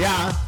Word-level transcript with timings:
Ja, 0.00 0.40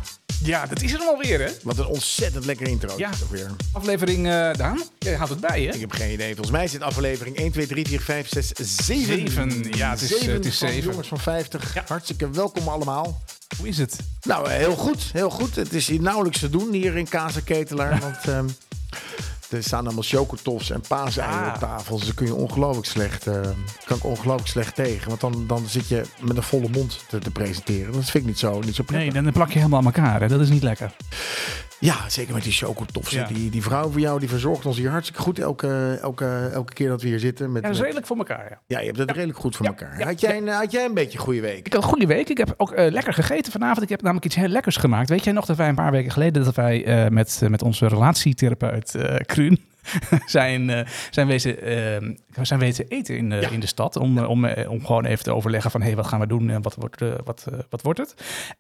Ja, 0.45 0.67
dat 0.67 0.83
is 0.83 0.93
het 0.93 1.01
alweer, 1.07 1.41
hè? 1.41 1.51
wat 1.63 1.79
een 1.79 1.87
ontzettend 1.87 2.45
lekker 2.45 2.69
intro. 2.69 2.95
Ja. 2.97 3.11
Toch 3.11 3.29
weer. 3.29 3.51
Aflevering, 3.73 4.27
eh 4.27 4.53
Daan, 4.53 4.83
jij 4.99 5.15
houdt 5.15 5.31
het 5.31 5.41
bij, 5.41 5.63
hè? 5.63 5.75
Ik 5.75 5.81
heb 5.81 5.93
geen 5.93 6.13
idee. 6.13 6.29
Volgens 6.35 6.51
mij 6.51 6.65
is 6.65 6.71
dit 6.71 6.83
aflevering 6.83 7.37
1, 7.37 7.53
2, 7.53 7.67
3, 7.67 7.87
4, 7.87 8.01
5, 8.01 8.29
6, 8.29 8.49
7. 8.49 8.85
Zeven. 8.85 9.67
Ja, 9.77 9.91
het 9.91 10.01
is, 10.01 10.15
eh, 10.15 10.33
het 10.33 10.45
is 10.45 10.59
van 10.59 10.69
zeven. 10.69 10.91
Jongens 10.91 11.09
van 11.09 11.19
50. 11.19 11.75
Ja. 11.75 11.85
Hartstikke 11.87 12.31
welkom 12.31 12.69
allemaal. 12.69 13.23
Hoe 13.59 13.69
is 13.69 13.79
het? 13.79 13.97
Nou, 14.23 14.49
eh, 14.49 14.57
heel 14.57 14.77
goed. 14.77 15.03
Heel 15.13 15.31
goed. 15.31 15.57
Het 15.57 15.73
is 15.73 15.87
hier 15.89 16.01
nauwelijks 16.01 16.39
te 16.39 16.51
doen 16.51 16.73
hier 16.73 16.97
in 16.97 17.09
Kaza 17.09 17.41
Ketelaar. 17.45 18.01
Want 18.07 18.29
ehm, 18.29 18.49
er 19.53 19.63
staan 19.63 19.85
allemaal 19.85 20.03
chocotofs 20.03 20.71
en 20.71 20.81
paaseieren 20.89 21.41
Ah. 21.45 21.53
op 21.55 21.61
tafel. 21.61 21.97
Dus 21.97 22.05
daar 22.05 22.15
kun 22.15 22.27
je 22.27 22.35
ongelooflijk 22.35 22.87
slecht, 22.87 23.27
eh, 23.27 23.41
kan 23.85 23.97
ik 23.97 24.05
ongelooflijk 24.05 24.49
slecht 24.49 24.75
tegen. 24.75 25.09
Want 25.09 25.21
dan, 25.21 25.45
dan 25.47 25.67
zit 25.67 25.89
je 25.89 26.03
met 26.21 26.37
een 26.37 26.43
volle 26.43 26.69
mond 26.69 27.05
te, 27.09 27.19
te 27.19 27.31
presenteren. 27.31 27.93
Dat 27.93 28.05
vind 28.05 28.15
ik 28.25 28.31
niet 28.31 28.39
zo, 28.39 28.61
niet 28.61 28.75
zo 28.75 28.83
prettig. 28.83 29.13
Nee, 29.13 29.23
dan 29.23 29.33
plak 29.33 29.51
je 29.51 29.59
helemaal 29.59 29.79
aan 29.79 29.85
elkaar, 29.85 30.21
hè? 30.21 30.29
Dat 30.29 30.41
is 30.41 30.49
niet 30.51 30.63
lekker. 30.63 30.95
Ja, 31.79 31.97
zeker 32.09 32.35
met 32.35 32.43
die 32.43 32.53
chocotofs. 32.53 33.11
Ja. 33.11 33.25
Die, 33.27 33.51
die 33.51 33.63
vrouw 33.63 33.91
voor 33.91 34.01
jou 34.01 34.19
die 34.21 34.29
verzorgt 34.29 34.67
ons 34.67 34.77
hier 34.77 34.91
hartstikke 34.91 35.23
goed 35.23 35.39
elke, 35.39 35.99
elke, 36.03 36.51
elke 36.53 36.73
keer 36.73 36.89
dat 36.89 37.03
we 37.03 37.09
hier 37.09 37.19
zitten. 37.19 37.53
Met, 37.53 37.63
Ja, 37.63 37.69
dat 37.69 37.77
is 37.77 37.83
redelijk 37.83 38.07
voor 38.07 38.17
elkaar, 38.17 38.47
ja. 38.51 38.59
ja 38.67 38.79
je 38.79 38.87
hebt 38.87 38.99
het 38.99 39.11
redelijk 39.11 39.39
goed 39.39 39.57
voor 39.57 39.67
elkaar. 39.67 40.03
Had, 40.03 40.21
jij 40.21 40.37
een, 40.37 40.49
had 40.49 40.73
jij 40.73 40.85
een 40.85 40.95
beetje 40.95 41.19
een 41.19 41.25
goede 41.25 41.41
week? 41.41 41.67
Ik 41.67 41.73
had 41.73 41.83
een 41.83 41.89
goede 41.89 42.07
week. 42.07 42.29
Ik 42.29 42.39
heb 42.39 42.55
ook 42.57 42.71
eh, 42.73 42.91
lekker 42.93 43.13
gegeten 43.13 43.53
vanavond. 43.53 43.83
Ik 43.83 43.89
heb 43.89 44.03
namelijk 44.03 44.27
iets 44.27 44.35
heel 44.35 44.49
lekkers 44.49 44.77
gemaakt. 44.77 45.09
Weet 45.09 45.25
jij 45.25 45.33
nog 45.33 45.45
dat 45.47 45.57
wij 45.57 45.69
een 45.69 45.75
paar 45.75 45.91
weken 45.91 46.11
geleden... 46.11 46.45
dat 46.45 46.55
wij 46.55 46.85
eh, 46.85 47.11
met, 47.11 47.41
met 47.49 47.63
onze 47.63 47.87
relatietherapeut 47.87 48.95
eh 48.95 49.15
Zijn, 50.27 50.71
eh, 50.71 50.87
zijn, 51.11 51.27
wezen, 51.27 51.63
eh, 51.63 52.43
zijn 52.45 52.61
wezen 52.61 52.89
eten 52.89 53.17
in 53.17 53.31
de, 53.31 53.37
Ja. 53.37 53.49
in 53.49 53.61
de 53.61 53.67
stad. 53.67 53.97
Om, 53.97 54.19
eh, 54.19 54.29
om, 54.29 54.45
eh, 54.45 54.71
om 54.71 54.87
gewoon 54.87 55.05
even 55.05 55.25
te 55.25 55.35
overleggen 55.35 55.71
van... 55.71 55.83
hey, 55.83 55.97
wat 55.97 56.07
gaan 56.07 56.21
we 56.21 56.27
doen 56.27 56.51
en 56.51 56.63
wat 56.63 56.75
wordt, 56.75 57.03
eh, 57.03 57.13
wat, 57.25 57.47
eh, 57.53 57.59
wat 57.71 57.83
wordt 57.83 57.99
het? 57.99 58.15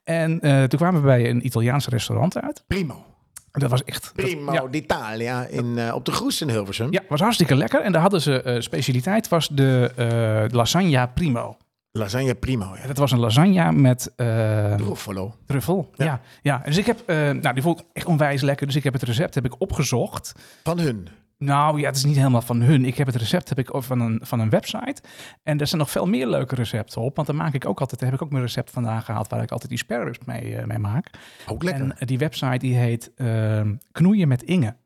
En 0.04 0.40
eh, 0.40 0.62
toen 0.64 0.78
kwamen 0.78 1.00
we 1.00 1.06
bij 1.06 1.30
een 1.30 1.46
Italiaans 1.46 1.88
restaurant 1.88 2.40
uit. 2.40 2.64
Primo. 2.66 3.04
Dat 3.52 3.70
was 3.70 3.84
echt... 3.84 4.02
dat- 4.02 4.12
Primo 4.26 4.52
ja, 4.52 4.66
d'Italia 4.70 5.46
in, 5.46 5.78
eh, 5.78 5.94
op 5.94 6.04
de 6.04 6.12
Groes 6.12 6.40
in 6.40 6.48
Hilversum. 6.50 6.92
ja, 6.92 7.00
was 7.08 7.20
hartstikke 7.20 7.54
lekker. 7.56 7.80
En 7.80 7.92
daar 7.92 8.00
hadden 8.02 8.20
ze... 8.20 8.42
eh, 8.42 8.60
specialiteit 8.60 9.28
was 9.28 9.48
de 9.48 9.92
eh, 9.96 10.54
lasagna 10.56 11.06
primo. 11.06 11.56
Lasagne 11.92 12.34
primo. 12.34 12.76
Ja. 12.80 12.86
Dat 12.86 12.96
was 12.98 13.10
een 13.12 13.18
lasagna 13.18 13.70
met... 13.70 14.12
eh, 14.16 14.76
Ruffalo. 14.76 15.34
Truffel, 15.46 15.90
ja. 15.94 16.04
Ja. 16.04 16.20
ja. 16.42 16.62
Dus 16.64 16.76
ik 16.76 16.86
heb, 16.86 17.02
eh, 17.06 17.16
nou 17.16 17.54
die 17.54 17.62
vond 17.62 17.80
ik 17.80 17.86
echt 17.92 18.06
onwijs 18.06 18.40
lekker. 18.42 18.66
Dus 18.66 18.76
ik 18.76 18.84
heb 18.84 18.92
het 18.92 19.02
recept 19.02 19.34
heb 19.34 19.44
ik 19.44 19.54
opgezocht. 19.60 20.32
Van 20.62 20.78
hun. 20.78 21.08
Nou 21.38 21.80
ja, 21.80 21.86
het 21.86 21.96
is 21.96 22.04
niet 22.04 22.16
helemaal 22.16 22.42
van 22.42 22.60
hun. 22.62 22.84
Ik 22.84 22.96
heb 22.96 23.06
het 23.06 23.16
recept 23.16 23.48
heb 23.48 23.58
ik 23.58 23.68
van 23.72 24.00
een, 24.00 24.20
van 24.24 24.40
een 24.40 24.50
website. 24.50 25.02
En 25.42 25.60
er 25.60 25.66
zijn 25.66 25.80
nog 25.80 25.90
veel 25.90 26.06
meer 26.06 26.26
leuke 26.26 26.54
recepten 26.54 27.00
op. 27.00 27.16
Want 27.16 27.26
dan 27.26 27.36
maak 27.36 27.54
ik 27.54 27.66
ook 27.66 27.80
altijd, 27.80 28.00
daar 28.00 28.10
heb 28.10 28.18
ik 28.18 28.24
ook 28.24 28.32
mijn 28.32 28.44
recept 28.44 28.70
vandaan 28.70 29.02
gehaald 29.02 29.28
waar 29.28 29.42
ik 29.42 29.50
altijd 29.50 29.68
die 29.70 29.78
sparrows 29.78 30.18
mee, 30.26 30.56
eh, 30.56 30.64
mee 30.64 30.78
maak. 30.78 31.10
Ook 31.46 31.62
lekker. 31.62 31.94
En 31.98 32.06
die 32.06 32.18
website 32.18 32.58
die 32.58 32.74
heet 32.76 33.10
ehm, 33.16 33.74
Knoeien 33.92 34.28
met 34.28 34.42
Inge. 34.42 34.76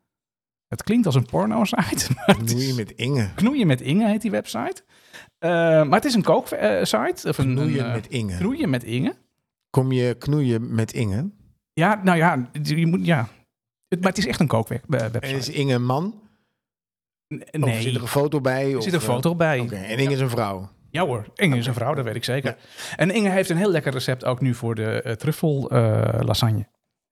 Het 0.69 0.83
klinkt 0.83 1.07
als 1.07 1.15
een 1.15 1.27
porno-site. 1.27 2.07
maar 2.15 2.37
het 2.37 2.45
Knoeien 2.45 2.75
met 2.77 2.91
Inge. 2.91 3.29
Knoeien 3.35 3.67
met 3.67 3.81
Inge 3.81 4.09
heet 4.09 4.23
die 4.23 4.31
website. 4.31 4.85
Eh, 5.39 5.51
maar 5.83 5.99
het 5.99 6.05
is 6.05 6.15
een 6.15 6.23
kooksite. 6.23 7.29
of 7.29 7.39
een, 7.39 7.55
Knoeien 7.55 7.79
een, 7.79 7.87
eh, 7.87 7.93
met 7.93 8.09
Inge. 8.09 8.37
Knoeien 8.37 8.71
met 8.71 8.85
Inge. 8.85 9.15
Kom 9.71 9.93
je 9.93 10.15
knoeien 10.15 10.75
met 10.75 10.93
Inge? 10.93 11.31
Ja, 11.73 12.01
nou 12.05 12.19
ja, 12.19 12.51
je 12.63 12.87
moet, 12.87 13.07
ja. 13.07 13.29
Het, 13.89 14.01
maar 14.01 14.09
het 14.09 14.19
is 14.19 14.27
echt 14.27 14.41
een 14.41 14.47
kookwebsite. 14.47 15.19
En 15.19 15.35
is 15.35 15.49
Inge 15.49 15.75
een 15.75 15.85
man? 15.85 16.27
Nee, 17.29 17.83
zit 17.83 17.95
er 17.95 18.03
een 18.03 18.09
foto 18.09 18.41
bij? 18.41 18.75
er 18.75 18.83
zit 18.83 18.93
een 18.93 19.01
eh, 19.01 19.07
foto 19.07 19.35
bij. 19.35 19.69
En 19.69 19.99
Inge 19.99 20.13
is 20.13 20.21
een 20.21 20.31
vrouw. 20.31 20.69
Ja 20.91 21.07
hoor, 21.07 21.27
Inge 21.35 21.57
is 21.57 21.67
een 21.67 21.75
vrouw, 21.75 21.95
dat 21.95 22.05
weet 22.05 22.15
ik 22.15 22.25
zeker. 22.25 22.57
En 22.97 23.11
Inge 23.11 23.29
heeft 23.29 23.51
een 23.51 23.57
heel 23.57 23.71
lekker 23.71 23.93
recept 23.93 24.25
ook 24.25 24.41
nu 24.41 24.55
voor 24.55 24.75
de 24.75 25.03
eh, 25.03 25.13
truffel 25.13 25.71
eh, 25.71 26.21
lasagne. 26.21 26.67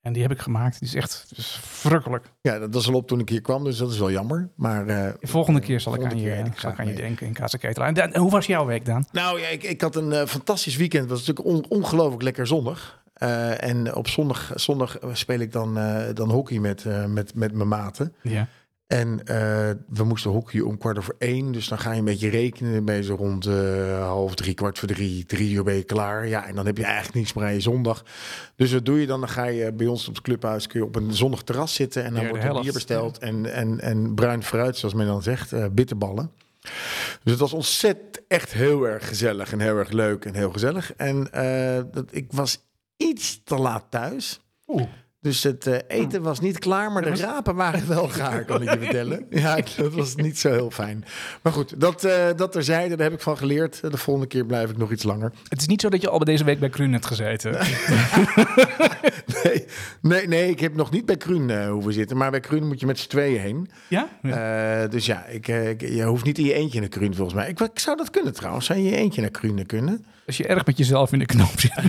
En 0.05 0.13
die 0.13 0.23
heb 0.23 0.31
ik 0.31 0.39
gemaakt. 0.39 0.79
Die 0.79 0.89
is 0.89 0.95
echt 0.95 1.27
is 1.37 1.59
verrukkelijk. 1.63 2.27
Ja, 2.41 2.59
dat 2.59 2.75
was 2.75 2.89
al 2.89 2.95
op 2.95 3.07
toen 3.09 3.21
ik 3.21 3.29
hier 3.29 3.41
kwam, 3.41 3.65
dus 3.65 3.77
dat 3.77 3.91
is 3.91 3.99
wel 3.99 4.11
jammer. 4.11 4.49
Maar, 4.55 4.87
De 4.87 5.17
volgende 5.23 5.61
keer 5.61 5.81
zal 5.81 5.95
ik 5.95 6.05
aan 6.05 6.17
je, 6.19 6.25
keer 6.25 6.39
eet 6.39 6.47
ik 6.47 6.59
zal 6.59 6.71
ik 6.71 6.79
aan 6.79 6.87
je 6.87 6.95
denken 6.95 7.27
in 7.27 7.33
Casa. 7.33 7.59
En, 7.59 7.95
en 7.95 8.21
hoe 8.21 8.31
was 8.31 8.47
jouw 8.47 8.67
week 8.67 8.85
dan? 8.85 9.05
Nou 9.13 9.41
ja, 9.41 9.47
ik, 9.49 9.63
ik 9.63 9.81
had 9.81 9.97
een 9.97 10.13
eh, 10.13 10.27
fantastisch 10.27 10.77
weekend. 10.77 11.03
Het 11.03 11.11
was 11.19 11.27
natuurlijk 11.27 11.57
on- 11.57 11.79
ongelooflijk 11.79 12.23
lekker 12.23 12.47
zonnig. 12.47 13.03
Eh, 13.15 13.63
en 13.65 13.95
op 13.95 14.09
zondag, 14.09 14.51
zondag 14.55 14.99
speel 15.13 15.39
ik 15.41 15.53
dan, 15.53 15.75
dan 16.15 16.31
hockey 16.31 16.59
met, 16.59 16.85
met, 17.09 17.35
met 17.35 17.53
mijn 17.53 17.69
maten. 17.69 18.15
Ja. 18.23 18.49
En 18.94 19.25
eh, 19.25 19.71
we 19.88 20.05
moesten 20.05 20.31
hockeyen 20.31 20.66
om 20.66 20.78
kwart 20.78 20.99
over 20.99 21.15
één. 21.19 21.53
Dus 21.53 21.69
dan 21.69 21.78
ga 21.78 21.93
je 21.93 21.99
een 21.99 22.05
beetje 22.05 22.28
rekenen. 22.28 22.84
Ben 22.84 22.94
je 22.97 23.03
zo 23.03 23.15
rond 23.15 23.47
eh, 23.47 23.99
half 23.99 24.34
drie, 24.34 24.55
kwart 24.55 24.78
voor 24.78 24.88
drie, 24.88 25.27
drie 25.27 25.53
uur 25.53 25.65
ben 25.65 25.75
je 25.75 25.82
klaar. 25.84 26.28
Ja, 26.28 26.47
en 26.47 26.55
dan 26.55 26.66
heb 26.66 26.77
je 26.77 26.84
eigenlijk 26.84 27.15
niets 27.15 27.32
meer 27.32 27.44
aan 27.44 27.53
je 27.53 27.60
zondag. 27.60 28.05
Dus 28.56 28.72
wat 28.72 28.84
doe 28.84 29.00
je 29.00 29.06
dan? 29.06 29.21
Dan 29.21 29.28
ga 29.28 29.44
je 29.44 29.72
bij 29.72 29.87
ons 29.87 30.09
op 30.09 30.15
het 30.15 30.25
clubhuis 30.25 30.66
kun 30.66 30.81
je 30.81 30.87
op 30.87 30.97
een 30.97 31.12
zonnig 31.12 31.43
terras 31.43 31.75
zitten. 31.75 32.05
En 32.05 32.15
dan 32.15 32.28
wordt 32.28 32.44
er 32.44 32.60
bier 32.60 32.72
besteld. 32.72 33.19
En, 33.19 33.53
en, 33.53 33.81
en 33.81 34.15
bruin 34.15 34.43
fruit, 34.43 34.77
zoals 34.77 34.94
men 34.94 35.06
dan 35.06 35.22
zegt. 35.22 35.53
eh, 35.53 35.66
bitterballen. 35.72 36.31
Dus 37.22 37.32
het 37.32 37.38
was 37.38 37.53
ontzettend 37.53 38.26
echt 38.28 38.53
heel 38.53 38.88
erg 38.88 39.09
gezellig. 39.09 39.53
En 39.53 39.61
heel 39.61 39.76
erg 39.76 39.91
leuk 39.91 40.25
en 40.25 40.34
heel 40.34 40.53
gezellig. 40.53 40.94
En 40.94 41.28
dat, 41.93 42.05
ik 42.11 42.32
was 42.32 42.65
iets 42.97 43.41
te 43.44 43.56
laat 43.56 43.84
thuis. 43.88 44.41
Oeh. 44.66 44.87
Dus 45.25 45.43
het 45.43 45.67
eh, 45.67 45.79
eten 45.89 46.23
was 46.23 46.41
niet 46.41 46.59
klaar, 46.59 46.93
maar 46.93 47.03
de 47.03 47.17
rapen 47.17 47.55
waren 47.55 47.89
wel 47.89 48.09
gaar, 48.09 48.45
kan 48.45 48.62
ik 48.62 48.71
je 48.73 48.79
vertellen. 48.79 49.27
Ja, 49.45 49.59
dat 49.77 49.93
was 49.93 50.15
niet 50.15 50.39
zo 50.39 50.51
heel 50.51 50.71
fijn. 50.71 51.05
Maar 51.43 51.53
goed, 51.53 51.81
dat, 51.81 52.05
eh 52.05 52.27
dat 52.37 52.53
terzijde, 52.53 52.97
daar 52.97 53.07
heb 53.07 53.15
ik 53.17 53.21
van 53.23 53.37
geleerd. 53.37 53.81
De 53.91 53.97
volgende 53.97 54.29
keer 54.29 54.47
blijf 54.47 54.71
ik 54.71 54.77
nog 54.77 54.91
iets 54.93 55.03
langer. 55.03 55.33
Het 55.49 55.61
is 55.61 55.67
niet 55.67 55.81
zo 55.81 55.89
dat 55.89 56.01
je 56.01 56.09
al 56.09 56.19
bij 56.19 56.33
deze 56.33 56.45
week 56.45 56.59
bij 56.61 56.69
Kruun 56.69 56.93
hebt 56.93 57.07
gezeten. 57.07 57.57
Nee, 59.45 59.65
nee, 60.03 60.29
nee 60.29 60.51
ik 60.51 60.61
heb 60.61 60.75
nog 60.75 60.91
niet 60.91 61.07
bij 61.07 61.17
Kruun 61.17 61.51
eh, 61.51 61.69
hoeven 61.71 61.93
zitten. 61.93 62.17
Maar 62.17 62.31
bij 62.31 62.41
Kruun 62.41 62.67
moet 62.67 62.81
je 62.81 62.87
met 62.87 62.99
z'n 62.99 63.09
tweeën 63.09 63.41
heen. 63.41 63.69
Ja? 63.89 64.09
Ja. 64.23 64.83
Eh, 64.83 64.91
dus 64.91 65.06
ja, 65.06 65.27
ik, 65.27 65.49
eh, 65.49 65.69
ik- 65.69 65.81
je 65.81 66.03
hoeft 66.05 66.25
niet 66.25 66.39
in 66.39 66.45
je 66.45 66.53
eentje 66.55 66.81
naar 66.81 66.89
Kruun 66.89 67.15
volgens 67.15 67.37
mij. 67.37 67.49
Ik, 67.49 67.61
ik 67.61 67.79
zou 67.79 67.97
dat 67.97 68.11
kunnen 68.11 68.33
trouwens. 68.33 68.67
Zou 68.67 68.79
je 68.79 68.85
in 68.85 68.91
je 68.91 68.97
eentje 68.97 69.21
naar 69.21 69.31
Kruun 69.31 69.67
kunnen? 69.67 70.05
Als 70.27 70.37
je 70.37 70.47
erg 70.47 70.67
met 70.67 70.79
jezelf 70.79 71.12
in 71.12 71.19
de 71.19 71.27
knoop 71.27 71.61
zit 71.61 71.73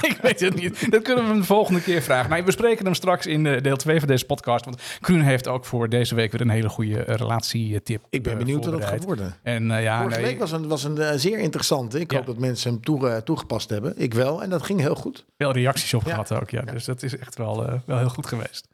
ik 0.10 0.18
weet 0.22 0.40
het 0.40 0.54
niet. 0.54 0.90
Dat 0.90 1.02
kunnen 1.02 1.24
we 1.24 1.30
hem 1.30 1.40
de 1.40 1.46
volgende 1.46 1.82
keer 1.82 2.02
vragen. 2.02 2.30
Nou, 2.30 2.44
we 2.44 2.50
spreken 2.50 2.84
hem 2.84 2.94
straks 2.94 3.26
in 3.26 3.46
eh, 3.46 3.62
deel 3.62 3.76
2 3.76 3.98
van 3.98 4.08
deze 4.08 4.24
podcast. 4.24 4.64
Want 4.64 4.82
Kruun 5.00 5.20
heeft 5.20 5.48
ook 5.48 5.64
voor 5.64 5.88
deze 5.88 6.14
week 6.14 6.32
weer 6.32 6.40
een 6.40 6.48
hele 6.48 6.68
goede 6.68 7.04
eh, 7.04 7.14
relatietip 7.14 8.04
Ik 8.10 8.22
ben 8.22 8.32
eh, 8.32 8.38
benieuwd 8.38 8.64
wat 8.64 8.80
dat 8.80 8.88
gaat 8.88 9.04
worden. 9.04 9.34
En 9.42 9.66
ja, 9.70 9.98
Vorige 10.00 10.20
nee, 10.20 10.26
week 10.30 10.38
was 10.38 10.52
een, 10.52 10.68
was 10.68 10.84
een 10.84 11.18
zeer 11.18 11.38
interessante. 11.38 12.00
Ik 12.00 12.10
Ja. 12.10 12.16
hoop 12.16 12.26
dat 12.26 12.38
mensen 12.38 12.72
hem 12.72 12.80
toe, 12.82 13.22
toegepast 13.24 13.70
hebben. 13.70 13.92
Ik 13.96 14.14
wel. 14.14 14.42
En 14.42 14.50
dat 14.50 14.62
ging 14.62 14.80
heel 14.80 14.94
goed. 14.94 15.24
veel 15.38 15.52
reacties 15.52 15.94
op 15.94 16.02
Ja. 16.04 16.10
gehad 16.10 16.32
ook. 16.32 16.50
Ja. 16.50 16.62
Dus 16.62 16.84
dat 16.84 17.02
is 17.02 17.18
echt 17.18 17.36
wel, 17.38 17.80
wel 17.84 17.98
heel 17.98 18.08
goed 18.08 18.26
geweest. 18.26 18.68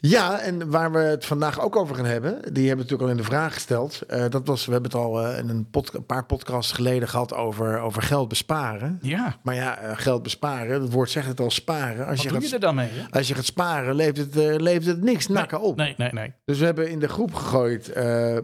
Ja, 0.00 0.40
en 0.40 0.70
waar 0.70 0.92
we 0.92 0.98
het 0.98 1.24
vandaag 1.24 1.60
ook 1.60 1.76
over 1.76 1.94
gaan 1.96 2.04
hebben, 2.04 2.32
die 2.52 2.66
hebben 2.68 2.76
natuurlijk 2.84 3.02
al 3.02 3.08
in 3.10 3.16
de 3.16 3.22
vraag 3.22 3.54
gesteld. 3.54 4.02
Eh, 4.02 4.24
dat 4.28 4.46
was, 4.46 4.66
we 4.66 4.72
hebben 4.72 4.90
het 4.90 5.00
al 5.00 5.24
eh, 5.26 5.38
in 5.38 5.48
een, 5.48 5.70
pod- 5.70 5.94
een 5.94 6.06
paar 6.06 6.24
podcasts 6.26 6.72
geleden 6.72 7.08
gehad 7.08 7.34
over, 7.34 7.78
over 7.80 8.02
geld 8.02 8.28
besparen. 8.28 8.98
Ja, 9.02 9.36
Maar 9.42 9.54
ja, 9.54 9.78
eh, 9.78 9.90
geld 9.96 10.22
besparen, 10.22 10.82
het 10.82 10.92
woord 10.92 11.10
zegt 11.10 11.26
het 11.26 11.40
al, 11.40 11.50
sparen. 11.50 12.06
Als 12.06 12.14
wat 12.16 12.22
je, 12.22 12.28
doe 12.28 12.38
gaat, 12.40 12.48
je 12.48 12.54
er 12.54 12.60
dan 12.60 12.74
mee? 12.74 12.88
Hè? 12.92 13.18
als 13.18 13.28
je 13.28 13.34
gaat 13.34 13.44
sparen, 13.44 13.94
levert 13.94 14.16
het, 14.34 14.60
levert 14.60 14.86
het 14.86 15.02
niks 15.02 15.26
nakken 15.28 15.60
op. 15.60 15.76
Nee, 15.76 15.94
nee, 15.96 16.12
nee. 16.12 16.32
Dus 16.44 16.58
we 16.58 16.64
hebben 16.64 16.90
in 16.90 16.98
de 16.98 17.08
groep 17.08 17.34
gegooid 17.34 17.90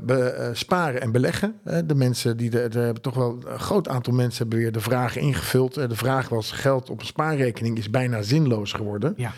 be- 0.01 0.51
sparen 0.53 1.01
en 1.01 1.13
beleggen. 1.13 1.55
De 1.85 1.95
mensen 1.95 2.37
die, 2.37 2.51
de, 2.51 2.69
de, 2.69 2.79
hebben 2.79 3.03
toch 3.03 3.15
wel 3.15 3.39
een 3.47 3.59
groot 3.59 3.89
aantal 3.89 4.13
mensen 4.13 4.39
hebben 4.39 4.59
weer 4.59 4.73
de 4.73 4.81
vragen 4.81 5.21
ingevuld. 5.21 5.75
De 5.75 5.89
vraag 5.97 6.29
was, 6.29 6.53
geld 6.53 6.91
op 6.91 7.01
een 7.01 7.07
spaarrekening 7.07 7.79
is 7.79 7.91
bijna 7.91 8.23
zinloos 8.23 8.73
geworden. 8.73 9.15
Ja. 9.17 9.33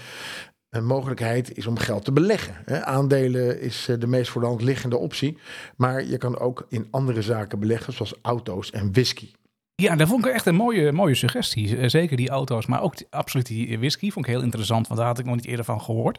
Een 0.76 0.86
mogelijkheid 0.86 1.56
is 1.56 1.66
om 1.66 1.78
geld 1.78 2.04
te 2.04 2.12
beleggen. 2.12 2.86
Aandelen 2.86 3.60
is 3.60 3.88
eh, 3.88 3.98
de 3.98 4.06
meest 4.06 4.30
voor 4.30 4.40
de 4.40 4.46
hand 4.46 4.62
liggende 4.62 4.96
optie. 4.96 5.38
Maar 5.76 6.04
je 6.04 6.18
kan 6.18 6.38
ook 6.38 6.66
in 6.68 6.86
andere 6.90 7.22
zaken 7.22 7.58
beleggen, 7.58 7.92
zoals 7.92 8.14
auto's 8.22 8.70
en 8.70 8.92
whisky. 8.92 9.30
Ja, 9.74 9.96
dat 9.96 10.08
vond 10.08 10.26
ik 10.26 10.32
echt 10.32 10.46
een 10.46 10.54
mooie, 10.54 10.92
mooie 10.92 11.14
suggestie. 11.14 11.88
Zeker 11.88 12.16
die 12.16 12.28
auto's, 12.28 12.66
maar 12.66 12.82
ook 12.82 12.94
absoluut 13.10 13.46
die 13.46 13.78
whisky. 13.78 14.10
Vond 14.10 14.26
ik 14.26 14.32
heel 14.32 14.42
interessant, 14.42 14.86
want 14.86 15.00
daar 15.00 15.08
had 15.08 15.18
ik 15.18 15.24
nog 15.24 15.34
niet 15.34 15.46
eerder 15.46 15.64
van 15.64 15.80
gehoord. 15.80 16.18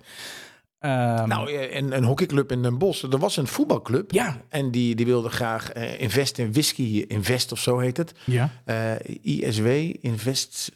Ehm, 0.79 1.27
Nou, 1.27 1.51
eh, 1.51 1.75
een, 1.75 1.95
een 1.97 2.03
hockeyclub 2.03 2.51
in 2.51 2.61
Den 2.63 2.77
Bosch. 2.77 3.03
Er 3.03 3.17
was 3.17 3.37
een 3.37 3.47
voetbalclub. 3.47 4.11
ja, 4.11 4.41
En 4.49 4.71
die, 4.71 4.95
die 4.95 5.05
wilde 5.05 5.29
graag 5.29 5.71
eh, 5.71 6.01
invest 6.01 6.37
in 6.37 6.51
whisky. 6.53 7.05
Invest 7.07 7.51
of 7.51 7.59
zo 7.59 7.77
heet 7.77 7.97
het. 7.97 8.13
ja. 8.25 8.49
Eh, 8.65 8.91
ISW, 9.21 9.67
Invest, 10.01 10.71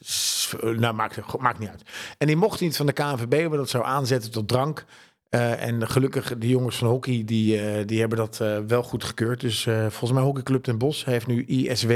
nou 0.62 0.94
maakt, 0.94 1.38
maakt 1.40 1.60
niet 1.60 1.70
uit. 1.70 1.84
En 2.18 2.28
die 2.28 2.36
mocht 2.36 2.60
niet 2.62 2.78
van 2.78 2.86
de 2.86 2.94
KNVB, 2.94 3.48
maar 3.50 3.58
dat 3.58 3.70
zou 3.70 3.86
aanzetten 3.86 4.32
tot 4.32 4.48
drank. 4.48 4.86
En 5.30 5.90
gelukkig, 5.90 6.38
de 6.38 6.48
jongens 6.48 6.76
van 6.76 6.88
hockey, 6.88 7.24
die, 7.26 7.86
die 7.86 8.00
hebben 8.00 8.18
dat 8.18 8.38
wel 8.68 8.84
goed 8.84 9.04
gekeurd. 9.04 9.40
Dus 9.40 9.64
volgens 9.64 10.12
mij 10.12 10.22
Hockeyclub 10.22 10.64
Den 10.64 10.78
Bosch 10.78 11.06
heeft 11.06 11.28
nu 11.28 11.46
ISW 11.46 11.92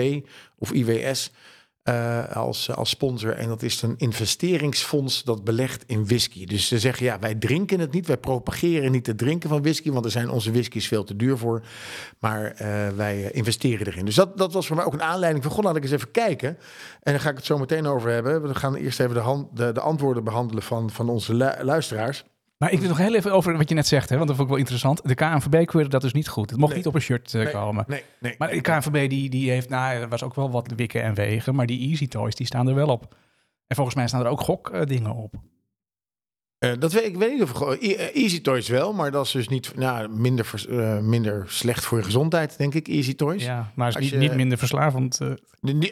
of 0.57 0.71
IWS 0.71 1.31
eh, 1.85 2.35
als, 2.35 2.71
als 2.71 2.89
sponsor. 2.89 3.31
En 3.31 3.47
dat 3.47 3.61
is 3.61 3.81
een 3.81 3.93
investeringsfonds 3.97 5.23
dat 5.23 5.43
belegt 5.43 5.83
in 5.87 6.05
whisky. 6.05 6.45
Dus 6.45 6.67
ze 6.67 6.79
zeggen, 6.79 7.05
ja, 7.05 7.19
wij 7.19 7.35
drinken 7.35 7.79
het 7.79 7.91
niet. 7.91 8.07
Wij 8.07 8.17
propageren 8.17 8.91
niet 8.91 9.07
het 9.07 9.17
drinken 9.17 9.49
van 9.49 9.61
whisky, 9.61 9.91
want 9.91 10.05
er 10.05 10.11
zijn 10.11 10.29
onze 10.29 10.51
whiskies 10.51 10.87
veel 10.87 11.03
te 11.03 11.15
duur 11.15 11.37
voor. 11.37 11.65
Maar 12.19 12.51
eh, 12.51 12.87
wij 12.95 13.31
investeren 13.31 13.87
erin. 13.87 14.05
Dus 14.05 14.15
dat, 14.15 14.37
dat 14.37 14.53
was 14.53 14.67
voor 14.67 14.75
mij 14.75 14.85
ook 14.85 14.93
een 14.93 15.01
aanleiding 15.01 15.43
van, 15.43 15.53
god, 15.53 15.63
laat 15.63 15.75
ik 15.75 15.83
eens 15.83 15.91
even 15.91 16.11
kijken. 16.11 16.49
En 17.01 17.11
daar 17.11 17.19
ga 17.19 17.29
ik 17.29 17.35
het 17.35 17.45
zo 17.45 17.57
meteen 17.57 17.87
over 17.87 18.09
hebben. 18.09 18.41
We 18.41 18.55
gaan 18.55 18.75
eerst 18.75 18.99
even 18.99 19.13
de, 19.13 19.19
hand, 19.19 19.57
de, 19.57 19.71
de 19.71 19.81
antwoorden 19.81 20.23
behandelen 20.23 20.63
van, 20.63 20.89
van 20.89 21.09
onze 21.09 21.33
lu- 21.33 21.63
luisteraars. 21.63 22.23
Maar 22.57 22.71
ik 22.71 22.79
wil 22.79 22.87
nog 22.89 22.97
heel 22.97 23.15
even 23.15 23.31
over 23.33 23.57
wat 23.57 23.69
je 23.69 23.75
net 23.75 23.87
zegt, 23.87 24.09
hè, 24.09 24.15
want 24.15 24.27
dat 24.27 24.37
vond 24.37 24.47
ik 24.49 24.53
wel 24.53 24.63
interessant. 24.63 25.01
De 25.07 25.15
KNVB 25.15 25.65
keurde 25.65 25.89
dat 25.89 26.01
dus 26.01 26.13
niet 26.13 26.27
goed. 26.27 26.49
Het 26.49 26.59
mocht 26.59 26.69
Nee. 26.69 26.77
niet 26.79 26.87
op 26.87 26.95
een 26.95 27.01
shirt 27.01 27.33
eh, 27.33 27.43
Nee, 27.43 27.51
komen. 27.53 27.83
Nee, 27.87 28.03
nee. 28.19 28.35
Maar 28.37 28.49
de 28.49 28.61
KNVB 28.61 29.09
die, 29.09 29.29
die 29.29 29.51
heeft, 29.51 29.69
nou, 29.69 29.93
er 29.95 30.09
was 30.09 30.23
ook 30.23 30.35
wel 30.35 30.51
wat 30.51 30.71
wikken 30.75 31.03
en 31.03 31.13
wegen, 31.13 31.55
maar 31.55 31.65
die 31.65 31.89
Easy 31.89 32.07
Toys 32.07 32.35
die 32.35 32.45
staan 32.45 32.67
er 32.67 32.75
wel 32.75 32.87
op. 32.87 33.15
En 33.67 33.75
volgens 33.75 33.95
mij 33.95 34.07
staan 34.07 34.21
er 34.21 34.27
ook 34.27 34.41
gokdingen 34.41 35.13
op. 35.15 35.33
Eh, 36.59 36.71
dat 36.79 36.91
weet 36.93 37.05
ik 37.05 37.17
weet 37.17 37.31
niet 37.33 37.41
of 37.41 37.49
gewoon 37.49 37.77
E- 37.79 37.93
eh, 37.93 38.21
Easy 38.23 38.41
Toys 38.41 38.67
wel, 38.67 38.93
maar 38.93 39.11
dat 39.11 39.25
is 39.25 39.31
dus 39.31 39.47
niet 39.47 39.75
nou, 39.75 40.09
minder, 40.09 40.45
vers- 40.45 40.67
eh, 40.67 40.99
minder 40.99 41.43
slecht 41.47 41.85
voor 41.85 41.97
je 41.97 42.03
gezondheid, 42.03 42.57
denk 42.57 42.73
ik. 42.73 42.87
Easy 42.87 43.15
Toys. 43.15 43.43
Ja, 43.43 43.71
maar 43.75 43.87
is 43.89 43.95
niet, 43.95 44.09
je- 44.09 44.17
niet 44.17 44.35
minder 44.35 44.57
verslavend. 44.57 45.19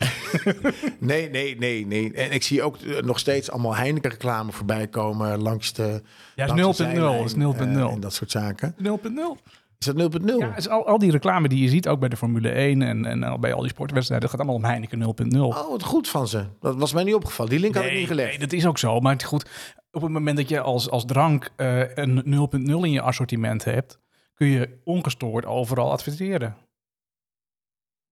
Nee, 1.00 1.30
nee, 1.30 1.58
nee, 1.58 1.86
nee. 1.88 2.14
En 2.14 2.32
ik 2.32 2.44
zie 2.44 2.62
ook 2.64 2.78
nog 3.02 3.20
steeds 3.20 3.52
allemaal 3.52 3.76
Heineken 3.76 4.10
reclame 4.12 4.52
voorbij 4.52 4.88
komen 4.88 5.42
langs 5.42 5.74
de 5.74 6.02
ja, 6.36 6.48
langs 6.48 6.78
de 6.78 6.84
is 6.84 6.90
0.0. 6.90 6.94
zijlijn, 6.94 7.24
is 7.24 7.34
0.0. 7.34 7.88
eh, 7.88 7.94
en 7.94 8.00
dat 8.00 8.14
soort 8.14 8.32
zaken. 8.32 8.76
0.0. 8.78 9.38
Is 9.80 9.86
dat 9.86 9.96
0.0? 9.96 10.38
Ja, 10.40 10.48
het 10.50 10.58
is 10.58 10.70
al, 10.70 10.88
al 10.88 10.98
die 10.98 11.12
reclame 11.12 11.48
die 11.48 11.62
je 11.64 11.70
ziet, 11.70 11.88
ook 11.88 12.00
bij 12.00 12.10
de 12.10 12.18
Formule 12.18 12.50
1 12.50 12.82
en, 12.82 13.06
en 13.06 13.24
al 13.24 13.40
bij 13.40 13.54
al 13.54 13.62
die 13.62 13.70
sportwedstrijden, 13.70 14.30
dat 14.30 14.38
gaat 14.40 14.48
allemaal 14.48 14.70
om 14.70 14.70
Heineken 14.72 15.28
0.0. 15.34 15.40
Oh, 15.40 15.70
wat 15.70 15.84
goed 15.84 16.08
van 16.10 16.28
ze. 16.28 16.46
Dat 16.62 16.76
was 16.76 16.94
mij 16.94 17.04
niet 17.04 17.14
opgevallen. 17.16 17.52
Die 17.52 17.60
link 17.60 17.76
had 17.76 17.84
ik 17.86 17.94
niet 17.94 18.08
gelegd. 18.08 18.30
nee, 18.30 18.40
dat 18.40 18.54
is 18.54 18.66
ook 18.66 18.78
zo. 18.78 19.00
Maar 19.00 19.14
het- 19.14 19.24
goed, 19.24 19.50
op 19.94 20.02
het 20.02 20.12
moment 20.12 20.38
dat 20.38 20.50
je 20.50 20.62
als, 20.62 20.90
als 20.90 21.06
drank 21.06 21.50
eh, 21.56 21.96
een 21.96 22.24
0.0 22.26 22.60
in 22.66 22.92
je 22.92 23.02
assortiment 23.02 23.64
hebt, 23.64 24.00
kun 24.34 24.48
je 24.48 24.80
ongestoord 24.84 25.46
overal 25.46 25.92
adverteren. 25.92 26.56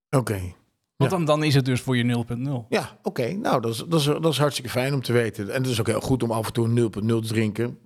Oké. 0.10 0.40
Want 0.98 1.12
Ja. 1.12 1.18
dan, 1.18 1.26
dan 1.26 1.44
is 1.44 1.56
het 1.56 1.66
dus 1.66 1.82
voor 1.82 1.98
je 1.98 2.04
0.0. 2.04 2.66
Ja, 2.70 2.98
oké. 3.04 3.32
Nou, 3.32 3.62
dat 3.62 3.72
is, 3.72 3.78
dat, 3.88 4.00
is, 4.00 4.06
dat 4.06 4.26
is 4.26 4.38
hartstikke 4.38 4.70
fijn 4.70 4.94
om 4.94 5.02
te 5.02 5.14
weten. 5.14 5.50
En 5.54 5.62
het 5.62 5.72
is 5.72 5.80
ook 5.80 5.88
heel 5.88 6.02
goed 6.02 6.24
om 6.24 6.32
af 6.32 6.46
en 6.48 6.54
toe 6.54 6.66
een 6.68 6.92
0.0 6.94 7.06
te 7.06 7.28
drinken. 7.28 7.78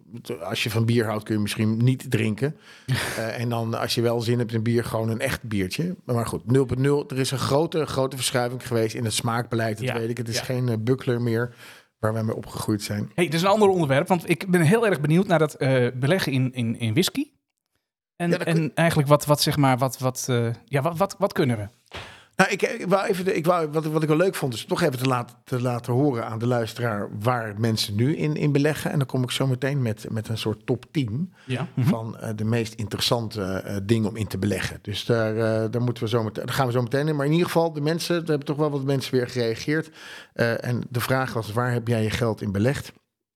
Als 0.42 0.64
je 0.64 0.70
van 0.70 0.86
bier 0.86 1.06
houdt, 1.06 1.24
kun 1.24 1.36
je 1.36 1.42
misschien 1.42 1.78
niet 1.78 2.12
drinken. 2.12 2.56
Eh, 3.18 3.40
en 3.40 3.50
dan, 3.50 3.74
als 3.74 3.96
je 3.96 4.02
wel 4.02 4.22
zin 4.22 4.40
hebt 4.40 4.54
in 4.54 4.64
bier, 4.64 4.84
gewoon 4.86 5.10
een 5.10 5.20
echt 5.20 5.44
biertje. 5.44 5.96
Maar 6.06 6.28
goed, 6.28 6.42
0.0. 6.44 7.08
Er 7.08 7.20
is 7.20 7.32
een 7.32 7.38
grote, 7.40 7.86
grote 7.86 8.16
verschuiving 8.16 8.68
geweest 8.68 8.96
in 8.96 9.04
het 9.04 9.14
smaakbeleid. 9.14 9.78
Dat 9.78 9.88
Ja, 9.88 9.94
weet 10.00 10.10
ik. 10.10 10.18
Het 10.18 10.28
is 10.28 10.38
ja. 10.38 10.44
geen 10.44 10.70
eh, 10.70 10.76
buckler 10.80 11.22
meer 11.22 11.56
waar 12.06 12.14
wij 12.14 12.24
mee 12.24 12.36
opgegroeid 12.36 12.82
zijn. 12.84 13.12
Hey, 13.16 13.26
dit 13.26 13.34
is 13.34 13.42
een 13.42 13.48
ander 13.48 13.68
onderwerp, 13.70 14.08
want 14.08 14.30
ik 14.30 14.48
ben 14.52 14.62
heel 14.62 14.88
erg 14.88 15.02
benieuwd 15.02 15.28
naar 15.28 15.40
dat 15.40 15.54
eh, 15.54 15.88
beleggen 15.96 16.32
in, 16.32 16.54
in, 16.54 16.80
in 16.80 16.94
whisky. 16.94 17.28
En, 18.16 18.30
Ja, 18.30 18.38
dat 18.38 18.48
kun- 18.48 18.56
en 18.56 18.72
eigenlijk 18.76 19.10
wat, 19.10 19.26
wat 19.26 19.42
zeg 19.42 19.58
maar, 19.58 19.78
wat, 19.78 19.98
wat, 20.00 20.26
eh, 20.30 20.48
ja, 20.66 20.82
wat, 20.82 20.98
wat, 20.98 21.16
wat 21.20 21.34
kunnen 21.34 21.58
we? 21.58 21.68
Nou, 22.36 22.50
ik, 22.52 22.62
ik 22.62 22.86
wou 22.88 23.08
even, 23.08 23.36
ik 23.36 23.46
wou, 23.46 23.68
wat, 23.72 23.86
wat 23.86 24.02
ik 24.02 24.08
wel 24.08 24.18
leuk 24.18 24.36
vond, 24.36 24.54
is 24.54 24.66
toch 24.66 24.82
even 24.82 24.98
te 24.98 25.06
laten, 25.06 25.36
te 25.44 25.62
laten 25.62 25.94
horen 25.94 26.26
aan 26.26 26.40
de 26.40 26.48
luisteraar 26.48 27.10
waar 27.20 27.54
mensen 27.58 27.96
nu 27.96 28.16
in, 28.16 28.36
in 28.36 28.52
beleggen. 28.52 28.92
En 28.92 28.98
dan 28.98 29.08
kom 29.08 29.24
ik 29.24 29.32
zo 29.32 29.48
meteen 29.48 29.82
met, 29.82 30.06
met 30.10 30.28
een 30.28 30.38
soort 30.38 30.66
top 30.66 30.86
10 30.92 31.34
Ja. 31.46 31.68
van 31.78 32.18
eh, 32.18 32.30
de 32.36 32.44
meest 32.46 32.74
interessante 32.74 33.42
eh, 33.44 33.78
dingen 33.84 34.10
om 34.10 34.16
in 34.16 34.28
te 34.28 34.38
beleggen. 34.38 34.80
Dus 34.82 35.06
daar, 35.06 35.36
eh, 35.38 35.72
daar, 35.72 35.82
moeten 35.82 36.04
we 36.04 36.10
zo 36.10 36.24
meteen, 36.24 36.46
daar 36.46 36.56
gaan 36.56 36.66
we 36.66 36.72
zo 36.72 36.82
meteen 36.82 37.08
in. 37.08 37.16
Maar 37.16 37.26
in 37.26 37.32
ieder 37.32 37.48
geval, 37.48 37.74
de 37.74 37.82
mensen, 37.82 38.16
er 38.16 38.28
hebben 38.28 38.46
toch 38.48 38.58
wel 38.58 38.72
wat 38.72 38.84
mensen 38.84 39.14
weer 39.14 39.28
gereageerd. 39.30 39.90
Eh, 40.34 40.66
en 40.66 40.84
de 40.90 41.00
vraag 41.00 41.34
was, 41.34 41.52
waar 41.52 41.72
heb 41.72 41.88
jij 41.88 42.04
je 42.04 42.10
geld 42.10 42.42
in 42.42 42.52
belegd? 42.52 42.92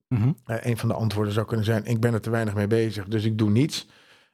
Mhm. 0.07 0.31
Eh, 0.45 0.55
een 0.59 0.77
van 0.77 0.89
de 0.89 0.95
antwoorden 0.95 1.33
zou 1.33 1.45
kunnen 1.45 1.65
zijn, 1.65 1.85
ik 1.85 1.99
ben 1.99 2.13
er 2.13 2.21
te 2.21 2.29
weinig 2.29 2.53
mee 2.53 2.67
bezig, 2.67 3.05
dus 3.05 3.23
ik 3.23 3.37
doe 3.37 3.49
niets. 3.49 3.87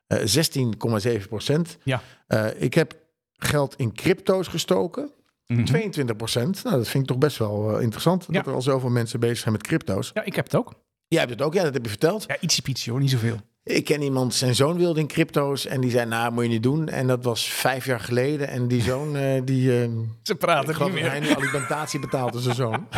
Eh 0.08 0.20
16,7 0.26 1.28
procent. 1.28 1.78
Ja. 1.84 2.02
Eh, 2.28 2.46
ik 2.58 2.74
heb 2.74 2.96
geld 3.38 3.76
in 3.76 3.94
crypto's 3.94 4.48
gestoken. 4.48 5.12
Mhm. 5.48 5.64
22 5.64 6.16
procent. 6.16 6.64
Nou, 6.64 6.76
dat 6.78 6.88
vind 6.88 7.04
ik 7.04 7.10
toch 7.10 7.18
best 7.18 7.38
wel 7.38 7.76
eh, 7.76 7.82
interessant. 7.82 8.26
Ja. 8.28 8.34
Dat 8.34 8.48
er 8.48 8.54
al 8.54 8.62
zoveel 8.62 8.90
mensen 8.90 9.20
bezig 9.20 9.38
zijn 9.38 9.52
met 9.52 9.64
crypto's. 9.64 10.12
Ja, 10.14 10.24
ik 10.24 10.36
heb 10.36 10.46
het 10.46 10.56
ook. 10.56 10.74
Jij 11.08 11.20
hebt 11.20 11.32
het 11.32 11.42
ook, 11.42 11.54
ja, 11.54 11.64
dat 11.64 11.74
heb 11.74 11.84
je 11.84 11.90
verteld. 11.90 12.24
Ja, 12.28 12.38
ietsje 12.40 12.62
pietje 12.62 12.92
hoor, 12.92 13.00
niet 13.00 13.10
zoveel. 13.10 13.38
Ik 13.66 13.86
ken 13.86 14.02
iemand, 14.02 14.34
zijn 14.34 14.56
zoon 14.56 14.78
wilde 14.78 15.00
in 15.00 15.08
crypto's. 15.08 15.66
En 15.66 15.82
die 15.82 15.92
zei, 15.92 16.06
nou, 16.06 16.32
moet 16.34 16.44
je 16.44 16.50
niet 16.50 16.64
doen. 16.64 16.90
En 16.90 17.08
dat 17.08 17.24
was 17.24 17.48
vijf 17.50 17.86
jaar 17.86 18.00
geleden. 18.00 18.48
En 18.48 18.68
die 18.68 18.82
zoon, 18.82 19.16
eh, 19.16 19.42
die... 19.46 19.82
eh, 19.82 19.90
Ze 20.22 20.36
praten 20.36 20.70
niet 20.70 20.78
dat 20.80 20.88
hij 20.92 21.02
meer. 21.02 21.22
nu 21.22 21.36
alimentatie 21.36 22.00
betaalt 22.00 22.36
aan 22.36 22.42
zijn 22.42 22.56
zoon. 22.56 22.88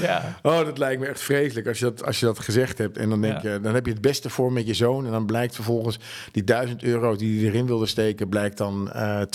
Ja. 0.00 0.38
Oh, 0.42 0.58
dat 0.64 0.78
lijkt 0.78 1.00
me 1.00 1.06
echt 1.06 1.20
vreselijk 1.20 1.66
als 1.66 1.78
je 1.78 1.84
dat, 1.84 2.04
als 2.04 2.20
je 2.20 2.26
dat 2.26 2.38
gezegd 2.38 2.78
hebt. 2.78 2.96
En 2.98 3.08
dan 3.08 3.20
denk 3.20 3.42
Ja. 3.42 3.52
je, 3.52 3.60
dan 3.60 3.74
heb 3.74 3.86
je 3.86 3.92
het 3.92 4.00
beste 4.00 4.30
voor 4.30 4.52
met 4.52 4.66
je 4.66 4.74
zoon. 4.74 5.06
En 5.06 5.10
dan 5.12 5.26
blijkt 5.26 5.54
vervolgens 5.54 5.98
die 6.32 6.44
duizend 6.44 6.82
euro 6.82 7.16
die 7.16 7.40
hij 7.40 7.48
erin 7.48 7.66
wilde 7.66 7.86
steken, 7.86 8.28
blijkt 8.28 8.56
dan 8.58 8.90
eh 8.92 9.20
20.000 9.20 9.26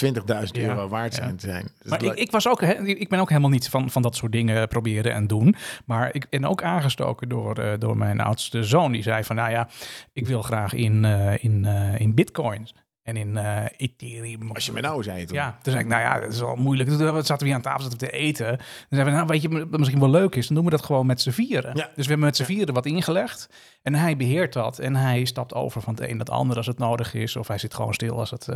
Ja, 0.51 0.61
euro 0.67 0.87
waard 0.87 1.13
zijn 1.13 1.35
te 1.35 1.45
zijn. 1.47 1.63
Dus 1.81 1.89
Maar 1.91 2.03
ik, 2.03 2.13
ik, 2.13 2.31
was 2.31 2.47
ook, 2.47 2.61
he- 2.61 2.83
ik 2.83 3.09
ben 3.09 3.19
ook 3.19 3.29
helemaal 3.29 3.49
niet 3.49 3.69
van, 3.69 3.89
van 3.91 4.01
dat 4.01 4.15
soort 4.15 4.31
dingen 4.31 4.67
proberen 4.67 5.13
en 5.13 5.27
doen. 5.27 5.55
Maar 5.85 6.09
ik 6.13 6.29
ben 6.29 6.45
ook 6.45 6.63
aangestoken 6.63 7.29
door, 7.29 7.75
door 7.79 7.97
mijn 7.97 8.19
oudste 8.19 8.63
zoon. 8.63 8.91
Die 8.91 9.03
zei 9.03 9.23
van, 9.23 9.35
nou 9.35 9.51
ja, 9.51 9.64
ik 10.13 10.27
wil 10.27 10.41
graag 10.41 10.73
in, 10.73 11.05
eh, 11.05 11.43
in, 11.43 11.65
eh, 11.65 11.99
in 11.99 12.13
bitcoins 12.13 12.73
en 13.03 13.17
in 13.17 13.37
eh, 13.37 13.65
Ethereum. 13.77 14.51
als 14.51 14.65
je 14.65 14.71
me 14.71 14.81
nou 14.81 15.03
zei 15.03 15.25
toen. 15.25 15.35
Ja, 15.35 15.57
toen 15.61 15.71
zei 15.73 15.83
ik, 15.83 15.89
nou 15.89 16.01
ja, 16.01 16.19
dat 16.19 16.33
is 16.33 16.39
wel 16.39 16.55
moeilijk. 16.55 16.89
Toen 16.89 16.97
zaten 16.97 17.37
we 17.37 17.45
hier 17.45 17.53
aan 17.53 17.61
tafel 17.61 17.83
zaten 17.83 17.97
te 17.97 18.09
eten. 18.09 18.47
Dan 18.47 18.57
zeiden 18.89 19.13
we, 19.13 19.17
nou 19.17 19.27
weet 19.27 19.41
je, 19.41 19.67
wat 19.69 19.79
misschien 19.79 19.99
wel 19.99 20.09
leuk 20.09 20.35
is, 20.35 20.47
dan 20.47 20.55
doen 20.55 20.65
we 20.65 20.71
dat 20.71 20.85
gewoon 20.85 21.05
met 21.05 21.21
z'n 21.21 21.29
vieren. 21.29 21.75
Ja. 21.75 21.83
Dus 21.95 22.05
we 22.05 22.09
hebben 22.09 22.25
met 22.25 22.35
z'n 22.35 22.43
vieren 22.43 22.73
wat 22.73 22.85
ingelegd. 22.85 23.49
En 23.81 23.95
hij 23.95 24.17
beheert 24.17 24.53
dat. 24.53 24.79
En 24.79 24.95
hij 24.95 25.25
stapt 25.25 25.53
over 25.53 25.81
van 25.81 25.93
het 25.93 26.03
een 26.03 26.09
naar 26.09 26.19
het 26.19 26.29
ander 26.29 26.57
als 26.57 26.67
het 26.67 26.77
nodig 26.77 27.13
is. 27.13 27.35
Of 27.35 27.47
hij 27.47 27.57
zit 27.57 27.73
gewoon 27.73 27.93
stil 27.93 28.19
als 28.19 28.31
het... 28.31 28.49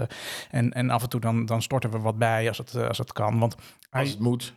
en, 0.50 0.74
en 0.74 0.90
af 0.90 1.04
en 1.04 1.10
toe 1.10 1.20
dan, 1.20 1.46
dan 1.46 1.62
storten 1.62 1.92
we 1.92 2.00
wat 2.00 2.18
bij 2.18 2.48
als 2.48 2.58
het, 2.58 2.76
als 2.76 2.98
het 2.98 3.14
kan. 3.14 3.40
Want 3.40 3.56
hij, 3.90 4.02
Als 4.02 4.10
het 4.10 4.20
moet. 4.20 4.54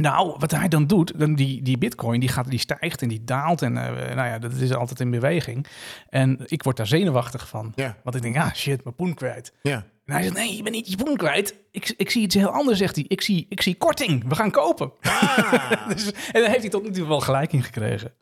Nou, 0.00 0.34
wat 0.38 0.50
hij 0.50 0.68
dan 0.68 0.86
doet, 0.86 1.18
dan 1.18 1.34
die, 1.34 1.62
die 1.62 1.78
bitcoin, 1.78 2.20
die, 2.20 2.28
gaat, 2.28 2.50
die 2.50 2.58
stijgt 2.58 3.02
en 3.02 3.08
die 3.08 3.24
daalt. 3.24 3.62
En 3.62 3.76
eh, 3.76 4.14
nou 4.14 4.28
ja, 4.28 4.38
dat 4.38 4.52
is 4.52 4.74
altijd 4.74 5.00
in 5.00 5.10
beweging. 5.10 5.66
En 6.08 6.38
ik 6.46 6.62
word 6.62 6.76
daar 6.76 6.86
zenuwachtig 6.86 7.48
van. 7.48 7.72
Ja, 7.74 7.96
Want 8.04 8.16
ik 8.16 8.22
denk, 8.22 8.36
ah 8.36 8.54
shit, 8.54 8.84
mijn 8.84 8.96
poen 8.96 9.14
kwijt. 9.14 9.52
ja. 9.62 9.84
En 10.04 10.16
hij 10.16 10.24
zegt, 10.24 10.34
nee, 10.36 10.56
je 10.56 10.62
bent 10.62 10.74
niet 10.74 10.90
je 10.90 10.96
poen 10.96 11.16
kwijt. 11.16 11.54
Ik, 11.70 11.94
ik 11.96 12.10
zie 12.10 12.22
iets 12.22 12.34
heel 12.34 12.48
anders, 12.48 12.78
zegt 12.78 12.94
hij. 12.96 13.04
Ik 13.08 13.20
zie, 13.20 13.46
ik 13.48 13.62
zie 13.62 13.74
korting, 13.74 14.28
we 14.28 14.34
gaan 14.34 14.50
kopen. 14.50 14.92
Ah, 15.00 15.88
dus, 15.88 16.12
en 16.12 16.40
daar 16.40 16.48
heeft 16.50 16.60
hij 16.60 16.68
tot 16.70 16.82
nu 16.82 16.90
toe 16.90 17.08
wel 17.08 17.20
gelijk 17.20 17.52
in 17.52 17.62
gekregen. 17.62 18.12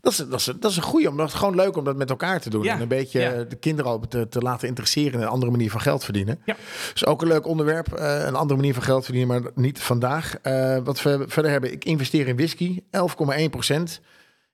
Dat, 0.00 0.12
is, 0.12 0.16
dat, 0.18 0.38
is, 0.38 0.44
dat 0.44 0.70
is 0.70 0.76
een 0.76 0.82
goeie. 0.82 1.08
Omdat 1.08 1.26
het 1.26 1.36
gewoon 1.38 1.54
leuk 1.54 1.76
om 1.76 1.84
dat 1.84 1.96
met 1.96 2.10
elkaar 2.10 2.40
te 2.40 2.50
doen. 2.50 2.62
Ja, 2.62 2.74
En 2.74 2.80
een 2.80 2.88
beetje 2.88 3.20
ja. 3.20 3.42
de 3.44 3.56
kinderen 3.56 3.90
al 3.90 4.00
te, 4.08 4.28
te 4.28 4.40
laten 4.40 4.68
interesseren 4.68 5.12
in 5.12 5.20
een 5.20 5.28
andere 5.32 5.50
manier 5.50 5.70
van 5.70 5.80
geld 5.80 6.04
verdienen. 6.04 6.40
Ja. 6.44 6.56
Dus 6.92 7.06
ook 7.06 7.22
een 7.22 7.28
leuk 7.28 7.46
onderwerp. 7.46 7.92
eh, 7.92 8.24
een 8.24 8.34
andere 8.34 8.60
manier 8.60 8.74
van 8.74 8.82
geld 8.82 9.04
verdienen, 9.04 9.42
maar 9.42 9.50
niet 9.54 9.80
vandaag. 9.80 10.36
Eh, 10.42 10.78
wat 10.84 11.02
we 11.02 11.24
verder 11.26 11.50
hebben, 11.50 11.72
ik 11.72 11.84
investeer 11.84 12.28
in 12.28 12.36
whisky. 12.36 12.80
11,1 12.90 13.50
procent. 13.50 14.00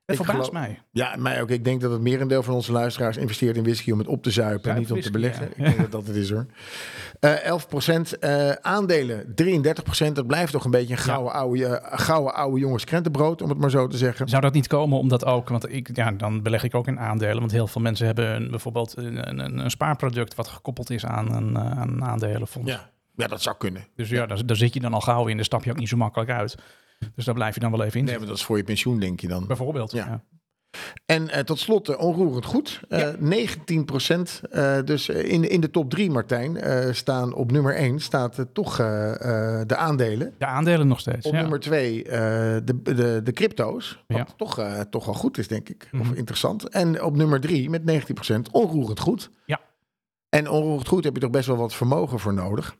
Dat 0.09 0.19
Ik 0.19 0.25
verbaast 0.25 0.53
mij. 0.53 0.81
Ja, 0.91 1.15
mij 1.19 1.43
ook. 1.43 1.51
Ik 1.51 1.65
denk 1.65 1.81
dat 1.81 1.91
het 1.91 2.01
merendeel 2.01 2.43
van 2.43 2.55
onze 2.55 2.73
luisteraars 2.73 3.17
investeert 3.17 3.57
in 3.57 3.63
whisky 3.63 3.91
om 3.91 3.99
het 3.99 4.09
op 4.09 4.23
te 4.23 4.31
zuipen 4.31 4.71
en 4.71 4.79
niet 4.79 4.93
om 4.93 5.01
te 5.01 5.11
beleggen. 5.11 5.49
ja. 5.57 5.65
Ik 5.65 5.65
denk 5.65 5.79
dat 5.79 5.91
dat 5.91 6.07
het 6.07 6.17
is 6.17 6.31
hoor. 6.31 6.47
Eh 7.21 7.45
11 7.45 7.69
procent. 7.69 8.21
aandelen 8.63 9.33
33 9.35 9.85
procent. 9.85 10.17
Dat 10.17 10.27
blijft 10.27 10.53
toch 10.53 10.65
een 10.65 10.71
beetje 10.71 10.95
een 10.95 11.01
gouden, 11.01 11.33
oude, 11.33 11.67
eh, 11.67 11.99
gouden 11.99 12.35
oude 12.35 12.61
jongens 12.61 12.85
krentenbrood, 12.85 13.43
om 13.43 13.49
het 13.49 13.59
maar 13.59 13.71
zo 13.71 13.87
te 13.87 13.97
zeggen. 13.97 14.29
Zou 14.29 14.43
dat 14.43 14.53
niet 14.53 14.67
komen 14.67 14.99
omdat 14.99 15.25
ook, 15.25 15.49
want 15.49 15.73
ik, 15.73 15.97
ja, 15.97 16.11
dan 16.11 16.43
beleg 16.43 16.63
ik 16.63 16.75
ook 16.75 16.87
in 16.87 16.99
aandelen. 17.01 17.39
Want 17.39 17.53
heel 17.53 17.67
veel 17.67 17.81
mensen 17.81 18.07
hebben 18.07 18.35
een, 18.35 18.51
bijvoorbeeld 18.51 18.97
een, 18.97 19.29
een, 19.29 19.59
een 19.59 19.71
spaarproduct 19.71 20.35
wat 20.35 20.49
gekoppeld 20.49 20.91
is 20.91 21.05
aan 21.07 21.35
een, 21.35 21.57
eh, 21.57 21.79
aan 21.79 21.89
een 21.89 22.05
aandelenfonds. 22.05 22.71
Ja. 22.71 22.91
ja, 23.15 23.27
dat 23.27 23.43
zou 23.43 23.57
kunnen. 23.57 23.87
Dus 23.97 24.09
ja, 24.09 24.27
daar, 24.27 24.47
daar 24.47 24.57
zit 24.57 24.75
je 24.75 24.81
dan 24.81 24.95
al 24.95 25.01
gauw 25.01 25.27
in. 25.27 25.37
Daar 25.37 25.45
stap 25.45 25.65
je 25.65 25.71
ook 25.71 25.79
niet 25.79 25.89
zo 25.89 25.97
makkelijk 25.97 26.31
uit. 26.31 26.57
Dus 27.15 27.25
daar 27.25 27.35
blijf 27.35 27.55
je 27.55 27.61
dan 27.61 27.71
wel 27.71 27.83
even 27.85 27.99
in. 28.01 28.05
Nee, 28.05 28.19
maar 28.19 28.27
dat 28.27 28.37
is 28.37 28.45
voor 28.45 28.57
je 28.57 28.65
pensioen, 28.65 29.01
denk 29.01 29.21
je 29.21 29.29
dan. 29.29 29.47
Bijvoorbeeld. 29.47 29.93
Ja. 29.93 30.07
Ja. 30.07 30.23
En 31.07 31.29
eh, 31.29 31.41
tot 31.45 31.59
slot 31.59 31.89
eh, 31.89 31.99
onroerend 32.01 32.45
goed. 32.45 32.81
Eh, 32.89 32.99
Ja. 33.01 33.15
19 33.19 33.85
procent. 33.85 34.41
dus 34.85 35.09
eh, 35.09 35.33
in, 35.33 35.49
in 35.51 35.61
de 35.61 35.71
top 35.71 35.91
3, 35.91 36.11
Martijn, 36.11 36.57
eh, 36.57 36.93
staan 36.93 37.33
op 37.35 37.51
nummer 37.53 37.75
1 37.75 38.01
staat 38.01 38.39
eh, 38.39 38.45
toch 38.53 38.79
eh, 38.79 39.11
eh, 39.61 39.67
de 39.67 39.77
aandelen. 39.77 40.35
De 40.39 40.47
aandelen 40.47 40.89
nog 40.89 41.01
steeds. 41.01 41.27
Op 41.27 41.33
ja. 41.33 41.41
nummer 41.41 41.61
2 41.61 42.03
de, 42.05 42.63
de, 42.83 43.21
de 43.25 43.33
crypto's. 43.33 44.05
Wat 44.07 44.17
Ja. 44.19 44.27
toch, 44.37 44.59
eh, 44.59 44.81
toch 44.81 45.05
wel 45.05 45.15
goed 45.15 45.39
is, 45.39 45.49
denk 45.49 45.69
ik. 45.69 45.89
Of 45.93 45.99
Mhm. 46.09 46.15
interessant. 46.15 46.69
En 46.69 47.03
op 47.03 47.17
nummer 47.17 47.41
3 47.41 47.71
met 47.71 47.85
19 47.85 48.15
procent 48.15 48.51
onroerend 48.51 49.01
goed. 49.01 49.31
Ja. 49.47 49.61
En 50.29 50.49
onroerend 50.51 50.89
goed 50.89 51.05
heb 51.05 51.15
je 51.15 51.21
toch 51.21 51.31
best 51.31 51.47
wel 51.47 51.57
wat 51.57 51.75
vermogen 51.75 52.19
voor 52.19 52.35
nodig. 52.35 52.77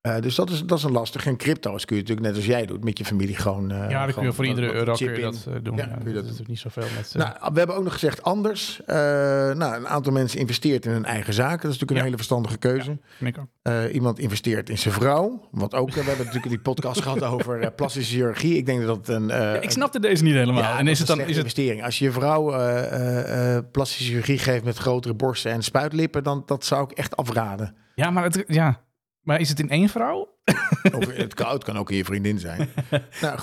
Eh, 0.00 0.18
dus 0.20 0.34
dat 0.34 0.50
is, 0.50 0.64
dat 0.64 0.78
is 0.78 0.84
een 0.84 0.92
lastig. 0.92 1.26
En 1.26 1.36
crypto's 1.36 1.84
kun 1.84 1.96
je 1.96 2.02
natuurlijk 2.02 2.28
net 2.28 2.36
als 2.36 2.46
jij 2.46 2.66
doet 2.66 2.84
met 2.84 2.98
je 2.98 3.04
familie 3.04 3.36
gewoon. 3.36 3.70
eh, 3.70 3.90
ja, 3.90 4.04
dan 4.04 4.14
kun 4.14 4.22
je 4.22 4.32
voor 4.32 4.46
iedere 4.46 4.72
euro 4.72 4.94
chip 4.94 5.06
kun 5.08 5.16
je 5.16 5.22
dat 5.22 5.46
eh, 5.48 5.54
doen. 5.62 5.76
Ja, 5.76 5.86
Ja, 5.86 5.94
kun 5.96 6.08
je 6.08 6.14
dat 6.14 6.24
dat 6.28 6.32
is 6.40 6.46
niet 6.46 6.58
zoveel 6.58 6.84
met... 6.96 7.12
eh, 7.14 7.22
Nou, 7.22 7.52
we 7.52 7.58
hebben 7.58 7.76
ook 7.76 7.82
nog 7.84 7.92
gezegd 7.92 8.22
anders. 8.22 8.80
Eh, 8.86 8.96
nou, 8.96 9.74
een 9.74 9.88
aantal 9.88 10.12
mensen 10.12 10.38
investeert 10.40 10.84
in 10.86 10.92
hun 10.92 11.04
eigen 11.04 11.32
zaken. 11.34 11.60
Dat 11.62 11.70
is 11.72 11.78
natuurlijk 11.78 11.90
een 11.90 11.96
Ja. 11.96 12.02
hele 12.04 12.16
verstandige 12.16 12.58
keuze. 12.58 12.98
ik 13.20 13.38
ook. 13.38 13.46
Eh, 13.62 13.94
iemand 13.94 14.18
investeert 14.18 14.70
in 14.70 14.78
zijn 14.78 14.94
vrouw. 14.94 15.48
Wat 15.50 15.74
ook, 15.74 15.88
eh, 15.88 15.94
we 15.94 16.00
hebben 16.00 16.18
natuurlijk 16.26 16.52
die 16.52 16.60
podcast 16.60 17.00
gehad 17.02 17.22
over 17.22 17.60
eh, 17.60 17.68
plastische 17.76 18.14
chirurgie. 18.14 18.56
Ik 18.56 18.66
denk 18.66 18.86
dat 18.86 19.06
dat 19.06 19.16
een. 19.16 19.30
eh, 19.30 19.62
ik 19.62 19.70
snapte 19.70 20.00
deze 20.00 20.22
niet 20.22 20.34
helemaal. 20.34 20.78
en 20.78 20.84
dat 20.84 20.92
is 20.92 20.98
het 20.98 21.08
dan... 21.08 21.20
Is 21.20 21.26
het, 21.26 21.36
investering. 21.36 21.84
Als 21.84 21.98
je 21.98 22.04
je 22.04 22.12
vrouw 22.12 22.52
eh, 22.52 22.78
eh, 22.92 23.56
eh, 23.56 23.64
plastische 23.72 24.04
chirurgie 24.04 24.38
geeft 24.38 24.64
met 24.64 24.76
grotere 24.76 25.14
borsten 25.14 25.52
en 25.52 25.62
spuitlippen, 25.62 26.22
dan 26.24 26.42
dat 26.46 26.64
zou 26.64 26.82
ik 26.84 26.90
echt 26.90 27.16
afraden. 27.16 27.74
ja, 27.94 28.10
maar 28.10 28.22
het, 28.24 28.44
ja. 28.46 28.80
Maar 29.22 29.40
is 29.40 29.48
het 29.48 29.60
in 29.60 29.70
één 29.70 29.88
vrouw? 29.88 30.28
Of 30.92 31.16
het 31.16 31.34
koud 31.34 31.64
kan 31.64 31.78
ook 31.78 31.90
in 31.90 31.96
je 31.96 32.04
vriendin 32.04 32.38
zijn. 32.38 32.68
nou, 33.22 33.38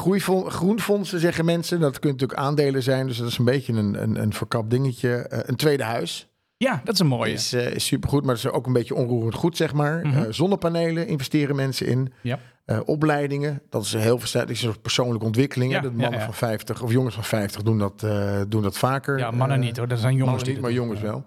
groenfondsen 0.49 1.19
zeggen 1.19 1.45
mensen. 1.45 1.79
Dat 1.79 1.99
kunnen 1.99 2.17
natuurlijk 2.17 2.47
aandelen 2.47 2.83
zijn. 2.83 3.07
Dus 3.07 3.17
dat 3.17 3.27
is 3.27 3.37
een 3.37 3.45
beetje 3.45 3.73
een, 3.73 4.01
een, 4.01 4.21
een 4.21 4.33
verkapt 4.33 4.69
dingetje. 4.69 5.15
Eh, 5.17 5.39
een 5.41 5.55
tweede 5.55 5.83
huis 5.83 6.27
Ja, 6.57 6.81
dat 6.83 6.93
is 6.93 6.99
een 6.99 7.07
mooie. 7.07 7.33
is, 7.33 7.53
eh, 7.53 7.71
is 7.73 7.85
supergoed. 7.85 8.25
Maar 8.25 8.35
dat 8.35 8.45
is 8.45 8.51
ook 8.51 8.65
een 8.65 8.73
beetje 8.73 8.95
onroerend 8.95 9.35
goed, 9.35 9.57
zeg 9.57 9.73
maar. 9.73 10.07
Mhm. 10.07 10.17
Eh, 10.17 10.25
zonnepanelen 10.29 11.07
investeren 11.07 11.55
mensen 11.55 11.87
in. 11.87 12.13
Ja. 12.21 12.39
Opleidingen, 12.85 13.61
dat 13.69 13.83
is 13.83 13.93
heel 13.93 14.19
soort 14.55 14.81
persoonlijke 14.81 15.25
ontwikkeling. 15.25 15.71
hè. 15.71 15.77
Ja, 15.77 15.83
Dat 15.83 15.93
mannen 15.93 16.19
ja. 16.19 16.25
van 16.25 16.33
50 16.33 16.81
of 16.81 16.91
jongens 16.91 17.15
van 17.15 17.23
50 17.23 17.61
doen 17.63 17.77
dat, 17.77 18.05
doen 18.47 18.61
dat 18.61 18.77
vaker. 18.77 19.17
Ja, 19.17 19.31
mannen 19.31 19.59
niet 19.59 19.77
hoor. 19.77 19.87
Dat 19.87 19.99
zijn 19.99 20.15
jongens 20.15 20.35
mannen 20.35 20.53
niet, 20.53 20.61
maar 20.61 20.71
jongens 20.71 21.01
wel. 21.01 21.25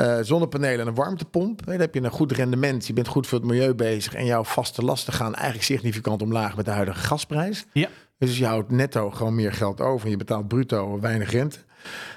Eh, 0.00 0.18
zonnepanelen 0.20 0.80
en 0.80 0.86
een 0.86 0.94
warmtepomp. 0.94 1.66
Dan 1.66 1.80
heb 1.80 1.94
je 1.94 2.02
een 2.02 2.10
goed 2.10 2.32
rendement. 2.32 2.86
Je 2.86 2.92
bent 2.92 3.08
goed 3.08 3.26
voor 3.26 3.38
het 3.38 3.46
milieu 3.46 3.74
bezig. 3.74 4.14
En 4.14 4.24
jouw 4.24 4.44
vaste 4.44 4.82
lasten 4.82 5.12
gaan 5.12 5.34
eigenlijk 5.34 5.64
significant 5.64 6.22
omlaag 6.22 6.56
met 6.56 6.64
de 6.64 6.70
huidige 6.70 6.98
gasprijs. 6.98 7.66
Ja. 7.72 7.88
Dus 8.18 8.38
je 8.38 8.46
houdt 8.46 8.70
netto 8.70 9.10
gewoon 9.10 9.34
meer 9.34 9.52
geld 9.52 9.80
over. 9.80 10.04
En 10.04 10.10
je 10.10 10.16
betaalt 10.16 10.48
bruto 10.48 11.00
weinig 11.00 11.30
rente. 11.30 11.58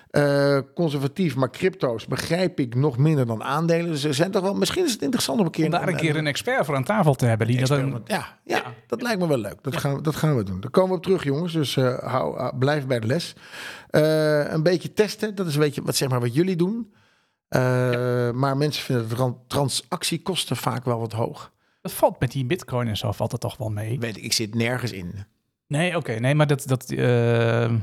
Eh, 0.10 0.58
conservatief, 0.76 1.36
maar 1.36 1.50
crypto's 1.50 2.06
begrijp 2.06 2.60
ik 2.60 2.76
nog 2.76 2.98
minder 2.98 3.26
dan 3.26 3.44
aandelen. 3.44 3.92
Dus 3.92 4.04
er 4.04 4.14
zijn 4.14 4.32
toch 4.32 4.42
wel, 4.42 4.54
misschien 4.54 4.86
is 4.86 4.92
het 4.92 5.02
interessant 5.02 5.40
om 5.40 5.46
een 5.46 5.52
keer 5.52 5.66
Om 5.66 5.72
daar 5.72 5.88
een 5.88 5.96
keer 5.96 6.16
een 6.16 6.28
expert 6.28 6.66
voor 6.66 6.76
aan 6.76 6.84
tafel 6.84 7.14
te 7.14 7.26
hebben. 7.26 7.48
Die 7.48 7.60
dat 7.60 7.70
een, 7.70 7.92
Ja, 8.06 8.38
ja, 8.44 8.56
Ja. 8.56 8.64
dat 8.88 9.02
lijkt 9.02 9.20
me 9.20 9.28
wel 9.28 9.38
leuk. 9.38 9.58
Dat, 9.62 9.78
gaan, 9.78 9.96
we, 9.96 10.02
dat 10.02 10.16
gaan 10.16 10.38
we 10.38 10.44
doen. 10.44 10.60
Daar 10.60 10.72
komen 10.72 10.90
we 10.90 10.96
op 10.96 11.04
terug, 11.04 11.24
jongens. 11.24 11.54
Dus 11.54 11.78
eh, 11.78 11.98
hou, 12.00 12.58
blijf 12.58 12.88
bij 12.88 13.00
de 13.00 13.08
les. 13.08 13.36
Een 13.90 14.64
beetje 14.64 14.94
testen, 14.94 15.36
dat 15.36 15.48
is 15.48 15.54
een 15.54 15.60
beetje 15.60 15.82
wat, 15.84 15.96
zeg 15.96 16.10
maar, 16.10 16.20
wat 16.20 16.34
jullie 16.34 16.56
doen. 16.56 16.94
Eh, 17.54 18.32
Maar 18.32 18.58
mensen 18.58 18.84
vinden 18.84 19.10
de 19.10 19.16
tran- 19.16 19.40
transactiekosten 19.48 20.58
vaak 20.58 20.86
wel 20.86 21.00
wat 21.00 21.12
hoog. 21.14 21.52
dat 21.82 21.92
valt 21.92 22.20
met 22.20 22.32
die 22.32 22.46
bitcoin 22.46 22.88
en 22.88 22.98
zo 22.98 23.12
valt 23.12 23.32
het 23.32 23.42
toch 23.42 23.58
wel 23.58 23.70
mee. 23.70 24.00
Weet 24.00 24.18
ik, 24.18 24.24
ik 24.24 24.34
zit 24.34 24.56
nergens 24.56 24.92
in. 24.92 25.26
Nee, 25.68 25.98
oké. 25.98 26.12
nee, 26.14 26.36
maar 26.36 26.48
dat... 26.48 26.68
dat 26.68 26.92
eh, 26.92 27.74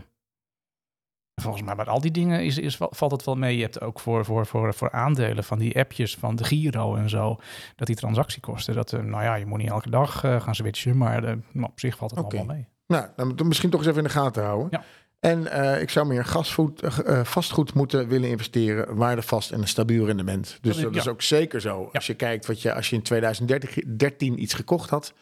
volgens 1.40 1.62
mij 1.64 1.74
bij 1.74 1.84
al 1.84 2.00
die 2.00 2.10
dingen 2.10 2.44
is, 2.44 2.58
is, 2.58 2.76
valt 2.80 3.10
het 3.12 3.24
wel 3.24 3.34
mee. 3.34 3.56
Je 3.56 3.62
hebt 3.62 3.80
ook 3.80 4.00
voor, 4.00 4.24
voor, 4.24 4.46
voor, 4.46 4.74
voor 4.74 4.90
aandelen 4.90 5.44
van 5.44 5.58
die 5.58 5.78
appjes 5.78 6.16
van 6.16 6.36
de 6.36 6.44
Giro 6.44 6.94
en 6.96 7.08
zo... 7.08 7.36
dat 7.76 7.86
die 7.86 7.96
transactiekosten, 7.96 8.74
dat, 8.74 8.92
eh, 8.92 9.00
nou 9.00 9.22
ja, 9.22 9.34
je 9.34 9.46
moet 9.46 9.58
niet 9.58 9.68
elke 9.70 9.90
dag 9.90 10.20
gaan 10.20 10.54
switchen... 10.54 10.96
maar 10.96 11.22
nou, 11.22 11.66
op 11.70 11.80
zich 11.80 11.96
valt 11.96 12.10
het 12.10 12.20
Oké. 12.20 12.36
allemaal 12.36 12.54
mee. 12.54 12.68
Nou, 12.86 13.34
dan 13.34 13.48
misschien 13.48 13.70
toch 13.70 13.80
eens 13.80 13.88
even 13.88 14.02
in 14.02 14.08
de 14.08 14.14
gaten 14.14 14.44
houden. 14.44 14.68
Ja. 14.70 14.84
En 15.20 15.46
eh, 15.50 15.80
ik 15.82 15.90
zou 15.90 16.06
meer 16.06 16.24
gasvoed, 16.24 16.82
eh, 16.82 16.98
eh, 17.18 17.24
vastgoed 17.24 17.74
moeten 17.74 18.08
willen 18.08 18.28
investeren, 18.28 18.96
waardevast 18.96 19.50
en 19.50 19.60
een 19.60 19.68
stabiel 19.68 20.06
rendement. 20.06 20.58
Dus 20.60 20.74
Dat 20.76 20.84
dat 20.84 20.94
is- 20.96 21.04
ja. 21.04 21.10
ook 21.10 21.22
zeker 21.22 21.60
zo. 21.60 21.88
Als 21.92 22.06
je 22.06 22.14
kijkt 22.14 22.46
wat 22.46 22.62
je, 22.62 22.74
als 22.74 22.90
je 22.90 22.96
in 22.96 23.02
2013 23.02 24.42
iets 24.42 24.54
gekocht 24.54 24.90
had, 24.90 25.12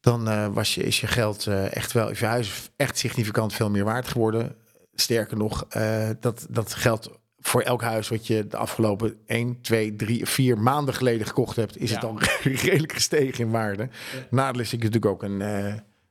dan 0.00 0.52
was 0.52 0.74
je, 0.74 0.82
is 0.82 1.00
je 1.00 1.06
geld 1.06 1.46
echt 1.70 1.92
wel, 1.92 2.08
is 2.10 2.18
je 2.20 2.26
huis 2.26 2.70
echt 2.76 2.98
significant 2.98 3.52
veel 3.52 3.70
meer 3.70 3.84
waard 3.84 4.08
geworden. 4.08 4.56
Sterker 4.94 5.36
nog, 5.36 5.66
dat, 6.20 6.46
dat 6.50 6.74
geldt 6.74 7.10
voor 7.38 7.60
elk 7.62 7.82
huis 7.82 8.08
wat 8.08 8.26
je 8.26 8.46
de 8.46 8.56
afgelopen 8.56 9.16
1, 9.26 9.60
2, 9.60 9.96
3, 9.96 10.26
4 10.26 10.58
maanden 10.58 10.94
geleden 10.94 11.26
gekocht 11.26 11.56
hebt, 11.56 11.76
is 11.78 11.90
Ja. 11.90 11.94
het 11.94 12.04
al 12.04 12.18
redelijk 12.42 12.92
gestegen 12.92 13.44
in 13.44 13.50
waarde. 13.50 13.88
Nadeel 14.30 14.60
is 14.60 14.70
dat 14.70 14.80
je 14.80 14.86
natuurlijk 14.86 15.12
ook 15.12 15.22
een, 15.22 15.40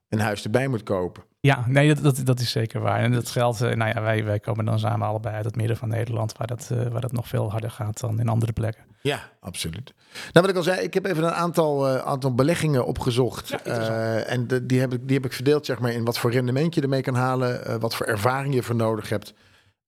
een 0.09 0.19
huis 0.19 0.43
erbij 0.43 0.67
moet 0.67 0.83
kopen. 0.83 1.23
Ja, 1.41 1.63
nee, 1.67 1.93
dat, 1.93 2.03
dat, 2.03 2.25
dat 2.25 2.39
is 2.39 2.51
zeker 2.51 2.81
waar. 2.81 2.99
En 2.99 3.11
dat 3.11 3.29
geldt, 3.29 3.61
eh, 3.61 3.75
nou 3.75 3.91
ja, 3.95 4.01
wij, 4.01 4.23
wij 4.23 4.39
komen 4.39 4.65
dan 4.65 4.79
samen 4.79 5.07
allebei 5.07 5.35
uit 5.35 5.45
het 5.45 5.55
midden 5.55 5.77
van 5.77 5.89
Nederland... 5.89 6.37
waar 6.37 6.47
dat, 6.47 6.69
eh, 6.71 6.87
waar 6.87 7.01
dat 7.01 7.11
nog 7.11 7.27
veel 7.27 7.51
harder 7.51 7.71
gaat 7.71 7.99
dan 7.99 8.19
in 8.19 8.27
andere 8.27 8.53
plekken. 8.53 8.83
Ja, 9.01 9.29
absoluut. 9.39 9.93
Nou, 10.13 10.31
wat 10.31 10.49
ik 10.49 10.55
al 10.55 10.63
zei, 10.63 10.81
ik 10.81 10.93
heb 10.93 11.05
even 11.05 11.23
een 11.23 11.31
aantal, 11.31 11.87
eh, 11.87 12.05
aantal 12.05 12.35
beleggingen 12.35 12.85
opgezocht. 12.85 13.55
Ja, 13.63 14.17
en 14.17 14.47
de, 14.47 14.65
die, 14.65 14.79
heb 14.79 14.93
ik, 14.93 14.99
die 15.03 15.15
heb 15.15 15.25
ik 15.25 15.33
verdeeld 15.33 15.65
zeg 15.65 15.79
maar, 15.79 15.91
in 15.91 16.05
wat 16.05 16.19
voor 16.19 16.31
rendement 16.31 16.75
je 16.75 16.81
ermee 16.81 17.01
kan 17.01 17.15
halen, 17.15 17.79
wat 17.79 17.95
voor 17.95 18.05
ervaring 18.05 18.53
je 18.53 18.63
voor 18.63 18.75
nodig 18.75 19.09
hebt. 19.09 19.33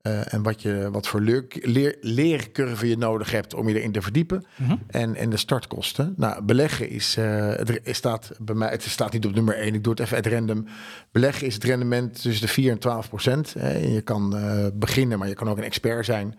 Eh, 0.02 0.34
en 0.34 0.44
wat, 0.44 0.62
je, 0.62 0.90
wat 0.92 1.08
voor 1.08 1.22
leer, 1.22 1.46
leer, 1.50 1.98
leercurve 2.02 2.88
je 2.88 2.98
nodig 2.98 3.32
hebt 3.32 3.54
om 3.54 3.70
je 3.70 3.76
erin 3.80 3.92
te 3.92 4.02
verdiepen. 4.02 4.46
Mhm. 4.56 4.76
En, 4.88 5.16
en 5.16 5.30
de 5.30 5.38
startkosten. 5.38 6.14
Nou, 6.18 6.44
beleggen 6.44 6.90
is, 6.90 7.18
eh, 7.18 7.48
het 7.56 7.82
staat 7.84 8.32
bij 8.40 8.56
mij, 8.56 8.70
het 8.70 8.84
staat 8.84 9.14
niet 9.14 9.26
op 9.26 9.36
nummer 9.36 9.58
1. 9.58 9.74
Ik 9.74 9.84
doe 9.84 9.94
het 9.94 10.02
even 10.02 10.18
at 10.18 10.26
random. 10.26 10.66
Beleggen 11.12 11.48
is 11.48 11.54
het 11.54 11.64
rendement 11.64 12.22
tussen 12.22 12.46
de 12.46 12.54
4 12.54 12.72
en 12.72 12.80
12 12.80 13.10
procent. 13.10 13.54
hè. 13.54 13.70
En 13.70 13.92
je 13.92 14.02
kan 14.02 14.36
eh, 14.38 14.68
beginnen, 14.74 15.20
maar 15.20 15.28
je 15.28 15.34
kan 15.34 15.50
ook 15.50 15.58
een 15.58 15.64
expert 15.64 16.06
zijn. 16.06 16.36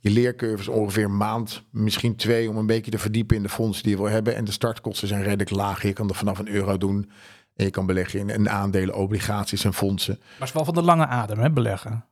Je 0.00 0.10
leercurve 0.10 0.62
is 0.62 0.68
ongeveer 0.68 1.04
een 1.04 1.16
maand, 1.16 1.62
misschien 1.70 2.16
twee, 2.16 2.48
om 2.48 2.56
een 2.56 2.66
beetje 2.66 2.90
te 2.90 2.98
verdiepen 2.98 3.36
in 3.36 3.42
de 3.42 3.48
fondsen 3.48 3.82
die 3.82 3.92
je 3.92 4.02
wil 4.02 4.10
hebben. 4.10 4.34
En 4.34 4.44
de 4.44 4.52
startkosten 4.52 5.08
zijn 5.08 5.22
redelijk 5.22 5.50
laag. 5.50 5.82
Je 5.82 5.92
kan 5.92 6.08
er 6.08 6.14
vanaf 6.14 6.38
een 6.38 6.48
euro 6.48 6.76
doen. 6.76 7.10
En 7.56 7.64
je 7.64 7.70
kan 7.70 7.86
beleggen 7.86 8.20
in, 8.20 8.28
in 8.28 8.50
aandelen, 8.50 8.94
obligaties 8.94 9.64
en 9.64 9.74
fondsen. 9.74 10.16
Maar 10.18 10.28
het 10.38 10.48
is 10.48 10.52
wel 10.54 10.64
van 10.64 10.74
de 10.74 10.82
lange 10.82 11.06
adem, 11.06 11.38
hè, 11.38 11.50
beleggen. 11.50 12.04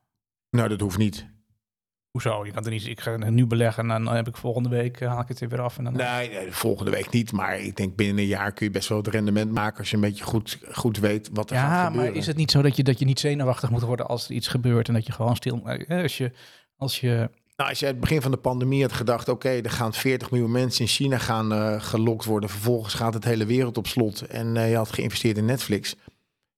Nou, 0.50 0.68
dat 0.68 0.80
hoeft 0.80 0.98
niet. 0.98 1.26
Hoezo? 2.10 2.44
Je 2.46 2.52
kan 2.52 2.64
er 2.64 2.70
niet, 2.70 2.86
ik 2.86 3.00
ga 3.00 3.16
nu 3.16 3.46
beleggen 3.46 3.90
en 3.90 4.04
dan 4.04 4.14
heb 4.14 4.28
ik 4.28 4.36
volgende 4.36 4.68
week, 4.68 5.00
eh, 5.00 5.08
haal 5.08 5.20
ik 5.20 5.28
het 5.28 5.40
er 5.40 5.48
weer 5.48 5.60
af. 5.60 5.78
En 5.78 5.84
dan, 5.84 5.92
Nee, 5.92 6.30
nee, 6.30 6.52
volgende 6.52 6.90
week 6.90 7.10
niet. 7.10 7.32
Maar 7.32 7.60
ik 7.60 7.76
denk 7.76 7.96
binnen 7.96 8.18
een 8.18 8.26
jaar 8.26 8.52
kun 8.52 8.66
je 8.66 8.72
best 8.72 8.88
wel 8.88 8.98
het 8.98 9.06
rendement 9.08 9.52
maken 9.52 9.78
als 9.78 9.90
je 9.90 9.94
een 9.94 10.02
beetje 10.02 10.24
goed, 10.24 10.58
goed 10.72 10.98
weet 10.98 11.30
wat 11.32 11.50
er 11.50 11.56
gaat 11.56 11.64
ja, 11.70 11.84
gebeuren. 11.84 12.10
maar 12.10 12.18
is 12.20 12.26
het 12.26 12.36
niet 12.36 12.50
zo 12.50 12.62
dat 12.62 12.76
je, 12.76 12.82
dat 12.82 12.98
je 12.98 13.04
niet 13.04 13.20
zenuwachtig 13.20 13.70
moet 13.70 13.82
worden 13.82 14.06
als 14.06 14.28
er 14.28 14.34
iets 14.34 14.48
gebeurt 14.48 14.88
en 14.88 14.94
dat 14.94 15.06
je 15.06 15.12
gewoon 15.12 15.36
stil... 15.36 15.62
eh, 15.66 16.02
Als 16.02 16.16
je, 16.16 16.32
als 16.76 17.00
je 17.00 17.30
Nou, 17.56 17.70
als 17.70 17.78
je 17.78 17.86
aan 17.86 17.92
het 17.92 18.00
begin 18.00 18.22
van 18.22 18.30
de 18.30 18.36
pandemie 18.36 18.82
had 18.82 18.92
gedacht... 18.92 19.28
oké, 19.28 19.48
er 19.48 19.70
gaan 19.70 19.92
40 19.94 20.30
miljoen 20.30 20.50
mensen 20.50 20.80
in 20.80 20.90
China 20.90 21.18
gaan 21.18 21.52
eh, 21.52 21.80
gelokt 21.80 22.24
worden... 22.24 22.48
vervolgens 22.50 22.94
gaat 22.94 23.14
het 23.14 23.24
hele 23.24 23.46
wereld 23.46 23.76
op 23.78 23.86
slot... 23.86 24.20
en 24.20 24.56
eh, 24.56 24.70
je 24.70 24.76
had 24.76 24.92
geïnvesteerd 24.92 25.36
in 25.36 25.44
Netflix... 25.44 25.96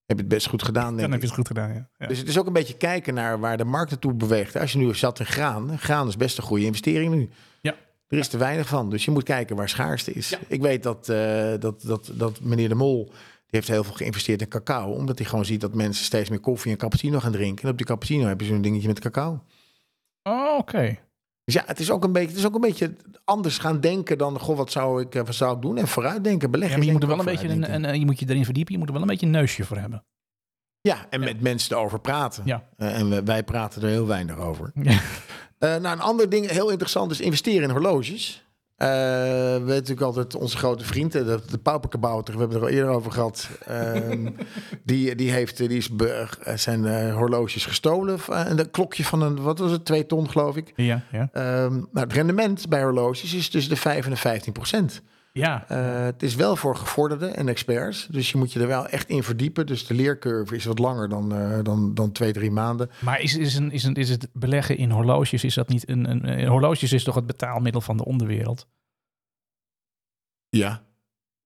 heb 0.09 0.17
je 0.17 0.23
het 0.23 0.29
best 0.29 0.49
goed 0.49 0.63
gedaan, 0.63 0.85
dan 0.85 0.97
denk 0.97 1.11
heb 1.13 1.21
je 1.21 1.27
het 1.27 1.37
goed 1.37 1.47
gedaan, 1.47 1.69
ja. 1.69 1.89
ja. 1.99 2.07
Dus 2.07 2.19
het 2.19 2.29
is 2.29 2.39
ook 2.39 2.47
een 2.47 2.53
beetje 2.53 2.77
kijken 2.77 3.15
naar 3.15 3.41
waar 3.41 3.57
de 3.57 3.65
markt 3.65 3.91
naartoe 3.91 4.15
beweegt. 4.15 4.57
Als 4.57 4.73
je 4.73 4.79
nu 4.79 4.95
zat 4.95 5.19
in 5.19 5.27
graan... 5.27 5.79
graan 5.79 6.09
is 6.09 6.17
best 6.17 6.39
een 6.39 6.45
goede 6.45 6.65
investering 6.65 7.15
nu. 7.15 7.29
Ja. 7.61 7.75
Er 8.09 8.19
is 8.19 8.29
te 8.29 8.39
weinig 8.39 8.69
van, 8.69 8.91
dus 8.91 9.05
je 9.05 9.11
moet 9.11 9.23
kijken 9.23 9.57
waar 9.57 9.69
schaarste 9.69 10.13
is. 10.13 10.29
Ja. 10.29 10.39
Ik 10.49 10.61
weet 10.61 10.83
dat, 10.83 11.09
eh, 11.09 11.53
dat, 11.59 11.83
dat, 11.83 12.11
dat 12.13 12.41
meneer 12.41 12.69
De 12.69 12.75
Mol... 12.75 13.05
die 13.07 13.15
heeft 13.49 13.69
heel 13.69 13.85
veel 13.85 13.95
geïnvesteerd 13.95 14.41
in 14.41 14.49
cacao... 14.49 14.91
omdat 14.91 15.19
hij 15.19 15.27
gewoon 15.27 15.45
ziet 15.45 15.61
dat 15.61 15.75
mensen 15.75 16.05
steeds 16.05 16.29
meer 16.29 16.41
koffie 16.41 16.73
en 16.73 16.79
cappuccino 16.79 17.21
gaan 17.21 17.33
drinken. 17.33 17.65
En 17.65 17.71
op 17.71 17.77
die 17.77 17.87
cappuccino 17.87 18.27
hebben 18.27 18.47
ze 18.47 18.53
een 18.53 18.63
dingetje 18.63 18.89
met 18.89 19.01
cacao. 19.01 19.45
Oh, 20.23 20.59
oké. 20.59 20.99
Dus 21.49 21.57
ja, 21.57 21.63
het 21.67 21.81
is 21.81 21.91
ook 21.91 22.05
een 22.05 22.13
beetje, 22.13 22.29
het 22.29 22.39
is 22.39 22.47
ook 22.47 22.55
een 22.55 22.61
beetje 22.61 22.97
anders 23.25 23.59
gaan 23.59 23.81
denken 23.81 24.19
dan, 24.19 24.39
goh, 24.39 24.57
wat 24.57 24.71
zou 24.73 25.03
ik, 25.03 25.15
eh, 25.15 25.23
wat 25.25 25.35
zou 25.35 25.57
ik 25.57 25.63
doen? 25.63 25.77
En 25.79 25.89
vooruitdenken, 25.89 26.51
beleggen. 26.51 26.83
je 26.83 26.93
moet 26.93 27.03
er 27.03 27.09
wel 27.09 27.19
een 27.19 27.25
beetje 27.25 27.49
een, 27.49 27.85
eh, 27.85 27.95
je 27.95 28.05
moet 28.05 28.19
je 28.19 28.27
erin 28.29 28.45
verdiepen, 28.45 28.73
je 28.73 28.79
moet 28.79 28.87
er 28.89 28.93
wel 28.95 29.03
een 29.03 29.09
beetje 29.09 29.27
een 29.27 29.33
neusje 29.33 29.65
voor 29.65 29.77
hebben. 29.77 30.05
Ja, 30.81 31.07
en 31.11 31.21
Ja. 31.21 31.27
met 31.27 31.41
mensen 31.41 31.77
erover 31.77 32.01
praten. 32.01 32.43
Ja. 32.47 32.69
Eh, 32.77 32.99
en 33.01 33.25
wij 33.25 33.43
praten 33.43 33.83
er 33.83 33.89
heel 33.89 34.07
weinig 34.07 34.37
over. 34.39 34.71
Ja. 34.75 35.01
Eh, 35.59 35.69
nou, 35.77 35.87
een 35.97 36.01
ander 36.01 36.29
ding, 36.29 36.51
heel 36.51 36.71
interessant, 36.71 37.11
is 37.11 37.21
investeren 37.21 37.63
in 37.63 37.71
horloges. 37.71 38.48
Eh, 38.79 38.89
we 38.89 39.63
natuurlijk 39.67 40.01
altijd 40.01 40.35
onze 40.35 40.57
grote 40.57 40.85
vriend, 40.85 41.15
eh, 41.15 41.25
de, 41.25 41.41
de 41.51 41.59
pauperkabouter, 41.59 42.35
we 42.35 42.41
hebben 42.41 42.57
het 42.59 42.67
er 42.67 42.73
al 42.73 42.77
eerder 42.79 42.95
over 42.95 43.13
gehad. 43.13 43.49
Ehm, 43.67 44.31
die, 44.85 45.15
die 45.15 45.31
heeft 45.31 45.57
die 45.57 45.69
is 45.69 45.89
be- 45.91 46.29
eh, 46.43 46.57
zijn 46.57 46.87
eh, 46.87 47.15
horloges 47.15 47.67
gestolen. 47.67 48.19
Eh, 48.31 48.45
een 48.47 48.71
klokje 48.71 49.05
van 49.05 49.23
een, 49.23 49.43
wat 49.43 49.59
was 49.59 49.71
het, 49.71 49.85
twee 49.85 50.07
ton 50.07 50.31
geloof 50.31 50.57
ik. 50.57 50.73
Ja, 50.77 51.03
ja. 51.13 51.29
Ehm, 51.33 51.73
nou, 51.73 51.89
het 51.93 52.13
rendement 52.13 52.69
bij 52.69 52.83
horloges 52.83 53.35
is 53.35 53.49
tussen 53.49 53.73
de 53.75 53.81
5 53.81 54.05
en 54.05 54.11
de 54.11 54.17
15 54.17 54.53
procent. 54.53 55.03
Ja. 55.33 55.65
Eh, 55.69 56.05
het 56.05 56.23
is 56.23 56.35
wel 56.35 56.57
voor 56.57 56.77
gevorderden 56.77 57.37
en 57.37 57.49
experts. 57.49 58.07
Dus 58.11 58.31
je 58.31 58.39
moet 58.39 58.53
je 58.53 58.61
er 58.61 58.67
wel 58.67 58.87
echt 58.87 59.09
in 59.09 59.23
verdiepen. 59.23 59.67
Dus 59.67 59.87
de 59.87 59.95
leercurve 59.95 60.57
is 60.57 60.65
wat 60.65 60.79
langer 60.79 61.09
dan, 61.09 61.35
eh, 61.35 61.59
dan, 61.63 61.95
dan 61.95 62.13
twee, 62.13 62.33
drie 62.33 62.51
maanden. 62.51 62.91
Maar 63.01 63.21
is, 63.21 63.37
is, 63.37 63.55
een, 63.55 63.71
is, 63.73 63.85
een, 63.85 63.95
is 63.95 64.09
het 64.09 64.29
beleggen 64.33 64.77
in 64.77 64.91
horloges, 64.91 65.45
is 65.45 65.55
dat 65.55 65.69
niet 65.69 65.89
een, 65.89 66.11
een, 66.11 66.29
een- 66.39 66.47
Horloges 66.47 66.93
is 66.93 67.05
toch 67.05 67.15
het 67.15 67.27
betaalmiddel 67.27 67.81
van 67.81 67.97
de 67.97 68.05
onderwereld? 68.05 68.67
Ja. 70.49 70.83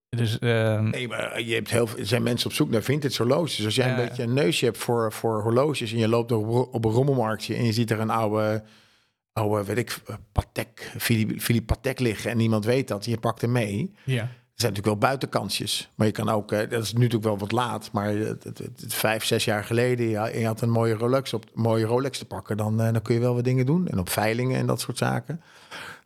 Dus 0.08 0.38
ehm, 0.38 0.90
Nee, 0.90 1.08
maar 1.08 1.40
je 1.42 1.54
hebt 1.54 1.70
heel 1.70 1.88
er 1.98 2.06
zijn 2.06 2.22
mensen 2.22 2.48
op 2.50 2.54
zoek 2.56 2.70
naar 2.70 2.82
vintage 2.82 3.22
horloges. 3.22 3.64
Als 3.64 3.74
jij 3.74 3.90
een 3.90 3.96
beetje 4.08 4.22
een 4.22 4.34
neusje 4.34 4.64
hebt 4.64 4.78
voor, 4.78 5.12
voor 5.12 5.42
horloges... 5.42 5.92
en 5.92 5.98
je 5.98 6.08
loopt 6.08 6.32
op, 6.32 6.46
op 6.74 6.84
een 6.84 6.90
rommelmarktje... 6.90 7.54
en 7.54 7.64
je 7.64 7.72
ziet 7.72 7.90
er 7.90 8.00
een 8.00 8.10
oude, 8.10 8.62
oude 9.32 9.64
weet 9.64 9.78
ik, 9.78 9.98
eh, 10.06 10.14
Patek, 10.32 10.92
Philippe, 10.98 11.62
Patek 11.62 11.98
liggen... 12.00 12.30
en 12.30 12.36
niemand 12.36 12.64
weet 12.64 12.88
dat, 12.88 13.04
je 13.04 13.18
pakt 13.18 13.40
hem 13.40 13.52
mee... 13.52 13.92
ja. 14.04 14.28
Er 14.54 14.68
zijn 14.68 14.72
natuurlijk 14.72 15.00
wel 15.02 15.10
buitenkansjes. 15.10 15.90
Maar 15.94 16.06
je 16.06 16.12
kan 16.12 16.28
ook, 16.28 16.52
eh, 16.52 16.70
dat 16.70 16.82
is 16.82 16.92
nu 16.92 16.98
natuurlijk 16.98 17.24
wel 17.24 17.38
wat 17.38 17.52
laat, 17.52 17.88
maar 17.92 18.08
het, 18.14 18.44
het, 18.44 18.58
het- 18.58 18.80
het 18.80 18.94
vijf, 18.94 19.24
zes 19.24 19.44
jaar 19.44 19.64
geleden, 19.64 20.08
ja, 20.08 20.26
je 20.26 20.46
had 20.46 20.60
een 20.60 20.70
mooie 20.70 20.94
Rolex, 20.94 21.32
op, 21.32 21.44
mooie 21.54 21.84
Rolex 21.84 22.18
te 22.18 22.24
pakken, 22.24 22.56
dan, 22.56 22.80
eh, 22.80 22.92
dan 22.92 23.02
kun 23.02 23.14
je 23.14 23.20
wel 23.20 23.34
wat 23.34 23.44
dingen 23.44 23.66
doen. 23.66 23.88
En 23.88 23.98
op 23.98 24.08
veilingen 24.08 24.58
en 24.58 24.66
dat 24.66 24.80
soort 24.80 24.98
zaken. 24.98 25.40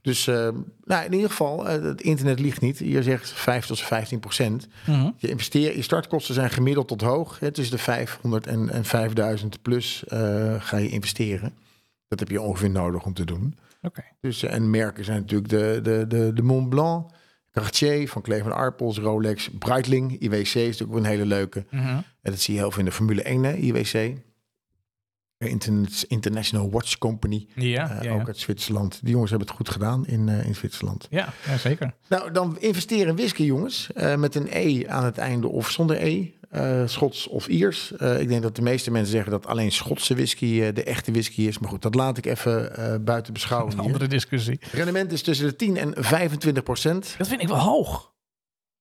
Dus 0.02 0.26
eh, 0.26 0.48
nou, 0.84 1.04
in 1.04 1.12
ieder 1.12 1.30
geval, 1.30 1.68
eh, 1.68 1.82
het 1.82 2.00
internet 2.02 2.38
liegt 2.40 2.60
niet. 2.60 2.78
Je 2.78 3.02
zegt 3.02 3.30
5 3.30 3.66
tot 3.66 3.80
15 3.80 4.20
procent. 4.20 4.68
Mhm. 4.86 5.10
Je, 5.16 5.28
investeer, 5.28 5.76
je 5.76 5.82
startkosten 5.82 6.34
zijn 6.34 6.50
gemiddeld 6.50 6.88
tot 6.88 7.00
hoog. 7.00 7.38
Hè, 7.40 7.50
tussen 7.50 7.76
de 7.76 7.82
500 7.82 8.46
en, 8.46 8.70
en 8.70 8.84
5000 8.84 9.62
plus 9.62 10.04
eh, 10.06 10.54
ga 10.58 10.76
je 10.76 10.88
investeren. 10.88 11.52
Dat 12.08 12.20
heb 12.20 12.28
je 12.30 12.40
ongeveer 12.40 12.70
nodig 12.70 13.04
om 13.04 13.14
te 13.14 13.24
doen. 13.24 13.54
Oké. 13.82 14.02
Dus, 14.20 14.42
eh, 14.42 14.54
en 14.54 14.70
merken 14.70 15.04
zijn 15.04 15.20
natuurlijk 15.20 15.48
de, 15.50 15.80
de, 15.82 16.04
de, 16.08 16.32
de 16.34 16.42
Mont 16.42 16.68
Blanc, 16.68 17.10
Cartier, 17.52 18.08
Van 18.08 18.22
Cleef 18.22 18.42
Arpels, 18.46 18.98
Rolex, 18.98 19.50
Breitling, 19.58 20.18
IWC 20.20 20.40
is 20.40 20.54
natuurlijk 20.54 20.90
ook 20.90 20.96
een 20.96 21.04
hele 21.04 21.26
leuke. 21.26 21.64
Mhm. 21.70 21.86
En 21.86 22.04
dat 22.22 22.40
zie 22.40 22.54
je 22.54 22.60
heel 22.60 22.70
veel 22.70 22.78
in 22.78 22.84
de 22.84 22.92
Formule 22.92 23.22
1, 23.22 23.42
hè, 23.42 23.54
IWC. 23.56 24.24
Interna- 25.38 25.86
International 26.08 26.70
Watch 26.70 26.98
Company, 26.98 27.46
Ja, 27.54 27.90
eh, 27.90 28.02
ja, 28.02 28.12
ook 28.12 28.20
ja. 28.20 28.26
uit 28.26 28.38
Zwitserland. 28.38 28.98
Die 29.02 29.10
jongens 29.10 29.30
hebben 29.30 29.48
het 29.48 29.56
goed 29.56 29.68
gedaan 29.68 30.06
in, 30.06 30.28
eh, 30.28 30.46
in 30.46 30.54
Zwitserland. 30.54 31.06
Ja, 31.10 31.32
ja, 31.46 31.56
zeker. 31.56 31.94
Nou, 32.08 32.32
dan 32.32 32.58
investeer 32.60 33.06
in 33.06 33.16
whisky, 33.16 33.42
jongens. 33.42 33.92
eh, 33.92 34.16
met 34.16 34.34
een 34.34 34.46
E 34.50 34.86
aan 34.88 35.04
het 35.04 35.18
einde 35.18 35.48
of 35.48 35.70
zonder 35.70 35.96
E. 36.06 36.30
eh, 36.56 36.82
Schots 36.86 37.28
of 37.28 37.46
Iers. 37.48 37.92
Eh, 37.96 38.20
ik 38.20 38.28
denk 38.28 38.42
dat 38.42 38.56
de 38.56 38.62
meeste 38.62 38.90
mensen 38.90 39.12
zeggen 39.12 39.30
dat 39.30 39.46
alleen 39.46 39.72
Schotse 39.72 40.14
whisky 40.14 40.60
eh, 40.62 40.74
de 40.74 40.84
echte 40.84 41.10
whisky 41.12 41.42
is. 41.42 41.58
Maar 41.58 41.70
goed, 41.70 41.82
dat 41.82 41.94
laat 41.94 42.18
ik 42.18 42.26
even 42.26 43.04
buiten 43.04 43.32
beschouwing 43.32 43.72
Een 43.72 43.78
hier. 43.80 43.86
andere 43.88 44.08
discussie. 44.08 44.60
Rendement 44.72 45.12
is 45.12 45.22
tussen 45.22 45.46
de 45.46 45.56
10 45.56 45.76
en 45.76 45.92
25 45.96 46.62
procent. 46.62 47.14
Dat 47.18 47.28
vind 47.28 47.42
ik 47.42 47.48
wel 47.48 47.58
hoog. 47.58 48.14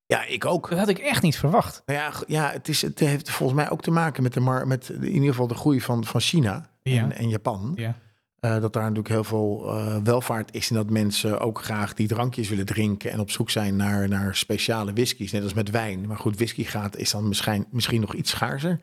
Ja, 0.05 0.25
ik 0.25 0.45
ook. 0.45 0.69
Dat 0.69 0.79
had 0.79 0.89
ik 0.89 0.97
echt 0.99 1.21
niet 1.21 1.37
verwacht. 1.37 1.81
Nou 1.85 1.99
ja, 1.99 2.13
ja 2.27 2.51
het, 2.51 2.67
is, 2.67 2.81
het 2.81 2.99
heeft 2.99 3.29
volgens 3.29 3.59
mij 3.59 3.69
ook 3.69 3.81
te 3.81 3.91
maken 3.91 4.23
met, 4.23 4.33
de 4.33 4.39
mar 4.39 4.67
met 4.67 4.89
in 4.89 5.03
ieder 5.13 5.29
geval 5.29 5.47
de 5.47 5.53
groei 5.55 5.81
van, 5.81 6.05
van 6.05 6.21
China 6.21 6.69
Ja. 6.81 7.01
en, 7.01 7.11
en 7.11 7.29
Japan. 7.29 7.71
Ja. 7.75 7.95
Eh, 8.45 8.61
dat 8.61 8.73
daar 8.73 8.81
natuurlijk 8.81 9.09
heel 9.09 9.23
veel 9.23 9.63
eh, 9.67 9.97
welvaart 10.03 10.53
is 10.53 10.69
en 10.69 10.75
dat 10.75 10.89
mensen 10.89 11.39
ook 11.39 11.63
graag 11.63 11.93
die 11.93 12.07
drankjes 12.07 12.49
willen 12.49 12.65
drinken 12.65 13.11
en 13.11 13.19
op 13.19 13.31
zoek 13.31 13.49
zijn 13.49 13.75
naar, 13.75 14.09
naar 14.09 14.35
speciale 14.35 14.93
whiskies, 14.93 15.31
net 15.31 15.43
als 15.43 15.53
met 15.53 15.69
wijn. 15.69 16.07
Maar 16.07 16.17
goed, 16.17 16.35
whisky 16.35 16.63
gaat 16.63 16.97
is 16.97 17.11
dan 17.11 17.27
misschien, 17.27 17.65
misschien 17.69 18.01
nog 18.01 18.13
iets 18.13 18.29
schaarser. 18.29 18.79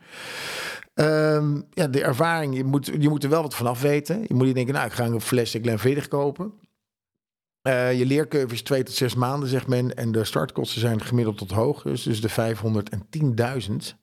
Ehm, 0.95 1.61
ja, 1.71 1.87
de 1.87 2.03
ervaring, 2.03 2.57
je 2.57 2.65
moet, 2.65 2.91
je 2.99 3.09
moet 3.09 3.25
er 3.25 3.31
wel 3.31 3.43
wat 3.43 3.55
vanaf 3.55 3.81
weten. 3.81 4.25
Je 4.27 4.35
moet 4.35 4.47
niet 4.47 4.55
denken, 4.55 4.75
nou, 4.75 4.87
ik 4.87 4.93
ga 4.93 5.05
een 5.05 5.21
fles 5.21 5.59
Glenfiddich 5.63 6.09
kopen. 6.09 6.53
Eh, 7.63 7.99
je 7.99 8.07
leercurve 8.07 8.55
is 8.55 8.63
twee 8.63 8.83
tot 8.83 8.95
zes 8.95 9.15
maanden, 9.15 9.49
zegt 9.49 9.67
men. 9.67 9.95
En 9.95 10.13
de 10.13 10.25
startkosten 10.25 10.81
zijn 10.81 11.01
gemiddeld 11.01 11.39
tot 11.39 11.51
hoog. 11.51 11.83
Dus, 11.83 12.03
dus 12.03 12.21
de 12.21 12.31
510.000 12.31 12.37
eh, 13.37 14.02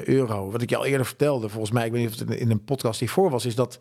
euro. 0.00 0.50
Wat 0.50 0.62
ik 0.62 0.70
je 0.70 0.76
al 0.76 0.84
eerder 0.84 1.06
vertelde, 1.06 1.48
volgens 1.48 1.70
mij, 1.72 1.86
ik 1.86 1.92
weet 1.92 2.00
niet 2.02 2.12
of 2.12 2.18
het 2.28 2.38
in 2.38 2.50
een 2.50 2.64
podcast 2.64 3.00
hiervoor 3.00 3.30
was, 3.30 3.46
is 3.46 3.54
dat 3.54 3.78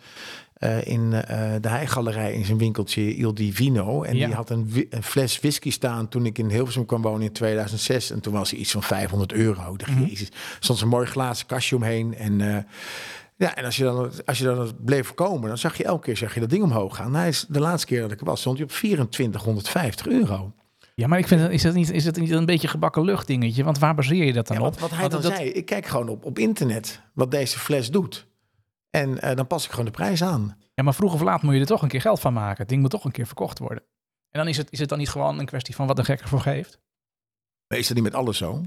eh, 0.54 0.86
in 0.88 1.14
eh, 1.14 1.52
de 1.62 1.70
Heigalerij 1.70 2.34
in 2.34 2.46
zijn 2.46 2.58
winkeltje 2.58 3.16
Il 3.16 3.34
Divino. 3.34 4.04
En 4.04 4.16
Ja. 4.18 4.26
die 4.26 4.36
had 4.36 4.50
een, 4.50 4.88
fles 5.02 5.40
whisky 5.40 5.72
staan 5.72 6.08
toen 6.08 6.26
ik 6.26 6.38
in 6.38 6.50
Hilversum 6.50 6.86
kwam 6.86 7.02
wonen 7.02 7.22
in 7.22 7.32
2006. 7.32 8.12
En 8.12 8.20
toen 8.22 8.34
was 8.34 8.52
hij 8.52 8.60
iets 8.60 8.72
van 8.72 8.84
500 8.84 9.34
euro. 9.34 9.76
Jezus, 10.08 10.28
er 10.28 10.34
stond 10.60 10.82
een 10.82 10.88
mooi 10.88 11.06
glazen 11.06 11.46
kastje 11.46 11.76
omheen. 11.76 12.16
En 12.16 12.42
eh, 12.56 12.64
ja, 13.36 13.56
en 13.56 13.66
als 13.66 13.76
je 13.78 13.84
dan, 13.84 14.12
als 14.26 14.38
je 14.38 14.44
dan 14.44 14.72
bleef 14.86 15.14
komen, 15.14 15.48
dan 15.48 15.58
zag 15.58 15.78
je 15.78 15.84
elke 15.84 16.04
keer 16.04 16.18
zag 16.18 16.34
je 16.34 16.40
dat 16.40 16.50
ding 16.50 16.64
omhoog 16.64 16.96
gaan. 16.96 17.06
Nou, 17.08 17.18
hij 17.18 17.28
is 17.30 17.46
de 17.50 17.60
laatste 17.60 17.88
keer 17.88 18.02
dat 18.02 18.12
ik 18.12 18.20
er 18.20 18.26
was, 18.26 18.40
stond 18.40 18.56
hij 18.58 18.66
op 18.66 18.72
2450 18.72 20.08
euro. 20.08 20.52
Ja, 21.02 21.08
maar 21.08 21.20
ik 21.20 21.28
vind, 21.28 21.42
dat- 21.42 21.52
is 21.52 21.62
dat, 21.62 21.74
niet, 21.74 21.92
is 21.92 22.04
dat 22.04 22.16
niet 22.16 22.32
een 22.32 22.46
beetje 22.46 22.68
gebakken 22.68 23.04
lucht 23.04 23.28
dingetje? 23.28 23.64
Want 23.64 23.80
waar 23.80 23.96
baseer 23.96 24.26
je 24.26 24.34
dat 24.34 24.48
dan 24.48 24.58
Ja, 24.58 24.64
op? 24.66 24.72
wat, 24.72 24.80
wat 24.80 25.00
hij 25.00 25.10
dan 25.10 25.22
dat- 25.22 25.36
zei, 25.36 25.50
ik 25.50 25.66
kijk 25.66 25.86
gewoon 25.86 26.10
op, 26.10 26.26
op 26.26 26.40
internet 26.40 27.02
wat 27.14 27.32
deze 27.32 27.60
fles 27.60 27.92
doet. 27.92 28.28
En 28.90 29.22
eh, 29.22 29.36
dan 29.36 29.48
pas 29.48 29.66
ik 29.66 29.70
gewoon 29.70 29.86
de 29.86 29.92
prijs 29.92 30.24
aan. 30.24 30.58
Ja, 30.74 30.84
maar 30.84 30.94
vroeg 30.94 31.14
of 31.14 31.22
laat 31.22 31.42
moet 31.42 31.54
je 31.54 31.60
er 31.60 31.66
toch 31.66 31.82
een 31.82 31.88
keer 31.90 32.02
geld 32.02 32.20
van 32.20 32.34
maken. 32.34 32.58
Het 32.58 32.70
ding 32.70 32.82
moet 32.82 32.90
toch 32.92 33.06
een 33.06 33.12
keer 33.12 33.26
verkocht 33.26 33.60
worden. 33.60 33.84
En 34.30 34.40
dan 34.40 34.48
is 34.48 34.58
het, 34.58 34.72
is 34.72 34.80
het 34.80 34.90
dan 34.90 34.98
niet 34.98 35.10
gewoon 35.10 35.40
een 35.40 35.46
kwestie 35.46 35.76
van 35.76 35.88
wat 35.88 35.98
een 35.98 36.06
gek 36.06 36.22
ervoor 36.22 36.40
geeft? 36.42 36.80
Maar 37.68 37.78
Is 37.78 37.88
dat 37.88 37.96
niet 37.96 38.06
met 38.06 38.16
alles 38.16 38.38
zo? 38.38 38.62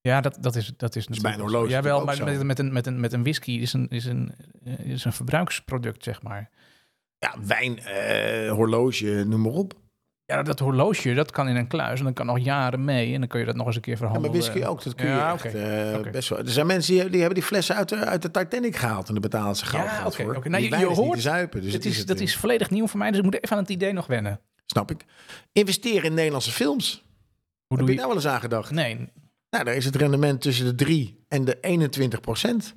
Ja, 0.00 0.20
dat, 0.20 0.36
dat 0.40 0.56
is, 0.56 0.72
dat 0.76 0.96
is 0.96 1.06
een 1.06 1.12
natuurlijk- 1.12 1.40
horloge 1.42 1.68
Ja, 1.70 1.82
wel, 1.82 2.04
maar 2.04 2.24
met, 2.24 2.42
met, 2.42 2.58
een, 2.58 2.72
met, 2.72 2.86
een, 2.86 3.00
met 3.00 3.12
een 3.12 3.22
whisky 3.22 3.50
is 3.52 3.72
een, 3.72 3.88
is, 3.88 4.04
een, 4.04 4.34
eh, 4.64 4.78
is 4.78 5.04
een 5.04 5.12
verbruiksproduct, 5.12 6.04
zeg 6.04 6.22
maar. 6.22 6.50
Ja, 7.18 7.34
wijn, 7.46 7.78
eh, 7.78 8.50
horloge, 8.52 9.24
noem 9.26 9.40
maar 9.42 9.52
op. 9.52 9.82
Ja, 10.26 10.42
dat 10.42 10.58
horloge, 10.58 11.14
dat 11.14 11.30
kan 11.30 11.48
in 11.48 11.56
een 11.56 11.66
kluis 11.66 11.98
en 11.98 12.04
dan 12.04 12.12
kan 12.14 12.26
nog 12.26 12.38
jaren 12.38 12.84
mee. 12.84 13.12
En 13.14 13.18
dan 13.20 13.28
kun 13.28 13.40
je 13.40 13.46
dat 13.46 13.56
nog 13.56 13.66
eens 13.66 13.76
een 13.76 13.82
keer 13.82 13.94
Ja, 13.94 14.00
maar 14.00 14.10
verhandelen. 14.12 14.42
whisky 14.46 14.66
ook, 14.68 14.82
dat 14.84 14.94
kun 14.94 15.06
Ja, 15.06 15.28
je 15.28 15.32
oké. 15.34 15.44
echt 15.48 15.54
eh, 16.04 16.10
best 16.12 16.28
wel. 16.28 16.38
Er 16.38 16.48
zijn 16.50 16.66
mensen 16.66 16.94
die, 16.94 17.04
die 17.08 17.18
hebben 17.18 17.34
die 17.38 17.42
flessen 17.48 17.76
uit 17.76 17.88
de, 17.88 17.96
uit 17.96 18.22
de 18.22 18.30
Titanic 18.30 18.76
gehaald 18.76 19.06
en 19.06 19.12
daar 19.12 19.22
betalen 19.22 19.56
ze 19.56 19.64
goud 19.66 19.84
Ja, 19.84 19.90
geld 19.90 20.16
voor. 20.16 20.48
Nou, 20.50 20.62
je- 20.62 20.78
je 20.78 20.84
hoort- 20.86 21.20
zuipen, 21.20 21.62
dus 21.62 21.72
dat, 21.72 21.84
het 21.84 21.92
is, 21.92 22.06
dat 22.06 22.20
is 22.20 22.36
volledig 22.36 22.70
nieuw 22.70 22.86
voor 22.86 22.98
mij, 22.98 23.08
dus 23.08 23.18
ik 23.18 23.24
moet 23.24 23.34
even 23.34 23.56
aan 23.56 23.62
het 23.62 23.72
idee 23.72 23.92
nog 23.92 24.06
wennen. 24.06 24.40
Snap 24.66 24.90
ik. 24.90 25.04
Investeren 25.52 26.04
in 26.04 26.14
Nederlandse 26.14 26.50
films. 26.52 26.92
Hoe 27.66 27.76
Heb 27.76 27.78
doe 27.78 27.86
je 27.86 27.92
je... 27.92 27.98
daar 27.98 28.06
wel 28.06 28.16
eens 28.16 28.26
aan 28.26 28.40
gedacht? 28.40 28.70
Nee. 28.70 28.94
Nou, 29.50 29.64
daar 29.64 29.74
is 29.74 29.84
het 29.84 29.96
rendement 29.96 30.40
tussen 30.40 30.64
de 30.66 30.74
3 30.74 31.24
en 31.28 31.44
de 31.44 31.58
21 31.60 32.20
procent. 32.20 32.74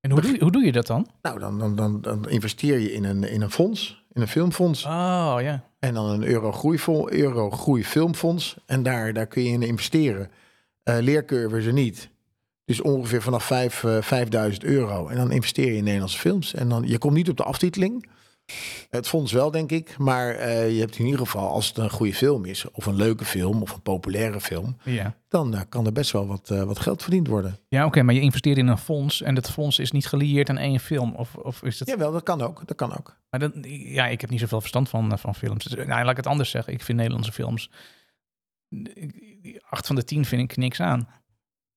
En 0.00 0.10
hoe 0.10 0.20
doe, 0.20 0.32
je, 0.32 0.38
hoe 0.40 0.52
doe 0.52 0.64
je 0.64 0.72
dat 0.72 0.86
dan? 0.86 1.08
Nou, 1.22 1.38
dan, 1.38 1.58
dan, 1.58 1.76
dan, 1.76 2.00
dan 2.00 2.28
investeer 2.28 2.78
je 2.78 2.92
in 2.92 3.04
een, 3.04 3.24
in 3.24 3.40
een 3.42 3.50
fonds, 3.50 4.04
in 4.18 4.24
een 4.24 4.30
filmfonds. 4.30 4.84
Oh, 4.84 5.36
ja. 5.40 5.64
En 5.78 5.94
dan 5.94 6.10
een 6.10 6.24
euro 6.24 6.52
groeifo- 6.52 7.08
euro 7.08 7.50
groei 7.50 7.84
filmfonds. 7.84 8.56
En 8.66 8.82
daar, 8.82 9.12
daar 9.12 9.26
kun 9.26 9.42
je 9.42 9.50
in 9.50 9.62
investeren. 9.62 10.30
Eh 10.82 10.96
leercurve 11.00 11.56
is 11.56 11.66
er 11.66 11.72
niet. 11.72 12.10
Dus 12.64 12.80
ongeveer 12.80 13.22
vanaf 13.22 13.44
5, 13.44 13.84
eh, 13.84 13.96
5000 14.00 14.64
euro. 14.64 15.08
En 15.08 15.16
dan 15.16 15.30
investeer 15.30 15.66
je 15.66 15.76
in 15.76 15.84
Nederlandse 15.84 16.18
films. 16.18 16.54
En 16.54 16.68
dan, 16.68 16.82
je 16.86 16.98
komt 16.98 17.14
niet 17.14 17.28
op 17.28 17.36
de 17.36 17.44
aftiteling. 17.44 18.08
Het 18.90 19.08
fonds 19.08 19.32
wel, 19.32 19.50
denk 19.50 19.70
ik. 19.70 19.98
Maar 19.98 20.30
eh, 20.34 20.74
je 20.74 20.80
hebt 20.80 20.98
in 20.98 21.04
ieder 21.04 21.20
geval, 21.20 21.48
als 21.48 21.68
het 21.68 21.76
een 21.76 21.90
goede 21.90 22.14
film 22.14 22.44
is... 22.44 22.70
of 22.70 22.86
een 22.86 22.94
leuke 22.94 23.24
film, 23.24 23.62
of 23.62 23.72
een 23.74 23.82
populaire 23.82 24.40
film... 24.40 24.76
Ja, 24.84 25.14
dan 25.28 25.54
eh, 25.54 25.60
kan 25.68 25.86
er 25.86 25.92
best 25.92 26.10
wel 26.10 26.26
wat, 26.26 26.50
eh, 26.50 26.62
wat 26.62 26.78
geld 26.78 27.02
verdiend 27.02 27.26
worden. 27.28 27.58
ja 27.68 27.84
oké, 27.86 28.02
maar 28.02 28.14
je 28.14 28.20
investeert 28.20 28.58
in 28.58 28.66
een 28.66 28.78
fonds 28.78 29.22
en 29.22 29.34
dat 29.34 29.50
fonds 29.50 29.78
is 29.78 29.90
niet 29.90 30.06
gelieerd 30.06 30.50
aan 30.50 30.56
één 30.58 30.80
film. 30.80 31.14
Of, 31.14 31.34
of 31.34 31.62
is 31.62 31.78
dat... 31.78 31.88
Jawel, 31.88 32.12
dat 32.12 32.22
kan 32.22 32.42
ook. 32.42 32.62
Dat 32.66 32.76
kan 32.76 32.96
ook. 32.98 33.16
Maar 33.30 33.40
dat, 33.40 33.52
ja, 33.68 34.06
ik 34.06 34.20
heb 34.20 34.30
niet 34.30 34.40
zoveel 34.40 34.60
verstand 34.60 34.88
van, 34.88 35.18
van 35.18 35.34
films. 35.34 35.64
Dus, 35.64 35.74
nou, 35.86 35.88
laat 36.02 36.10
ik 36.10 36.16
het 36.16 36.26
anders 36.26 36.50
zeggen. 36.50 36.72
Ik 36.72 36.82
vind 36.82 36.98
Nederlandse 36.98 37.32
films... 37.32 37.70
Acht 39.68 39.86
van 39.86 39.96
de 39.96 40.04
tien 40.04 40.24
vind 40.24 40.50
ik 40.50 40.56
niks 40.56 40.80
aan. 40.80 41.08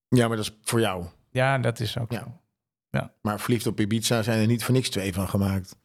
Ja, 0.08 0.28
maar 0.28 0.38
dat 0.38 0.46
is 0.46 0.58
voor 0.64 0.80
jou. 0.80 1.06
Ja, 1.30 1.58
dat 1.58 1.80
is 1.80 1.98
ook 1.98 2.12
Ja. 2.12 2.20
zo. 2.20 3.10
Maar 3.22 3.40
Verliefd 3.40 3.68
op 3.68 3.80
Ibiza 3.80 4.22
zijn 4.22 4.40
er 4.42 4.48
niet 4.48 4.64
voor 4.64 4.74
niks 4.74 4.90
twee 4.90 5.14
van 5.14 5.28
gemaakt. 5.30 5.76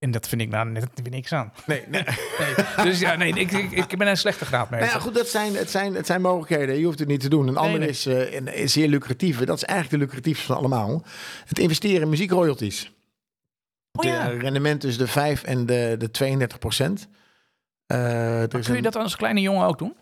En 0.00 0.10
dat 0.10 0.28
vind 0.28 0.40
ik 0.40 0.48
nou 0.48 0.68
net 0.70 0.88
weer 1.02 1.10
niks 1.12 1.32
aan. 1.32 1.52
Nee, 1.66 1.84
nee. 1.88 2.04
Nee. 2.38 2.84
Dus 2.84 3.00
ja, 3.00 3.14
nee, 3.16 3.32
ik, 3.32 3.50
ik, 3.52 3.70
ik 3.70 3.98
ben 3.98 4.08
een 4.08 4.16
slechte 4.16 4.44
graadmeter. 4.44 4.86
Nou 4.86 4.98
ja, 4.98 5.04
goed, 5.04 5.14
dat 5.14 5.28
zijn, 5.28 5.54
het, 5.56 5.70
zijn, 5.70 5.94
het 5.94 6.06
zijn 6.06 6.20
mogelijkheden. 6.20 6.78
Je 6.78 6.84
hoeft 6.84 6.98
het 6.98 7.08
niet 7.08 7.20
te 7.20 7.28
doen. 7.28 7.48
Een 7.48 7.56
andere 7.56 7.78
nee. 7.78 7.88
is, 7.88 8.06
eh, 8.06 8.34
een- 8.34 8.54
is 8.54 8.72
zeer 8.72 8.88
lucratief. 8.88 9.38
Dat 9.44 9.56
is 9.56 9.64
eigenlijk 9.64 10.02
de 10.02 10.08
lucratiefste 10.08 10.46
van 10.46 10.56
allemaal. 10.56 11.02
Het 11.44 11.58
investeren 11.58 12.00
in 12.02 12.08
muziekroyalties. 12.08 12.92
Oh 13.92 14.04
ja. 14.04 14.30
Eh, 14.30 14.38
rendement 14.40 14.80
tussen 14.80 15.04
de 15.04 15.10
5 15.10 15.42
en 15.42 15.66
de, 15.66 15.94
de 15.98 16.10
32 16.10 16.58
procent. 16.58 17.08
Eh, 17.86 17.98
kun 18.48 18.62
je 18.62 18.76
een- 18.76 18.82
dat 18.82 18.96
als 18.96 19.16
kleine 19.16 19.40
jongen 19.40 19.66
ook 19.66 19.78
doen? 19.78 19.96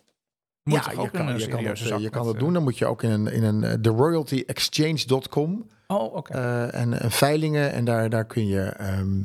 Moet 0.62 0.84
ja, 0.84 0.92
ook 0.96 1.04
je 1.04 1.11
kan, 1.11 1.28
een 1.28 1.38
je 1.38 1.48
kan, 1.48 1.58
serieuze 1.58 1.84
dat, 1.88 1.92
eh, 1.92 1.98
je 2.04 2.11
kan 2.11 2.24
met, 2.24 2.32
dat 2.32 2.42
doen. 2.42 2.52
Dan 2.52 2.62
moet 2.62 2.78
je 2.78 2.87
ook 2.87 3.02
in 3.02 3.11
een, 3.11 3.26
in 3.26 3.42
een 3.42 3.82
de 3.82 3.88
royaltyexchange.com 3.88 5.66
Oh, 5.87 6.14
oké. 6.14 6.32
eh, 6.32 6.74
en, 6.80 7.00
en 7.00 7.11
veilingen. 7.11 7.72
En 7.72 7.84
daar, 7.84 8.11
daar 8.11 8.24
kun 8.24 8.46
je, 8.46 8.61
ehm, 8.62 9.20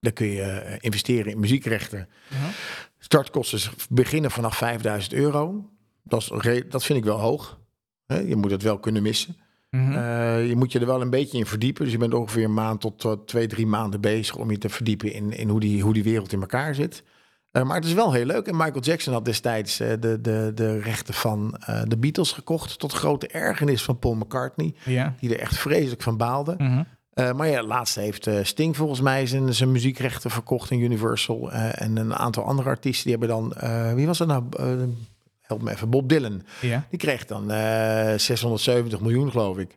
daar 0.00 0.12
kun 0.12 0.26
je 0.26 0.42
eh, 0.42 0.76
investeren 0.80 1.32
in 1.32 1.40
muziekrechten. 1.40 2.08
Mhm. 2.28 2.50
Startkosten 2.98 3.72
beginnen 3.88 4.30
vanaf 4.30 4.56
5000 4.56 5.12
euro. 5.14 5.70
Dat, 6.02 6.20
is, 6.20 6.62
dat 6.68 6.84
vind 6.84 6.98
ik 6.98 7.04
wel 7.04 7.18
hoog. 7.18 7.58
Je 8.06 8.36
moet 8.36 8.50
het 8.50 8.62
wel 8.62 8.78
kunnen 8.78 9.02
missen. 9.02 9.36
Mhm. 9.70 9.92
Eh, 9.92 10.48
je 10.48 10.56
moet 10.56 10.72
je 10.72 10.78
er 10.78 10.86
wel 10.86 11.00
een 11.00 11.10
beetje 11.10 11.38
in 11.38 11.46
verdiepen. 11.46 11.82
Dus 11.84 11.92
je 11.92 11.98
bent 11.98 12.14
ongeveer 12.14 12.44
een 12.44 12.54
maand 12.54 12.80
tot 12.80 13.04
eh, 13.04 13.12
twee, 13.12 13.46
drie 13.46 13.66
maanden 13.66 14.00
bezig 14.00 14.36
om 14.36 14.50
je 14.50 14.58
te 14.58 14.68
verdiepen 14.68 15.12
in, 15.12 15.32
in 15.32 15.48
hoe, 15.48 15.60
die, 15.60 15.82
hoe 15.82 15.92
die 15.92 16.02
wereld 16.02 16.32
in 16.32 16.40
elkaar 16.40 16.74
zit. 16.74 17.02
Maar 17.64 17.76
het 17.76 17.84
is 17.84 17.92
wel 17.92 18.12
heel 18.12 18.24
leuk. 18.24 18.46
En 18.46 18.56
Michael 18.56 18.80
Jackson 18.80 19.12
had 19.12 19.24
destijds 19.24 19.76
de, 19.76 20.18
de, 20.20 20.50
de 20.54 20.78
rechten 20.78 21.14
van 21.14 21.60
de 21.84 21.96
Beatles 21.98 22.32
gekocht. 22.32 22.78
Tot 22.78 22.92
grote 22.92 23.28
ergernis 23.28 23.82
van 23.82 23.98
Paul 23.98 24.14
McCartney. 24.14 24.74
ja. 24.84 25.14
Die 25.20 25.34
er 25.34 25.40
echt 25.40 25.58
vreselijk 25.58 26.02
van 26.02 26.16
baalde. 26.16 26.54
Mhm. 26.58 26.82
Eh, 27.16 27.32
maar 27.32 27.48
ja, 27.48 27.62
laatst 27.62 27.94
heeft 27.94 28.26
eh, 28.26 28.38
Sting 28.42 28.76
volgens 28.76 29.00
mij 29.00 29.26
zijn, 29.26 29.54
zijn 29.54 29.72
muziekrechten 29.72 30.30
verkocht 30.30 30.70
in 30.70 30.80
Universal. 30.80 31.52
Eh, 31.52 31.82
en 31.82 31.96
een 31.96 32.14
aantal 32.14 32.44
andere 32.44 32.68
artiesten 32.68 33.10
die 33.10 33.18
hebben 33.18 33.28
dan... 33.28 33.94
wie 33.94 34.06
was 34.06 34.18
dat 34.18 34.28
nou? 34.28 34.44
Help 35.40 35.62
me 35.62 35.70
even. 35.70 35.90
Bob 35.90 36.08
Dylan. 36.08 36.42
Ja. 36.60 36.84
Die 36.90 36.98
kreeg 36.98 37.26
dan 37.26 37.50
eh 37.50 38.18
670 38.18 39.00
miljoen, 39.00 39.30
geloof 39.30 39.58
ik. 39.58 39.68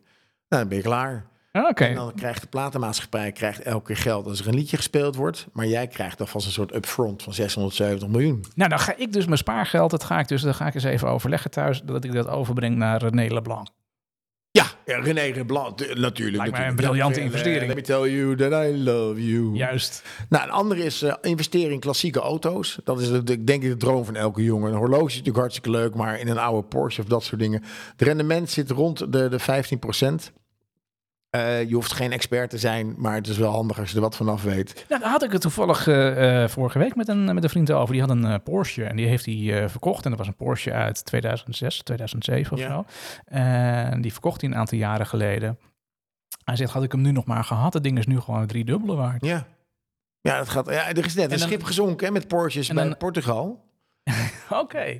Nou, 0.48 0.62
dan 0.62 0.68
ben 0.68 0.76
je 0.76 0.82
klaar. 0.82 1.26
Ah, 1.52 1.68
Oké. 1.68 1.84
En 1.84 1.94
dan 1.94 2.14
krijgt 2.14 2.40
de 2.40 2.46
platenmaatschappij 2.46 3.32
krijgt 3.32 3.60
elke 3.60 3.86
keer 3.86 3.96
geld 3.96 4.26
als 4.26 4.40
er 4.40 4.48
een 4.48 4.54
liedje 4.54 4.76
gespeeld 4.76 5.16
wordt. 5.16 5.46
Maar 5.52 5.66
jij 5.66 5.86
krijgt 5.86 6.18
dan 6.18 6.28
vast 6.28 6.46
een 6.46 6.52
soort 6.52 6.74
upfront 6.74 7.22
van 7.22 7.34
670 7.34 8.08
miljoen. 8.08 8.44
Nou, 8.54 8.70
dan 8.70 8.78
ga 8.78 8.96
ik 8.96 9.12
dus 9.12 9.24
mijn 9.24 9.38
spaargeld, 9.38 9.90
dat 9.90 10.04
ga 10.04 10.18
ik 10.18 10.28
dus, 10.28 10.42
dan 10.42 10.54
ga 10.54 10.66
ik 10.66 10.74
eens 10.74 10.84
even 10.84 11.08
overleggen 11.08 11.50
thuis, 11.50 11.82
dat 11.82 12.04
ik 12.04 12.12
dat 12.12 12.28
overbreng 12.28 12.76
naar 12.76 13.02
René 13.02 13.34
Leblanc. 13.34 13.68
Ja, 14.52 14.64
René 14.84 15.30
Leblanc, 15.34 15.78
de- 15.78 15.94
natuurlijk. 15.96 16.36
Lijkt 16.36 16.52
mij 16.58 16.68
een 16.68 16.74
briljante 16.76 17.18
Eh, 17.18 17.24
investering. 17.24 17.66
Let 17.66 17.76
me 17.76 17.82
tell 17.82 18.10
you 18.10 18.36
that 18.36 18.64
I 18.64 18.82
love 18.82 19.26
you. 19.30 19.56
Juist. 19.56 20.02
Nou, 20.28 20.44
een 20.44 20.50
andere 20.50 20.84
is 20.84 21.02
eh, 21.02 21.14
investeren 21.20 21.72
in 21.72 21.80
klassieke 21.80 22.20
auto's. 22.20 22.78
Dat 22.84 23.00
is 23.00 23.08
de, 23.08 23.22
de- 23.22 23.44
denk 23.44 23.62
ik 23.62 23.68
de 23.68 23.76
droom 23.76 24.04
van 24.04 24.16
elke 24.16 24.42
jongen. 24.44 24.70
Een 24.72 24.78
horloge 24.78 25.04
is 25.06 25.10
natuurlijk 25.10 25.36
hartstikke 25.38 25.70
leuk, 25.70 25.94
maar 25.94 26.20
in 26.20 26.28
een 26.28 26.38
oude 26.38 26.68
Porsche 26.68 27.00
of 27.02 27.08
dat 27.08 27.22
soort 27.24 27.40
dingen. 27.40 27.62
Het 27.96 28.02
rendement 28.02 28.50
zit 28.50 28.70
rond 28.70 29.12
de, 29.12 29.28
de 29.28 29.38
15 29.38 29.78
Eh, 31.30 31.68
je 31.68 31.74
hoeft 31.74 31.92
geen 31.92 32.12
expert 32.12 32.50
te 32.50 32.58
zijn, 32.58 32.94
maar 32.96 33.14
het 33.14 33.26
is 33.28 33.36
wel 33.38 33.50
handig 33.52 33.78
als 33.78 33.88
je 33.90 33.94
er 33.96 34.00
wat 34.00 34.16
vanaf 34.16 34.42
weet. 34.42 34.84
Nou, 34.88 35.00
daar 35.00 35.10
had 35.10 35.22
ik 35.22 35.32
het 35.32 35.40
toevallig 35.40 35.86
eh, 35.86 36.42
eh, 36.42 36.48
vorige 36.48 36.78
week 36.78 36.94
met 36.96 37.08
een, 37.08 37.34
met 37.34 37.44
een 37.44 37.50
vriend 37.50 37.70
over. 37.72 37.92
Die 37.92 38.00
had 38.02 38.10
een 38.10 38.42
Porsche 38.42 38.84
en 38.84 38.96
die 38.96 39.06
heeft 39.06 39.24
hij 39.26 39.68
verkocht. 39.68 40.04
En 40.04 40.10
dat 40.10 40.18
was 40.18 40.28
een 40.28 40.36
Porsche 40.36 40.72
uit 40.72 41.04
2006, 41.04 41.82
2007 41.82 42.52
of 42.52 42.58
Ja. 42.58 42.68
zo. 42.68 42.84
En 43.34 44.00
die 44.00 44.12
verkocht 44.12 44.40
hij 44.40 44.50
een 44.50 44.56
aantal 44.56 44.78
jaren 44.78 45.06
geleden. 45.06 45.58
Hij 46.44 46.56
zegt, 46.56 46.72
had 46.72 46.82
ik 46.82 46.92
hem 46.92 47.00
nu 47.00 47.12
nog 47.12 47.24
maar 47.24 47.44
gehad, 47.44 47.72
het 47.74 47.82
ding 47.82 47.98
is 47.98 48.06
nu 48.06 48.20
gewoon 48.20 48.46
drie 48.46 48.64
dubbele 48.64 48.94
waard. 48.94 49.24
Ja. 49.24 49.46
Ja, 50.20 50.38
dat 50.38 50.48
gaat, 50.48 50.66
ja, 50.70 50.88
er 50.88 51.04
is 51.04 51.14
net 51.14 51.24
een 51.32 51.38
dan- 51.38 51.48
schip 51.48 51.62
gezonken 51.62 52.06
hè, 52.06 52.12
met 52.12 52.28
Porsches 52.28 52.68
En 52.68 52.74
bij 52.74 52.84
dan- 52.84 52.96
Portugal. 52.96 53.64
Oké. 54.50 54.96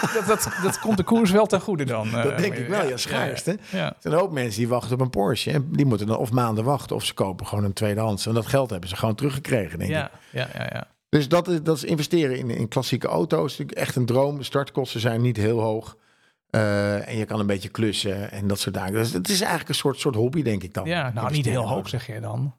dat, 0.14 0.26
dat, 0.26 0.48
dat 0.62 0.78
komt 0.78 0.96
de 0.96 1.02
koers 1.02 1.30
wel 1.30 1.46
ten 1.46 1.60
goede 1.60 1.84
dan. 1.84 2.06
eh, 2.06 2.22
Dat 2.22 2.38
denk 2.38 2.54
ik 2.54 2.68
wel, 2.68 2.88
ja, 2.88 2.96
schaarst. 2.96 3.46
hè. 3.46 3.52
Er 3.52 3.58
zijn 3.70 4.14
een 4.14 4.20
hoop 4.20 4.32
mensen 4.32 4.58
die 4.58 4.68
wachten 4.68 4.92
op 4.94 5.00
een 5.00 5.10
Porsche. 5.10 5.50
En 5.50 5.68
die 5.72 5.86
moeten 5.86 6.06
dan 6.06 6.16
of 6.16 6.32
maanden 6.32 6.64
wachten 6.64 6.96
of 6.96 7.04
ze 7.04 7.14
kopen 7.14 7.46
gewoon 7.46 7.64
een 7.64 7.72
tweedehands. 7.72 8.26
En 8.26 8.34
dat 8.34 8.46
geld 8.46 8.70
hebben 8.70 8.88
ze 8.88 8.96
gewoon 8.96 9.14
teruggekregen, 9.14 9.78
denk 9.78 9.90
ik. 9.90 9.96
Ja, 9.96 10.10
ja, 10.32 10.68
ja. 10.72 10.86
Dus 11.08 11.28
dat 11.28 11.48
is, 11.48 11.62
dat 11.62 11.76
is 11.76 11.84
investeren 11.84 12.38
in, 12.38 12.50
in 12.50 12.68
klassieke 12.68 13.06
auto's. 13.08 13.50
Natuurlijk 13.50 13.78
Echt 13.78 13.96
een 13.96 14.06
droom. 14.06 14.42
Startkosten 14.42 15.00
zijn 15.00 15.20
niet 15.20 15.36
heel 15.36 15.60
hoog. 15.60 15.96
Eh, 16.50 17.08
en 17.08 17.16
je 17.16 17.24
kan 17.24 17.40
een 17.40 17.46
beetje 17.46 17.68
klussen 17.68 18.30
en 18.30 18.46
dat 18.48 18.58
soort 18.60 18.74
dingen. 18.74 18.92
Dus 18.92 19.12
het 19.12 19.28
is 19.28 19.38
eigenlijk 19.40 19.68
een 19.68 19.74
soort, 19.74 19.98
soort 19.98 20.14
hobby, 20.14 20.42
denk 20.42 20.62
ik 20.62 20.74
dan. 20.74 20.86
Ja, 20.86 21.10
nou 21.14 21.30
niet 21.30 21.44
heel 21.46 21.68
hoog 21.68 21.88
zeg 21.88 22.06
je 22.06 22.20
dan. 22.20 22.54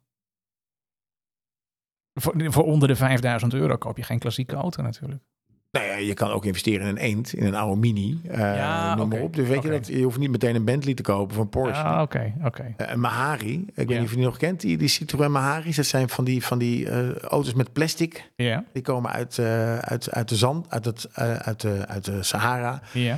Voor, 2.13 2.33
voor 2.51 2.63
onder 2.63 2.87
de 2.87 2.95
5000 2.95 3.53
euro 3.53 3.75
koop 3.77 3.97
je 3.97 4.03
geen 4.03 4.19
klassieke 4.19 4.55
auto 4.55 4.81
natuurlijk. 4.83 5.23
Nou 5.71 5.85
ja, 5.85 5.95
je 5.95 6.13
kan 6.13 6.31
ook 6.31 6.45
investeren 6.45 6.81
in 6.81 6.87
een 6.87 6.97
eend, 6.97 7.33
in 7.33 7.45
een 7.45 7.55
oude 7.55 7.79
Mini. 7.79 8.21
eh 8.27 8.39
Ja, 8.39 8.95
noem 8.95 9.07
maar 9.09 9.19
op. 9.21 9.35
Dus 9.35 9.47
weet 9.47 9.63
je 9.63 9.69
dat 9.69 9.87
je 9.87 10.01
hoeft 10.03 10.17
niet 10.17 10.31
meteen 10.31 10.55
een 10.55 10.65
Bentley 10.65 10.93
te 10.93 11.01
kopen 11.01 11.35
van 11.35 11.49
Porsche. 11.49 11.83
Ah, 11.83 12.01
oké, 12.01 12.33
oké. 12.43 12.73
Eh, 12.77 12.91
een 12.91 12.99
Mahari, 12.99 13.53
ik 13.67 13.75
weet 13.75 13.87
niet 13.87 14.01
of 14.01 14.09
je 14.09 14.15
die 14.15 14.25
nog 14.25 14.37
kent, 14.37 14.59
die, 14.61 14.77
die 14.77 14.87
Citroën 14.87 15.31
Mahari's. 15.31 15.75
Dat 15.75 15.85
zijn 15.85 16.09
van 16.09 16.23
die, 16.23 16.45
van 16.45 16.57
die 16.57 16.89
eh, 16.89 17.15
auto's 17.15 17.53
met 17.53 17.73
plastic. 17.73 18.31
Ja, 18.35 18.63
Die 18.73 18.81
komen 18.81 19.11
uit, 19.11 19.37
eh, 19.37 19.77
uit, 19.77 20.11
uit 20.11 20.29
de 20.29 20.35
zand, 20.35 20.69
uit, 20.69 20.85
het, 20.85 21.05
eh, 21.13 21.35
uit, 21.35 21.61
de, 21.61 21.83
uit 21.87 22.05
de 22.05 22.23
Sahara. 22.23 22.81
ja. 22.93 23.17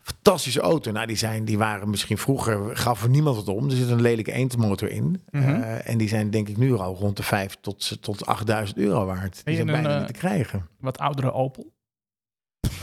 Fantastische 0.00 0.60
auto. 0.60 0.90
Nou, 0.92 1.06
die, 1.06 1.16
zijn, 1.16 1.44
die 1.44 1.58
waren 1.58 1.90
misschien 1.90 2.18
vroeger, 2.18 2.76
gaf 2.76 3.02
er 3.02 3.08
niemand 3.08 3.36
het 3.36 3.48
om. 3.48 3.64
Er 3.70 3.76
zit 3.76 3.90
een 3.90 4.00
lelijke 4.00 4.32
eendmotor 4.32 4.88
in. 4.90 5.22
Mhm. 5.30 5.44
Eh, 5.62 5.88
en 5.88 5.98
die 5.98 6.08
zijn 6.08 6.30
denk 6.30 6.48
ik 6.48 6.56
nu 6.56 6.74
al 6.76 6.94
rond 6.94 7.16
de 7.16 7.22
5 7.22 7.56
tot, 7.60 8.02
tot 8.02 8.26
8000 8.26 8.78
euro 8.78 9.06
waard. 9.06 9.40
Die 9.44 9.54
zijn 9.54 9.68
een, 9.68 9.74
bijna 9.74 9.92
eh, 9.92 9.98
niet 9.98 10.06
te 10.06 10.12
krijgen. 10.12 10.66
Wat 10.80 10.98
oudere 10.98 11.32
Opel. 11.32 11.72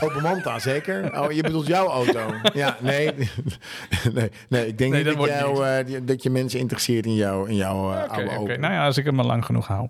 Open 0.00 0.22
Manta, 0.22 0.58
zeker? 0.58 1.20
Oh, 1.20 1.32
je 1.32 1.42
bedoelt 1.42 1.66
jouw 1.66 1.88
auto? 1.88 2.34
Ja, 2.54 2.76
nee. 2.80 3.10
nee, 4.14 4.30
nee 4.48 4.66
ik 4.66 4.78
denk 4.78 4.92
Nee, 4.92 5.04
niet 5.04 5.16
dat, 5.16 5.26
jou, 5.26 5.66
eh, 5.66 6.00
dat 6.02 6.22
je 6.22 6.30
mensen 6.30 6.58
interesseert 6.58 7.06
in, 7.06 7.14
jou, 7.14 7.48
in 7.48 7.56
jouw 7.56 7.92
eh, 7.92 8.02
Oké, 8.02 8.12
oude. 8.12 8.38
Opel. 8.38 8.58
Nou 8.58 8.72
ja, 8.72 8.84
als 8.84 8.96
ik 8.96 9.04
hem 9.04 9.14
maar 9.14 9.24
lang 9.24 9.44
genoeg 9.44 9.66
hou. 9.66 9.88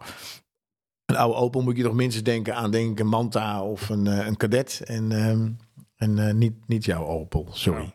Een 1.04 1.16
oude 1.16 1.38
Opel 1.38 1.62
moet 1.62 1.76
je 1.76 1.82
toch 1.82 1.94
minstens 1.94 2.24
denken 2.24 2.54
aan 2.54 2.70
denk 2.70 2.90
ik 2.90 2.98
een 2.98 3.06
Manta 3.06 3.62
of 3.62 3.88
een, 3.88 4.06
eh, 4.06 4.26
een 4.26 4.36
Cadet. 4.36 4.82
En, 4.84 5.12
ehm, 5.12 5.48
en 5.96 6.28
eh, 6.28 6.34
niet, 6.34 6.54
niet 6.66 6.84
jouw 6.84 7.06
Opel, 7.06 7.48
sorry. 7.52 7.82
Oh, 7.82 7.88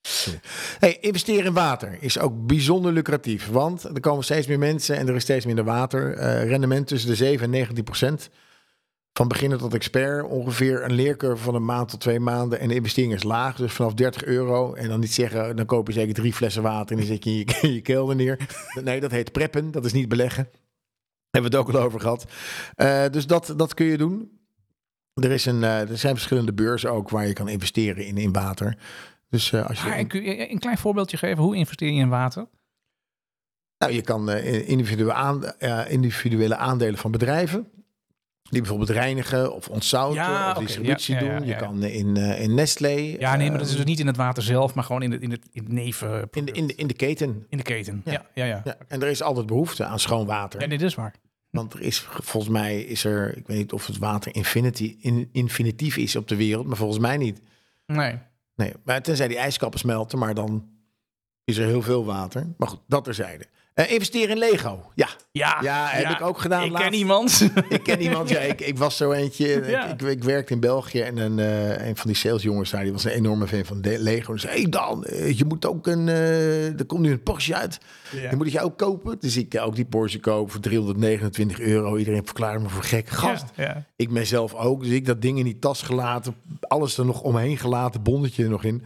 Sorry. 0.00 0.40
Hey, 0.78 0.98
investeren 1.00 1.44
in 1.44 1.52
water 1.52 1.96
is 2.00 2.18
ook 2.18 2.46
bijzonder 2.46 2.92
lucratief. 2.92 3.48
Want 3.48 3.84
er 3.84 4.00
komen 4.00 4.24
steeds 4.24 4.46
meer 4.46 4.58
mensen 4.58 4.96
en 4.96 5.08
er 5.08 5.14
is 5.14 5.22
steeds 5.22 5.46
minder 5.46 5.64
water. 5.64 6.14
Rendement 6.46 6.86
tussen 6.86 7.08
de 7.08 7.16
7 7.16 7.44
en 7.44 7.50
19 7.50 7.84
procent. 7.84 8.30
Van 9.16 9.28
beginner 9.28 9.58
tot 9.58 9.74
expert. 9.74 10.26
Ongeveer 10.26 10.84
een 10.84 10.92
leercurve 10.92 11.42
van 11.42 11.54
een 11.54 11.64
maand 11.64 11.88
tot 11.88 12.00
twee 12.00 12.20
maanden. 12.20 12.60
En 12.60 12.68
de 12.68 12.74
investering 12.74 13.12
is 13.12 13.22
laag. 13.22 13.56
Dus 13.56 13.72
vanaf 13.72 13.94
30 13.94 14.24
euro. 14.24 14.74
En 14.74 14.88
dan 14.88 15.00
niet 15.00 15.12
zeggen, 15.12 15.56
dan 15.56 15.66
koop 15.66 15.86
je 15.86 15.92
zeker 15.92 16.14
drie 16.14 16.32
flessen 16.32 16.62
water. 16.62 16.90
En 16.90 16.96
dan 16.96 17.06
zet 17.06 17.24
je 17.24 17.30
in 17.30 17.36
je, 17.36 17.58
in 17.68 17.72
je 17.72 17.80
kelder 17.80 18.16
neer. 18.16 18.48
Nee, 18.82 19.00
dat 19.00 19.10
heet 19.10 19.32
preppen. 19.32 19.70
Dat 19.70 19.84
is 19.84 19.92
niet 19.92 20.08
beleggen. 20.08 20.48
Hebben 21.30 21.50
we 21.50 21.56
het 21.56 21.66
ook 21.66 21.74
al 21.74 21.82
over 21.82 22.00
gehad. 22.00 22.26
Eh, 22.74 23.04
dus 23.10 23.26
dat, 23.26 23.54
dat 23.56 23.74
kun 23.74 23.86
je 23.86 23.96
doen. 23.96 24.40
Er, 25.14 25.30
is 25.30 25.46
een, 25.46 25.64
eh, 25.64 25.90
er 25.90 25.98
zijn 25.98 26.14
verschillende 26.14 26.52
beurzen 26.52 26.92
ook 26.92 27.10
waar 27.10 27.26
je 27.26 27.32
kan 27.32 27.48
investeren 27.48 28.06
in, 28.06 28.16
in 28.16 28.32
water. 28.32 28.78
Dus 29.28 29.52
eh, 29.52 29.66
als 29.66 29.82
je. 29.82 29.88
Maar, 29.88 30.04
kun 30.04 30.22
je 30.22 30.50
een 30.50 30.58
klein 30.58 30.78
voorbeeldje 30.78 31.16
geven? 31.16 31.42
Hoe 31.42 31.56
investeer 31.56 31.92
je 31.92 32.00
in 32.00 32.08
water? 32.08 32.48
Nou, 33.78 33.92
je 33.92 34.02
kan 34.02 34.30
individuele 35.88 36.56
aandelen 36.56 36.98
van 36.98 37.10
bedrijven. 37.10 37.70
Die 38.48 38.60
bijvoorbeeld 38.60 38.90
reinigen 38.90 39.54
of 39.54 39.68
ontzouten 39.68 40.22
Ja, 40.22 40.50
of 40.50 40.58
distributie 40.58 41.14
ja, 41.14 41.20
doen. 41.20 41.46
Je 41.46 41.56
kan 41.56 41.82
eh, 41.82 41.94
in, 41.94 42.16
eh, 42.16 42.40
in 42.42 42.54
Nestlé. 42.54 43.16
Ja, 43.18 43.36
nee, 43.36 43.48
maar 43.48 43.58
dat 43.58 43.66
is 43.66 43.72
eh, 43.72 43.78
dus 43.78 43.86
niet 43.86 44.00
in 44.00 44.06
het 44.06 44.16
water 44.16 44.42
zelf, 44.42 44.74
maar 44.74 44.84
gewoon 44.84 45.02
in 45.02 45.12
het, 45.12 45.22
in 45.22 45.30
het, 45.30 45.48
in 45.52 45.62
het 45.62 45.72
neven. 45.72 46.28
in, 46.32 46.44
de, 46.44 46.52
in, 46.52 46.66
de, 46.66 46.74
in 46.74 46.86
de 46.86 46.94
keten. 46.94 47.46
in 47.48 47.56
de 47.56 47.64
keten. 47.64 48.02
Ja. 48.04 48.26
Ja, 48.34 48.44
ja. 48.44 48.62
En 48.88 49.02
er 49.02 49.08
is 49.08 49.22
altijd 49.22 49.46
behoefte 49.46 49.84
aan 49.84 49.98
schoon 49.98 50.26
water. 50.26 50.58
Nee, 50.58 50.78
dat 50.78 50.80
is 50.80 50.94
waar. 50.94 51.14
Want 51.50 51.74
er 51.74 51.80
is, 51.80 52.00
volgens 52.00 52.52
mij 52.52 52.80
is 52.80 53.04
er, 53.04 53.36
ik 53.36 53.46
weet 53.46 53.56
niet 53.56 53.72
of 53.72 53.86
het 53.86 53.98
water 53.98 54.34
infinity, 54.34 54.96
in, 55.00 55.28
infinitief 55.32 55.96
is 55.96 56.16
op 56.16 56.28
de 56.28 56.36
wereld, 56.36 56.66
maar 56.66 56.76
volgens 56.76 56.98
mij 56.98 57.16
niet. 57.16 57.40
Nee. 57.86 58.18
Nee, 58.56 58.72
maar 58.84 59.02
tenzij 59.02 59.28
die 59.28 59.38
ijskappen 59.38 59.78
smelten, 59.78 60.18
maar 60.18 60.34
dan 60.34 60.68
is 61.44 61.56
er 61.56 61.66
heel 61.66 61.82
veel 61.82 62.04
water. 62.04 62.46
Maar 62.56 62.68
goed, 62.68 62.80
dat 62.86 63.04
terzijde. 63.04 63.46
Eh 63.76 63.92
investeren 63.92 64.30
in 64.30 64.38
Lego. 64.38 64.90
Ja, 64.94 65.08
Ja, 65.32 65.58
Ja, 65.62 65.86
heb 65.86 66.10
ik 66.10 66.20
ook 66.20 66.38
gedaan 66.38 66.64
Ik 66.64 66.70
laatst. 66.70 66.88
ken 66.88 66.98
iemand. 66.98 67.50
ik 67.68 67.82
ken 67.82 68.00
iemand. 68.00 68.28
Ja, 68.28 68.38
ik, 68.38 68.60
ik 68.60 68.78
was 68.78 68.96
zo 68.96 69.12
eentje. 69.12 69.62
Ja. 69.66 69.86
Ik, 69.86 70.02
ik, 70.02 70.08
ik 70.08 70.24
werkte 70.24 70.52
in 70.52 70.60
België 70.60 71.00
en 71.00 71.16
een, 71.18 71.38
eh, 71.38 71.86
een 71.88 71.96
van 71.96 72.06
die 72.06 72.16
salesjongens 72.16 72.70
daar, 72.70 72.82
die 72.82 72.92
was 72.92 73.04
een 73.04 73.10
enorme 73.10 73.46
fan 73.46 73.64
van 73.64 73.80
de 73.80 73.98
Lego. 73.98 74.36
Zei, 74.36 74.60
hey 74.60 74.68
Dan, 74.70 75.04
eh, 75.04 75.38
je 75.38 75.44
moet 75.44 75.66
ook 75.66 75.86
een, 75.86 76.08
er 76.08 76.86
komt 76.86 77.00
nu 77.00 77.10
een 77.10 77.22
Porsche 77.22 77.54
uit. 77.54 77.78
Ja. 78.12 78.28
Die 78.28 78.36
moet 78.36 78.46
ik 78.46 78.52
jou 78.52 78.66
ook 78.66 78.78
kopen. 78.78 79.16
Dus 79.20 79.36
ik 79.36 79.58
ook 79.60 79.74
die 79.74 79.84
Porsche 79.84 80.20
kopen 80.20 80.52
voor 80.52 80.60
329 80.60 81.60
euro. 81.60 81.96
Iedereen 81.96 82.24
verklaarde 82.24 82.58
me 82.62 82.68
voor 82.68 82.82
gek. 82.84 83.08
Gast, 83.08 83.44
ik 83.96 84.10
mezelf 84.10 84.54
ook. 84.54 84.82
Dus 84.82 84.92
ik 84.92 85.06
dat 85.06 85.22
ding 85.22 85.38
in 85.38 85.44
die 85.44 85.58
tas 85.58 85.82
gelaten. 85.82 86.34
Alles 86.60 86.98
er 86.98 87.04
nog 87.06 87.22
omheen 87.22 87.58
gelaten. 87.58 88.02
Bonnetje 88.02 88.42
er 88.42 88.50
nog 88.50 88.64
in. 88.64 88.82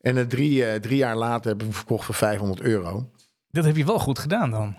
En 0.00 0.28
drie, 0.28 0.80
drie 0.80 0.96
jaar 0.96 1.16
later 1.16 1.50
heb 1.50 1.60
ik 1.60 1.66
hem 1.66 1.74
verkocht 1.74 2.04
voor 2.04 2.14
500 2.14 2.60
euro. 2.60 3.08
Dat 3.58 3.66
heb 3.66 3.76
je 3.76 3.84
wel 3.84 3.98
goed 3.98 4.18
gedaan 4.18 4.50
dan. 4.50 4.76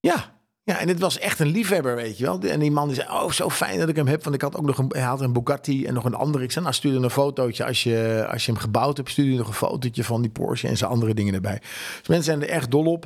Ja. 0.00 0.38
Ja, 0.62 0.78
en 0.78 0.88
het 0.88 0.98
was 0.98 1.18
echt 1.18 1.38
een 1.38 1.46
liefhebber, 1.46 1.96
weet 1.96 2.18
je 2.18 2.24
wel. 2.24 2.40
En 2.40 2.60
die 2.60 2.70
man 2.70 2.86
die 2.86 2.96
zei, 2.96 3.08
oh, 3.08 3.30
zo 3.30 3.50
fijn 3.50 3.78
dat 3.78 3.88
ik 3.88 3.96
hem 3.96 4.06
heb. 4.06 4.22
Want 4.22 4.34
ik 4.34 4.42
had 4.42 4.56
ook 4.56 4.66
nog 4.66 4.78
een, 4.78 4.86
hij 4.88 5.02
had 5.02 5.20
een 5.20 5.32
Bugatti 5.32 5.86
en 5.86 5.94
nog 5.94 6.04
een 6.04 6.14
andere. 6.14 6.44
Ik 6.44 6.50
zei, 6.50 6.64
nou, 6.64 6.76
stuur 6.76 7.04
een 7.04 7.10
fotootje. 7.10 7.64
Als 7.64 7.82
je, 7.82 8.26
als 8.30 8.46
je 8.46 8.52
hem 8.52 8.60
gebouwd 8.60 8.96
hebt, 8.96 9.10
stuur 9.10 9.30
je 9.30 9.36
nog 9.36 9.48
een 9.48 9.54
fotootje 9.54 10.04
van 10.04 10.20
die 10.20 10.30
Porsche 10.30 10.68
en 10.68 10.76
zijn 10.76 10.90
andere 10.90 11.14
dingen 11.14 11.34
erbij. 11.34 11.58
Dus 11.98 12.08
mensen 12.08 12.24
zijn 12.24 12.42
er 12.42 12.48
echt 12.48 12.70
dol 12.70 12.84
op. 12.86 13.04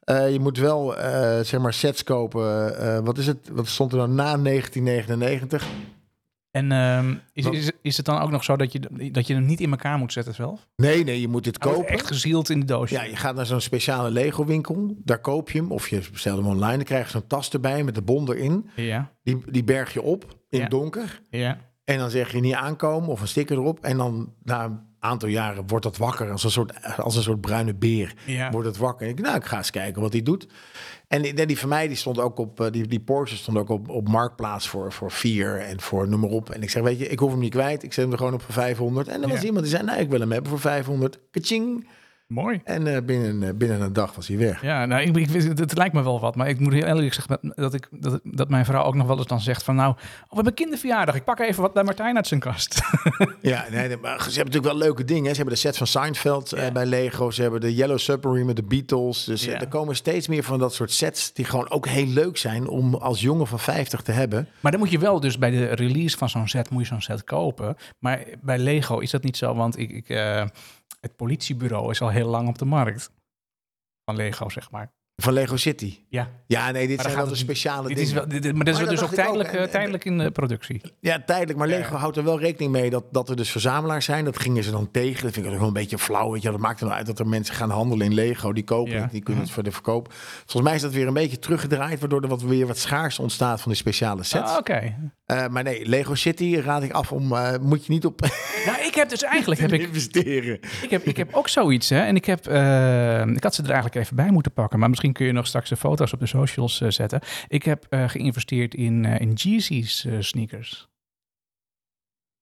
Eh, 0.00 0.32
je 0.32 0.40
moet 0.40 0.58
wel, 0.58 0.96
eh, 0.96 1.40
zeg 1.44 1.60
maar, 1.60 1.72
sets 1.72 2.04
kopen. 2.04 2.78
Eh, 2.78 2.98
wat 2.98 3.18
is 3.18 3.26
het? 3.26 3.48
Wat 3.52 3.66
stond 3.66 3.92
er 3.92 3.98
dan 3.98 4.14
na 4.14 4.36
1999? 4.36 5.66
En 6.56 6.72
ehm, 6.72 7.14
is, 7.32 7.46
is, 7.46 7.70
is 7.82 7.96
het 7.96 8.06
dan 8.06 8.20
ook 8.20 8.30
nog 8.30 8.44
zo 8.44 8.56
dat 8.56 8.72
je, 8.72 9.10
dat 9.12 9.26
je 9.26 9.34
hem 9.34 9.44
niet 9.44 9.60
in 9.60 9.70
elkaar 9.70 9.98
moet 9.98 10.12
zetten 10.12 10.34
zelf? 10.34 10.66
Nee, 10.76 11.04
nee, 11.04 11.20
je 11.20 11.28
moet 11.28 11.44
dit 11.44 11.62
wordt 11.62 11.76
kopen. 11.76 11.92
Echt 11.94 12.06
gezield 12.06 12.50
in 12.50 12.60
de 12.60 12.66
doosje. 12.66 12.94
Ja, 12.94 13.02
je 13.02 13.16
gaat 13.16 13.34
naar 13.34 13.46
zo'n 13.46 13.60
speciale 13.60 14.10
Lego 14.10 14.44
winkel. 14.44 14.94
Daar 15.04 15.20
koop 15.20 15.50
je 15.50 15.58
hem. 15.58 15.72
Of 15.72 15.88
je 15.88 16.02
bestelt 16.12 16.36
hem 16.38 16.46
online. 16.46 16.76
Dan 16.76 16.84
krijg 16.84 17.04
je 17.04 17.10
zo'n 17.10 17.26
tas 17.26 17.50
erbij 17.50 17.82
met 17.84 17.94
de 17.94 18.02
bon 18.02 18.28
erin. 18.32 18.70
ja, 18.76 19.10
Die, 19.22 19.42
die 19.50 19.64
berg 19.64 19.92
je 19.92 20.02
op 20.02 20.36
in 20.48 20.58
Ja. 20.60 20.68
donker. 20.68 21.20
ja. 21.30 21.58
En 21.84 21.98
dan 21.98 22.10
zeg 22.10 22.32
je 22.32 22.40
niet 22.40 22.54
aankomen 22.54 23.08
of 23.08 23.20
een 23.20 23.28
sticker 23.28 23.56
erop. 23.56 23.80
En 23.84 23.96
dan 23.96 24.32
na 24.42 24.64
een 24.64 24.78
aantal 24.98 25.28
jaren 25.28 25.66
wordt 25.66 25.84
dat 25.84 25.96
wakker. 25.96 26.30
Als 26.30 26.44
een 26.44 26.50
soort, 26.50 26.96
als 26.98 27.16
een 27.16 27.22
soort 27.22 27.40
bruine 27.40 27.74
beer 27.74 28.14
ja. 28.26 28.50
wordt 28.50 28.66
het 28.66 28.76
wakker. 28.76 29.06
En 29.06 29.12
ik, 29.12 29.20
nou, 29.20 29.36
ik 29.36 29.44
ga 29.44 29.56
eens 29.56 29.70
kijken 29.70 30.02
wat 30.02 30.12
hij 30.12 30.22
doet. 30.22 30.46
En 31.08 31.22
die, 31.22 31.46
die 31.46 31.58
van 31.58 31.68
mij, 31.68 31.88
die 31.88 31.96
stond 31.96 32.18
ook 32.18 32.38
op, 32.38 32.60
eh, 32.60 32.70
die, 32.70 32.86
die 32.86 33.00
Porsche 33.00 33.36
stond 33.36 33.58
ook 33.58 33.68
op, 33.68 33.88
op 33.88 34.08
Marktplaats 34.08 34.68
voor, 34.68 34.92
voor 34.92 35.10
vier 35.10 35.60
en 35.60 35.80
voor 35.80 36.08
noem 36.08 36.20
maar 36.20 36.30
op. 36.30 36.50
En 36.50 36.62
ik 36.62 36.70
zeg, 36.70 36.82
weet 36.82 36.98
je, 36.98 37.08
ik 37.08 37.18
hoef 37.18 37.30
hem 37.30 37.40
niet 37.40 37.50
kwijt. 37.50 37.82
Ik 37.82 37.92
zet 37.92 38.02
hem 38.04 38.12
er 38.12 38.18
gewoon 38.18 38.34
op 38.34 38.42
voor 38.42 38.54
500. 38.54 39.08
En 39.08 39.20
dan 39.20 39.30
was 39.30 39.40
Ja. 39.40 39.44
iemand 39.46 39.64
die 39.64 39.74
zei, 39.74 39.84
nou, 39.86 40.00
ik 40.00 40.10
wil 40.10 40.20
hem 40.20 40.32
hebben 40.32 40.50
voor 40.50 40.60
500. 40.60 41.18
Kaching. 41.30 41.86
Mooi. 42.26 42.60
En 42.64 42.86
eh, 42.94 43.02
binnen, 43.02 43.42
eh, 43.48 43.54
binnen 43.54 43.80
een 43.80 43.92
dag 43.92 44.14
was 44.14 44.28
hij 44.28 44.38
weg. 44.38 44.62
Ja, 44.62 44.86
nou, 44.86 45.02
ik, 45.02 45.16
ik, 45.16 45.30
het, 45.30 45.58
het 45.58 45.76
lijkt 45.76 45.94
me 45.94 46.02
wel 46.02 46.20
wat. 46.20 46.36
Maar 46.36 46.48
ik 46.48 46.60
moet 46.60 46.72
heel 46.72 46.82
eerlijk 46.84 47.14
zeggen 47.14 47.52
dat- 47.54 47.74
ik, 47.74 47.88
dat, 47.90 48.20
dat 48.24 48.48
mijn 48.48 48.64
vrouw 48.64 48.82
ook 48.84 48.94
nog 48.94 49.06
wel 49.06 49.16
eens 49.18 49.26
dan 49.26 49.40
zegt 49.40 49.62
van... 49.62 49.74
Nou, 49.74 49.90
oh, 49.90 50.28
we 50.28 50.34
hebben 50.34 50.54
kinderverjaardag. 50.54 51.14
Ik 51.14 51.24
pak 51.24 51.38
even 51.40 51.62
wat 51.62 51.72
bij 51.72 51.82
Martijn 51.84 52.16
uit 52.16 52.26
zijn 52.26 52.40
kast. 52.40 52.80
Ja, 53.42 53.64
nee, 53.70 53.96
maar 53.96 54.18
ze 54.18 54.24
hebben 54.24 54.36
natuurlijk 54.36 54.64
wel 54.64 54.76
leuke 54.76 55.04
dingen. 55.04 55.22
hè. 55.24 55.30
Ze 55.30 55.36
hebben 55.36 55.54
de 55.54 55.60
set 55.60 55.76
van 55.76 55.86
Seinfeld 55.86 56.52
eh, 56.52 56.70
bij 56.72 56.86
Lego. 56.86 57.30
Ze 57.30 57.42
hebben 57.42 57.60
de 57.60 57.74
Yellow 57.74 57.98
Submarine 57.98 58.44
met 58.44 58.56
de 58.56 58.62
Beatles. 58.62 59.24
Dus 59.24 59.44
Ja. 59.44 59.60
er 59.60 59.68
komen 59.68 59.96
steeds 59.96 60.28
meer 60.28 60.42
van 60.42 60.58
dat 60.58 60.74
soort 60.74 60.90
sets... 60.92 61.32
die 61.32 61.44
gewoon 61.44 61.70
ook 61.70 61.86
heel 61.86 62.06
leuk 62.06 62.36
zijn 62.36 62.68
om 62.68 62.94
als 62.94 63.20
jongen 63.20 63.46
van 63.46 63.58
50 63.58 64.02
te 64.02 64.12
hebben. 64.12 64.48
Maar 64.60 64.72
dan 64.72 64.80
moet 64.80 64.90
je 64.90 64.98
wel 64.98 65.20
dus 65.20 65.38
bij 65.38 65.50
de 65.50 65.64
release 65.66 66.16
van 66.16 66.28
zo'n 66.28 66.48
set, 66.48 66.70
moet 66.70 66.80
je 66.82 66.86
zo'n 66.88 67.00
set 67.02 67.24
kopen. 67.24 67.76
Maar 67.98 68.24
bij 68.42 68.58
Lego 68.58 68.98
is 68.98 69.10
dat 69.10 69.22
niet 69.22 69.36
zo, 69.36 69.54
want 69.54 69.78
ik, 69.78 69.90
ik, 69.90 70.08
het 71.06 71.16
politiebureau 71.16 71.90
is 71.90 72.00
al 72.00 72.10
heel 72.10 72.28
lang 72.28 72.48
op 72.48 72.58
de 72.58 72.64
markt. 72.64 73.10
Van 74.04 74.16
Lego, 74.16 74.48
zeg 74.48 74.70
maar. 74.70 74.92
Van 75.22 75.32
Lego 75.32 75.56
City. 75.56 75.98
Ja, 76.08 76.28
Ja, 76.46 76.70
nee, 76.70 76.86
dit 76.86 76.96
Maar 76.96 77.04
zijn 77.04 77.16
wel 77.16 77.28
de 77.28 77.34
speciale 77.36 77.88
dit 77.88 77.96
dingen. 77.96 78.10
is 78.10 78.14
wel, 78.16 78.28
dit, 78.28 78.54
maar 78.54 78.64
dat 78.64 78.74
is 78.74 78.80
Maar 78.80 78.90
dus 78.90 79.02
ook 79.02 79.14
tijdelijk, 79.14 79.52
eh, 79.52 79.62
En- 79.62 79.70
tijdelijk 79.70 80.04
in 80.04 80.18
de 80.18 80.30
productie. 80.30 80.80
Ja, 81.00 81.22
tijdelijk. 81.26 81.58
Maar 81.58 81.68
Lego 81.68 81.92
ja. 81.94 81.98
houdt 81.98 82.16
er 82.16 82.24
wel 82.24 82.38
rekening 82.40 82.72
mee 82.72 82.90
dat, 82.90 83.04
dat 83.12 83.28
er 83.28 83.36
dus 83.36 83.50
verzamelaars 83.50 84.04
zijn. 84.04 84.24
Dat 84.24 84.38
gingen 84.38 84.64
ze 84.64 84.70
dan 84.70 84.90
tegen. 84.90 85.22
Dat 85.22 85.32
vind 85.32 85.46
ik 85.46 85.52
ook 85.52 85.58
wel 85.58 85.66
een 85.68 85.72
beetje 85.74 85.98
flauw. 85.98 86.30
Weet 86.32 86.42
je. 86.42 86.50
Dat 86.50 86.60
maakt 86.60 86.80
er 86.80 86.84
nou 86.86 86.96
uit 86.98 87.06
dat 87.06 87.18
er 87.18 87.26
mensen 87.26 87.54
gaan 87.54 87.70
handelen 87.70 88.06
in 88.06 88.14
Lego. 88.14 88.52
Die 88.52 88.64
kopen 88.64 88.92
Ja. 88.92 89.00
het, 89.02 89.10
die 89.10 89.22
kunnen 89.22 89.42
het 89.42 89.52
voor 89.52 89.62
de 89.62 89.72
verkoop. 89.72 90.12
Volgens 90.12 90.62
mij 90.62 90.74
is 90.74 90.82
dat 90.82 90.92
weer 90.92 91.06
een 91.06 91.14
beetje 91.14 91.38
teruggedraaid. 91.38 92.00
Waardoor 92.00 92.22
er 92.22 92.28
wat, 92.28 92.42
weer 92.42 92.66
wat 92.66 92.78
schaars 92.78 93.18
ontstaat 93.18 93.60
van 93.60 93.70
die 93.70 93.80
speciale 93.80 94.22
sets. 94.22 94.50
Ah, 94.50 94.56
Oké. 94.58 94.94
Eh, 95.26 95.46
maar 95.48 95.62
nee, 95.62 95.88
Lego 95.88 96.14
City 96.14 96.56
raad 96.64 96.82
ik 96.82 96.92
af 96.92 97.12
om... 97.12 97.32
eh, 97.32 97.58
moet 97.60 97.86
je 97.86 97.92
niet 97.92 98.04
op 98.04 98.20
Nou, 98.66 98.78
ik 98.86 98.94
heb 98.94 99.08
dus 99.08 99.22
eigenlijk 99.22 99.60
heb 99.64 99.72
ik, 99.72 99.80
investeren. 99.80 100.58
ik 100.82 100.90
heb, 100.90 101.04
ik 101.04 101.16
heb 101.16 101.34
ook 101.34 101.48
zoiets. 101.48 101.88
Hè? 101.88 102.00
En 102.00 102.16
ik, 102.16 102.24
heb, 102.24 102.38
ik 103.36 103.42
had 103.42 103.54
ze 103.54 103.62
er 103.62 103.66
eigenlijk 103.70 103.94
even 103.94 104.16
bij 104.16 104.30
moeten 104.30 104.52
pakken. 104.52 104.78
Maar 104.78 104.88
misschien 104.88 105.05
kun 105.12 105.26
je 105.26 105.32
nog 105.32 105.46
straks 105.46 105.68
de 105.68 105.76
foto's 105.76 106.12
op 106.12 106.20
de 106.20 106.26
socials 106.26 106.80
eh, 106.80 106.90
zetten. 106.90 107.20
Ik 107.48 107.62
heb 107.62 107.86
eh, 107.90 108.08
geïnvesteerd 108.08 108.74
in, 108.74 109.04
eh 109.04 109.20
in 109.20 109.32
Yeezys 109.32 110.06
sneakers. 110.18 110.88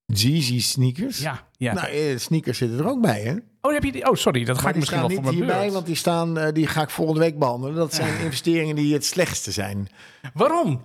Jeezy 0.05 0.59
sneakers. 0.61 1.19
Ja, 1.19 1.47
ja. 1.57 1.73
Nou, 1.73 2.17
sneakers 2.19 2.57
zitten 2.57 2.79
er 2.79 2.87
ook 2.87 3.01
bij, 3.01 3.21
hè? 3.21 3.35
oh, 3.61 3.73
heb 3.73 3.83
je 3.83 3.91
die? 3.91 4.09
Oh, 4.09 4.15
sorry. 4.15 4.43
Dat 4.43 4.55
ga 4.57 4.63
Maar 4.63 4.71
ik 4.71 4.77
misschien 4.79 4.99
wel 4.99 5.09
voor 5.09 5.21
mijn 5.23 5.35
hierbij, 5.35 5.59
beurt. 5.59 5.73
want 5.73 5.85
die, 5.85 5.95
staan, 5.95 6.51
die 6.53 6.67
ga 6.67 6.81
ik 6.81 6.89
volgende 6.89 7.19
week 7.19 7.39
behandelen. 7.39 7.75
Dat 7.75 7.93
zijn 7.93 8.19
investeringen 8.23 8.75
die 8.75 8.93
het 8.93 9.05
slechtste 9.05 9.51
zijn. 9.51 9.87
Waarom? 10.33 10.83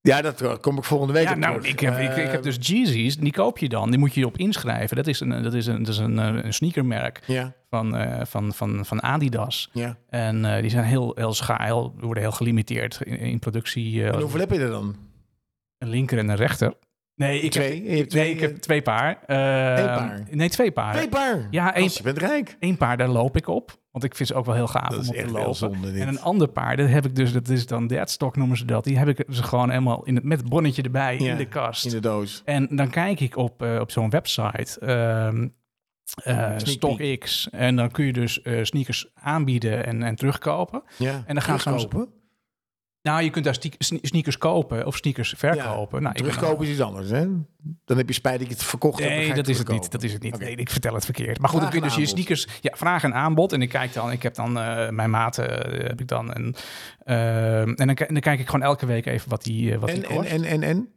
Ja, 0.00 0.22
dat 0.22 0.60
kom 0.60 0.76
ik 0.78 0.84
volgende 0.84 1.12
week 1.12 1.24
Ja, 1.24 1.32
op 1.32 1.38
nou, 1.38 1.54
terug. 1.54 1.70
ik 1.72 1.80
heb, 1.80 1.98
ik, 1.98 2.16
ik 2.16 2.30
heb 2.30 2.42
dus 2.42 2.56
Yeezys. 2.60 3.16
Die 3.16 3.32
koop 3.32 3.58
je 3.58 3.68
dan. 3.68 3.90
Die 3.90 3.98
moet 3.98 4.14
je 4.14 4.26
op 4.26 4.36
inschrijven. 4.38 4.96
Dat 4.96 5.06
is 5.06 5.20
een, 5.20 5.42
dat 5.42 5.54
is 5.54 5.66
een, 5.66 5.82
dat 5.82 5.94
is 5.94 5.98
een, 6.00 6.16
een 6.16 6.54
sneakermerk 6.54 7.22
Ja, 7.26 7.54
van, 7.70 7.96
eh, 7.96 8.24
van, 8.24 8.52
van, 8.52 8.86
van 8.86 9.02
Adidas. 9.02 9.70
ja. 9.72 9.96
En 10.08 10.44
eh, 10.44 10.60
die 10.60 10.70
zijn 10.70 10.84
heel, 10.84 11.12
heel 11.14 11.34
heel, 11.46 11.94
worden 12.00 12.22
heel 12.22 12.32
gelimiteerd 12.32 13.00
in, 13.02 13.18
in 13.18 13.38
productie. 13.38 14.02
eh, 14.02 14.14
En 14.14 14.20
hoeveel 14.20 14.40
heb 14.40 14.50
je 14.50 14.58
er 14.58 14.70
dan? 14.70 14.96
een 15.78 15.88
linker 15.88 16.18
en 16.18 16.28
een 16.28 16.36
rechter. 16.36 16.74
Nee, 17.14 17.40
ik 17.40 17.50
Twee? 17.50 17.96
heb, 17.96 18.08
twee, 18.08 18.22
nee, 18.22 18.32
ik 18.34 18.40
heb 18.40 18.56
twee 18.56 18.82
paar. 18.82 19.18
Eh, 19.26 19.36
paar? 19.96 20.22
Nee, 20.30 20.48
twee 20.48 20.70
paar. 20.72 20.92
Twee 20.94 21.08
paar? 21.08 21.46
Ja, 21.50 21.74
één, 21.74 21.88
je 21.92 22.02
bent 22.02 22.18
rijk. 22.18 22.56
één 22.60 22.76
paar, 22.76 22.96
daar 22.96 23.08
loop 23.08 23.36
ik 23.36 23.48
op. 23.48 23.76
Want 23.90 24.04
ik 24.04 24.14
vind 24.14 24.28
ze 24.28 24.34
ook 24.34 24.44
wel 24.44 24.54
heel 24.54 24.66
gaaf 24.66 24.88
Dat 24.88 24.94
om 24.94 25.00
is 25.02 25.08
op 25.08 25.14
te 25.14 25.20
echt 25.20 25.30
wel 25.30 25.40
lopen. 25.40 25.56
zonde. 25.56 26.00
En 26.00 26.08
een 26.08 26.20
ander 26.20 26.48
paar, 26.48 26.76
dat 26.76 26.88
heb 26.88 27.04
ik 27.06 27.14
dus, 27.16 27.32
dat 27.32 27.48
is 27.48 27.66
dan 27.66 27.86
deadstock 27.86 28.36
noemen 28.36 28.56
ze 28.56 28.64
dat. 28.64 28.84
Die 28.84 28.98
heb 28.98 29.08
ik 29.08 29.26
dus 29.26 29.40
gewoon 29.40 29.70
helemaal 29.70 30.04
in 30.04 30.14
het, 30.14 30.24
met 30.24 30.38
het 30.40 30.48
bonnetje 30.48 30.82
erbij 30.82 31.18
Ja, 31.18 31.30
in 31.30 31.36
de 31.36 31.46
kast. 31.48 31.84
in 31.84 31.90
de 31.90 32.00
doos. 32.00 32.42
En 32.44 32.68
dan 32.76 32.90
kijk 32.90 33.20
ik 33.20 33.36
op, 33.36 33.62
op 33.80 33.90
zo'n 33.90 34.10
website, 34.10 34.80
ehm 34.80 35.48
Sneak 36.14 36.60
StockX. 36.60 37.50
En 37.50 37.76
dan 37.76 37.90
kun 37.90 38.04
je 38.06 38.12
dus 38.12 38.42
eh, 38.42 38.58
sneakers 38.64 39.06
aanbieden 39.14 39.86
en, 39.86 40.02
en 40.02 40.14
terugkopen. 40.16 40.82
Ja. 40.96 41.22
En 41.26 41.34
dan 41.34 41.42
gaan 41.42 41.58
ze 41.60 41.64
Terugkopen? 41.64 42.16
Nou, 43.02 43.22
je 43.22 43.30
kunt 43.30 43.44
daar 43.44 43.56
sneakers 43.78 44.38
kopen 44.38 44.86
of 44.86 44.96
sneakers 44.96 45.34
verkopen. 45.36 46.02
nou, 46.02 46.14
ik 46.14 46.22
ben 46.22 46.32
Terugkopen 46.32 46.64
is 46.66 46.70
iets 46.72 46.80
anders, 46.80 47.10
hè? 47.10 47.26
Dan 47.84 47.96
heb 47.96 48.08
je 48.08 48.14
spijt 48.14 48.38
dat 48.38 48.48
je 48.48 48.54
het 48.54 48.64
verkocht 48.64 48.98
hebt. 48.98 49.10
dan 49.10 49.18
Nee, 49.24 49.34
dat 49.34 49.48
is 49.48 49.58
het 49.58 49.68
niet. 49.68 49.90
Dat 49.90 50.02
is 50.02 50.12
het 50.12 50.22
niet. 50.22 50.38
Nee, 50.38 50.56
ik 50.56 50.70
vertel 50.70 50.94
het 50.94 51.04
verkeerd. 51.04 51.38
Maar 51.38 51.48
goed, 51.50 51.60
dan 51.60 51.70
Vraag 51.70 51.70
kun 51.70 51.78
je 51.80 51.84
dus 51.84 51.94
en 51.94 52.00
je 52.00 52.06
sneakers... 52.08 52.46
Ja, 52.60 52.76
vraag 52.76 53.04
en 53.04 53.14
aanbod. 53.14 53.52
En 53.52 53.62
ik 53.62 53.68
kijk 53.68 53.92
dan... 53.92 54.10
Ik 54.12 54.22
heb 54.22 54.34
dan 54.34 54.58
eh, 54.58 54.88
mijn 54.88 55.10
maten 55.10 55.44
heb 55.86 56.00
ik 56.00 56.08
dan. 56.08 56.32
En, 56.32 56.54
eh, 56.98 57.60
en 57.60 57.74
dan, 57.86 57.94
ki- 57.94 58.06
dan 58.06 58.20
kijk 58.20 58.40
ik 58.40 58.46
gewoon 58.46 58.62
elke 58.66 58.86
week 58.86 59.06
even 59.06 59.30
wat 59.30 59.42
die, 59.42 59.78
wat 59.78 59.88
die 59.88 60.02
En, 60.04 60.10
en, 60.10 60.16
kost. 60.16 60.30
en, 60.30 60.44
en, 60.44 60.62
en? 60.62 60.88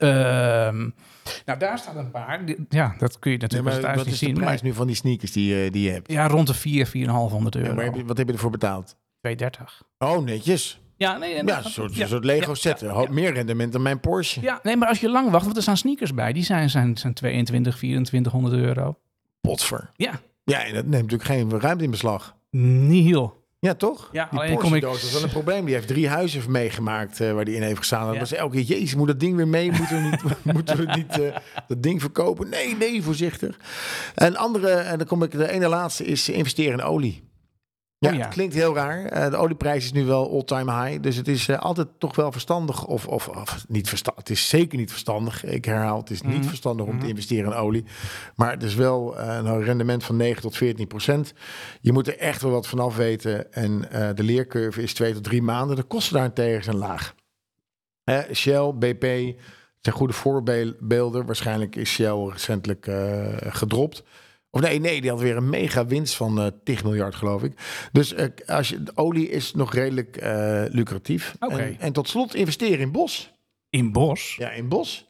Nou, 0.00 1.58
daar 1.58 1.78
staat 1.78 1.96
een 1.96 2.10
paar. 2.10 2.40
Ja, 2.68 2.94
dat 2.98 3.18
kun 3.18 3.30
je 3.30 3.36
Nee, 3.38 3.48
natuurlijk 3.48 3.62
maar 3.74 3.80
thuis 3.80 3.96
wat 3.96 4.04
niet 4.04 4.14
is 4.14 4.20
de 4.20 4.26
zien. 4.26 4.34
prijs 4.34 4.50
Maar, 4.62 4.70
nu 4.70 4.76
van 4.76 4.86
die 4.86 4.96
sneakers 4.96 5.32
die, 5.32 5.64
eh, 5.64 5.72
die 5.72 5.82
je 5.82 5.90
hebt? 5.90 6.12
ja, 6.12 6.26
rond 6.28 6.46
de 6.46 6.54
4, 6.54 6.86
4,500 6.86 7.54
Ja, 7.54 7.60
euro. 7.60 7.74
maar 7.74 7.84
heb 7.84 7.94
je, 7.94 8.04
wat 8.04 8.16
heb 8.18 8.26
je 8.26 8.32
ervoor 8.32 8.50
betaald? 8.50 8.96
230. 9.20 9.82
Oh, 9.98 10.24
netjes. 10.24 10.80
Ja, 10.96 11.18
nee, 11.18 11.44
Ja, 11.44 11.64
een 11.64 11.70
soort, 11.70 11.94
ja, 11.94 12.06
soort 12.06 12.24
Lego 12.24 12.48
ja, 12.50 12.54
set. 12.54 12.80
ja, 12.80 12.88
Ho- 12.88 13.02
ja. 13.02 13.10
Meer 13.10 13.32
rendement 13.32 13.72
dan 13.72 13.82
mijn 13.82 14.00
Porsche. 14.00 14.40
Ja, 14.40 14.60
nee, 14.62 14.76
maar 14.76 14.88
als 14.88 15.00
je 15.00 15.08
lang 15.10 15.30
wacht, 15.30 15.44
want 15.44 15.56
er 15.56 15.62
staan 15.62 15.76
sneakers 15.76 16.14
bij. 16.14 16.32
Die 16.32 16.42
zijn, 16.42 16.70
zijn, 16.70 16.96
zijn 16.96 17.14
22, 17.14 17.76
2400 17.76 18.54
euro. 18.54 18.98
Potver. 19.40 19.90
Ja, 19.96 20.20
Ja, 20.44 20.64
en 20.64 20.74
dat 20.74 20.86
neemt 20.86 21.10
natuurlijk 21.10 21.24
geen 21.50 21.60
ruimte 21.60 21.84
in 21.84 21.90
beslag. 21.90 22.36
nihil. 22.50 23.39
Ja, 23.66 23.74
toch? 23.74 24.08
Ja, 24.12 24.28
die 24.30 24.38
alleen 24.40 24.58
kom 24.58 24.74
ik- 24.74 24.80
doos 24.82 25.02
is 25.04 25.12
wel 25.12 25.22
een 25.22 25.28
probleem. 25.30 25.64
Die 25.64 25.74
heeft 25.74 25.86
drie 25.88 26.08
huizen 26.08 26.50
meegemaakt 26.50 27.20
eh, 27.20 27.32
waar 27.32 27.44
die 27.44 27.54
in 27.54 27.62
heeft 27.62 27.78
gestaan. 27.78 28.04
Dat 28.04 28.14
Ja. 28.14 28.20
was 28.20 28.32
elke 28.32 28.56
keer, 28.56 28.64
jezus, 28.78 28.94
moet 28.94 29.06
dat 29.06 29.20
ding 29.20 29.36
weer 29.36 29.48
mee? 29.48 29.72
Moeten 29.72 30.02
we 30.02 30.08
niet, 30.08 30.22
moeten 30.54 30.76
we 30.76 30.92
niet 30.96 31.20
eh, 31.20 31.36
dat 31.68 31.82
ding 31.82 32.00
verkopen? 32.00 32.48
Nee, 32.48 32.76
nee, 32.76 33.02
voorzichtig. 33.02 33.56
Een 34.14 34.36
andere, 34.36 34.70
en 34.70 34.98
dan 34.98 35.06
kom 35.06 35.22
ik, 35.22 35.30
de 35.30 35.50
ene 35.50 35.68
laatste 35.68 36.04
is 36.04 36.28
investeren 36.28 36.72
in 36.78 36.84
olie. 36.84 37.22
Ja, 38.00 38.08
Oh 38.10 38.14
ja. 38.16 38.20
het 38.24 38.32
klinkt 38.32 38.54
heel 38.54 38.74
raar. 38.74 39.04
Eh, 39.04 39.30
de 39.30 39.36
olieprijs 39.36 39.84
is 39.84 39.92
nu 39.92 40.04
wel 40.04 40.30
all-time 40.32 40.84
high. 40.84 41.02
Dus 41.02 41.16
het 41.16 41.28
is 41.28 41.48
eh, 41.48 41.58
altijd 41.58 41.88
toch 41.98 42.16
wel 42.16 42.32
verstandig. 42.32 42.86
Of, 42.86 43.06
of, 43.06 43.28
of 43.28 43.64
niet 43.68 43.88
verstandig. 43.88 44.22
Het 44.22 44.32
is 44.32 44.48
zeker 44.48 44.78
niet 44.78 44.90
verstandig. 44.90 45.44
Ik 45.44 45.64
herhaal, 45.64 45.98
het 45.98 46.10
is 46.10 46.22
niet 46.22 46.38
Mhm. 46.38 46.48
verstandig 46.48 46.86
om 46.86 46.92
te 46.92 46.96
Mhm. 46.98 47.08
investeren 47.08 47.52
in 47.52 47.58
olie. 47.58 47.84
Maar 48.36 48.50
het 48.50 48.62
is 48.62 48.74
wel 48.74 49.18
eh, 49.18 49.36
een 49.36 49.62
rendement 49.64 50.04
van 50.04 50.16
9 50.16 50.42
tot 50.42 50.56
14 50.56 50.86
procent. 50.86 51.32
Je 51.80 51.92
moet 51.92 52.06
er 52.08 52.18
echt 52.18 52.42
wel 52.42 52.50
wat 52.50 52.66
vanaf 52.66 52.96
weten. 52.96 53.52
En 53.52 53.80
de 54.14 54.22
leercurve 54.22 54.82
is 54.82 54.94
twee 54.94 55.12
tot 55.14 55.24
drie 55.24 55.42
maanden. 55.42 55.76
De 55.76 55.82
kosten 55.82 56.14
daarentegen 56.14 56.64
zijn 56.64 56.76
laag. 56.76 57.14
Shell, 58.32 58.72
BP 58.78 59.04
zijn 59.80 59.94
goede 59.96 60.12
voorbeelden. 60.12 61.26
Waarschijnlijk 61.26 61.76
is 61.76 61.90
Shell 61.90 62.28
recentelijk 62.32 62.90
gedropt. 63.46 64.02
Of 64.50 64.60
nee, 64.60 64.80
nee, 64.80 65.00
die 65.00 65.10
had 65.10 65.20
weer 65.20 65.36
een 65.36 65.48
mega 65.48 65.86
winst 65.86 66.14
van 66.16 66.40
eh 66.40 66.46
10 66.64 66.78
miljard, 66.84 67.14
geloof 67.14 67.42
ik. 67.42 67.52
Dus 67.92 68.14
eh, 68.14 68.26
als 68.46 68.68
je, 68.68 68.82
olie 68.94 69.28
is 69.28 69.54
nog 69.54 69.74
redelijk 69.74 70.16
eh, 70.16 70.62
lucratief. 70.68 71.34
En, 71.38 71.80
en 71.80 71.92
tot 71.92 72.08
slot 72.08 72.34
investeren 72.34 72.78
in 72.78 72.92
bos. 72.92 73.32
In 73.70 73.92
Bos. 73.92 74.36
Ja, 74.36 74.50
in 74.50 74.68
bos. 74.68 75.08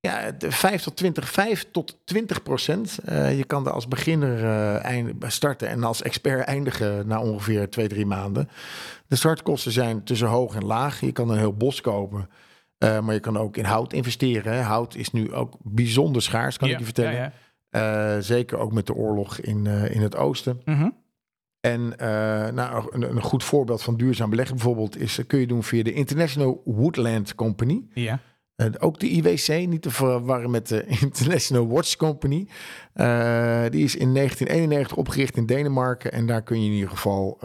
Ja, 0.00 0.30
de 0.30 0.52
5 0.52 0.82
tot 0.82 0.96
20, 0.96 1.30
5 1.30 1.66
tot 1.72 1.98
20 2.04 2.42
procent. 2.42 2.98
Je 3.10 3.44
kan 3.46 3.66
er 3.66 3.72
als 3.72 3.88
beginner 3.88 4.82
starten 5.26 5.68
en 5.68 5.84
als 5.84 6.02
expert 6.02 6.44
eindigen 6.46 7.06
na 7.06 7.20
ongeveer 7.20 7.70
2, 7.70 7.88
3 7.88 8.06
maanden. 8.06 8.48
De 9.06 9.16
startkosten 9.16 9.72
zijn 9.72 10.04
tussen 10.04 10.28
hoog 10.28 10.54
en 10.54 10.64
laag. 10.64 11.00
Je 11.00 11.12
kan 11.12 11.30
een 11.30 11.38
heel 11.38 11.52
bos 11.56 11.80
kopen. 11.80 12.28
maar 12.78 13.12
je 13.14 13.20
kan 13.20 13.36
ook 13.36 13.56
in 13.56 13.64
hout 13.64 13.92
investeren. 13.92 14.62
Hout 14.62 14.94
is 14.94 15.10
nu 15.10 15.34
ook 15.34 15.56
bijzonder 15.62 16.22
schaars, 16.22 16.56
kan 16.56 16.68
Ja, 16.68 16.74
ik 16.74 16.78
je 16.80 16.84
vertellen. 16.84 17.12
ja, 17.12 17.22
ja. 17.22 17.32
Eh, 17.70 18.16
zeker 18.18 18.58
ook 18.58 18.72
met 18.72 18.86
de 18.86 18.94
oorlog 18.94 19.38
in, 19.38 19.66
eh, 19.66 19.94
in 19.94 20.02
het 20.02 20.16
oosten. 20.16 20.60
Mhm. 20.64 20.88
En 21.60 21.98
eh, 21.98 22.52
nou, 22.52 22.88
een, 22.90 23.02
een 23.02 23.22
goed 23.22 23.44
voorbeeld 23.44 23.82
van 23.82 23.96
duurzaam 23.96 24.30
beleggen 24.30 24.56
bijvoorbeeld 24.56 24.96
is, 24.98 25.20
kun 25.26 25.38
je 25.38 25.46
doen 25.46 25.62
via 25.62 25.82
de 25.82 25.92
International 25.92 26.62
Woodland 26.64 27.34
Company. 27.34 27.86
Ja. 27.94 28.20
Ook 28.78 29.00
de 29.00 29.08
IWC, 29.08 29.66
niet 29.66 29.82
te 29.82 29.90
verwarren 29.90 30.50
met 30.50 30.68
de 30.68 30.86
International 31.00 31.68
Watch 31.68 31.96
Company. 31.96 32.48
Die 33.70 33.84
is 33.84 33.96
in 33.96 34.14
1991 34.14 34.96
opgericht 34.96 35.36
in 35.36 35.46
Denemarken. 35.46 36.12
En 36.12 36.26
daar 36.26 36.42
kun 36.42 36.60
je 36.60 36.66
in 36.66 36.74
ieder 36.74 36.90
geval 36.90 37.38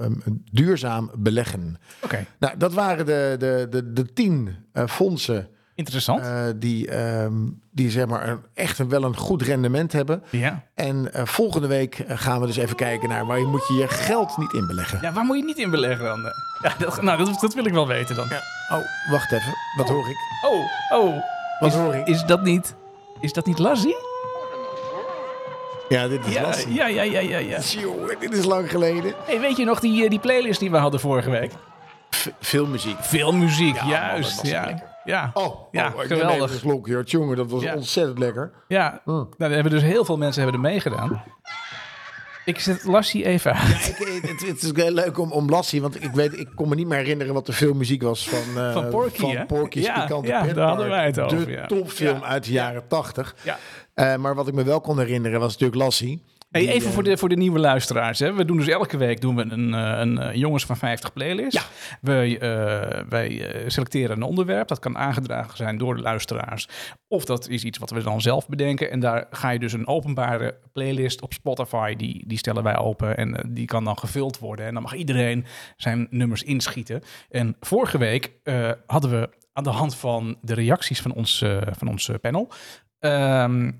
um, 0.00 0.42
duurzaam 0.50 1.10
beleggen. 1.18 1.76
Oké, 2.02 2.26
Nou, 2.38 2.56
dat 2.58 2.72
waren 2.72 3.06
de, 3.06 3.36
de, 3.38 3.66
de, 3.70 3.92
de 3.92 4.12
tien 4.12 4.56
fondsen 4.86 5.48
interessant. 5.86 6.20
eh, 6.20 6.42
die, 6.56 6.88
ehm, 6.88 7.32
die 7.70 7.90
zeg 7.90 8.06
maar 8.06 8.28
een, 8.28 8.38
echt 8.54 8.78
een, 8.78 8.88
wel 8.88 9.02
een 9.04 9.16
goed 9.16 9.42
rendement 9.42 9.92
hebben. 9.92 10.22
ja. 10.30 10.62
En 10.74 11.12
eh, 11.14 11.24
volgende 11.26 11.66
week 11.66 11.98
eh, 11.98 12.18
gaan 12.18 12.40
we 12.40 12.46
dus 12.46 12.56
even 12.56 12.76
kijken 12.76 13.08
naar 13.08 13.26
waar 13.26 13.38
je 13.38 13.44
moet 13.46 13.68
je 13.68 13.74
je 13.74 13.88
geld 13.88 14.36
niet 14.36 14.52
in 14.52 14.66
beleggen. 14.66 14.98
ja, 15.02 15.12
waar 15.12 15.24
moet 15.24 15.36
je 15.36 15.44
niet 15.44 15.58
in 15.58 15.70
beleggen 15.70 16.04
dan? 16.04 16.20
Ja, 16.62 16.72
dat, 16.78 17.02
nou, 17.02 17.24
dat, 17.24 17.40
dat 17.40 17.54
wil 17.54 17.64
ik 17.66 17.72
wel 17.72 17.86
weten 17.86 18.16
dan. 18.16 18.24
Oh, 18.70 19.10
wacht 19.10 19.32
even. 19.32 19.52
Wat 19.76 19.88
hoor 19.88 20.08
ik? 20.08 20.16
Oh, 20.50 21.00
oh. 21.00 21.22
Wat 21.60 21.72
is, 21.72 21.78
hoor 21.78 21.94
ik? 21.94 22.06
Is 22.06 22.24
dat 22.24 22.42
niet... 22.42 22.74
Is 23.20 23.32
dat 23.32 23.46
niet 23.46 23.58
Lassie? 23.58 23.96
Ja, 25.88 26.08
dit 26.08 26.26
is 26.26 26.32
Ja, 26.32 26.42
lastig. 26.42 26.74
ja, 26.74 26.86
ja, 26.86 27.02
ja, 27.02 27.20
ja, 27.20 27.38
ja. 27.38 27.58
Jongen, 27.60 28.16
dit 28.20 28.32
is 28.32 28.44
lang 28.44 28.70
geleden. 28.70 29.14
Hey, 29.26 29.40
weet 29.40 29.56
je 29.56 29.64
nog 29.64 29.80
die, 29.80 30.08
die 30.10 30.18
playlist 30.18 30.60
die 30.60 30.70
we 30.70 30.76
hadden 30.76 31.00
vorige 31.00 31.30
week? 31.30 31.52
V- 32.10 32.26
veel 32.40 32.66
muziek. 32.66 32.96
Veel 33.00 33.32
muziek, 33.32 33.74
Ja, 33.76 33.86
juist. 33.86 34.42
ja. 34.46 34.82
Ja. 35.04 35.30
Oh, 35.34 35.68
Ja, 35.72 35.92
oh, 35.96 36.02
ik 36.02 36.06
geweldig. 36.08 36.50
slokje. 36.52 37.02
Jongen, 37.04 37.36
dat 37.36 37.50
was 37.50 37.62
Ja. 37.62 37.74
ontzettend 37.74 38.18
lekker. 38.18 38.52
ja. 38.68 39.00
Mm. 39.04 39.14
Nou, 39.14 39.50
er 39.50 39.50
hebben 39.54 39.72
dus 39.72 39.82
heel 39.82 40.04
veel 40.04 40.16
mensen 40.16 40.42
hebben 40.42 40.60
er 40.60 40.66
meegedaan. 40.70 41.22
Ik 42.44 42.58
zet 42.60 42.84
Lassie 42.84 43.24
even 43.24 43.52
uit. 43.54 43.94
Ja, 43.98 44.06
ik, 44.06 44.22
het, 44.22 44.46
het 44.46 44.62
is 44.62 44.70
heel 44.74 44.90
leuk 44.92 45.18
om, 45.18 45.32
om 45.32 45.48
Lassie, 45.48 45.82
want 45.82 46.02
ik 46.04 46.10
weet, 46.10 46.38
ik 46.38 46.48
kon 46.54 46.68
me 46.68 46.74
niet 46.74 46.86
meer 46.86 46.98
herinneren 46.98 47.34
wat 47.34 47.46
de 47.46 47.52
filmmuziek 47.52 48.02
was 48.02 48.28
van, 48.28 48.62
uh, 48.62 48.72
Van 48.72 48.88
Porky, 48.88 49.18
van? 49.36 49.46
Porky's 49.46 49.84
Ja, 49.86 50.00
Pikante 50.02 50.28
ja, 50.28 50.42
daar 50.42 50.68
hadden 50.68 50.88
wij 50.88 51.04
het 51.06 51.20
over, 51.20 51.44
De 51.46 51.50
ja. 51.52 51.66
topfilm 51.66 52.22
uit 52.24 52.44
de 52.44 52.52
jaren 52.52 52.86
tachtig. 52.88 53.34
Ja. 53.42 53.58
Eh, 53.94 54.16
maar 54.16 54.34
wat 54.34 54.48
ik 54.48 54.54
me 54.54 54.62
wel 54.62 54.80
kon 54.80 54.98
herinneren 54.98 55.40
was 55.40 55.52
natuurlijk 55.52 55.82
Lassie. 55.82 56.22
Hey, 56.52 56.68
even 56.68 56.88
eh, 56.88 56.94
voor 56.94 57.02
de, 57.02 57.16
voor 57.16 57.28
de 57.28 57.36
nieuwe 57.36 57.58
luisteraars. 57.58 58.18
Hè. 58.18 58.32
We 58.32 58.44
doen 58.44 58.56
dus 58.56 58.68
elke 58.68 58.96
week 58.96 59.20
doen 59.20 59.36
we 59.36 59.42
een, 59.42 59.74
eh, 59.74 59.98
een, 59.98 60.18
eh, 60.18 60.34
Jongens 60.34 60.64
van 60.64 60.76
50 60.76 61.12
playlist. 61.12 61.52
Ja. 61.52 61.62
Wij 62.00 62.40
eh, 62.40 63.68
selecteren 63.68 64.16
een 64.16 64.22
onderwerp. 64.22 64.68
Dat 64.68 64.78
kan 64.78 64.98
aangedragen 64.98 65.56
zijn 65.56 65.78
door 65.78 65.94
de 65.94 66.02
luisteraars. 66.02 66.68
Of 67.08 67.24
dat 67.24 67.48
is 67.48 67.64
iets 67.64 67.78
wat 67.78 67.90
we 67.90 68.02
dan 68.02 68.20
zelf 68.20 68.48
bedenken. 68.48 68.90
En 68.90 69.00
daar 69.00 69.26
ga 69.30 69.50
je 69.50 69.58
dus 69.58 69.72
een 69.72 69.86
openbare 69.86 70.58
playlist 70.72 71.22
op 71.22 71.32
Spotify. 71.32 71.96
Die, 71.96 72.24
die 72.26 72.38
stellen 72.38 72.62
wij 72.62 72.76
open. 72.76 73.16
En 73.16 73.48
die 73.48 73.66
kan 73.66 73.84
dan 73.84 73.98
gevuld 73.98 74.38
worden. 74.38 74.66
En 74.66 74.74
dan 74.74 74.82
mag 74.82 74.94
iedereen 74.94 75.44
zijn 75.76 76.06
nummers 76.10 76.42
inschieten. 76.42 77.02
En 77.30 77.56
vorige 77.60 77.98
week 77.98 78.32
hadden 78.86 79.10
we 79.10 79.28
aan 79.52 79.64
de 79.64 79.70
hand 79.70 79.94
van 79.96 80.36
de 80.40 80.54
reacties 80.54 81.00
van 81.00 81.12
ons, 81.12 81.44
van 81.78 81.88
ons 81.88 82.10
panel... 82.20 82.48
ehm, 82.98 83.70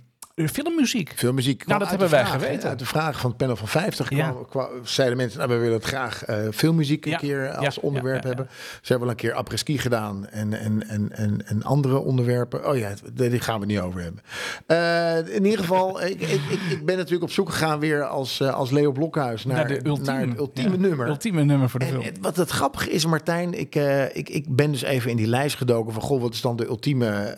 filmmuziek. 0.48 1.12
Veel 1.16 1.32
muziek. 1.32 1.58
kwam 1.58 1.68
Nou, 1.68 1.80
dat 1.80 1.90
hebben 1.90 2.10
wij 2.10 2.20
vraag, 2.26 2.32
hè. 2.32 2.38
geweten. 2.46 2.68
Uit 2.68 2.78
de 2.78 2.84
vraag 2.86 3.20
van 3.20 3.28
het 3.30 3.38
panel 3.38 3.56
van 3.56 3.68
50 3.68 4.10
Ja. 4.10 4.30
kwam, 4.30 4.46
kwam- 4.48 4.68
zeiden 4.84 5.16
mensen, 5.16 5.38
nou, 5.38 5.50
we 5.50 5.56
willen 5.56 5.74
het 5.74 5.84
graag 5.84 6.24
eh 6.24 6.36
filmmuziek 6.52 7.04
een 7.04 7.10
Ja. 7.10 7.16
keer 7.18 7.50
als 7.54 7.74
Ja, 7.74 7.80
onderwerp 7.82 8.22
hebben. 8.22 8.48
Ze 8.50 8.78
hebben 8.82 9.00
wel 9.00 9.10
een 9.10 9.16
keer 9.22 9.32
apres-ski 9.32 9.78
gedaan 9.78 10.26
en, 10.28 10.52
en, 10.58 10.88
en, 10.88 11.12
en, 11.12 11.46
en 11.46 11.62
andere 11.62 11.98
onderwerpen. 11.98 12.68
Oh 12.68 12.76
ja, 12.76 12.92
die 13.12 13.40
gaan 13.40 13.60
we 13.60 13.66
niet 13.66 13.78
over 13.80 14.00
hebben. 14.02 14.22
Eh, 14.66 15.34
in 15.36 15.44
ieder 15.44 15.58
geval, 15.60 16.02
ik, 16.02 16.20
ik, 16.20 16.40
ik, 16.50 16.60
ik 16.70 16.84
ben 16.86 16.96
natuurlijk 16.96 17.22
op 17.22 17.30
zoek 17.30 17.50
gegaan 17.50 17.78
weer 17.80 18.04
als, 18.04 18.40
eh, 18.40 18.54
als 18.54 18.70
Leo 18.70 18.92
Blokhuis 18.92 19.44
naar, 19.44 19.56
Naar 19.56 19.68
de 19.68 19.86
ultieme, 19.86 20.12
naar 20.18 20.28
het 20.28 20.38
ultieme 20.38 20.76
nummer. 20.76 21.08
Ultieme 21.08 21.44
nummer 21.44 21.68
voor 21.70 21.80
de 21.80 21.86
film. 21.86 22.02
wat 22.20 22.36
het 22.36 22.50
grappige 22.50 22.90
is, 22.90 23.06
Martijn, 23.06 23.58
ik, 23.58 23.74
eh, 23.74 24.16
ik, 24.16 24.28
ik 24.28 24.56
ben 24.56 24.70
dus 24.72 24.82
even 24.82 25.10
in 25.10 25.16
die 25.16 25.26
lijst 25.26 25.56
gedoken 25.56 25.92
van, 25.92 26.02
goh, 26.02 26.20
wat 26.20 26.34
is 26.34 26.40
dan 26.40 26.56
de 26.56 26.66
ultieme 26.66 27.36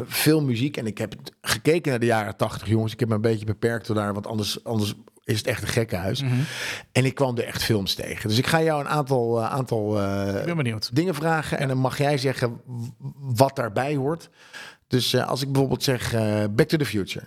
ehm 0.00 0.10
filmmuziek? 0.10 0.76
En 0.76 0.86
ik 0.86 0.98
heb 0.98 1.14
gekeken 1.40 1.90
naar 1.90 2.00
de 2.00 2.06
jaren 2.06 2.36
tachtig, 2.36 2.68
jongens. 2.68 2.92
Ik 2.92 3.00
heb 3.00 3.08
me 3.08 3.14
een 3.14 3.20
beetje 3.20 3.44
beperkt 3.46 3.86
door 3.86 3.96
daar, 3.96 4.12
want 4.12 4.26
anders, 4.26 4.64
anders 4.64 4.94
is 5.24 5.38
het 5.38 5.46
echt 5.46 5.62
een 5.62 5.68
gekkenhuis. 5.68 6.22
Mhm. 6.22 6.34
En 6.92 7.04
ik 7.04 7.14
kwam 7.14 7.36
er 7.36 7.44
echt 7.44 7.62
films 7.62 7.94
tegen. 7.94 8.28
Dus 8.28 8.38
ik 8.38 8.46
ga 8.46 8.62
jou 8.62 8.80
een 8.80 8.88
aantal, 8.88 9.40
eh, 9.40 9.50
aantal 9.50 9.94
benieuwd. 10.56 10.96
dingen 10.96 11.14
vragen 11.14 11.58
en 11.58 11.68
dan 11.68 11.78
mag 11.78 11.98
jij 11.98 12.18
zeggen 12.18 12.60
wat 13.20 13.56
daarbij 13.56 13.96
hoort. 13.96 14.30
Dus 14.86 15.12
eh, 15.12 15.28
als 15.28 15.42
ik 15.42 15.52
bijvoorbeeld 15.52 15.82
zeg 15.82 16.12
Back 16.50 16.68
to 16.68 16.76
the 16.76 16.84
Future, 16.84 17.26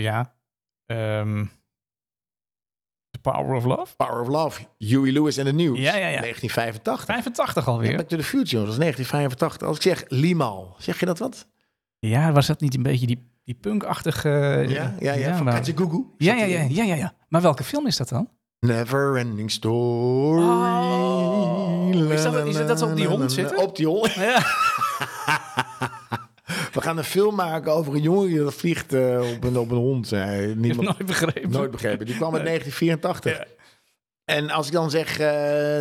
ja. 0.00 0.34
Ehm, 0.86 1.44
the 3.10 3.18
Power 3.20 3.54
of 3.54 3.64
Love. 3.64 3.96
Power 3.96 4.20
of 4.20 4.28
Love, 4.28 4.66
Huey 4.78 5.12
Lewis 5.12 5.38
and 5.38 5.46
the 5.46 5.52
News, 5.52 5.78
Ja, 5.78 5.96
ja, 5.96 6.08
ja. 6.08 6.20
1985. 6.20 7.04
85 7.04 7.64
Ja, 7.64 7.72
alweer. 7.72 7.96
Back 7.96 8.08
to 8.08 8.16
the 8.16 8.22
Future, 8.22 8.56
dat 8.56 8.66
was 8.66 8.78
1985. 8.78 9.68
Als 9.68 9.76
ik 9.76 9.82
zeg 9.82 10.04
Limahl, 10.08 10.74
zeg 10.78 11.00
je 11.00 11.06
dat 11.06 11.18
wat? 11.18 11.48
Ja, 12.00 12.32
was 12.32 12.46
dat 12.46 12.60
niet 12.60 12.74
een 12.74 12.82
beetje 12.82 13.06
die, 13.06 13.30
die 13.44 13.54
punkachtige... 13.60 14.28
Ja, 14.68 14.94
ja, 15.00 15.12
ja. 15.12 15.36
van 15.36 15.44
maar- 15.44 15.54
Katjagoogoo. 15.54 16.14
ja, 16.18 16.34
ja, 16.34 16.44
ja, 16.44 16.66
ja, 16.68 16.82
ja, 16.84 16.94
ja. 16.94 17.14
Maar 17.28 17.42
welke 17.42 17.64
film 17.64 17.86
is 17.86 17.96
dat 17.96 18.08
dan? 18.08 18.28
Never 18.60 19.16
ending 19.16 19.50
story. 19.50 20.42
Oh, 20.42 21.88
is 22.12 22.22
dat- 22.22 22.46
is 22.46 22.56
dat 22.56 22.68
dat 22.68 22.78
ze 22.78 22.84
op 22.84 22.96
die 22.96 23.06
hond 23.06 23.32
zitten? 23.32 23.58
Op 23.58 23.76
die 23.76 23.86
hond. 23.86 24.12
Ja. 24.30 24.38
We 26.72 26.80
gaan 26.80 26.98
een 26.98 27.04
film 27.04 27.34
maken 27.34 27.72
over 27.72 27.94
een 27.94 28.02
jongen 28.02 28.28
die 28.28 28.38
dat 28.38 28.54
vliegt 28.54 28.92
eh, 28.92 29.20
op, 29.34 29.44
een, 29.44 29.58
op 29.58 29.70
een 29.70 29.76
hond. 29.76 30.10
Heb 30.10 30.56
niemand 30.56 30.88
nooit 30.88 31.06
begrepen. 31.06 31.50
nooit 31.50 31.70
begrepen. 31.70 32.06
Die 32.06 32.16
kwam 32.16 32.34
uit 32.34 32.44
1984. 32.44 33.36
Ja. 33.38 33.44
En 34.24 34.50
als 34.50 34.66
ik 34.66 34.72
dan 34.72 34.90
zeg 34.90 35.18
eh 35.18 35.80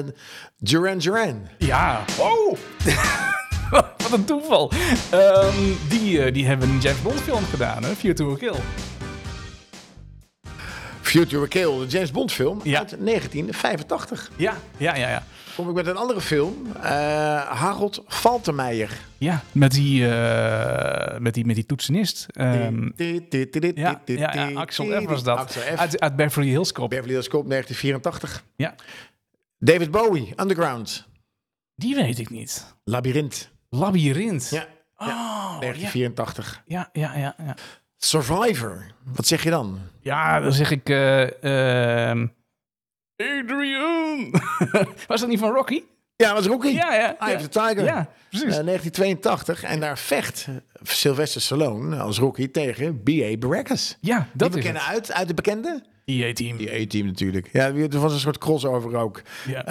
Duran 0.58 0.98
Duran. 0.98 1.48
Ja. 1.58 2.04
Oh! 2.20 2.58
Wat 4.04 4.12
een 4.12 4.26
toeval. 4.26 4.72
Ehm, 5.12 5.56
die, 5.90 6.24
eh, 6.24 6.34
die 6.34 6.46
hebben 6.46 6.70
een 6.70 6.80
James 6.80 7.02
Bond 7.02 7.22
film 7.22 7.44
gedaan, 7.44 7.84
hè? 7.84 7.90
A 7.90 7.96
Kill. 8.38 8.56
Future 11.02 11.48
Kill, 11.48 11.80
de 11.80 11.86
James 11.88 12.12
Bond 12.12 12.32
film 12.32 12.60
Ja. 12.64 12.78
uit 12.80 12.96
1985. 13.00 14.32
Ja, 14.36 14.54
ja, 14.78 14.96
ja, 14.96 15.10
ja. 15.10 15.24
Kom 15.56 15.70
ik 15.70 15.76
met 15.76 15.88
een 15.88 15.96
andere 15.98 16.22
film. 16.22 16.54
eh 16.82 16.82
Harold 17.62 18.04
Faltermeijer. 18.08 18.98
Ja, 19.18 19.44
met 19.52 19.72
die, 19.72 20.10
eh, 20.10 21.20
met 21.20 21.34
die, 21.34 21.46
met 21.46 21.56
die 21.56 21.66
toetsenist. 21.66 22.26
Ja, 22.32 22.72
ja, 24.06 24.34
ja, 24.34 24.52
Axel 24.54 24.86
F 25.02 25.06
was 25.06 25.24
dat. 25.24 25.38
Axel 25.38 25.62
F. 25.62 25.76
Uit, 25.76 26.00
uit 26.00 26.16
Beverly 26.16 26.48
Hills 26.50 26.72
Cop. 26.72 26.90
Beverly 26.90 27.12
Hills 27.14 27.28
Cop 27.28 27.48
1984. 27.50 28.44
Ja. 28.56 28.76
David 29.58 29.92
Bowie, 29.92 30.34
Underground. 30.36 31.08
Die 31.76 31.96
weet 31.96 32.20
ik 32.20 32.30
niet. 32.30 32.76
Labyrinth. 32.84 33.50
Labyrinth. 33.70 34.50
Ja, 34.50 34.66
Oh, 35.02 35.08
ja. 35.08 35.60
1984. 35.60 36.62
Ja, 36.66 36.90
ja, 36.94 37.16
ja, 37.18 37.36
ja. 37.46 37.56
Survivor. 37.98 38.86
Wat 39.16 39.28
zeg 39.28 39.44
je 39.44 39.50
dan? 39.50 39.80
Ja, 40.02 40.40
dan 40.40 40.52
zeg 40.54 40.72
ik... 40.72 40.90
eh, 40.90 42.10
ehm, 42.10 42.28
Adrian! 43.16 44.32
Was 45.08 45.20
dat 45.20 45.30
niet 45.30 45.40
van 45.40 45.52
Rocky? 45.54 45.84
Ja, 46.16 46.34
was 46.34 46.46
Rocky. 46.46 46.68
Ja, 46.68 46.94
ja. 46.94 47.18
Eye 47.20 47.32
ja. 47.32 47.36
of 47.36 47.42
the 47.42 47.50
Tiger. 47.60 47.84
Ja, 47.84 48.10
precies. 48.30 48.58
Eh, 48.58 48.64
1982. 48.66 49.64
En 49.64 49.80
daar 49.80 49.98
vecht 49.98 50.48
Sylvester 50.84 51.42
Stallone 51.42 51.98
als 52.00 52.18
Rocky 52.20 52.52
tegen 52.52 53.04
B.A. 53.04 53.38
Baracus. 53.38 53.98
ja, 54.02 54.18
Die 54.18 54.28
dat 54.34 54.52
we 54.52 54.58
is 54.58 54.64
kennen 54.64 54.82
het. 54.82 54.92
uit, 54.92 55.12
uit 55.14 55.28
de 55.28 55.34
bekende. 55.34 55.84
EA-team. 56.06 56.58
Die 56.58 56.72
A-team 56.84 57.06
natuurlijk. 57.06 57.50
Ja, 57.54 57.66
er 57.74 58.00
was 58.00 58.14
een 58.14 58.20
soort 58.20 58.38
crossover 58.38 58.96
ook. 58.96 59.22
Ja. 59.48 59.66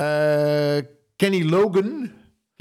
Eh, 0.77 0.83
Kenny 1.17 1.43
Logan. 1.51 2.11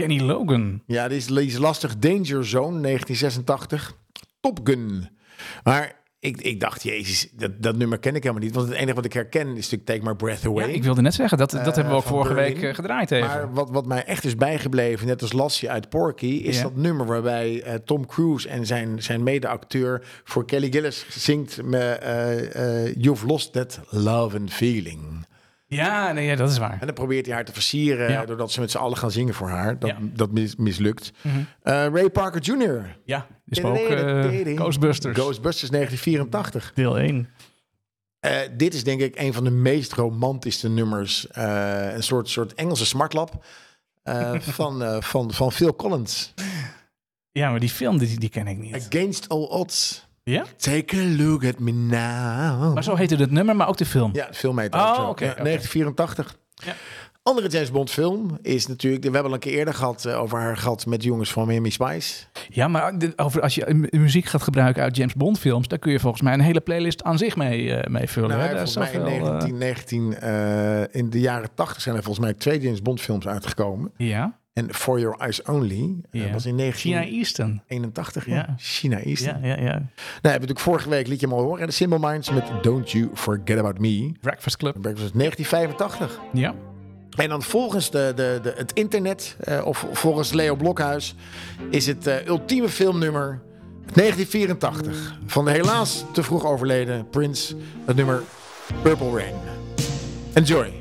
Kenny 0.02 0.22
Logan. 0.22 0.82
Ja, 0.86 1.08
die 1.08 1.18
is, 1.18 1.26
die 1.26 1.46
is 1.46 1.58
lastig. 1.58 1.98
Danger 1.98 2.46
Zone, 2.46 2.82
1986. 2.82 3.96
Top 4.40 4.60
Gun. 4.64 5.10
Maar 5.64 5.96
ik, 6.20 6.42
ik 6.42 6.60
dacht, 6.60 6.84
jezus, 6.84 7.30
dat, 7.36 7.52
dat 7.62 7.78
nummer 7.78 7.98
ken 8.00 8.16
ik 8.16 8.24
helemaal 8.24 8.44
niet. 8.44 8.56
Want 8.56 8.68
het 8.68 8.78
enige 8.78 8.94
wat 8.94 9.06
ik 9.06 9.14
herken 9.14 9.48
is 9.48 9.70
natuurlijk 9.70 9.86
Take 9.86 10.02
My 10.04 10.16
Breath 10.16 10.42
Ja, 10.42 10.50
Away. 10.50 10.70
ik 10.70 10.84
wilde 10.84 11.02
net 11.02 11.14
zeggen, 11.14 11.38
dat, 11.38 11.52
dat 11.52 11.76
hebben 11.76 11.88
we 11.94 12.00
ook 12.00 12.04
vorige 12.04 12.34
Berlin. 12.34 12.54
week 12.54 12.64
eh, 12.64 12.76
gedraaid 12.76 13.12
even. 13.12 13.28
Maar 13.28 13.54
wat, 13.54 13.70
wat 13.70 13.86
mij 13.86 14.04
echt 14.06 14.24
is 14.24 14.36
bijgebleven, 14.36 15.08
net 15.08 15.22
als 15.22 15.34
Lassie 15.34 15.70
uit 15.70 15.90
Porky, 15.90 16.26
is 16.26 16.62
dat 16.62 16.76
nummer 16.76 17.06
waarbij 17.06 17.62
eh, 17.64 17.74
Tom 17.74 18.06
Cruise 18.06 18.50
en 18.50 18.66
zijn, 18.66 19.04
zijn 19.04 19.24
mede-acteur 19.24 20.06
voor 20.24 20.46
Kelly 20.46 20.72
Gillis 20.72 21.06
zingt 21.10 21.60
eh, 21.72 22.86
eh, 22.86 22.96
You've 22.98 23.26
Lost 23.26 23.54
That 23.54 23.80
Love 23.90 24.38
and 24.38 24.54
Feeling. 24.54 25.26
Ja, 25.68 26.12
nee, 26.12 26.26
ja, 26.26 26.36
dat 26.36 26.50
is 26.50 26.58
waar. 26.58 26.78
En 26.80 26.86
dan 26.86 26.94
probeert 26.96 27.26
hij 27.26 27.36
haar 27.36 27.46
te 27.46 27.54
versieren 27.54 28.12
Ja. 28.12 28.26
doordat 28.26 28.52
ze 28.52 28.60
met 28.60 28.72
z'n 28.72 28.78
allen 28.78 28.98
gaan 28.98 29.12
zingen 29.12 29.34
voor 29.34 29.50
haar. 29.50 29.80
Dat, 29.80 29.90
Ja. 29.90 29.98
dat 30.02 30.32
mis- 30.32 30.56
mislukt. 30.56 31.12
Mhm. 31.22 31.38
Eh, 31.64 31.74
Ray 31.88 32.10
Parker 32.10 32.42
Jr. 32.42 32.98
Ja, 33.06 33.28
is 33.46 33.64
ook 33.64 33.76
eh, 33.78 34.56
Ghostbusters. 34.56 35.18
Ghostbusters 35.18 35.70
1984. 35.72 36.72
Deel 36.76 37.00
1. 37.00 37.30
Eh, 38.20 38.40
dit 38.58 38.74
is 38.74 38.84
denk 38.84 39.02
ik 39.02 39.20
een 39.20 39.34
van 39.34 39.44
de 39.44 39.50
meest 39.52 39.94
romantische 39.94 40.70
nummers. 40.70 41.28
Een 41.32 42.04
soort, 42.04 42.30
soort 42.30 42.54
Engelse 42.54 42.86
smartlap 42.86 43.46
van, 44.40 45.04
van, 45.04 45.34
van 45.34 45.52
Phil 45.52 45.76
Collins. 45.76 46.34
Ja, 47.32 47.50
maar 47.50 47.60
die 47.60 47.70
film, 47.70 47.98
die, 47.98 48.20
die 48.20 48.30
ken 48.30 48.48
ik 48.48 48.58
niet. 48.58 48.76
Against 48.92 49.30
All 49.30 49.44
Odds. 49.44 50.07
Ja? 50.32 50.44
Take 50.58 50.98
a 50.98 51.04
look 51.24 51.46
at 51.46 51.60
me 51.60 51.72
now. 51.72 52.74
Maar 52.74 52.84
zo 52.84 52.96
heette 52.96 53.16
het 53.16 53.32
nummer, 53.32 53.56
maar 53.56 53.68
ook 53.68 53.78
de 53.78 53.86
film. 53.86 54.10
Ja, 54.14 54.28
de 54.28 54.34
film 54.34 54.60
Oh, 54.60 54.66
ook 54.66 54.74
Ja, 54.74 55.08
oké. 55.10 55.24
1984. 55.26 56.38
Ja. 56.56 56.74
Andere 57.24 57.48
James 57.48 57.72
Bond 57.72 57.90
film 57.92 58.38
is 58.42 58.68
natuurlijk... 58.68 59.04
We 59.04 59.10
hebben 59.12 59.30
al 59.30 59.34
een 59.34 59.40
keer 59.44 59.54
eerder 59.58 59.74
gehad 59.74 60.06
eh, 60.06 60.20
over 60.22 60.40
haar 60.40 60.58
gehad 60.58 60.86
met 60.86 61.04
jongens 61.04 61.32
van 61.32 61.48
Miami 61.48 61.72
Spice. 61.72 62.24
Ja, 62.50 62.68
maar 62.68 62.98
de- 63.00 63.14
over, 63.16 63.42
als 63.42 63.56
je 63.56 63.74
mu- 63.74 63.88
muziek 64.00 64.26
gaat 64.26 64.42
gebruiken 64.44 64.84
uit 64.84 64.96
James 64.96 65.14
Bond 65.14 65.40
films, 65.40 65.68
dan 65.68 65.80
kun 65.80 65.92
je 65.92 66.00
volgens 66.00 66.22
mij 66.22 66.34
een 66.34 66.40
hele 66.40 66.62
playlist 66.62 67.04
aan 67.04 67.18
zich 67.18 67.36
mee, 67.36 67.74
eh, 67.74 67.92
mee 67.92 68.08
vullen. 68.10 68.30
Nou, 68.30 68.42
hè? 68.42 68.48
Daar 68.48 68.56
volgens 68.68 68.76
mij 68.78 69.02
in 69.02 69.10
zoveel, 69.10 69.26
eh, 69.26 69.32
19, 69.32 69.58
19, 69.58 70.20
eh, 70.20 70.96
in 71.02 71.10
de 71.10 71.20
jaren 71.20 71.50
80 71.54 71.82
zijn 71.82 71.96
er 71.96 72.04
volgens 72.04 72.26
mij 72.26 72.34
twee 72.34 72.60
James 72.60 72.82
Bond 72.82 73.02
films 73.02 73.28
uitgekomen. 73.28 73.92
ja, 73.98 74.40
En 74.58 74.74
For 74.74 75.00
Your 75.00 75.18
Eyes 75.20 75.42
Only 75.42 75.96
eh, 76.12 76.34
was 76.34 76.46
in 76.46 76.58
China 76.72 77.00
1981. 77.00 78.28
Eastern. 78.28 78.34
Ja. 78.34 78.56
China 78.58 79.00
Eastern. 79.00 79.42
Ja, 79.42 79.48
ja, 79.48 79.62
ja. 79.62 79.72
Nou, 79.72 79.80
hebben 79.80 80.22
we 80.22 80.30
natuurlijk 80.30 80.60
vorige 80.60 80.90
week 80.90 81.08
liet 81.08 81.20
je 81.20 81.28
hem 81.28 81.36
al 81.36 81.44
horen. 81.44 81.68
De 81.68 81.74
Simple 81.74 82.00
Minds 82.00 82.30
met 82.30 82.44
Don't 82.62 82.92
You 82.92 83.10
Forget 83.14 83.58
About 83.58 83.80
Me. 83.80 84.12
Breakfast 84.22 84.58
Club. 84.58 84.82
Breakfast 84.82 85.14
1985. 85.14 86.20
Ja. 86.34 86.56
En 87.18 87.30
dan 87.30 87.44
volgens 87.44 87.92
de, 87.92 88.14
de, 88.16 88.40
de, 88.44 88.54
het 88.58 88.74
internet, 88.74 89.36
eh, 89.40 89.66
of 89.66 89.88
volgens 89.92 90.32
Leo 90.32 90.56
Blokhuis, 90.56 91.16
is 91.70 91.88
het 91.88 92.08
eh, 92.08 92.26
ultieme 92.26 92.70
filmnummer 92.70 93.42
1984. 93.94 95.18
Van 95.26 95.46
de 95.46 95.52
helaas 95.52 96.04
te 96.14 96.24
vroeg 96.24 96.46
overleden 96.46 97.10
Prince, 97.10 97.56
het 97.86 97.96
nummer 97.96 98.22
Purple 98.82 99.12
Rain. 99.12 99.34
Enjoy. 100.34 100.74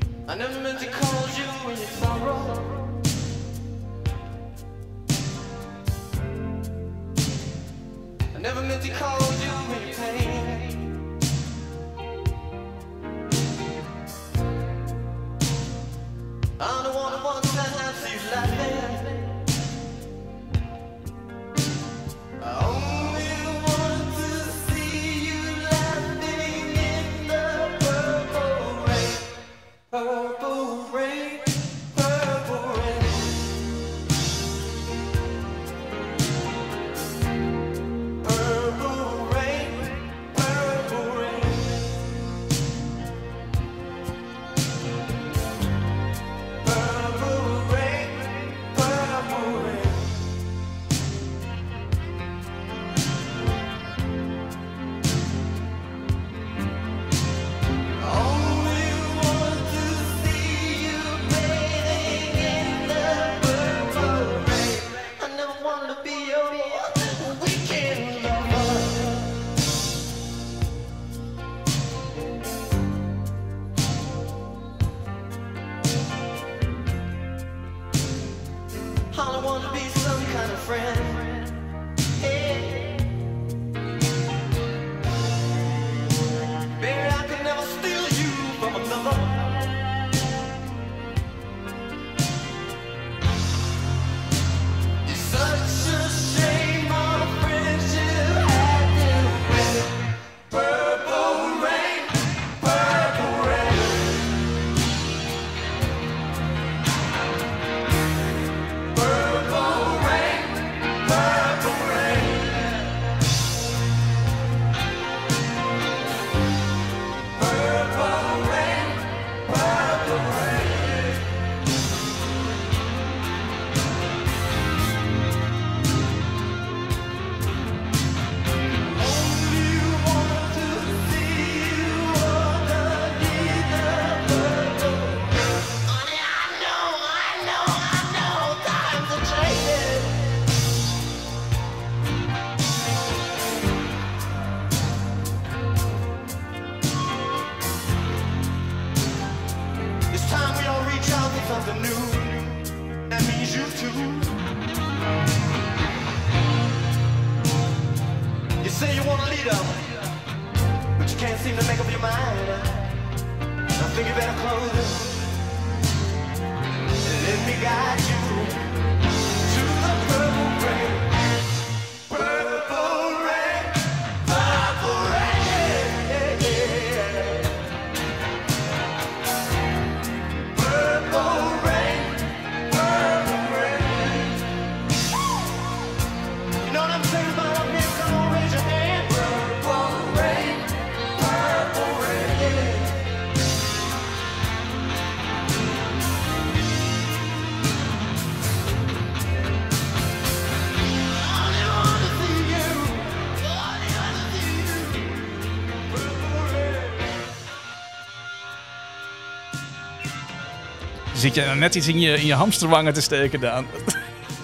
Zit 211.27 211.35
je 211.35 211.41
nou 211.41 211.57
net 211.57 211.75
iets 211.75 211.87
in 211.87 211.99
je, 211.99 212.19
in 212.19 212.25
je 212.25 212.33
hamsterwangen 212.33 212.93
te 212.93 213.01
steken, 213.01 213.39
Daan? 213.39 213.65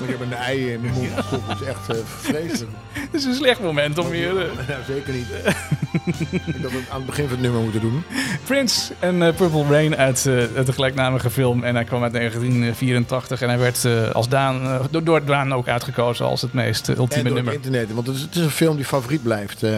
Ik 0.04 0.10
heb 0.10 0.20
een 0.20 0.34
ei 0.34 0.72
in 0.72 0.82
mijn 0.82 0.94
mond 0.94 1.08
gestopt. 1.16 1.48
Dat 1.48 1.62
is 1.62 1.68
echt 1.68 1.90
eh, 1.90 1.96
vreselijk. 2.06 2.72
Het 3.12 3.14
is 3.14 3.24
een 3.26 3.34
slecht 3.34 3.62
moment 3.62 3.98
om 3.98 4.12
hier... 4.12 4.38
eh, 4.38 4.68
Ja, 4.68 4.78
zeker 4.88 5.14
niet. 5.14 5.28
ik 6.56 6.62
had 6.62 6.72
het 6.72 6.90
aan 6.90 6.98
het 6.98 7.06
begin 7.06 7.24
van 7.24 7.34
het 7.34 7.42
nummer 7.42 7.62
moeten 7.62 7.82
doen. 7.82 8.04
Prince 8.46 8.94
en 9.00 9.22
eh, 9.22 9.36
Purple 9.36 9.64
Rain 9.70 9.96
uit, 9.96 10.24
de 10.24 10.74
gelijknamige 10.74 11.30
film. 11.30 11.64
En 11.64 11.76
hij 11.76 11.84
kwam 11.84 12.04
uit 12.04 12.14
1984 12.14 13.42
en 13.42 13.50
hij 13.50 13.58
werd 13.60 14.14
als 14.14 14.30
Daan, 14.30 14.88
door, 14.92 15.04
door 15.04 15.26
Daan 15.26 15.54
ook 15.54 15.68
uitgekozen 15.68 16.26
als 16.26 16.42
het 16.42 16.54
meest 16.54 16.90
En 16.90 16.98
ultieme 16.98 17.24
het 17.24 17.34
nummer. 17.34 17.54
internet. 17.54 17.94
Want 17.94 18.08
het 18.08 18.16
is, 18.16 18.22
het 18.22 18.36
is 18.36 18.42
een 18.42 18.50
film 18.50 18.76
die 18.76 18.86
favoriet 18.86 19.24
blijft 19.24 19.64
eh, 19.64 19.72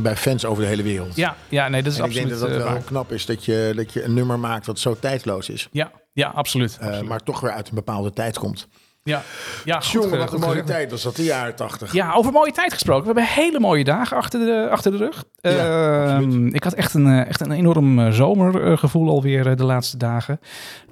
bij 0.00 0.16
fans 0.16 0.44
over 0.44 0.62
de 0.62 0.68
hele 0.68 0.82
wereld. 0.82 1.16
Ja, 1.16 1.36
ja, 1.48 1.68
nee, 1.68 1.82
dat 1.82 1.92
is 1.92 1.98
en 1.98 2.04
ik 2.04 2.12
denk 2.12 2.24
absoluut 2.30 2.50
dat 2.52 2.58
dat 2.60 2.72
wel 2.72 2.82
knap 2.84 3.12
is 3.12 3.26
dat 3.26 3.44
je, 3.44 3.72
dat 3.76 3.92
je 3.92 4.04
een 4.04 4.14
nummer 4.14 4.38
maakt 4.38 4.66
wat 4.66 4.78
zo 4.78 4.96
tijdloos 5.00 5.48
is. 5.48 5.68
Ja, 5.72 5.90
ja, 6.18 6.28
absoluut. 6.28 6.76
eh, 6.80 6.86
absoluut. 6.86 7.08
maar 7.08 7.22
toch 7.22 7.40
weer 7.40 7.50
uit 7.50 7.68
een 7.68 7.74
bepaalde 7.74 8.12
tijd 8.12 8.38
komt. 8.38 8.68
ja, 9.02 9.22
ja, 9.64 9.80
goed, 9.80 9.92
Jongen, 9.92 10.12
eh, 10.12 10.18
wat 10.18 10.32
een 10.32 10.40
mooie 10.40 10.64
tijd 10.64 10.90
was 10.90 11.02
dat, 11.02 11.16
de 11.16 11.24
jaren 11.24 11.54
tachtig. 11.54 11.92
Ja, 11.92 12.12
over 12.12 12.32
mooie 12.32 12.52
tijd 12.52 12.72
gesproken. 12.72 13.14
We 13.14 13.20
hebben 13.20 13.44
hele 13.44 13.60
mooie 13.60 13.84
dagen 13.84 14.16
achter 14.16 14.40
de, 14.40 14.68
achter 14.70 14.90
de 14.92 14.96
rug. 14.98 15.24
Ja, 15.40 16.16
Ehm, 16.16 16.46
ik 16.46 16.64
had 16.64 16.72
echt 16.72 16.94
een, 16.94 17.06
eh, 17.06 17.26
echt 17.28 17.40
een 17.40 17.50
enorm 17.52 18.12
zomergevoel 18.12 19.08
alweer 19.08 19.56
de 19.56 19.64
laatste 19.64 19.96
dagen. 19.96 20.40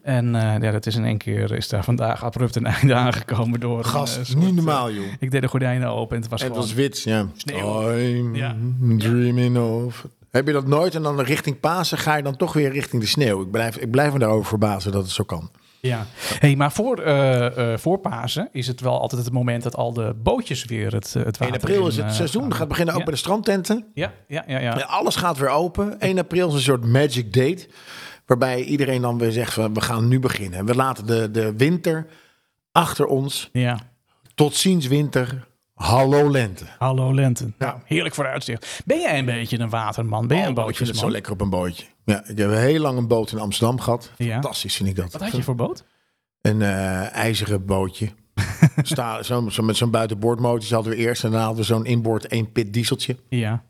En 0.03 0.33
ja, 0.61 0.71
dat 0.71 0.87
is 0.87 0.97
in 0.97 1.05
één 1.05 1.19
keer 1.19 1.53
is 1.53 1.69
daar 1.69 1.85
vandaag 1.85 2.25
abrupt 2.25 2.57
een 2.57 2.67
einde 2.77 2.95
aangekomen 2.95 3.61
door. 3.61 3.79
een, 3.79 3.85
Gast, 3.85 4.27
soort, 4.27 4.39
niet 4.39 4.55
normaal, 4.55 4.91
joh. 4.91 5.05
ik 5.19 5.31
deed 5.31 5.43
de 5.43 5.49
gordijnen 5.49 5.89
open 5.89 6.17
en 6.17 6.23
het 6.23 6.31
was 6.31 6.41
En 6.41 6.47
het 6.47 6.55
gewoon... 6.57 6.69
was 6.75 6.77
wit, 6.83 7.03
ja. 7.03 7.27
Sneeuw. 7.37 7.93
I'm 7.99 8.35
Ja. 8.37 8.57
dreaming 8.99 9.59
of... 9.59 10.07
Heb 10.31 10.47
je 10.47 10.53
dat 10.53 10.67
nooit 10.67 10.95
en 10.95 11.03
dan 11.03 11.21
richting 11.21 11.61
Pasen 11.61 11.99
ga 11.99 12.17
je 12.17 12.23
dan 12.23 12.37
toch 12.37 12.53
weer 12.53 12.73
richting 12.73 13.03
de 13.03 13.09
sneeuw? 13.09 13.43
Ik 13.43 13.51
blijf, 13.51 13.77
ik 13.77 13.91
blijf 13.91 14.13
me 14.13 14.19
daarover 14.19 14.47
verbazen 14.47 14.93
dat 14.93 15.03
het 15.03 15.13
zo 15.13 15.25
kan. 15.25 15.51
Ja, 15.81 16.07
hey, 16.39 16.57
maar 16.57 16.73
voor, 16.73 16.99
eh, 16.99 17.77
voor 17.77 17.99
Pasen 17.99 18.49
is 18.53 18.67
het 18.67 18.81
wel 18.81 19.01
altijd 19.01 19.25
het 19.25 19.33
moment 19.33 19.63
dat 19.63 19.77
al 19.77 19.93
de 19.93 20.15
bootjes 20.23 20.65
weer 20.65 20.93
het, 20.93 21.15
eh, 21.17 21.25
het 21.25 21.41
1 21.41 21.51
water 21.51 21.55
april 21.55 21.83
in, 21.83 21.89
is 21.89 21.97
het 21.97 22.15
seizoen. 22.15 22.55
gaat 22.55 22.69
beginnen 22.69 22.95
ook 22.95 23.01
ja. 23.01 23.07
bij 23.07 23.15
de 23.15 23.21
strandtenten. 23.21 23.87
Ja, 23.95 24.13
ja, 24.29 24.45
ja. 24.47 24.59
ja. 24.59 24.79
Ja, 24.79 24.85
alles 24.85 25.17
gaat 25.17 25.39
weer 25.39 25.49
open. 25.49 26.01
1 26.01 26.19
april 26.19 26.49
is 26.49 26.55
een 26.55 26.61
soort 26.61 26.85
magic 26.85 27.33
date. 27.33 27.69
Waarbij 28.27 28.63
iedereen 28.63 29.03
dan 29.03 29.19
weer 29.19 29.33
zegt 29.33 29.53
van 29.53 29.75
we 29.75 29.81
gaan 29.81 30.09
nu 30.09 30.21
beginnen. 30.21 30.67
We 30.67 30.75
laten 30.75 31.07
de, 31.07 31.31
de 31.31 31.57
winter 31.57 32.07
achter 32.73 33.07
ons. 33.07 33.49
ja. 33.53 33.79
Tot 34.35 34.55
ziens 34.55 34.87
winter. 34.87 35.47
Hallo 35.77 36.31
lente. 36.31 36.65
Hallo 36.79 37.15
Lenten. 37.15 37.55
Ja. 37.59 37.67
Nou, 37.67 37.79
heerlijk 37.85 38.15
vooruitzicht. 38.15 38.81
Ben 38.85 39.01
jij 39.01 39.19
een 39.19 39.25
beetje 39.25 39.59
een 39.59 39.69
waterman? 39.71 40.27
Ben 40.27 40.37
jij 40.37 40.47
een 40.47 40.59
Oh, 40.59 40.69
ik 40.69 40.77
vind 40.77 40.89
het 40.89 40.99
zo 40.99 41.03
bootjesman? 41.05 41.11
lekker 41.13 41.33
op 41.33 41.41
een 41.41 41.51
bootje. 41.51 41.85
Ja, 42.05 42.25
ik 42.27 42.39
heb 42.39 42.51
heel 42.51 42.81
lang 42.81 42.99
een 42.99 43.07
boot 43.09 43.33
in 43.33 43.39
Amsterdam 43.39 43.81
gehad. 43.81 44.11
Ja. 44.17 44.33
Fantastisch 44.33 44.77
vind 44.77 44.89
ik 44.89 44.97
dat. 44.97 45.13
Wat 45.13 45.23
had 45.23 45.37
je 45.37 45.43
voor 45.43 45.55
boot? 45.55 45.85
Een 46.41 46.63
eh, 46.63 47.13
ijzeren 47.15 47.65
bootje. 47.67 48.09
Sta, 48.83 49.23
zo, 49.23 49.49
zo 49.49 49.63
met 49.63 49.77
zo'n 49.77 49.91
buitenboordmotortje 49.91 50.75
hadden 50.75 50.93
we 50.93 50.99
eerst. 50.99 51.25
En 51.25 51.31
daarna 51.31 51.47
hadden 51.47 51.65
we 51.67 51.73
zo'n 51.73 51.85
inboord 51.87 52.27
één 52.27 52.53
pit 52.53 52.73
dieseltje. 52.73 53.17
Ja. 53.29 53.65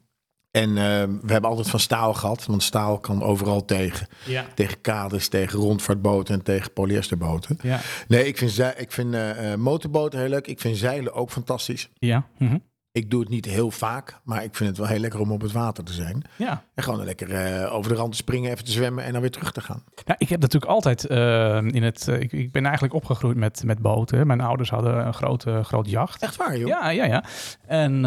En 0.57 0.69
eh, 0.69 1.03
we 1.23 1.33
hebben 1.33 1.51
altijd 1.51 1.69
van 1.69 1.81
staal 1.81 2.15
gehad. 2.15 2.47
Want 2.47 2.63
staal 2.63 2.99
kan 2.99 3.23
overal 3.23 3.65
tegen. 3.65 4.07
Ja. 4.25 4.47
Tegen 4.55 4.81
kades, 4.81 5.29
tegen 5.29 5.59
rondvaartboten 5.59 6.35
en 6.35 6.43
tegen 6.43 6.73
polyesterboten. 6.73 7.59
Ja. 7.63 7.81
Nee, 8.09 8.27
ik 8.27 8.39
vind, 8.39 8.51
zei- 8.51 8.75
ik 8.77 8.93
vind 8.93 9.15
eh, 9.15 9.53
eh, 9.53 9.59
motorboten 9.59 10.19
heel 10.21 10.29
leuk. 10.29 10.47
Ik 10.47 10.61
vind 10.61 10.77
zeilen 10.77 11.13
ook 11.15 11.31
fantastisch. 11.31 11.89
Ja. 11.99 12.27
mhm. 12.39 12.57
Ik 12.97 13.11
doe 13.11 13.21
het 13.21 13.29
niet 13.29 13.45
heel 13.45 13.71
vaak, 13.71 14.21
maar 14.25 14.45
ik 14.45 14.55
vind 14.55 14.69
het 14.69 14.79
wel 14.79 14.87
heel 14.87 14.99
lekker 14.99 15.21
om 15.21 15.33
op 15.33 15.41
het 15.41 15.53
water 15.53 15.85
te 15.85 15.93
zijn. 15.93 16.23
Ja. 16.37 16.63
En 16.75 16.83
gewoon 16.83 17.05
lekker 17.05 17.31
eh, 17.35 17.75
over 17.75 17.91
de 17.91 17.97
rand 17.97 18.11
te 18.11 18.17
springen, 18.17 18.51
even 18.51 18.65
te 18.65 18.71
zwemmen 18.71 19.05
en 19.05 19.13
dan 19.13 19.21
weer 19.21 19.31
terug 19.31 19.53
te 19.53 19.61
gaan. 19.61 19.83
Nou, 20.05 20.19
ik 20.19 20.29
heb 20.29 20.41
natuurlijk 20.41 20.73
altijd 20.73 21.07
eh, 21.07 21.57
in 21.57 21.83
het. 21.83 22.09
eh, 22.09 22.21
ik, 22.21 22.33
ik 22.33 22.53
ben 22.53 22.65
eigenlijk 22.65 22.95
opgegroeid 22.95 23.37
met, 23.37 23.63
met 23.65 23.79
boten. 23.79 24.27
Mijn 24.27 24.41
ouders 24.41 24.71
hadden 24.71 25.07
een 25.07 25.15
grote, 25.15 25.63
groot 25.63 25.91
jacht. 25.91 26.23
Echt 26.23 26.37
waar, 26.37 26.59
joh? 26.59 26.69
Ja, 26.69 26.91
ja, 26.91 27.05
ja. 27.05 27.25
En 27.67 28.03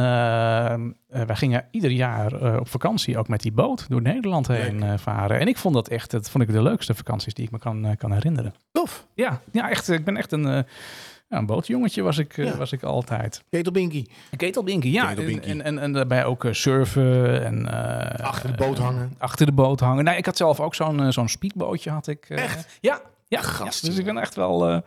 wij 1.07 1.35
gingen 1.35 1.65
ieder 1.71 1.91
jaar 1.91 2.59
op 2.59 2.67
vakantie 2.67 3.17
ook 3.17 3.27
met 3.27 3.41
die 3.41 3.51
boot 3.51 3.89
door 3.89 4.01
Nederland 4.01 4.47
heen 4.47 4.99
varen. 4.99 5.39
En 5.39 5.47
ik 5.47 5.57
vond 5.57 5.73
dat 5.73 5.87
echt, 5.87 6.11
dat 6.11 6.29
vond 6.29 6.43
ik 6.43 6.51
de 6.51 6.61
leukste 6.61 6.95
vakanties 6.95 7.33
die 7.33 7.45
ik 7.45 7.51
me 7.51 7.59
kan, 7.59 7.95
kan 7.97 8.11
herinneren. 8.11 8.53
Tof. 8.71 9.07
Ja, 9.13 9.41
ja 9.51 9.69
echt, 9.69 9.89
ik 9.89 10.05
ben 10.05 10.17
echt 10.17 10.31
een, 10.31 10.65
ja, 11.29 11.37
een 11.37 11.45
bootjongetje 11.45 12.01
was 12.01 12.17
ik, 12.17 12.37
eh, 12.37 12.45
Ja. 12.45 12.57
was 12.57 12.71
ik 12.71 12.83
altijd. 12.83 13.43
Ketelbinky. 13.49 14.05
Ketelbinky, 14.37 14.87
ja. 14.87 15.07
Ketelbinky. 15.07 15.49
En, 15.49 15.61
en, 15.61 15.79
en 15.79 15.91
daarbij 15.93 16.25
ook 16.25 16.45
eh, 16.45 16.53
surfen 16.53 17.45
en... 17.45 17.71
eh, 18.19 18.25
Achter 18.25 18.51
de 18.51 18.57
boot 18.57 18.77
hangen. 18.77 19.13
achter 19.17 19.45
de 19.45 19.51
boot 19.51 19.79
hangen. 19.79 20.03
Nou, 20.03 20.17
ik 20.17 20.25
had 20.25 20.37
zelf 20.37 20.59
ook 20.59 20.75
zo'n 20.75 21.11
zo'n 21.13 21.29
speedbootje 21.29 21.89
had 21.89 22.07
ik. 22.07 22.25
eh, 22.29 22.43
Echt? 22.43 22.77
Ja. 22.81 23.01
Ja, 23.29 23.41
Gast, 23.41 23.81
ja, 23.81 23.89
dus 23.89 23.97
ik 23.97 24.05
ben 24.05 24.17
echt 24.17 24.35
wel, 24.35 24.61
eh, 24.61 24.67
nou, 24.67 24.81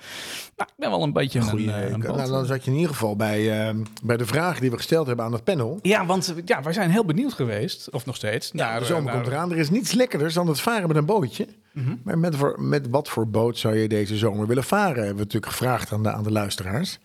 ik 0.57 0.75
ben 0.77 0.91
wel 0.91 1.03
een 1.03 1.13
beetje 1.13 1.39
een, 1.41 1.69
eh, 1.69 1.91
een 1.91 2.01
boot- 2.01 2.17
nou, 2.17 2.31
dan 2.31 2.47
zat 2.47 2.65
je 2.65 2.71
in 2.71 2.77
ieder 2.77 2.91
geval 2.93 3.17
bij, 3.17 3.69
eh, 3.69 3.75
bij 4.03 4.17
de 4.17 4.27
vragen 4.27 4.61
die 4.61 4.71
we 4.71 4.77
gesteld 4.77 5.07
hebben 5.07 5.25
aan 5.25 5.33
het 5.33 5.45
panel. 5.45 5.79
Ja, 5.83 6.07
want 6.07 6.35
ja, 6.45 6.63
wij 6.63 6.73
zijn 6.73 6.91
heel 6.91 7.05
benieuwd 7.05 7.33
geweest, 7.33 7.91
of 7.91 8.07
nog 8.07 8.17
steeds. 8.17 8.51
Ja, 8.53 8.71
naar, 8.71 8.81
de 8.81 8.87
zomer 8.87 9.05
naar- 9.05 9.15
komt 9.15 9.27
eraan. 9.27 9.51
Er 9.53 9.59
is 9.59 9.71
niets 9.71 9.93
lekkerder 9.93 10.33
dan 10.33 10.47
het 10.49 10.61
varen 10.61 10.89
met 10.89 10.97
een 10.97 11.07
bootje. 11.07 11.47
Mhm. 11.73 11.95
Maar 12.05 12.19
met, 12.19 12.37
voor, 12.37 12.63
met 12.63 12.89
wat 12.91 13.09
voor 13.09 13.29
boot 13.29 13.59
zou 13.59 13.77
je 13.77 13.89
deze 13.89 14.17
zomer 14.17 14.47
willen 14.47 14.65
varen? 14.65 14.95
Hebben 14.97 15.15
we 15.17 15.23
natuurlijk 15.23 15.53
gevraagd 15.53 15.93
aan 15.93 16.03
de, 16.03 16.13
aan 16.13 16.23
de 16.25 16.33
luisteraars. 16.33 16.99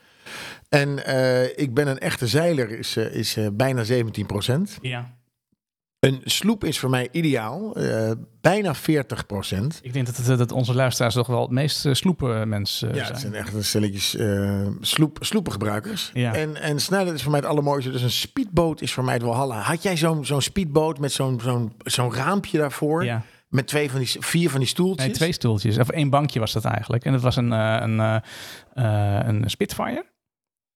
En 0.69 1.05
eh, 1.05 1.43
ik 1.57 1.73
ben 1.73 1.87
een 1.87 1.99
echte 1.99 2.27
zeiler, 2.27 2.69
is, 2.79 2.95
eh, 2.97 3.13
is 3.15 3.37
eh, 3.37 3.47
bijna 3.53 3.83
17% 3.83 4.77
Ja. 4.81 5.15
Een 5.99 6.21
sloep 6.23 6.63
is 6.63 6.79
voor 6.79 6.89
mij 6.89 7.09
ideaal, 7.11 7.75
eh, 7.75 8.11
bijna 8.41 8.75
40% 8.75 9.79
Ik 9.81 9.93
denk 9.93 10.05
dat, 10.05 10.17
het, 10.17 10.37
dat 10.37 10.51
onze 10.51 10.75
luisteraars 10.75 11.13
toch 11.13 11.27
wel 11.27 11.41
het 11.41 11.51
meest 11.51 11.85
uh, 11.85 11.93
sloepen 11.93 12.49
mensen 12.49 12.95
Ja, 12.95 13.05
het 13.05 13.19
zijn 13.19 13.33
echt 13.33 13.53
een 13.53 13.63
stelletjes 13.63 14.15
eh 14.15 14.67
sloep, 14.81 15.17
sloepengebruikers. 15.21 16.11
Ja. 16.13 16.33
En, 16.33 16.61
en 16.61 16.79
snelheid 16.79 17.15
is 17.15 17.21
voor 17.21 17.31
mij 17.31 17.39
het 17.39 17.49
allermooiste. 17.49 17.91
Dus 17.91 18.01
een 18.01 18.11
speedboot 18.11 18.81
is 18.81 18.93
voor 18.93 19.03
mij 19.03 19.13
het 19.13 19.23
Walhalla. 19.23 19.59
Had 19.59 19.83
jij 19.83 19.97
zo'n 19.97 20.25
zo'n 20.25 20.41
speedboot 20.41 20.99
met 20.99 21.11
zo'n 21.11 21.39
zo'n 21.41 21.73
zo'n 21.83 22.13
raampje 22.13 22.57
daarvoor? 22.57 23.03
Ja. 23.03 23.23
Met 23.49 23.67
twee 23.67 23.91
van 23.91 23.99
die, 23.99 24.15
vier 24.19 24.49
van 24.49 24.59
die 24.59 24.69
stoeltjes? 24.69 25.05
Nee, 25.05 25.15
twee 25.15 25.31
stoeltjes. 25.31 25.77
Of 25.77 25.89
één 25.89 26.09
bankje 26.09 26.39
was 26.39 26.53
dat 26.53 26.65
eigenlijk. 26.65 27.05
En 27.05 27.13
het 27.13 27.21
was 27.21 27.35
een, 27.35 27.53
eh, 27.53 27.77
een, 27.79 27.99
eh, 27.99 28.15
eh, 28.73 29.27
een 29.27 29.49
Spitfire. 29.49 30.05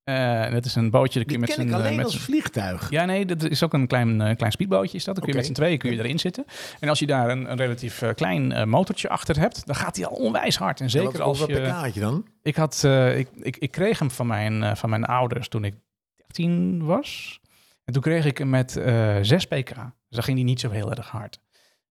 Eh, 0.04 0.44
en 0.46 0.54
dat 0.54 0.66
is 0.66 0.76
een 0.76 0.90
bootje. 0.90 1.20
dat 1.20 1.28
kun 1.28 1.40
je 1.40 1.46
ken 1.46 1.56
met 1.58 1.66
ik 1.66 1.72
z'n- 1.74 1.80
alleen 1.82 1.96
met 1.96 2.06
als 2.06 2.18
vliegtuig. 2.20 2.90
Ja, 2.90 3.06
nee, 3.06 3.26
dat 3.26 3.44
is 3.44 3.64
ook 3.64 3.74
een 3.74 3.88
klein, 3.88 4.22
eh, 4.22 4.36
klein 4.36 4.52
speedbootje. 4.52 4.98
Is 4.98 5.04
dat. 5.04 5.16
Dan 5.16 5.24
kun 5.24 5.34
je 5.34 5.40
met 5.40 5.48
z'n 5.48 5.54
tweeën 5.54 5.78
kun 5.78 5.92
je 5.92 5.98
erin 6.00 6.20
zitten. 6.20 6.46
En 6.80 6.90
als 6.90 7.00
je 7.00 7.06
daar 7.06 7.30
een, 7.30 7.52
een 7.52 7.58
relatief 7.58 8.02
eh, 8.02 8.10
klein 8.14 8.52
eh, 8.52 8.64
motortje 8.66 9.10
achter 9.10 9.40
hebt, 9.40 9.66
dan 9.66 9.76
gaat 9.76 9.96
hij 9.96 10.06
al 10.06 10.16
onwijs 10.16 10.58
hard. 10.58 10.82
En 10.82 10.90
zeker 10.90 11.12
wat, 11.12 11.22
als 11.22 11.40
wat 11.40 11.48
je... 11.48 11.90
je 11.94 12.00
dan? 12.00 12.26
Ik, 12.42 12.56
had, 12.56 12.82
eh, 12.84 13.18
ik, 13.18 13.28
ik, 13.42 13.58
ik 13.58 13.72
kreeg 13.72 14.00
hem 14.00 14.12
van 14.12 14.28
mijn, 14.28 14.64
eh, 14.64 14.76
van 14.76 14.90
mijn 14.90 15.06
ouders 15.06 15.48
toen 15.48 15.64
ik 15.64 15.74
13 16.16 16.84
was. 16.86 17.40
En 17.84 17.94
toen 17.94 18.02
kreeg 18.02 18.26
ik 18.26 18.38
hem 18.38 18.50
met 18.50 18.78
eh 18.78 19.16
6 19.22 19.46
pk. 19.46 19.68
Dus 19.76 19.76
dan 20.10 20.24
ging 20.24 20.38
hij 20.38 20.46
niet 20.46 20.60
zo 20.60 20.70
heel 20.70 20.92
erg 20.92 21.08
hard. 21.10 21.40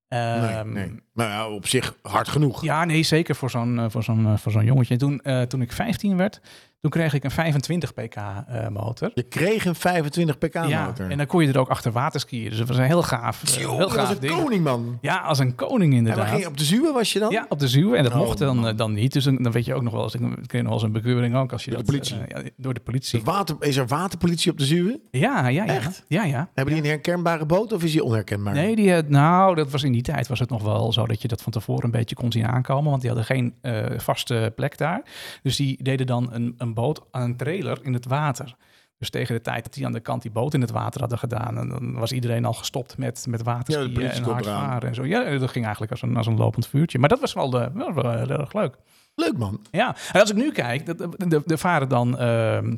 Nee, 0.08 0.20
Ehm, 0.20 0.72
nee. 0.72 0.94
Nou 1.14 1.30
ja, 1.30 1.48
op 1.48 1.66
zich 1.66 1.96
hard 2.02 2.28
genoeg. 2.28 2.62
Ja, 2.62 2.84
nee, 2.84 3.02
zeker 3.02 3.34
voor 3.34 3.50
zo'n 3.50 3.78
eh, 3.78 3.84
voor 3.88 4.02
zo'n 4.02 4.26
eh, 4.26 4.36
voor 4.36 4.52
zo'n 4.52 4.64
jongetje. 4.64 4.94
En 4.94 5.00
toen, 5.00 5.20
eh, 5.20 5.42
toen 5.42 5.62
ik 5.62 5.72
15 5.72 6.16
werd, 6.16 6.40
toen 6.80 6.90
kreeg 6.90 7.14
ik 7.14 7.24
een 7.24 7.30
25 7.30 7.94
pk 7.94 8.14
eh, 8.14 8.68
motor. 8.68 9.10
Je 9.14 9.22
kreeg 9.22 9.64
een 9.64 9.74
25 9.74 10.38
pk 10.38 10.54
Ja, 10.54 10.86
motor. 10.86 11.10
en 11.10 11.16
dan 11.16 11.26
kon 11.26 11.42
je 11.42 11.48
er 11.52 11.58
ook 11.58 11.68
achter 11.68 11.92
water 11.92 12.20
skiën. 12.20 12.48
Dus 12.48 12.58
dat 12.58 12.68
was 12.68 12.76
een 12.76 12.84
heel 12.84 13.02
gaaf, 13.02 13.42
eh, 13.42 13.66
heel 13.66 13.88
gaaf 13.88 14.10
een 14.10 14.18
ding. 14.20 14.34
koning, 14.34 14.64
man. 14.64 14.98
Ja, 15.00 15.16
als 15.16 15.38
een 15.38 15.54
koning 15.54 15.92
En 15.92 15.98
inderdaad. 15.98 16.28
ging 16.28 16.40
je 16.40 16.46
op 16.46 16.56
de 16.56 16.64
Zuwe 16.64 16.92
was 16.92 17.12
je 17.12 17.18
dan? 17.18 17.30
Ja, 17.30 17.46
op 17.48 17.58
de 17.58 17.68
Zuwe. 17.68 17.96
En 17.96 18.02
dat 18.02 18.12
Oh, 18.12 18.18
mocht 18.18 18.38
dan, 18.38 18.66
eh, 18.68 18.76
dan 18.76 18.92
niet. 18.92 19.12
Dus 19.12 19.24
dan, 19.24 19.36
dan 19.36 19.52
weet 19.52 19.64
je 19.64 19.74
ook 19.74 19.82
nog 19.82 19.92
wel 19.92 20.02
eens, 20.02 20.14
ik 20.14 20.20
kreeg 20.20 20.62
nog 20.62 20.64
wel 20.64 20.72
eens 20.72 20.82
een 20.82 20.92
bekeuring 20.92 21.36
ook. 21.36 21.52
Als 21.52 21.64
je 21.64 21.70
Door 21.70 21.78
de 21.84 21.84
dat, 21.92 21.94
politie? 21.94 22.16
ja, 22.44 22.50
door 22.56 22.74
de 22.74 22.80
politie. 22.80 23.18
De 23.18 23.24
water, 23.24 23.56
is 23.60 23.76
er 23.76 23.86
waterpolitie 23.86 24.50
op 24.52 24.58
de 24.58 24.64
Zuwe? 24.64 25.00
Ja, 25.10 25.48
ja, 25.48 25.64
ja. 25.64 25.74
Echt? 25.74 26.04
Ja, 26.08 26.24
ja. 26.24 26.48
Hebben 26.54 26.74
die 26.74 26.82
een 26.82 26.88
herkenbare 26.88 27.46
boot 27.46 27.72
of 27.72 27.82
is 27.84 27.92
die 27.92 28.04
onherkenbaar? 28.04 28.54
Nee, 28.54 28.76
die, 28.76 29.02
nou, 29.02 29.54
dat 29.54 29.70
was 29.70 29.82
in 29.82 29.92
die 29.92 30.02
tijd 30.02 30.28
was 30.28 30.38
het 30.38 30.50
nog 30.50 30.62
wel 30.62 30.92
zo 30.92 31.06
dat 31.06 31.22
je 31.22 31.28
dat 31.28 31.42
van 31.42 31.52
tevoren 31.52 31.84
een 31.84 31.90
beetje 31.90 32.14
kon 32.14 32.32
zien 32.32 32.46
aankomen. 32.46 32.90
Want 32.90 33.02
die 33.02 33.10
hadden 33.10 33.26
geen 33.28 33.54
vaste 33.96 34.52
plek 34.56 34.78
daar. 34.78 35.02
Dus 35.42 35.56
die 35.56 35.82
deden 35.82 36.06
dan 36.06 36.28
een, 36.32 36.54
een 36.58 36.69
boot 36.74 37.02
aan 37.10 37.22
een 37.22 37.36
trailer 37.36 37.78
in 37.82 37.92
het 37.92 38.06
water. 38.06 38.56
Dus 38.98 39.10
tegen 39.10 39.34
de 39.34 39.40
tijd 39.40 39.64
dat 39.64 39.72
die 39.74 39.86
aan 39.86 39.92
de 39.92 40.00
kant 40.00 40.22
die 40.22 40.30
boot 40.30 40.54
in 40.54 40.60
het 40.60 40.70
water 40.70 41.00
hadden 41.00 41.18
gedaan, 41.18 41.58
en 41.58 41.68
dan 41.68 41.92
was 41.94 42.12
iedereen 42.12 42.44
al 42.44 42.52
gestopt 42.52 42.98
met, 42.98 43.26
met 43.28 43.38
Ja, 43.40 43.44
waterskiën 43.44 43.92
politie 43.92 44.22
en 44.22 44.30
hard 44.30 44.46
varen 44.46 44.88
en 44.88 44.94
zo. 44.94 45.04
Ja, 45.04 45.38
dat 45.38 45.50
ging 45.50 45.64
eigenlijk 45.64 45.92
als 45.92 46.02
een, 46.02 46.16
als 46.16 46.26
een 46.26 46.36
lopend 46.36 46.66
vuurtje. 46.66 46.98
Maar 46.98 47.08
dat 47.08 47.20
was 47.20 47.32
wel, 47.32 47.50
de, 47.50 47.70
wel, 47.74 47.94
wel 47.94 48.10
heel 48.10 48.28
erg 48.30 48.52
leuk. 48.52 48.76
Leuk, 49.14 49.38
man. 49.38 49.60
Ja, 49.70 49.96
en 50.12 50.20
als 50.20 50.30
ik 50.30 50.36
nu 50.36 50.52
kijk, 50.52 50.86
dat- 50.86 50.98
de, 51.30 51.42
de 51.46 51.58
varen 51.58 51.88
dan 51.88 52.18
ehm, 52.18 52.76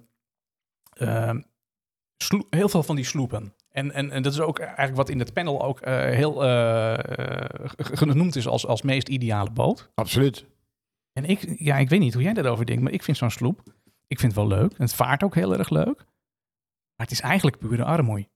ehm, 0.93 1.41
heel 2.51 2.69
veel 2.69 2.83
van 2.83 2.97
die 2.97 3.05
sloepen. 3.05 3.55
En, 3.71 3.93
en, 3.93 4.11
en 4.11 4.23
dat 4.23 4.33
is 4.33 4.41
ook 4.41 4.59
eigenlijk 4.59 4.97
wat 4.97 5.09
in 5.09 5.19
het 5.19 5.33
panel 5.33 5.63
ook 5.63 5.81
eh, 5.81 5.95
heel 5.97 6.45
eh, 6.45 6.93
eh, 6.93 7.61
genoemd 7.77 8.37
is 8.37 8.47
als, 8.49 8.67
als 8.67 8.83
meest 8.83 9.09
ideale 9.09 9.51
boot. 9.51 9.91
Absoluut. 9.95 10.45
En 11.13 11.25
ik, 11.25 11.55
ja, 11.59 11.77
ik 11.77 11.89
weet 11.89 12.01
niet 12.01 12.15
hoe 12.15 12.23
jij 12.23 12.33
daarover 12.33 12.67
denkt, 12.67 12.83
maar 12.83 12.93
ik 12.93 13.03
vind 13.03 13.17
zo'n 13.17 13.31
sloep, 13.31 13.63
ik 14.13 14.21
vind 14.21 14.35
het 14.35 14.47
wel 14.47 14.59
leuk. 14.59 14.73
En 14.73 14.85
het 14.85 14.95
vaart 14.95 15.23
ook 15.23 15.35
heel 15.35 15.59
erg 15.59 15.71
leuk. 15.71 15.97
Maar 16.97 17.07
het 17.07 17.11
is 17.11 17.21
eigenlijk 17.21 17.59
pure 17.59 17.85
armoei. 17.85 18.29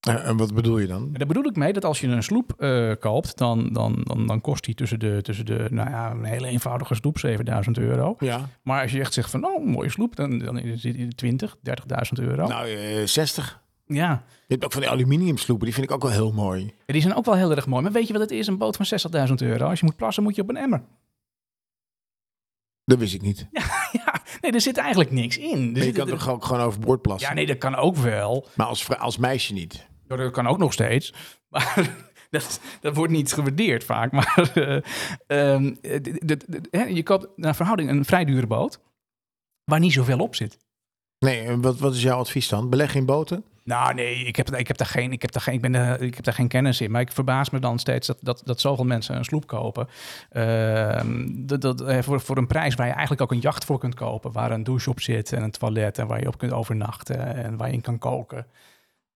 Eh, 0.00 0.28
en 0.28 0.36
wat 0.36 0.54
bedoel 0.54 0.78
je 0.78 0.86
dan? 0.86 1.12
Daar 1.12 1.26
bedoel 1.26 1.44
ik 1.44 1.56
mee 1.56 1.72
dat 1.72 1.84
als 1.84 2.00
je 2.00 2.06
een 2.06 2.22
sloep 2.22 2.52
eh, 2.58 2.92
koopt, 3.00 3.38
dan, 3.38 3.72
dan, 3.72 4.00
dan, 4.02 4.26
dan 4.26 4.40
kost 4.40 4.64
die 4.64 4.74
tussen 4.74 4.98
de, 4.98 5.18
tussen 5.22 5.46
de, 5.46 5.66
nou 5.70 5.90
ja, 5.90 6.10
een 6.10 6.24
hele 6.24 6.46
eenvoudige 6.46 6.94
sloep 6.94 7.18
7000 7.18 7.78
euro. 7.78 8.16
Ja. 8.18 8.48
Maar 8.62 8.82
als 8.82 8.92
je 8.92 9.00
echt 9.00 9.12
zegt 9.12 9.30
van, 9.30 9.44
oh, 9.44 9.64
een 9.64 9.70
mooie 9.70 9.90
sloep, 9.90 10.16
dan, 10.16 10.38
dan 10.38 10.58
is 10.58 10.82
het 10.82 11.16
20, 11.16 11.56
30.000 11.56 11.62
euro. 12.24 12.46
Nou, 12.46 12.68
eh 12.68 13.06
60. 13.06 13.64
Ja, 13.86 14.24
Je 14.26 14.52
hebt 14.52 14.64
ook 14.64 14.72
van 14.72 14.80
die 14.80 14.90
aluminium 14.90 15.38
sloepen, 15.38 15.64
die 15.64 15.74
vind 15.74 15.86
ik 15.86 15.94
ook 15.94 16.02
wel 16.02 16.10
heel 16.10 16.32
mooi. 16.32 16.64
Ja, 16.86 16.92
die 16.92 17.02
zijn 17.02 17.14
ook 17.14 17.24
wel 17.24 17.34
heel 17.34 17.50
erg 17.50 17.66
mooi. 17.66 17.82
Maar 17.82 17.92
weet 17.92 18.06
je 18.06 18.12
wat 18.12 18.22
het 18.22 18.30
is? 18.30 18.46
Een 18.46 18.58
boot 18.58 18.76
van 18.76 18.86
60.000 19.28 19.34
euro. 19.34 19.68
Als 19.68 19.80
je 19.80 19.86
moet 19.86 19.96
plassen, 19.96 20.22
moet 20.22 20.34
je 20.36 20.42
op 20.42 20.48
een 20.48 20.56
emmer. 20.56 20.82
Dat 22.86 22.98
wist 22.98 23.14
ik 23.14 23.22
niet. 23.22 23.46
ja, 23.92 24.22
nee, 24.40 24.52
er 24.52 24.60
zit 24.60 24.76
eigenlijk 24.76 25.10
niks 25.10 25.38
in. 25.38 25.74
Je 25.74 25.92
kan 25.92 26.06
er- 26.08 26.12
toch 26.18 26.28
ook 26.28 26.44
gewoon 26.44 26.62
overboord 26.62 27.02
plassen? 27.02 27.28
Ja, 27.28 27.34
nee, 27.34 27.46
dat 27.46 27.58
kan 27.58 27.74
ook 27.74 27.96
wel. 27.96 28.48
Maar 28.54 28.66
als, 28.66 28.98
als 28.98 29.16
meisje 29.16 29.52
niet. 29.52 29.86
Ja, 30.08 30.16
Dat 30.16 30.32
kan 30.32 30.46
ook 30.46 30.58
nog 30.58 30.72
steeds. 30.72 31.12
Maar 31.48 32.04
dat, 32.30 32.60
dat 32.80 32.94
wordt 32.96 33.12
niet 33.12 33.32
gewaardeerd 33.32 33.84
vaak. 33.84 34.12
Maar 34.12 34.50
eh, 34.54 34.76
ehm, 35.26 35.74
eh, 36.70 36.94
je 36.94 37.02
koopt 37.02 37.28
naar 37.36 37.56
verhouding 37.56 37.90
een 37.90 38.04
vrij 38.04 38.24
dure 38.24 38.46
boot. 38.46 38.80
Waar 39.64 39.80
niet 39.80 39.92
zoveel 39.92 40.18
op 40.18 40.34
zit. 40.34 40.58
Nee, 41.18 41.40
en 41.40 41.60
wat, 41.60 41.78
wat 41.78 41.94
is 41.94 42.02
jouw 42.02 42.18
advies 42.18 42.48
dan? 42.48 42.70
Beleg 42.70 42.94
in 42.94 43.06
boten? 43.06 43.44
Nou, 43.66 43.94
nee, 43.94 44.16
ik 44.24 44.36
heb, 44.36 44.50
ik 44.54 44.66
heb 44.68 44.76
daar 44.76 44.86
geen, 44.86 45.12
ik 45.12 45.22
heb 45.22 45.32
daar 45.32 45.42
geen, 45.42 45.54
ik 45.54 45.60
ben 45.60 45.72
daar- 45.72 46.00
ik 46.00 46.14
heb 46.14 46.24
daar 46.24 46.34
geen 46.34 46.48
kennis 46.48 46.80
in. 46.80 46.90
Maar 46.90 47.00
ik 47.00 47.12
verbaas 47.12 47.50
me 47.50 47.58
dan 47.58 47.78
steeds 47.78 48.06
dat, 48.06 48.18
dat, 48.20 48.42
dat 48.44 48.60
zoveel 48.60 48.84
mensen 48.84 49.16
een 49.16 49.24
sloep 49.24 49.46
kopen. 49.46 49.88
Ehm, 50.30 51.26
dat, 51.46 51.60
dat, 51.60 51.80
eh, 51.80 52.02
voor, 52.02 52.20
voor 52.20 52.36
een 52.36 52.46
prijs 52.46 52.74
waar 52.74 52.86
je 52.86 52.92
eigenlijk 52.92 53.22
ook 53.22 53.32
een 53.32 53.38
jacht 53.38 53.64
voor 53.64 53.78
kunt 53.78 53.94
kopen. 53.94 54.32
Waar 54.32 54.50
een 54.50 54.64
douche 54.64 54.90
op 54.90 55.00
zit 55.00 55.32
en 55.32 55.42
een 55.42 55.50
toilet 55.50 55.98
en 55.98 56.06
waar 56.06 56.20
je 56.20 56.26
op 56.28 56.38
kunt 56.38 56.52
overnachten 56.52 57.34
en 57.44 57.56
waar 57.56 57.68
je 57.68 57.74
in 57.74 57.80
kan 57.80 57.98
koken. 57.98 58.46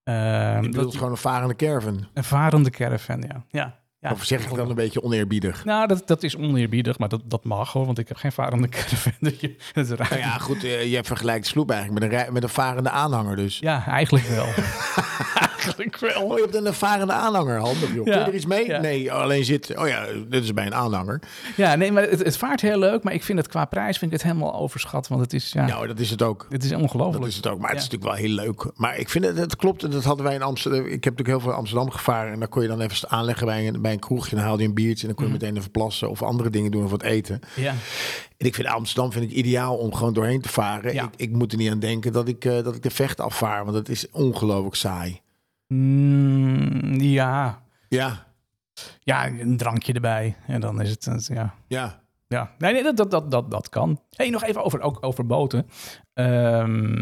Je 0.03 0.69
dat, 0.71 0.95
gewoon 0.95 1.11
een 1.11 1.17
varende 1.17 1.55
caravan. 1.55 2.07
een 2.13 2.23
varende 2.23 2.69
caravan, 2.69 3.21
ja. 3.21 3.43
ja. 3.49 3.79
Ja 4.01 4.11
of 4.11 4.23
zeg 4.23 4.43
ik 4.49 4.55
dan 4.55 4.69
een 4.69 4.75
beetje 4.75 5.03
oneerbiedig? 5.03 5.65
Nou, 5.65 5.87
dat, 5.87 6.07
dat 6.07 6.23
is 6.23 6.37
oneerbiedig, 6.37 6.97
maar 6.99 7.09
dat, 7.09 7.21
dat 7.25 7.43
mag 7.43 7.71
hoor, 7.73 7.85
want 7.85 7.97
ik 7.97 8.07
heb 8.07 8.17
geen 8.17 8.31
varende 8.31 8.67
caravan. 8.69 9.11
Dat 9.19 9.39
je- 9.41 9.55
dat 9.73 9.85
is 9.85 9.91
raar. 9.91 10.07
Nou 10.09 10.21
ja, 10.21 10.37
goed, 10.37 10.63
eh, 10.63 10.91
je 10.91 11.03
vergelijkt 11.03 11.47
sloep 11.47 11.69
eigenlijk 11.71 12.01
met 12.01 12.11
een, 12.11 12.17
rij- 12.17 12.31
met 12.31 12.43
een 12.43 12.49
varende 12.49 12.89
aanhanger 12.89 13.35
dus. 13.35 13.59
Ja, 13.59 13.85
eigenlijk 13.87 14.25
wel. 14.27 14.45
eigenlijk 15.61 15.97
wel. 15.97 16.21
Oh, 16.23 16.37
je 16.37 16.47
hebt 16.51 16.65
een 16.65 16.73
varende 16.73 17.13
aanhanger, 17.13 17.59
handig 17.59 17.93
joh. 17.93 18.05
Ja, 18.05 18.11
Kun 18.11 18.21
je 18.21 18.27
er 18.27 18.33
iets 18.33 18.45
mee? 18.45 18.67
ja. 18.67 18.79
Nee, 18.79 19.11
alleen 19.11 19.45
zitten. 19.45 19.79
Oh 19.79 19.87
ja, 19.87 20.05
dit 20.29 20.43
is 20.43 20.53
bij 20.53 20.65
een 20.65 20.75
aanhanger. 20.75 21.19
Ja, 21.55 21.75
nee, 21.75 21.91
maar 21.91 22.03
het, 22.03 22.23
het 22.23 22.37
vaart 22.37 22.61
heel 22.61 22.77
leuk, 22.79 23.03
maar 23.03 23.13
ik 23.13 23.23
vind 23.23 23.37
het 23.37 23.47
qua 23.47 23.65
prijs 23.65 23.97
vind 23.97 24.11
ik 24.11 24.17
het 24.17 24.27
helemaal 24.27 24.53
overschat, 24.55 25.07
want 25.07 25.21
het 25.21 25.33
is, 25.33 25.51
ja, 25.51 25.65
Nou, 25.65 25.87
dat 25.87 25.99
is 25.99 26.09
het 26.09 26.21
ook. 26.21 26.45
het 26.49 26.63
is 26.63 26.71
ongelooflijk. 26.73 27.19
Dat 27.19 27.29
is 27.29 27.35
het 27.35 27.47
ook. 27.47 27.59
Maar 27.59 27.69
het 27.69 27.79
is 27.79 27.89
natuurlijk 27.89 28.11
wel 28.19 28.27
heel 28.27 28.35
leuk. 28.45 28.65
Maar 28.75 28.97
ik 28.97 29.09
vind 29.09 29.25
het, 29.25 29.37
het 29.37 29.55
klopt. 29.55 29.83
En 29.83 29.89
dat 29.89 30.03
hadden 30.03 30.25
wij 30.25 30.35
in 30.35 30.41
Amsterdam. 30.41 30.79
Ik 30.85 30.91
heb 31.03 31.17
natuurlijk 31.17 31.27
heel 31.27 31.39
veel 31.39 31.49
in 31.51 31.55
Amsterdam 31.57 31.89
gevaren. 31.91 32.33
En 32.33 32.39
daar 32.39 32.47
kon 32.47 32.61
je 32.61 32.67
dan 32.67 32.81
even 32.81 33.09
aanleggen 33.09 33.45
bij 33.45 33.67
een, 33.67 33.81
bij 33.81 33.90
een 33.93 33.99
kroegje. 33.99 34.35
Dan 34.35 34.45
haalde 34.45 34.61
je 34.61 34.67
een 34.67 34.73
biertje. 34.75 35.01
En 35.01 35.07
dan 35.07 35.15
kon 35.15 35.25
je 35.25 35.31
Mhm. 35.31 35.41
meteen 35.41 35.57
even 35.57 35.71
plassen. 35.71 36.09
Of 36.09 36.21
andere 36.21 36.49
dingen 36.49 36.71
doen 36.71 36.83
of 36.83 36.91
wat 36.91 37.03
eten. 37.03 37.39
Ja. 37.55 37.73
En 38.37 38.45
ik 38.47 38.55
vind 38.55 38.67
Amsterdam 38.67 39.11
vind 39.11 39.31
ik 39.31 39.37
ideaal 39.37 39.77
om 39.77 39.93
gewoon 39.93 40.13
doorheen 40.13 40.41
te 40.41 40.49
varen. 40.49 40.93
Ja. 40.93 41.03
Ik, 41.03 41.09
ik 41.15 41.31
moet 41.31 41.51
er 41.51 41.57
niet 41.57 41.71
aan 41.71 41.79
denken 41.79 42.11
dat 42.13 42.27
ik, 42.27 42.45
eh, 42.45 42.63
dat 42.63 42.75
ik 42.75 42.81
de 42.83 42.89
vecht 42.89 43.19
afvaar. 43.19 43.63
Want 43.63 43.77
het 43.77 43.89
is 43.89 44.09
ongelooflijk 44.09 44.75
saai. 44.75 45.19
Mm, 45.67 46.99
ja. 46.99 47.61
Ja, 47.89 48.25
ja, 49.03 49.27
een 49.27 49.57
drankje 49.57 49.93
erbij 49.93 50.35
en 50.47 50.61
dan 50.61 50.81
is 50.81 50.89
het, 50.89 51.05
het- 51.05 51.27
ja. 51.27 51.53
ja. 51.67 51.99
Ja, 52.27 52.51
nee, 52.57 52.73
nee 52.73 52.83
dat, 52.83 52.97
dat, 52.97 53.11
dat, 53.11 53.31
dat, 53.31 53.51
dat 53.51 53.69
kan. 53.69 54.01
Hey, 54.15 54.29
nog 54.29 54.43
even 54.43 54.63
over, 54.63 54.81
ook 54.81 54.97
over 55.01 55.25
boten. 55.25 55.67
Ehm, 56.13 56.93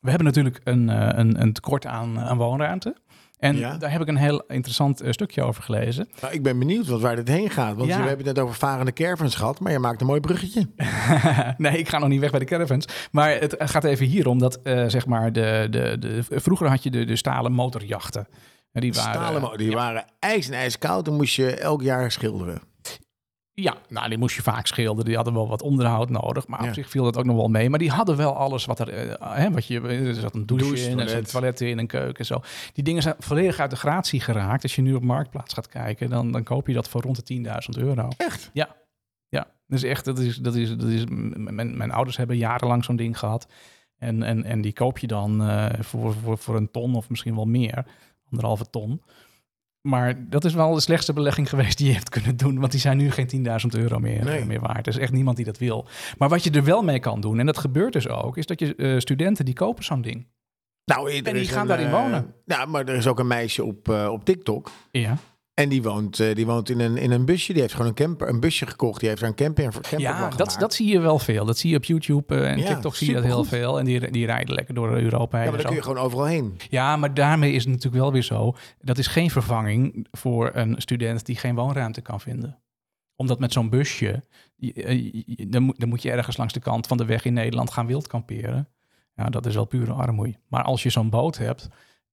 we 0.00 0.08
hebben 0.08 0.24
natuurlijk 0.24 0.60
een, 0.64 0.88
eh, 0.88 1.08
een, 1.18 1.40
een 1.40 1.52
tekort 1.52 1.86
aan, 1.86 2.18
aan 2.20 2.36
woonruimte. 2.36 2.96
En 3.42 3.56
Ja. 3.56 3.76
daar 3.76 3.90
heb 3.92 4.00
ik 4.00 4.08
een 4.08 4.16
heel 4.16 4.42
interessant 4.48 5.00
eh, 5.00 5.12
stukje 5.12 5.42
over 5.42 5.62
gelezen. 5.62 6.08
Nou, 6.20 6.34
ik 6.34 6.42
ben 6.42 6.58
benieuwd 6.58 6.86
wat 6.86 7.00
waar 7.00 7.16
dit 7.16 7.28
heen 7.28 7.50
gaat. 7.50 7.76
Want 7.76 7.88
Ja. 7.88 8.00
we 8.02 8.08
hebben 8.08 8.26
het 8.26 8.36
net 8.36 8.44
over 8.44 8.56
varende 8.56 8.92
caravans 8.92 9.34
gehad. 9.34 9.60
Maar 9.60 9.72
je 9.72 9.78
maakt 9.78 10.00
een 10.00 10.06
mooi 10.06 10.20
bruggetje. 10.20 10.66
nee, 11.58 11.78
ik 11.78 11.88
ga 11.88 11.98
nog 11.98 12.08
niet 12.08 12.20
weg 12.20 12.30
bij 12.30 12.38
de 12.38 12.44
caravans. 12.46 12.86
Maar 13.12 13.30
het 13.40 13.54
gaat 13.58 13.84
even 13.84 14.06
hier 14.06 14.26
om 14.28 14.38
dat, 14.38 14.62
eh, 14.62 14.84
zeg 14.86 15.06
maar, 15.06 15.32
de, 15.32 15.66
de, 15.70 15.96
de, 15.98 16.22
vroeger 16.28 16.68
had 16.68 16.82
je 16.82 16.90
de, 16.90 17.04
de 17.04 17.16
stalen 17.16 17.52
motorjachten. 17.52 18.28
En 18.72 18.80
Die 18.80 18.92
waren, 18.92 19.12
Stalen 19.12 19.58
die 19.58 19.70
ja, 19.70 19.76
waren 19.76 20.04
ijs 20.18 20.48
en 20.48 20.54
ijskoud. 20.54 21.04
Dan 21.04 21.14
moest 21.16 21.34
je 21.34 21.54
elk 21.56 21.82
jaar 21.82 22.10
schilderen. 22.12 22.60
Ja, 23.54 23.76
nou, 23.88 24.08
die 24.08 24.18
moest 24.18 24.36
je 24.36 24.42
vaak 24.42 24.66
schilderen. 24.66 25.04
Die 25.04 25.14
hadden 25.14 25.34
wel 25.34 25.48
wat 25.48 25.62
onderhoud 25.62 26.10
nodig. 26.10 26.46
Maar 26.46 26.62
Ja. 26.62 26.68
op 26.68 26.74
zich 26.74 26.88
viel 26.90 27.04
dat 27.04 27.16
ook 27.16 27.24
nog 27.24 27.36
wel 27.36 27.48
mee. 27.48 27.70
Maar 27.70 27.78
die 27.78 27.90
hadden 27.90 28.16
wel 28.16 28.36
alles 28.36 28.64
wat 28.64 28.78
er... 28.78 28.88
eh, 28.88 29.34
hè, 29.36 29.50
wat 29.50 29.66
je, 29.66 29.80
er 29.80 30.14
zat 30.14 30.34
een 30.34 30.46
douche, 30.46 30.64
Douche, 30.66 30.84
in, 30.90 30.98
er 31.00 31.08
zat 31.08 31.08
toilet. 31.08 31.30
toilet 31.30 31.60
in, 31.60 31.78
een 31.78 31.86
keuken 31.86 32.18
en 32.18 32.24
zo. 32.24 32.40
Die 32.72 32.84
dingen 32.84 33.02
zijn 33.02 33.14
volledig 33.18 33.58
uit 33.58 33.70
de 33.70 33.76
gratie 33.76 34.20
geraakt. 34.20 34.62
Als 34.62 34.74
je 34.74 34.82
nu 34.82 34.94
op 34.94 35.02
Marktplaats 35.02 35.54
gaat 35.54 35.68
kijken, 35.68 36.10
dan, 36.10 36.30
dan 36.32 36.42
koop 36.42 36.66
je 36.66 36.74
dat 36.74 36.88
voor 36.88 37.00
rond 37.02 37.26
de 37.26 37.34
10.000 37.76 37.82
euro. 37.82 38.08
Echt? 38.16 38.50
Ja. 38.52 38.76
Ja, 39.28 39.46
dus 39.66 39.82
echt, 39.82 40.04
dat 40.04 40.18
is, 40.18 40.36
dat 40.36 40.54
is, 40.54 40.76
dat 40.76 40.88
is, 40.88 41.04
mijn 41.08 41.90
ouders 41.92 42.16
hebben 42.16 42.36
jarenlang 42.36 42.84
zo'n 42.84 42.96
ding 42.96 43.18
gehad. 43.18 43.46
En, 43.96 44.22
en, 44.22 44.44
en 44.44 44.60
die 44.60 44.72
koop 44.72 44.98
je 44.98 45.06
dan 45.06 45.42
eh, 45.42 45.66
voor, 45.80 46.14
voor, 46.14 46.38
voor 46.38 46.56
een 46.56 46.70
ton 46.70 46.94
of 46.94 47.08
misschien 47.10 47.34
wel 47.34 47.44
meer. 47.46 47.84
Anderhalve 48.30 48.70
ton. 48.70 49.02
Maar 49.88 50.28
dat 50.28 50.44
is 50.44 50.54
wel 50.54 50.74
de 50.74 50.80
slechtste 50.80 51.12
belegging 51.12 51.48
geweest 51.48 51.78
die 51.78 51.86
je 51.86 51.92
hebt 51.92 52.08
kunnen 52.08 52.36
doen. 52.36 52.58
Want 52.58 52.70
die 52.72 52.80
zijn 52.80 52.96
nu 52.96 53.10
geen 53.10 53.26
10.000 53.26 53.80
euro 53.80 53.98
meer, 53.98 54.24
Nee. 54.24 54.38
eh, 54.40 54.46
meer 54.46 54.60
waard. 54.60 54.86
Er 54.86 54.92
is 54.92 54.98
echt 54.98 55.12
niemand 55.12 55.36
die 55.36 55.44
dat 55.46 55.58
wil. 55.58 55.86
Maar 56.18 56.28
wat 56.28 56.44
je 56.44 56.50
er 56.50 56.64
wel 56.64 56.82
mee 56.82 56.98
kan 57.00 57.20
doen, 57.20 57.38
en 57.38 57.46
dat 57.46 57.58
gebeurt 57.58 57.92
dus 57.92 58.08
ook, 58.08 58.36
is 58.36 58.46
dat 58.46 58.60
je 58.60 58.74
eh, 58.74 58.98
studenten 58.98 59.44
die 59.44 59.54
kopen 59.54 59.84
zo'n 59.84 60.02
ding. 60.02 60.26
Nou, 60.84 61.12
En 61.12 61.34
die 61.34 61.48
gaan 61.48 61.60
een, 61.60 61.66
daarin 61.66 61.86
eh, 61.86 61.92
wonen. 61.92 62.34
Ja, 62.44 62.64
maar 62.64 62.84
er 62.88 62.94
is 62.94 63.06
ook 63.06 63.18
een 63.18 63.26
meisje 63.26 63.64
op, 63.64 63.88
eh, 63.88 64.08
op 64.10 64.24
TikTok. 64.24 64.70
Ja, 64.90 65.16
En 65.54 65.68
die 65.68 65.82
woont, 65.82 66.20
eh, 66.20 66.34
die 66.34 66.46
woont 66.46 66.68
in, 66.70 66.80
een, 66.80 66.96
in 66.96 67.10
een 67.10 67.24
busje. 67.24 67.52
Die 67.52 67.60
heeft 67.62 67.74
gewoon 67.74 67.88
een, 67.88 67.94
camper, 67.94 68.28
een 68.28 68.40
busje 68.40 68.66
gekocht. 68.66 69.00
Die 69.00 69.08
heeft 69.08 69.20
daar 69.20 69.30
een 69.30 69.36
camper, 69.36 69.64
camper 69.72 70.00
ja 70.00 70.28
dat, 70.28 70.56
dat 70.58 70.74
zie 70.74 70.86
je 70.86 71.00
wel 71.00 71.18
veel. 71.18 71.44
Dat 71.44 71.58
zie 71.58 71.70
je 71.70 71.76
op 71.76 71.84
YouTube 71.84 72.34
eh, 72.34 72.50
en 72.50 72.58
Ja, 72.58 72.66
TikTok 72.66 72.94
zie 72.94 73.06
je 73.08 73.14
dat 73.14 73.24
heel 73.24 73.44
veel. 73.44 73.78
En 73.78 73.84
die, 73.84 74.10
die 74.10 74.26
rijden 74.26 74.54
lekker 74.54 74.74
door 74.74 74.96
Europa 74.96 75.36
heen. 75.38 75.46
Ja, 75.46 75.52
maar 75.52 75.64
kun 75.64 75.74
je 75.74 75.82
gewoon 75.82 75.98
overal 75.98 76.24
heen. 76.24 76.56
Ja, 76.68 76.96
maar 76.96 77.14
daarmee 77.14 77.52
is 77.52 77.62
het 77.64 77.72
natuurlijk 77.72 78.02
wel 78.02 78.12
weer 78.12 78.22
zo. 78.22 78.54
Dat 78.80 78.98
is 78.98 79.06
geen 79.06 79.30
vervanging 79.30 80.06
voor 80.10 80.50
een 80.54 80.74
student 80.78 81.26
die 81.26 81.36
geen 81.36 81.54
woonruimte 81.54 82.00
kan 82.00 82.20
vinden. 82.20 82.58
Omdat 83.16 83.38
met 83.38 83.52
zo'n 83.52 83.68
busje, 83.70 84.22
je- 84.56 84.72
eh, 84.72 85.46
dan 85.50 85.62
moet, 85.62 85.80
dan 85.80 85.88
moet 85.88 86.02
je 86.02 86.10
ergens 86.10 86.36
langs 86.36 86.52
de 86.52 86.60
kant 86.60 86.86
van 86.86 86.96
de 86.96 87.04
weg 87.04 87.24
in 87.24 87.32
Nederland 87.32 87.70
gaan 87.70 87.86
wildkamperen. 87.86 88.68
Ja, 89.16 89.28
dat 89.30 89.46
is 89.46 89.54
wel 89.54 89.64
pure 89.64 89.92
armoei. 89.92 90.36
Maar 90.48 90.62
als 90.62 90.82
je 90.82 90.90
zo'n 90.90 91.10
boot 91.10 91.38
hebt 91.38 91.68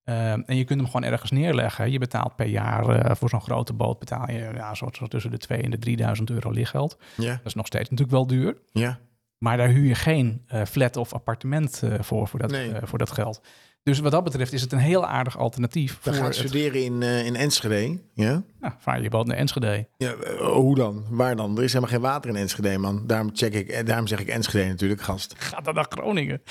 eh, 0.10 0.32
en 0.32 0.56
je 0.56 0.64
kunt 0.64 0.80
hem 0.80 0.90
gewoon 0.90 1.12
ergens 1.12 1.32
neerleggen. 1.32 1.92
Je 1.92 2.00
betaalt 2.00 2.36
per 2.36 2.46
jaar 2.48 2.90
eh, 2.90 3.16
voor 3.16 3.30
zo'n 3.30 3.42
grote 3.42 3.74
boot 3.74 4.00
betaal 4.00 4.32
je 4.32 4.52
ja, 4.56 4.74
zo, 4.76 4.88
zo 4.92 5.08
tussen 5.08 5.32
de 5.32 5.38
2 5.38 5.62
en 5.62 5.72
de 5.72 5.78
3000 5.80 6.30
euro 6.30 6.52
lichtgeld. 6.52 6.98
Ja, 7.18 7.32
Dat 7.32 7.46
is 7.46 7.54
nog 7.54 7.66
steeds 7.66 7.90
natuurlijk 7.90 8.18
wel 8.18 8.28
duur. 8.28 8.58
ja. 8.72 9.00
Maar 9.38 9.58
daar 9.58 9.68
huur 9.68 9.88
je 9.88 9.96
geen 9.96 10.42
eh, 10.48 10.66
flat 10.66 10.98
of 10.98 11.14
appartement 11.14 11.84
eh, 11.84 11.94
voor, 12.00 12.28
voor 12.28 12.40
dat, 12.40 12.52
Nee. 12.52 12.72
voor 12.84 12.98
dat 12.98 13.12
geld. 13.12 13.42
Dus 13.90 14.00
wat 14.00 14.12
dat 14.12 14.24
betreft 14.24 14.54
is 14.54 14.62
het 14.62 14.72
een 14.72 14.80
heel 14.80 15.06
aardig 15.06 15.38
alternatief 15.38 15.92
Dan 15.92 16.14
voor 16.14 16.14
gaan 16.14 16.32
het 16.32 16.36
studeren 16.36 16.84
in, 16.84 17.04
eh, 17.04 17.26
in 17.26 17.36
Enschede. 17.36 18.00
Ja? 18.14 18.44
ja, 18.62 18.76
vaar 18.80 19.02
je 19.02 19.10
boot 19.10 19.28
naar 19.28 19.38
Enschede. 19.38 19.88
ja 19.98 20.14
eh, 20.14 20.40
hoe 20.40 20.76
dan? 20.76 21.06
Waar 21.10 21.36
dan? 21.36 21.58
Er 21.58 21.64
is 21.64 21.74
helemaal 21.74 21.94
geen 21.94 22.02
water 22.02 22.30
in 22.30 22.36
Enschede, 22.36 22.78
man. 22.78 23.04
Daarom, 23.08 23.30
check 23.34 23.54
ik, 23.54 23.70
eh, 23.70 23.86
daarom 23.86 24.08
zeg 24.08 24.20
ik 24.20 24.28
Enschede 24.28 24.68
natuurlijk, 24.68 25.02
gast. 25.02 25.36
Ga 25.38 25.62
dan 25.62 25.74
naar 25.74 25.86
Groningen. 25.90 26.42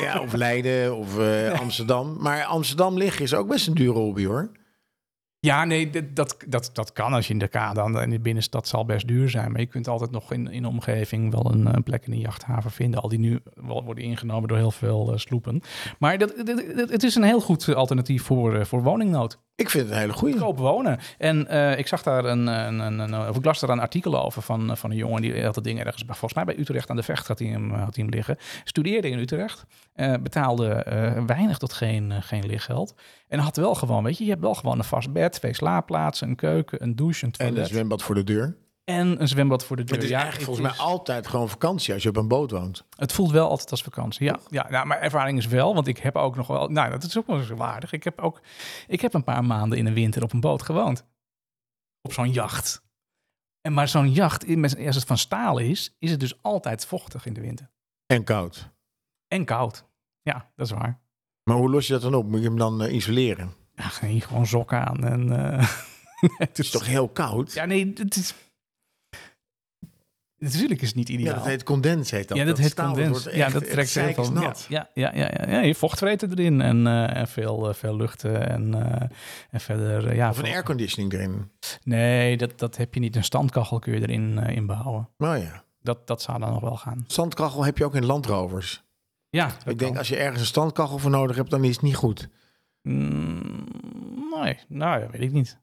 Ja, 0.00 0.20
of 0.20 0.32
Leiden 0.32 0.96
of 0.96 1.18
Amsterdam. 1.60 2.16
Maar 2.20 2.44
Amsterdam 2.44 2.96
liggen 2.96 3.22
is 3.22 3.34
ook 3.34 3.48
best 3.48 3.66
een 3.66 3.74
dure 3.74 3.98
hobby, 3.98 4.24
hoor. 4.24 4.50
Ja, 5.46 5.64
nee, 5.64 5.90
dat, 6.12 6.36
dat, 6.46 6.70
dat 6.72 6.92
kan 6.92 7.12
als 7.12 7.26
je 7.26 7.32
in 7.32 7.38
de 7.38 7.46
K 7.48 7.74
dan 7.74 8.00
in 8.00 8.10
de 8.10 8.20
binnenstad 8.20 8.68
zal 8.68 8.84
best 8.84 9.06
duur 9.08 9.28
zijn. 9.30 9.52
Maar 9.52 9.60
je 9.60 9.66
kunt 9.66 9.88
altijd 9.88 10.10
nog 10.10 10.32
in, 10.32 10.50
in 10.50 10.62
de 10.62 10.68
omgeving 10.68 11.32
wel 11.32 11.50
een, 11.52 11.82
plek 11.82 12.06
in 12.06 12.12
een 12.12 12.18
jachthaven 12.18 12.70
vinden. 12.70 13.00
Al 13.02 13.08
die 13.08 13.18
nu 13.18 13.40
worden 13.54 14.04
ingenomen 14.04 14.48
door 14.48 14.58
heel 14.58 14.70
veel 14.70 15.12
eh, 15.12 15.18
sloepen. 15.18 15.60
Maar 15.98 16.18
dat- 16.18 16.32
het 16.90 17.02
is 17.02 17.14
een 17.14 17.22
heel 17.22 17.40
goed 17.40 17.68
eh, 17.68 17.74
alternatief 17.74 18.22
voor, 18.22 18.54
eh, 18.56 18.64
voor 18.64 18.82
woningnood. 18.82 19.38
Ik 19.54 19.70
vind 19.70 19.84
het 19.84 19.92
een 19.92 19.98
hele 20.00 20.12
goeie. 20.12 20.32
Goedkoop 20.34 20.58
wonen. 20.58 20.98
En 21.18 21.46
eh, 21.48 21.78
ik 21.78 21.86
zag 21.86 22.02
daar 22.02 22.24
een, 22.24 22.46
een, 22.46 22.78
een, 22.78 22.98
een- 22.98 23.28
of 23.28 23.36
ik 23.36 23.44
las 23.44 23.60
daar 23.60 23.70
een 23.70 23.80
artikel 23.80 24.22
over 24.24 24.42
van, 24.42 24.76
van 24.76 24.90
een 24.90 24.96
jongen 24.96 25.22
die 25.22 25.44
had 25.44 25.54
dat 25.54 25.64
ding 25.64 25.78
ergens, 25.78 26.04
volgens 26.06 26.34
mij 26.34 26.44
bij 26.44 26.58
Utrecht 26.58 26.90
aan 26.90 26.96
de 26.96 27.02
Vecht 27.02 27.28
had 27.28 27.38
hij 27.38 27.48
hem, 27.48 27.70
had 27.70 27.94
hij 27.94 28.04
hem 28.04 28.08
liggen. 28.14 28.36
Studeerde 28.64 29.08
in 29.10 29.18
Utrecht, 29.18 29.64
eh, 29.94 30.14
betaalde 30.22 30.68
eh, 30.72 31.24
weinig 31.26 31.58
tot 31.58 31.72
geen, 31.72 32.12
eh, 32.12 32.18
geen 32.22 32.46
lichtgeld. 32.46 32.94
En 33.28 33.38
had 33.38 33.56
wel 33.56 33.74
gewoon, 33.74 34.04
weet 34.04 34.18
je, 34.18 34.24
je 34.24 34.30
hebt 34.30 34.42
wel 34.42 34.54
gewoon 34.54 34.78
een 34.78 34.84
vast 34.84 35.12
bed, 35.12 35.32
twee 35.32 35.54
slaapplaatsen, 35.54 36.28
een 36.28 36.36
keuken, 36.36 36.82
een 36.82 36.96
douche, 36.96 37.24
een 37.24 37.32
En 37.32 37.38
toilet 37.38 37.58
een 37.62 37.66
zwembad 37.74 38.02
voor 38.02 38.14
de 38.14 38.24
deur. 38.24 38.56
En 38.84 39.20
een 39.20 39.28
zwembad 39.28 39.64
voor 39.64 39.76
de 39.76 39.84
deur. 39.84 39.94
Het 39.94 40.04
is 40.04 40.10
Ja, 40.10 40.20
eigenlijk 40.20 40.46
volgens 40.46 40.66
mij 40.66 40.86
altijd 40.86 41.26
gewoon 41.26 41.48
vakantie 41.48 41.94
als 41.94 42.02
je 42.02 42.08
op 42.08 42.16
een 42.16 42.28
boot 42.28 42.50
woont. 42.50 42.84
Het 42.96 43.12
voelt 43.12 43.30
wel 43.30 43.48
altijd 43.48 43.70
als 43.70 43.82
vakantie. 43.82 44.26
Ja, 44.26 44.38
ja 44.48 44.70
nou, 44.70 44.86
mijn 44.86 45.00
ervaring 45.00 45.38
is 45.38 45.46
wel, 45.46 45.74
want 45.74 45.86
ik 45.86 45.98
heb 45.98 46.16
ook 46.16 46.36
nog 46.36 46.46
wel. 46.46 46.68
Nou, 46.68 46.90
dat 46.90 47.02
is 47.04 47.18
ook 47.18 47.26
wel 47.26 47.38
eens 47.38 47.48
waardig. 47.48 47.92
Ik 47.92 48.04
heb 48.04 48.20
ook. 48.20 48.40
Ik 48.86 49.00
heb 49.00 49.14
een 49.14 49.24
paar 49.24 49.44
maanden 49.44 49.78
in 49.78 49.84
de 49.84 49.92
winter 49.92 50.22
op 50.22 50.32
een 50.32 50.40
boot 50.40 50.62
gewoond. 50.62 51.04
Op 52.02 52.12
zo'n 52.12 52.30
jacht. 52.30 52.82
En 53.60 53.72
maar 53.72 53.88
zo'n 53.88 54.12
jacht, 54.12 54.46
als 54.86 54.96
het 54.96 55.04
van 55.04 55.18
staal 55.18 55.58
is, 55.58 55.96
is 55.98 56.10
het 56.10 56.20
dus 56.20 56.42
altijd 56.42 56.86
vochtig 56.86 57.26
in 57.26 57.32
de 57.32 57.40
winter. 57.40 57.70
En 58.06 58.24
koud. 58.24 58.70
En 59.28 59.44
koud. 59.44 59.84
Ja, 60.22 60.50
dat 60.56 60.66
is 60.66 60.72
waar. 60.72 61.00
Maar 61.44 61.56
hoe 61.56 61.70
los 61.70 61.86
je 61.86 61.92
dat 61.92 62.02
dan 62.02 62.14
op? 62.14 62.28
Moet 62.28 62.40
je 62.40 62.46
hem 62.46 62.58
dan 62.58 62.82
eh, 62.82 62.94
isoleren? 62.94 63.52
Ja, 63.74 63.88
geen 63.88 64.20
gewoon 64.20 64.46
sokken 64.46 64.86
aan. 64.86 65.04
En, 65.04 65.52
eh, 65.52 65.68
Het 66.38 66.58
is 66.58 66.70
toch 66.70 66.86
heel 66.86 67.08
koud? 67.08 67.52
Ja, 67.52 67.64
nee, 67.64 67.92
het 67.94 68.16
is. 68.16 68.34
Natuurlijk 70.42 70.80
is 70.82 70.88
het 70.88 70.96
niet 70.96 71.08
Ja, 71.08 71.14
ideaal. 71.14 71.34
dat 71.34 71.44
heet 71.44 71.62
condens, 71.62 72.10
heet 72.10 72.28
dat. 72.28 72.36
ja, 72.38 72.44
dat, 72.44 72.58
heet 72.58 72.70
staal, 72.70 72.86
condens. 72.86 73.22
wordt 73.22 73.36
Ja, 73.36 73.44
echt- 73.44 73.52
dat 73.52 73.70
trekt 73.70 73.94
heel 73.94 74.12
veel. 74.14 74.24
Ja, 74.24 74.30
nat. 74.30 74.66
ja, 74.68 74.90
ja, 74.94 75.12
ja, 75.14 75.30
ja, 75.38 75.50
ja. 75.50 75.60
Je 75.60 75.74
vochtvreten 75.74 76.30
erin 76.30 76.60
en, 76.60 76.86
eh, 76.86 77.16
en 77.16 77.28
veel, 77.28 77.68
eh, 77.68 77.74
veel 77.74 77.96
luchten 77.96 78.48
en, 78.48 78.74
eh, 78.74 79.08
en 79.50 79.60
verder. 79.60 80.06
eh, 80.06 80.16
ja, 80.16 80.28
Of 80.28 80.38
een 80.38 80.44
airconditioning 80.44 81.12
erin. 81.12 81.50
Nee, 81.84 82.36
dat, 82.36 82.58
dat 82.58 82.76
heb 82.76 82.94
je 82.94 83.00
niet. 83.00 83.16
Een 83.16 83.24
standkachel 83.24 83.78
kun 83.78 83.92
je 83.92 84.00
erin 84.00 84.38
inbouwen. 84.38 85.08
Nou 85.18 85.36
ja. 85.38 85.64
Dat, 85.82 86.06
dat 86.06 86.22
zou 86.22 86.38
dan 86.38 86.52
nog 86.52 86.60
wel 86.60 86.76
gaan. 86.76 87.04
Zandkachel 87.06 87.64
heb 87.64 87.78
je 87.78 87.84
ook 87.84 87.94
in 87.94 88.04
landrovers. 88.06 88.82
Ja, 89.30 89.46
dat 89.46 89.72
Ik 89.72 89.78
denk, 89.78 89.90
kan. 89.90 89.96
als 89.98 90.08
je 90.08 90.16
ergens 90.16 90.40
een 90.40 90.46
standkachel 90.46 90.98
voor 90.98 91.10
nodig 91.10 91.36
hebt, 91.36 91.50
dan 91.50 91.64
is 91.64 91.72
het 91.74 91.82
niet 91.82 91.96
goed. 91.96 92.28
Mm, 92.82 93.66
nee, 94.42 94.58
nou 94.68 95.00
ja, 95.00 95.06
weet 95.10 95.20
ik 95.20 95.32
niet. 95.32 95.58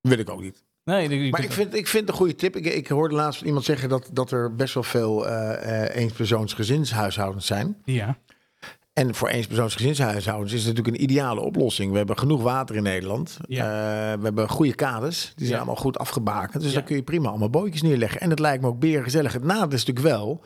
Wil 0.00 0.18
ik 0.18 0.30
ook 0.30 0.40
niet. 0.40 0.64
Nee, 0.86 1.30
Maar 1.30 1.42
ik 1.44 1.52
vind, 1.52 1.74
ik 1.74 1.86
vind 1.86 2.02
het 2.02 2.10
een 2.10 2.16
goede 2.16 2.34
tip. 2.34 2.56
Ik, 2.56 2.66
ik 2.66 2.88
hoorde 2.88 3.14
laatst 3.14 3.42
iemand 3.42 3.64
zeggen 3.64 3.88
dat, 3.88 4.10
dat 4.12 4.30
er 4.30 4.54
best 4.54 4.74
wel 4.74 4.82
veel 4.82 5.28
eh 5.28 5.96
eenpersoonsgezinshuishoudens 6.02 7.46
zijn. 7.46 7.76
Ja, 7.84 8.18
En 8.92 9.14
voor 9.14 9.28
eenpersoonsgezinshuishoudens 9.28 10.52
is 10.52 10.64
het 10.64 10.68
natuurlijk 10.76 10.96
een 10.96 11.02
ideale 11.10 11.40
oplossing. 11.40 11.90
We 11.90 11.96
hebben 11.96 12.18
genoeg 12.18 12.42
water 12.42 12.76
in 12.76 12.82
Nederland. 12.82 13.36
Ja. 13.48 13.64
Eh, 13.64 14.18
we 14.18 14.24
hebben 14.24 14.48
goede 14.48 14.74
kaders. 14.74 15.22
Die 15.24 15.32
zijn 15.46 15.50
Ja. 15.50 15.56
allemaal 15.56 15.76
goed 15.82 15.98
afgebakend. 15.98 16.62
Dus 16.62 16.70
Ja. 16.72 16.76
dan 16.78 16.86
kun 16.86 16.96
je 16.96 17.02
prima 17.02 17.28
allemaal 17.28 17.50
bootjes 17.50 17.82
neerleggen. 17.82 18.20
En 18.20 18.28
dat 18.28 18.38
lijkt 18.38 18.62
me 18.62 18.68
ook 18.68 18.78
beer 18.80 19.02
gezellig. 19.02 19.32
Het 19.32 19.44
nadeel 19.44 19.72
is 19.78 19.84
natuurlijk 19.84 20.16
wel, 20.16 20.44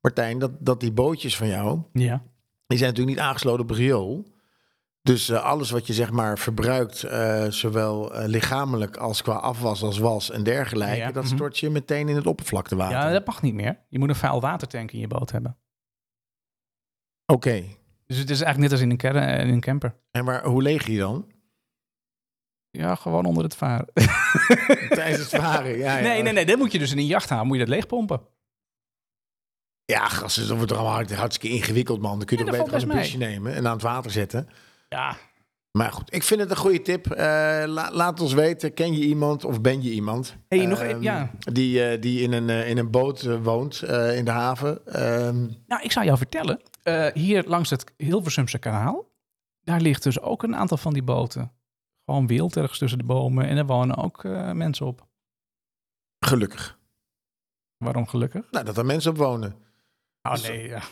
Martijn, 0.00 0.38
dat, 0.38 0.50
dat 0.58 0.80
die 0.80 0.92
bootjes 0.92 1.36
van 1.36 1.48
jou... 1.48 1.80
ja. 1.92 2.22
die 2.66 2.78
zijn 2.78 2.90
natuurlijk 2.90 3.16
niet 3.16 3.26
aangesloten 3.26 3.62
op 3.62 3.70
riool. 3.70 4.26
Dus 5.02 5.28
eh, 5.28 5.44
alles 5.44 5.70
wat 5.70 5.86
je 5.86 5.92
zeg 5.92 6.10
maar 6.10 6.38
verbruikt, 6.38 7.02
eh, 7.02 7.46
zowel 7.48 8.14
eh, 8.14 8.28
lichamelijk 8.28 8.96
als 8.96 9.22
qua 9.22 9.34
afwas 9.34 9.82
als 9.82 9.98
was 9.98 10.30
en 10.30 10.42
dergelijke... 10.42 10.96
Ja, 10.96 11.12
dat 11.12 11.24
mhm. 11.24 11.34
stort 11.34 11.58
je 11.58 11.70
meteen 11.70 12.08
in 12.08 12.16
het 12.16 12.26
oppervlaktewater. 12.26 12.96
ja, 12.96 13.10
dat 13.12 13.26
mag 13.26 13.42
niet 13.42 13.54
meer. 13.54 13.78
Je 13.88 13.98
moet 13.98 14.08
een 14.08 14.14
vuil 14.14 14.40
watertank 14.40 14.92
in 14.92 14.98
je 14.98 15.06
boot 15.06 15.30
hebben. 15.32 15.58
Oké. 17.26 17.64
Dus 18.06 18.18
het 18.18 18.30
is 18.30 18.40
eigenlijk 18.40 18.58
net 18.58 18.72
als 18.72 18.80
in 18.80 18.90
een, 18.90 19.40
in 19.40 19.48
een 19.48 19.60
camper. 19.60 19.96
En 20.10 20.24
maar 20.24 20.44
hoe 20.44 20.62
leeg 20.62 20.86
je 20.86 20.98
dan? 20.98 21.26
Ja, 22.70 22.94
gewoon 22.94 23.24
onder 23.24 23.42
het 23.42 23.56
varen. 23.56 23.88
Tijdens 24.88 25.18
het 25.18 25.42
varen, 25.42 25.78
ja. 25.78 25.96
ja. 25.96 26.02
Nee, 26.02 26.22
nee, 26.22 26.32
nee. 26.32 26.46
Dat 26.46 26.58
moet 26.58 26.72
je 26.72 26.78
dus 26.78 26.92
in 26.92 26.98
een 26.98 27.06
jacht 27.06 27.28
houden. 27.28 27.48
Moet 27.48 27.58
je 27.58 27.64
dat 27.64 27.74
leegpompen. 27.74 28.20
Ja, 29.84 30.08
gast, 30.08 30.48
dat 30.48 30.56
wordt 30.56 30.72
allemaal 30.72 30.92
hart- 30.92 31.14
hartstikke 31.14 31.56
ingewikkeld, 31.56 32.00
man. 32.00 32.18
Dan 32.18 32.26
kun 32.26 32.38
je 32.38 32.44
toch 32.44 32.56
beter 32.56 32.82
een 32.82 32.88
busje 32.88 33.18
nemen 33.18 33.54
en 33.54 33.66
aan 33.66 33.72
het 33.72 33.82
water 33.82 34.10
zetten. 34.10 34.48
Ja, 34.94 35.16
Maar 35.72 35.92
goed, 35.92 36.14
ik 36.14 36.22
vind 36.22 36.40
het 36.40 36.50
een 36.50 36.56
goede 36.56 36.82
tip. 36.82 37.06
Eh, 37.10 37.24
la- 37.66 37.90
laat 37.92 38.20
ons 38.20 38.32
weten, 38.32 38.74
ken 38.74 38.92
je 38.92 39.00
iemand 39.04 39.44
of 39.44 39.60
ben 39.60 39.82
je 39.82 39.90
iemand? 39.90 40.36
Hey, 40.48 40.66
nog 40.66 40.80
Ehm, 40.80 40.90
een- 40.90 41.02
ja. 41.02 41.30
Die, 41.38 41.84
eh, 41.84 42.00
die 42.00 42.20
in, 42.20 42.32
een, 42.32 42.50
eh, 42.50 42.68
in 42.68 42.78
een 42.78 42.90
boot 42.90 43.22
woont 43.42 43.82
in 43.82 44.24
de 44.24 44.30
haven. 44.30 44.86
Ehm, 44.86 45.46
Nou, 45.66 45.82
ik 45.82 45.92
zou 45.92 46.04
jou 46.06 46.18
vertellen. 46.18 46.60
hier 47.14 47.44
langs 47.46 47.70
het 47.70 47.92
Hilversumse 47.96 48.58
kanaal. 48.58 49.08
Daar 49.60 49.80
ligt 49.80 50.02
dus 50.02 50.20
ook 50.20 50.42
een 50.42 50.56
aantal 50.56 50.76
van 50.76 50.92
die 50.92 51.02
boten. 51.02 51.52
Gewoon 52.04 52.26
wild 52.26 52.56
ergens 52.56 52.78
tussen 52.78 52.98
de 52.98 53.04
bomen. 53.04 53.46
En 53.46 53.56
er 53.56 53.66
wonen 53.66 53.96
ook 53.96 54.22
mensen 54.52 54.86
op. 54.86 55.08
gelukkig. 56.26 56.78
Waarom 57.76 58.06
gelukkig? 58.06 58.50
Nou, 58.50 58.64
dat 58.64 58.76
er 58.76 58.86
mensen 58.86 59.10
op 59.10 59.16
wonen. 59.16 59.54
Oh 60.22 60.32
Dus- 60.32 60.48
nee, 60.48 60.68
ja. 60.68 60.82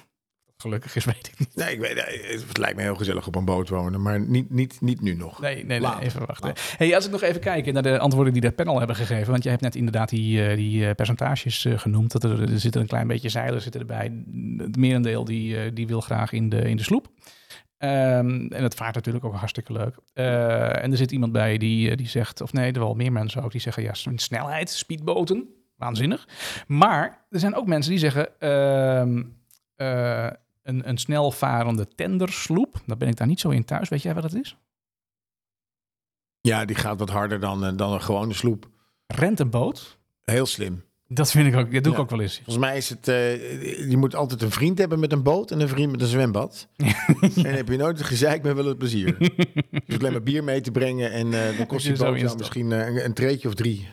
Gelukkig 0.61 0.97
is, 0.97 1.05
weet 1.15 1.29
ik 1.29 1.39
niet. 1.39 1.55
Nee, 1.55 1.73
ik 1.73 1.81
weet, 1.81 2.05
het 2.47 2.59
lijkt 2.59 2.77
me 2.77 2.83
heel 2.83 2.95
gezellig 2.95 3.27
op 3.27 3.35
een 3.35 3.45
boot 3.45 3.69
wonen, 3.69 4.03
maar 4.03 4.21
niet, 4.21 4.51
niet, 4.51 4.81
niet 4.81 5.01
nu 5.01 5.15
nog. 5.15 5.41
Nee, 5.41 5.65
nee, 5.65 5.81
nee 5.81 5.91
even 6.01 6.27
wachten. 6.27 6.53
Hey, 6.77 6.95
als 6.95 7.05
ik 7.05 7.11
nog 7.11 7.23
even 7.23 7.41
kijk 7.41 7.73
naar 7.73 7.83
de 7.83 7.99
antwoorden 7.99 8.33
die 8.33 8.43
dat 8.43 8.55
panel 8.55 8.79
hebben 8.79 8.97
gegeven. 8.97 9.31
Want 9.31 9.43
je 9.43 9.49
hebt 9.49 9.63
net 9.63 9.75
inderdaad 9.75 10.09
die, 10.09 10.47
eh, 10.47 10.57
die 10.57 10.87
eh, 10.87 10.95
percentages 10.95 11.65
eh, 11.65 11.79
genoemd. 11.79 12.13
Dat 12.13 12.25
er, 12.25 12.53
er 12.53 12.61
zitten 12.61 12.81
een 12.81 12.87
klein 12.87 13.07
beetje 13.07 13.29
zeilen 13.29 13.63
zitten 13.63 13.81
erbij. 13.81 14.13
Het 14.57 14.77
merendeel 14.77 15.25
die, 15.25 15.73
die 15.73 15.87
wil 15.87 16.01
graag 16.01 16.33
in 16.33 16.49
de, 16.49 16.61
in 16.61 16.77
de 16.77 16.83
sloep. 16.83 17.09
Ehm, 17.77 18.47
en 18.49 18.63
het 18.63 18.75
vaart 18.75 18.95
natuurlijk 18.95 19.25
ook 19.25 19.35
hartstikke 19.35 19.73
leuk. 19.73 19.97
En 20.83 20.91
er 20.91 20.97
zit 20.97 21.13
iemand 21.13 21.33
bij 21.33 21.59
die, 21.59 21.97
die 21.97 22.09
zegt, 22.09 22.41
of 22.41 22.53
nee, 22.53 22.73
er 22.73 22.81
wel 22.81 22.95
meer 22.95 23.13
mensen 23.13 23.43
ook, 23.43 23.53
die 23.53 23.61
zeggen 23.61 23.83
ja, 23.83 23.95
snelheid, 24.15 24.71
speedboten, 24.71 25.49
waanzinnig. 25.77 26.29
Maar 26.67 27.27
er 27.31 27.41
zijn 27.41 27.55
ook 27.55 27.67
mensen 27.67 27.91
die 27.91 28.01
zeggen, 28.01 28.41
ehm, 28.41 29.23
eh, 29.79 30.29
een, 30.69 30.89
een 30.89 30.99
snelvarende 30.99 31.89
tendersloep, 31.89 32.81
daar 32.87 32.97
ben 32.97 33.09
ik 33.09 33.17
daar 33.17 33.27
niet 33.27 33.41
zo 33.41 33.49
in 33.49 33.65
thuis. 33.65 33.89
Weet 33.89 34.03
jij 34.03 34.15
wat 34.15 34.23
dat 34.23 34.35
is? 34.35 34.57
Ja, 36.41 36.65
die 36.65 36.77
gaat 36.77 36.99
wat 36.99 37.11
harder 37.11 37.41
dan, 37.41 37.65
eh, 37.65 37.77
dan 37.77 37.93
een 37.93 38.03
gewone 38.03 38.33
sloep. 38.33 38.69
Rent 39.07 39.41
een 39.41 39.51
boot, 39.51 39.99
Heel 40.23 40.47
slim. 40.47 40.85
Dat 41.11 41.31
vind 41.31 41.47
ik 41.47 41.57
ook. 41.57 41.73
Dat 41.73 41.83
doe 41.83 41.93
ik 41.93 41.99
Ja. 41.99 42.05
ook 42.05 42.11
wel 42.11 42.21
eens. 42.21 42.35
Volgens 42.45 42.57
mij 42.67 42.77
is 42.77 42.89
het, 42.89 43.09
eh, 43.09 43.91
je 43.91 43.97
moet 43.97 44.15
altijd 44.15 44.43
een 44.43 44.51
vriend 44.51 44.79
hebben 44.79 44.99
met 45.01 45.13
een 45.13 45.23
boot 45.23 45.51
en 45.51 45.61
een 45.61 45.69
vriend 45.69 45.91
met 45.91 46.01
een 46.01 46.07
zwembad. 46.07 46.67
En 47.21 47.31
dan 47.35 47.45
heb 47.45 47.69
je 47.69 47.77
nooit 47.77 47.99
het 47.99 48.07
gezeik 48.07 48.43
met 48.43 48.55
wel 48.55 48.67
het 48.67 48.79
plezier. 48.79 49.17
dus 49.87 49.99
alleen 49.99 50.13
maar 50.13 50.23
bier 50.23 50.45
mee 50.45 50.61
te 50.61 50.71
brengen 50.71 51.13
en 51.13 51.33
eh, 51.35 51.57
dan 51.57 51.67
kost 51.67 51.87
je 51.87 51.93
boot 51.97 52.37
misschien 52.39 52.73
eh, 52.73 52.87
een, 52.87 53.05
een 53.05 53.13
treetje 53.13 53.49
of 53.49 53.55
drie. 53.55 53.89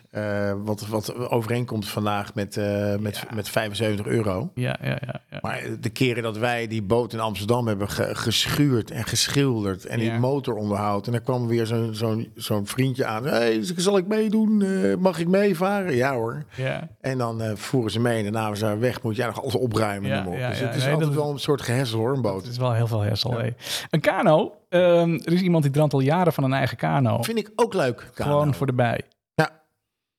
wat, 0.63 0.87
wat 0.87 1.15
overeenkomt 1.29 1.87
vandaag 1.87 2.33
met, 2.33 2.55
met, 2.99 3.17
Ja. 3.17 3.35
met 3.35 3.49
75 3.49 4.05
euro. 4.05 4.51
Ja, 4.55 4.77
ja, 4.81 4.87
ja. 5.05 5.21
ja. 5.31 5.39
Maar 5.41 5.61
de 5.79 5.89
keren 5.89 6.23
dat 6.23 6.37
wij 6.37 6.67
die 6.67 6.81
boot 6.83 7.13
in 7.13 7.19
Amsterdam 7.19 7.67
hebben 7.67 7.89
ge- 7.89 8.15
geschuurd 8.15 8.91
en 8.91 9.03
geschilderd 9.03 9.85
en 9.85 9.99
die 9.99 10.11
motor 10.11 10.55
onderhoud. 10.55 11.05
En 11.05 11.11
dan 11.11 11.21
kwam 11.23 11.47
weer 11.47 11.65
zo'n 11.65 11.93
zo'n 11.95 12.31
zo'n 12.35 12.67
vriendje 12.67 13.05
aan. 13.05 13.25
Hey, 13.25 13.59
zal 13.75 13.97
ik 13.97 14.07
meedoen? 14.07 14.63
Mag 15.01 15.19
ik 15.19 15.27
meevaren? 15.27 15.95
Ja 15.95 16.13
hoor. 16.13 16.45
ja. 16.55 16.89
En 17.05 17.17
dan 17.17 17.41
eh, 17.41 17.55
voeren 17.55 17.91
ze 17.91 17.99
mee 17.99 18.17
en 18.17 18.23
daarna 18.31 18.49
we 18.49 18.55
zijn 18.55 18.79
weg. 18.79 19.01
Moet 19.01 19.15
jij 19.15 19.25
nog 19.25 19.41
alles 19.41 19.55
opruimen. 19.55 20.09
Ja, 20.09 20.15
noem 20.15 20.23
maar 20.23 20.33
op. 20.33 20.39
ja, 20.39 20.49
dus 20.49 20.59
het 20.59 20.75
is 20.75 20.83
Nee, 20.83 20.93
altijd 20.93 21.13
wel 21.13 21.29
een 21.31 21.39
soort 21.39 21.61
gehessel 21.61 21.99
hoor, 21.99 22.13
een 22.13 22.21
boot. 22.21 22.41
Het 22.41 22.51
is 22.51 22.57
wel 22.57 22.73
heel 22.73 22.87
veel 22.87 23.05
hassel. 23.05 23.37
hé. 23.37 23.49
Een 23.89 23.99
kano. 24.01 24.55
ehm, 24.69 25.13
er 25.23 25.33
is 25.33 25.41
iemand 25.41 25.63
die 25.63 25.71
draamt 25.71 25.93
al 25.93 25.99
jaren 25.99 26.33
van 26.33 26.43
een 26.43 26.53
eigen 26.53 26.77
kano. 26.77 27.21
Vind 27.23 27.37
ik 27.37 27.51
ook 27.55 27.73
leuk. 27.73 28.11
kano. 28.13 28.31
Gewoon 28.31 28.53
voor 28.53 28.65
de 28.65 28.73
bij. 28.73 29.01
Ja. 29.35 29.49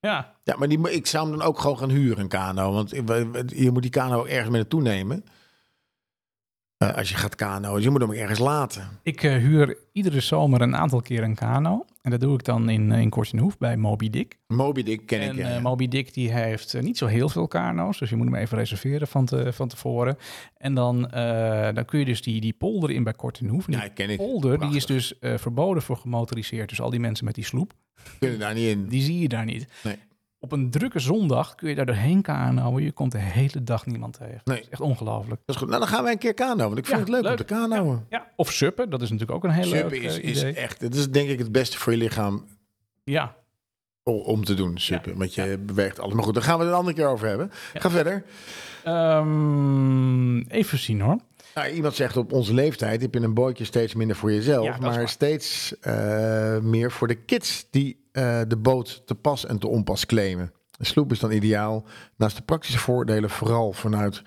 Ja. 0.01 0.35
Ja, 0.43 0.57
maar 0.59 0.69
die, 0.69 0.91
ik 0.91 1.07
zou 1.07 1.29
hem 1.29 1.39
dan 1.39 1.47
ook 1.47 1.59
gewoon 1.59 1.79
gaan 1.79 1.91
huren, 1.91 2.19
een 2.19 2.29
kano. 2.29 2.73
Want 2.73 2.91
je 3.47 3.71
moet 3.73 3.83
die 3.83 3.91
kano 3.91 4.19
ook 4.19 4.27
ergens 4.27 4.49
mee 4.51 4.61
naartoe 4.61 4.83
nemen. 4.83 5.25
Eh, 6.77 6.95
als 6.97 7.09
je 7.09 7.15
gaat 7.15 7.35
kano, 7.35 7.75
dus 7.75 7.85
je 7.85 7.91
moet 7.91 8.01
hem 8.01 8.11
ook 8.11 8.17
ergens 8.17 8.39
laten. 8.39 8.89
Ik 9.03 9.23
eh, 9.23 9.33
huur 9.37 9.77
iedere 9.93 10.21
zomer 10.21 10.61
een 10.61 10.77
aantal 10.77 11.01
keer 11.01 11.23
een 11.23 11.35
kano. 11.35 11.85
En 12.07 12.13
dat 12.13 12.21
doe 12.21 12.35
ik 12.35 12.45
dan 12.45 12.69
in, 12.69 12.93
eh, 12.93 13.01
in 13.01 13.11
Kortenhoef 13.11 13.59
bij 13.59 13.77
Moby 13.77 14.11
Dick. 14.11 14.39
Moby 14.47 14.83
Dick 14.83 15.07
ken 15.07 15.21
en 15.21 15.31
ik. 15.31 15.37
ja, 15.37 15.47
eh, 15.49 15.55
ja. 15.55 15.61
Moby 15.61 15.89
Dick 15.89 16.15
die 16.15 16.33
heeft 16.33 16.75
eh, 16.75 16.83
niet 16.83 16.99
zo 16.99 17.07
heel 17.07 17.29
veel 17.29 17.49
kano's. 17.49 17.99
Dus 17.99 18.11
je 18.11 18.17
moet 18.17 18.27
hem 18.27 18.35
even 18.35 18.59
reserveren 18.59 19.09
van, 19.09 19.25
te, 19.25 19.53
van 19.53 19.69
tevoren. 19.69 20.17
En 20.57 20.75
dan, 20.75 21.03
dan 21.75 21.85
kun 21.85 21.99
je 21.99 22.05
dus 22.05 22.23
die, 22.23 22.41
die 22.41 22.53
polder 22.53 22.91
in 22.91 23.03
bij 23.03 23.13
Kortenhoef. 23.13 23.67
En 23.67 23.73
ja, 23.73 23.81
die 23.81 23.93
ken 23.93 24.11
ik. 24.11 24.17
polder 24.17 24.59
die 24.59 24.77
is 24.77 24.87
dus 24.87 25.15
verboden 25.21 25.83
voor 25.83 25.97
gemotoriseerd. 25.97 26.69
Dus 26.69 26.81
al 26.81 26.91
die 26.91 27.01
mensen 27.01 27.25
met 27.25 27.35
die 27.35 27.45
sloep, 27.45 27.73
Kunnen 28.19 28.39
daar 28.39 28.55
niet 28.55 28.69
in. 28.69 28.89
die 28.89 29.03
zie 29.03 29.19
je 29.19 29.29
daar 29.29 29.45
niet. 29.45 29.67
Nee. 29.85 29.97
Op 30.47 30.53
een 30.53 30.71
drukke 30.71 30.99
zondag 30.99 31.55
kun 31.55 31.69
je 31.69 31.75
daar 31.75 31.87
doorheen 31.87 32.23
kanoën. 32.23 32.83
Je 32.83 32.93
komt 32.93 33.13
de 33.13 33.19
hele 33.19 33.63
dag 33.63 33.87
niemand 33.87 34.13
tegen. 34.19 34.41
Nee. 34.45 34.57
Dat 34.57 34.65
is 34.65 34.69
echt 34.69 34.81
ongelooflijk. 34.81 35.41
Dat 35.45 35.55
is 35.55 35.61
goed. 35.61 35.69
Nou, 35.69 35.81
dan 35.81 35.89
gaan 35.89 36.03
wij 36.03 36.13
een 36.13 36.19
keer 36.19 36.35
kano. 36.35 36.65
Want 36.67 36.79
ik 36.79 36.87
vind 36.87 36.97
Ja, 37.07 37.13
het 37.15 37.23
leuk, 37.23 37.31
om 37.31 37.37
te 37.37 37.45
kanoën. 37.45 38.05
Ja, 38.09 38.27
of 38.37 38.53
suppen, 38.53 38.91
dat 38.91 39.03
is 39.03 39.11
natuurlijk 39.11 39.37
ook 39.39 39.45
een 39.45 39.51
heel 39.57 39.65
Suppen 39.65 39.91
leuk 39.91 40.03
is, 40.03 40.19
eh, 40.19 40.25
is 40.31 40.39
idee. 40.41 40.55
echt, 40.55 40.81
dat 40.81 40.95
is 40.95 41.11
denk 41.11 41.29
ik 41.29 41.39
het 41.39 41.53
beste 41.53 41.79
voor 41.79 41.93
je 41.93 41.99
lichaam 41.99 42.45
Ja, 43.05 43.35
om 44.03 44.45
te 44.45 44.55
doen, 44.55 44.79
suppen. 44.79 45.19
Want 45.19 45.35
je 45.35 45.59
beweegt 45.67 46.01
alles. 46.01 46.15
Maar 46.15 46.25
goed, 46.25 46.35
daar 46.35 46.43
gaan 46.43 46.59
we 46.59 46.63
het 46.65 46.73
een 46.73 46.79
andere 46.79 46.97
keer 46.97 47.09
over 47.09 47.29
hebben. 47.29 47.51
Ga 47.75 47.91
verder. 47.91 48.25
Ehm, 48.85 50.39
even 50.41 50.79
zien 50.79 51.01
hoor. 51.01 51.17
Nou, 51.57 51.69
iemand 51.69 51.95
zegt 51.95 52.17
op 52.17 52.33
onze 52.33 52.55
leeftijd 52.55 53.01
heb 53.01 53.15
je 53.15 53.21
een 53.21 53.35
bootje 53.35 53.65
steeds 53.65 53.95
minder 53.95 54.17
voor 54.17 54.33
jezelf, 54.33 54.65
Ja, 54.67 54.77
maar 54.81 55.09
steeds 55.09 55.75
eh, 55.81 56.59
meer 56.59 56.91
voor 56.93 57.09
de 57.09 57.15
kids 57.15 57.67
die 57.71 58.09
eh, 58.13 58.41
de 58.49 58.57
boot 58.57 59.03
te 59.07 59.15
pas 59.15 59.47
en 59.47 59.59
te 59.59 59.69
onpas 59.69 60.07
claimen. 60.07 60.53
Een 60.79 60.87
sloep 60.87 61.13
is 61.13 61.19
dan 61.19 61.31
ideaal. 61.33 61.85
Naast 62.17 62.37
de 62.37 62.43
praktische 62.43 62.79
voordelen 62.79 63.31
vooral 63.31 63.73
vanuit 63.73 64.23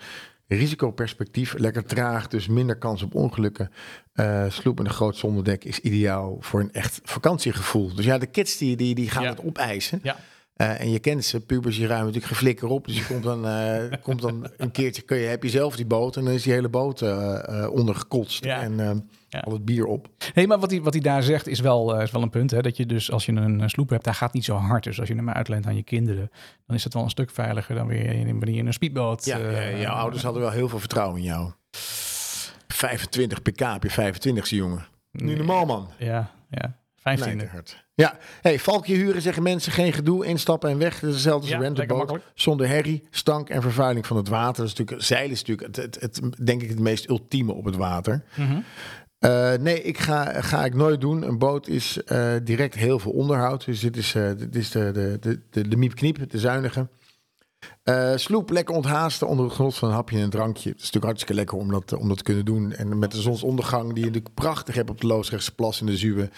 risicoperspectief. 0.48 1.54
Lekker 1.58 1.86
traag, 1.86 2.28
dus 2.28 2.48
minder 2.48 2.78
kans 2.78 3.04
op 3.04 3.16
ongelukken. 3.16 3.72
Eh, 4.14 4.46
sloep 4.50 4.78
met 4.78 4.88
een 4.88 4.94
groot 4.94 5.18
zonderdek 5.18 5.64
is 5.64 5.80
ideaal 5.80 6.38
voor 6.40 6.60
een 6.60 6.74
echt 6.74 7.00
vakantiegevoel. 7.04 7.96
Dus 7.96 8.06
ja, 8.06 8.18
de 8.18 8.26
kids 8.26 8.58
die, 8.58 8.76
die, 8.76 8.96
die 8.96 9.10
gaan 9.10 9.24
Ja. 9.24 9.30
het 9.30 9.44
opeisen. 9.44 10.00
Ja. 10.04 10.16
Eh, 10.60 10.80
en 10.82 10.92
je 10.92 11.00
kent 11.00 11.26
ze, 11.26 11.40
pubers, 11.40 11.76
die 11.76 11.86
ruimen 11.88 12.06
natuurlijk 12.08 12.34
geflikker 12.34 12.68
op. 12.68 12.86
Dus 12.86 12.98
je 12.98 13.06
komt 13.06 13.24
dan, 13.24 13.48
eh, 13.48 13.84
komt 14.02 14.22
dan 14.22 14.48
een 14.58 14.72
keertje, 14.72 15.02
kun 15.02 15.18
je, 15.18 15.26
heb 15.28 15.44
je 15.44 15.50
zelf 15.50 15.76
die 15.76 15.86
boot 15.86 16.16
en 16.18 16.24
dan 16.26 16.34
is 16.34 16.44
die 16.44 16.54
hele 16.54 16.70
boot 16.70 17.02
eh, 17.02 17.64
eh, 17.64 17.72
ondergekotst 17.72 18.44
Ja. 18.44 18.62
en 18.62 19.10
Ja. 19.28 19.40
al 19.40 19.54
het 19.54 19.66
bier 19.66 19.86
op. 19.86 20.08
Nee, 20.34 20.48
maar 20.48 20.60
wat 20.60 20.72
hij, 20.72 20.82
wat 20.82 20.94
hij 20.94 21.02
daar 21.02 21.24
zegt 21.24 21.48
is 21.48 21.60
wel, 21.60 21.96
eh, 21.96 22.02
is 22.04 22.12
wel 22.12 22.22
een 22.22 22.30
punt. 22.30 22.52
Hè? 22.52 22.62
Dat 22.62 22.78
je 22.78 22.86
dus 22.86 23.12
als 23.12 23.26
je 23.26 23.32
een 23.32 23.70
sloep 23.70 23.90
hebt, 23.90 24.04
daar 24.04 24.14
gaat 24.14 24.34
niet 24.34 24.46
zo 24.46 24.56
hard. 24.56 24.84
Dus 24.84 25.00
als 25.00 25.08
je 25.08 25.16
hem 25.16 25.30
uitleent 25.30 25.66
aan 25.66 25.76
je 25.76 25.84
kinderen, 25.84 26.30
dan 26.68 26.76
is 26.76 26.84
het 26.84 26.94
wel 26.94 27.04
een 27.04 27.10
stuk 27.10 27.30
veiliger 27.32 27.76
dan 27.76 27.88
weer 27.88 28.06
in, 28.06 28.26
wanneer 28.28 28.54
je 28.54 28.60
in 28.60 28.68
een 28.68 28.74
speedboot. 28.74 29.26
Ja, 29.26 29.70
jouw 29.78 29.94
ouders 29.94 30.24
hadden 30.24 30.42
wel 30.42 30.52
heel 30.52 30.70
veel 30.70 30.80
vertrouwen 30.80 31.18
in 31.18 31.24
jou. 31.26 31.52
25 32.68 33.42
pk 33.42 33.62
op 33.62 33.84
je 33.84 33.90
25ste 34.14 34.56
jongen. 34.56 34.86
Nu 35.12 35.36
normaal 35.36 35.66
man. 35.66 35.90
Ja, 35.98 36.32
ja. 36.50 36.78
15. 37.02 37.38
Nee, 37.38 37.46
te 37.46 37.52
hard. 37.52 37.86
Ja, 37.94 38.18
hey, 38.42 38.60
valkje 38.60 38.96
huren 38.96 39.22
zeggen 39.22 39.44
mensen 39.44 39.72
geen 39.72 39.94
gedoe, 39.94 40.26
instappen 40.26 40.70
en 40.70 40.78
weg. 40.78 41.00
Dat 41.00 41.10
is 41.10 41.16
hetzelfde 41.16 41.56
als 41.56 41.78
Ja, 41.78 41.96
makkelijk. 41.96 42.26
Zonder 42.34 42.68
herrie, 42.68 43.08
stank 43.10 43.50
en 43.50 43.62
vervuiling 43.62 44.08
van 44.08 44.18
het 44.18 44.28
water. 44.28 44.56
Dat 44.64 44.66
is 44.66 44.78
natuurlijk, 44.78 45.08
zeilen 45.08 45.32
is 45.32 45.44
natuurlijk 45.44 45.76
het, 45.76 46.02
het, 46.02 46.02
het, 46.02 46.46
denk 46.46 46.62
ik 46.62 46.70
het 46.70 46.80
meest 46.80 47.10
ultieme 47.10 47.54
op 47.54 47.66
het 47.66 47.76
water. 47.76 48.24
Mhm. 48.36 48.60
Eh, 49.20 49.54
nee, 49.54 49.82
ik 49.82 49.98
ga, 49.98 50.42
ga 50.42 50.66
ik 50.66 50.74
nooit 50.74 51.02
doen. 51.02 51.28
Een 51.28 51.38
boot 51.38 51.68
is 51.68 52.04
eh, 52.04 52.34
direct 52.44 52.76
heel 52.76 53.00
veel 53.00 53.12
onderhoud. 53.12 53.66
Dus 53.66 53.80
dit 53.80 53.98
is, 53.98 54.16
eh, 54.16 54.30
dit 54.38 54.56
is 54.56 54.72
de, 54.72 54.92
de, 54.92 55.18
de, 55.20 55.40
de, 55.50 55.68
de 55.68 55.76
miep-kniep, 55.76 56.30
de 56.30 56.40
zuinige. 56.40 56.88
Eh, 57.84 58.12
sloep, 58.16 58.50
lekker 58.50 58.76
onthaasten 58.76 59.28
onder 59.28 59.46
het 59.46 59.54
genot 59.56 59.76
van 59.76 59.90
een 59.90 59.96
hapje 59.96 60.18
en 60.18 60.24
een 60.24 60.30
drankje. 60.30 60.70
Het 60.70 60.78
is 60.78 60.84
natuurlijk 60.84 61.06
hartstikke 61.06 61.34
lekker 61.34 61.58
om 61.58 61.72
dat, 61.72 61.94
om 61.94 62.08
dat 62.08 62.18
te 62.18 62.24
kunnen 62.24 62.46
doen. 62.46 62.72
En 62.74 63.00
met 63.00 63.12
de 63.12 63.22
zonsondergang, 63.22 63.88
die 63.88 64.00
je 64.00 64.06
natuurlijk 64.06 64.34
prachtig 64.34 64.76
hebt 64.76 64.90
op 64.90 65.02
de 65.02 65.08
Loosrechtse 65.08 65.56
Plas 65.56 65.80
in 65.80 65.86
de 65.86 65.98
Zuwe, 65.98 66.30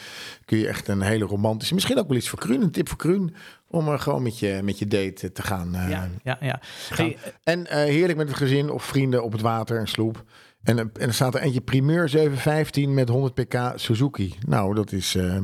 kun 0.45 0.57
je 0.57 0.67
echt 0.67 0.87
een 0.87 1.01
hele 1.01 1.25
romantische, 1.25 1.73
misschien 1.73 1.99
ook 1.99 2.07
wel 2.07 2.17
iets 2.17 2.29
voor 2.29 2.39
Kruun, 2.39 2.61
een 2.61 2.71
tip 2.71 2.87
voor 2.89 2.97
Kruun, 2.97 3.35
om 3.67 3.87
er 3.87 3.99
gewoon 3.99 4.23
met 4.23 4.39
je, 4.39 4.59
met 4.63 4.79
je 4.79 4.87
date 4.87 5.31
te 5.31 5.41
gaan. 5.41 5.75
eh, 5.75 5.89
Ja, 5.89 6.09
ja, 6.23 6.37
ja. 6.41 6.59
Hey, 6.95 7.17
en 7.43 7.67
eh, 7.67 7.77
heerlijk 7.77 8.17
met 8.17 8.27
het 8.27 8.37
gezin 8.37 8.69
of 8.69 8.83
vrienden 8.83 9.23
op 9.23 9.31
het 9.31 9.41
water 9.41 9.77
en 9.79 9.87
sloep. 9.87 10.23
En, 10.63 10.79
eh, 10.79 10.85
en 10.93 11.07
er 11.07 11.13
staat 11.13 11.35
er 11.35 11.41
eentje 11.41 11.61
primeur 11.61 12.09
715 12.09 12.93
met 12.93 13.09
100 13.09 13.33
pk 13.33 13.71
Suzuki. 13.75 14.35
Nou, 14.47 14.75
dat 14.75 14.91
is 14.91 15.15
eh 15.15 15.37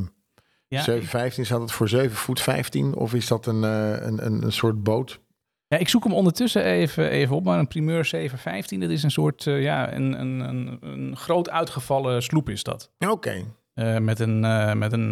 ja, 0.68 0.82
715. 0.84 1.46
Staat 1.46 1.62
het 1.62 1.72
voor 1.72 1.90
7 1.90 2.18
voet 2.18 2.42
15? 2.42 2.96
Of 2.96 3.14
is 3.14 3.28
dat 3.28 3.46
een, 3.46 3.64
eh, 3.64 3.92
een, 4.08 4.26
een, 4.26 4.44
een 4.44 4.52
soort 4.52 4.84
boot? 4.84 5.20
Ja, 5.68 5.78
ik 5.78 5.89
zoek 5.89 6.03
hem 6.03 6.13
ondertussen 6.13 6.63
even, 6.63 7.09
even 7.09 7.36
op, 7.36 7.43
maar 7.43 7.59
een 7.59 7.68
primeur 7.68 8.05
715, 8.05 8.80
dat 8.80 8.89
is 8.89 9.03
een 9.03 9.11
soort, 9.11 9.47
eh, 9.47 9.61
ja, 9.61 9.93
een, 9.93 10.20
een, 10.20 10.39
een, 10.39 10.78
een 10.82 11.18
groot 11.18 11.49
uitgevallen 11.49 12.24
sloep 12.24 12.49
is 12.49 12.63
dat. 12.63 12.91
Oké. 12.99 13.43
Eh, 13.74 13.97
met 13.97 14.20
een, 14.20 14.43
eh, 14.43 14.74
met 14.74 14.93
een, 14.93 15.09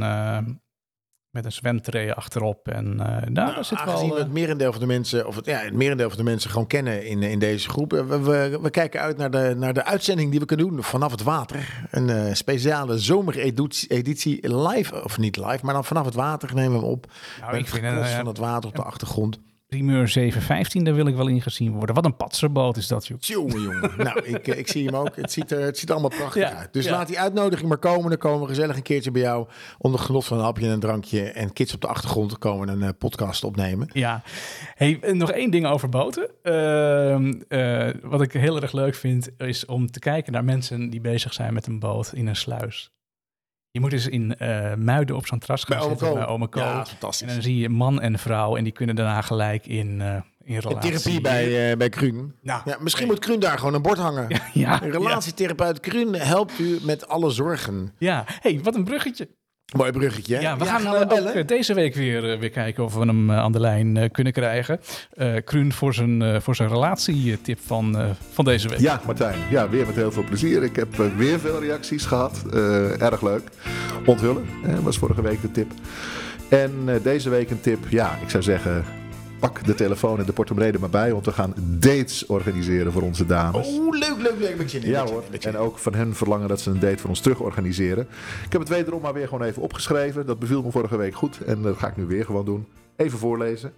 met 1.30 1.46
een 1.46 1.52
zwemtray 1.52 2.12
achterop 2.12 2.68
en 2.68 3.00
eh 3.00 3.08
nou, 3.08 3.34
daar 3.34 3.66
zit 3.66 3.84
wel... 3.84 4.10
we 4.10 4.20
het 4.20 4.32
merendeel 4.32 4.72
van 4.72 4.82
de 4.82 4.88
mensen, 4.88 5.28
of 5.28 5.36
het, 5.36 5.46
ja, 5.46 5.58
het 5.58 5.74
merendeel 5.74 6.10
van 6.10 6.18
de 6.18 6.24
mensen 6.24 6.50
gewoon 6.50 6.68
kennen 6.68 7.06
in, 7.06 7.24
in 7.24 7.40
deze 7.40 7.70
groep. 7.70 7.92
We, 7.92 8.20
we, 8.20 8.60
we 8.62 8.70
kijken 8.70 9.02
uit 9.02 9.18
naar 9.18 9.32
de, 9.32 9.54
naar 9.58 9.74
de 9.74 9.84
uitzending 9.84 10.32
die 10.32 10.40
we 10.40 10.46
kunnen 10.46 10.68
doen 10.68 10.84
vanaf 10.84 11.12
het 11.12 11.24
water. 11.24 11.88
Een 11.92 12.36
speciale 12.36 12.98
zomereditie 12.98 13.90
editie 13.90 14.56
live, 14.58 15.04
of 15.04 15.18
niet 15.18 15.38
live, 15.38 15.60
maar 15.66 15.74
dan 15.74 15.86
vanaf 15.86 16.06
het 16.06 16.16
water 16.16 16.54
nemen 16.54 16.80
we 16.80 16.84
hem 16.84 16.94
op. 16.94 17.12
nou, 17.40 17.52
met 17.52 17.62
ik 17.62 17.68
vind 17.68 17.86
het 17.86 18.10
van 18.10 18.28
het 18.28 18.38
water 18.38 18.70
op 18.70 18.76
de 18.76 18.84
achtergrond. 18.84 19.40
Primeur 19.68 20.08
715, 20.08 20.84
daar 20.84 20.96
wil 20.96 21.08
ik 21.08 21.16
wel 21.16 21.28
in 21.28 21.42
gezien 21.42 21.72
worden. 21.72 21.96
Wat 21.96 22.06
een 22.06 22.16
patserboot 22.16 22.78
is 22.78 22.88
dat, 22.88 23.08
joh. 23.08 23.18
Jongen, 23.20 23.62
jongen. 23.62 23.92
nou, 24.06 24.24
ik, 24.24 24.48
eh, 24.48 24.58
ik 24.58 24.68
zie 24.68 24.86
hem 24.86 24.96
ook. 24.96 25.16
Het 25.16 25.32
ziet 25.32 25.52
er, 25.52 25.62
het 25.62 25.78
ziet 25.78 25.90
er 25.90 25.96
allemaal 25.96 26.18
prachtig 26.18 26.42
Ja, 26.42 26.58
uit. 26.58 26.74
Dus 26.74 26.86
ja. 26.86 26.92
laat 26.92 27.08
die 27.08 27.20
uitnodiging 27.20 27.70
maar 27.70 27.78
komen. 27.78 28.10
Dan 28.10 28.18
komen 28.18 28.42
we 28.42 28.48
gezellig 28.48 28.76
een 28.76 28.82
keertje 28.82 29.12
bij 29.12 29.22
jou 29.22 29.48
onder 29.78 30.00
genot 30.00 30.26
van 30.26 30.38
een 30.38 30.44
hapje 30.44 30.66
en 30.66 30.72
een 30.72 30.80
drankje. 30.80 31.22
En 31.32 31.54
kids 31.54 31.74
op 31.74 31.82
de 31.82 31.88
achtergrond 31.88 32.38
komen 32.38 32.68
een 32.68 32.84
eh, 32.84 32.90
podcast 32.98 33.44
opnemen. 33.44 33.90
Ja, 33.94 34.22
hey, 34.76 35.00
nog 35.12 35.32
één 35.32 35.52
ding 35.52 35.66
over 35.66 35.90
boten. 35.90 36.30
Ehm, 36.42 37.34
eh, 37.48 37.90
wat 38.02 38.22
ik 38.22 38.34
heel 38.34 38.62
erg 38.62 38.72
leuk 38.72 38.96
vind, 38.96 39.30
is 39.38 39.66
om 39.66 39.92
te 39.92 40.00
kijken 40.00 40.34
naar 40.34 40.44
mensen 40.44 40.90
die 40.90 41.02
bezig 41.02 41.34
zijn 41.34 41.54
met 41.54 41.68
een 41.68 41.80
boot 41.80 42.14
in 42.14 42.28
een 42.28 42.36
sluis. 42.36 42.95
Je 43.76 43.82
moet 43.82 43.94
eens 43.94 44.08
in 44.08 44.38
eh, 44.38 44.74
Muiden 44.76 45.16
op 45.16 45.28
zo'n 45.28 45.40
terras 45.40 45.64
gaan 45.64 45.78
Bij 45.80 45.88
zitten 45.88 46.14
bij 46.14 46.26
Ome 46.26 46.48
Ko. 46.48 46.60
Ja, 46.60 46.80
en 46.80 46.86
fantastisch. 46.86 47.34
dan 47.34 47.42
zie 47.42 47.58
je 47.58 47.70
man 47.70 48.02
en 48.02 48.20
vrouw 48.20 48.56
en 48.56 48.64
die 48.64 48.74
kunnen 48.74 48.96
daarna 48.96 49.22
gelijk 49.22 49.66
in, 49.68 50.02
eh 50.02 50.16
in 50.44 50.58
relatie. 50.58 50.92
therapie 50.92 51.22
bij, 51.22 51.72
eh 51.72 51.78
bij 51.78 51.90
Kruun. 51.90 52.36
Nou, 52.42 52.62
Ja, 52.66 52.78
misschien 52.80 53.08
moet 53.08 53.20
Kruun 53.20 53.40
daar 53.40 53.58
gewoon 53.58 53.74
een 53.74 53.82
bord 53.82 53.98
hangen. 53.98 54.42
ja, 54.54 54.84
Een 54.84 54.92
relatietherapeut 54.92 55.80
Kruun 55.80 56.14
helpt 56.16 56.60
u 56.60 56.80
met 56.82 57.08
alle 57.08 57.30
zorgen. 57.30 57.94
Ja, 57.98 58.24
hey, 58.28 58.60
wat 58.64 58.76
een 58.76 58.84
bruggetje. 58.84 59.30
Mooi 59.74 59.92
bruggetje. 59.92 60.36
hè? 60.36 60.42
Ja, 60.42 60.58
we 60.58 60.66
gaan, 60.66 60.82
we 60.82 60.88
eh, 60.88 61.02
ook, 61.02 61.10
bellen. 61.10 61.34
eh, 61.34 61.48
deze 61.48 61.74
week 61.74 61.96
weer, 61.96 62.32
eh, 62.32 62.40
weer 62.40 62.50
kijken 62.50 62.84
of 62.84 62.94
we 62.94 63.00
hem 63.06 63.32
aan 63.32 63.52
de 63.52 63.60
lijn 63.60 64.12
kunnen 64.12 64.34
krijgen. 64.34 64.80
Eh 65.14 65.34
Kruun 65.44 65.74
voor 65.74 65.94
zijn, 65.94 66.22
eh, 66.22 66.40
voor 66.40 66.56
zijn 66.56 66.70
relatietip 66.70 67.60
van, 67.66 67.98
eh, 67.98 68.10
van 68.34 68.46
deze 68.46 68.68
week. 68.70 68.80
Ja, 68.80 69.02
Martijn. 69.06 69.40
Ja, 69.50 69.70
weer 69.70 69.86
met 69.86 69.96
heel 69.96 70.12
veel 70.12 70.24
plezier. 70.24 70.64
Ik 70.64 70.76
heb 70.76 70.96
weer 71.18 71.40
veel 71.40 71.60
reacties 71.60 72.06
gehad. 72.06 72.44
Eh, 72.54 73.02
erg 73.02 73.22
leuk. 73.22 73.42
Onthullen 74.06 74.46
was 74.84 74.98
vorige 74.98 75.22
week 75.22 75.42
de 75.42 75.52
tip. 75.52 75.72
En 76.50 76.72
eh, 76.86 76.96
deze 77.04 77.30
week 77.30 77.50
een 77.50 77.62
tip. 77.62 77.80
Ja, 77.90 78.18
ik 78.22 78.30
zou 78.30 78.44
zeggen, 78.44 78.84
pak 79.46 79.66
de 79.66 79.76
telefoon 79.76 80.20
en 80.20 80.26
de 80.26 80.34
portemonnee 80.34 80.72
er 80.72 80.80
maar 80.80 80.90
bij. 80.90 81.12
Want 81.12 81.26
we 81.26 81.32
gaan 81.32 81.54
dates 81.58 82.26
organiseren 82.26 82.92
voor 82.92 83.02
onze 83.02 83.26
dames. 83.26 83.68
Oeh, 83.68 84.00
leuk, 84.00 84.18
leuk, 84.18 84.40
leuk. 84.40 84.58
Met 84.58 84.72
je 84.72 84.88
Ja 84.88 85.06
hoor, 85.06 85.24
en 85.40 85.58
ook 85.58 85.78
van 85.78 85.94
hen 85.94 86.16
verlangen 86.16 86.48
dat 86.48 86.62
ze 86.62 86.70
een 86.70 86.80
date 86.80 86.98
van 86.98 87.10
ons 87.10 87.20
terug 87.20 87.40
organiseren. 87.40 88.08
Ik 88.46 88.52
heb 88.52 88.62
het 88.62 88.70
wederom 88.70 89.02
maar 89.02 89.14
weer 89.14 89.28
gewoon 89.28 89.48
even 89.48 89.62
opgeschreven. 89.62 90.26
Dat 90.26 90.40
beviel 90.40 90.64
me 90.64 90.72
vorige 90.72 90.98
week 90.98 91.16
goed 91.16 91.44
en 91.44 91.62
dat 91.62 91.78
ga 91.78 91.88
ik 91.88 91.98
nu 91.98 92.06
weer 92.06 92.26
gewoon 92.26 92.46
doen. 92.46 92.68
Even 92.96 93.20
voorlezen. 93.20 93.74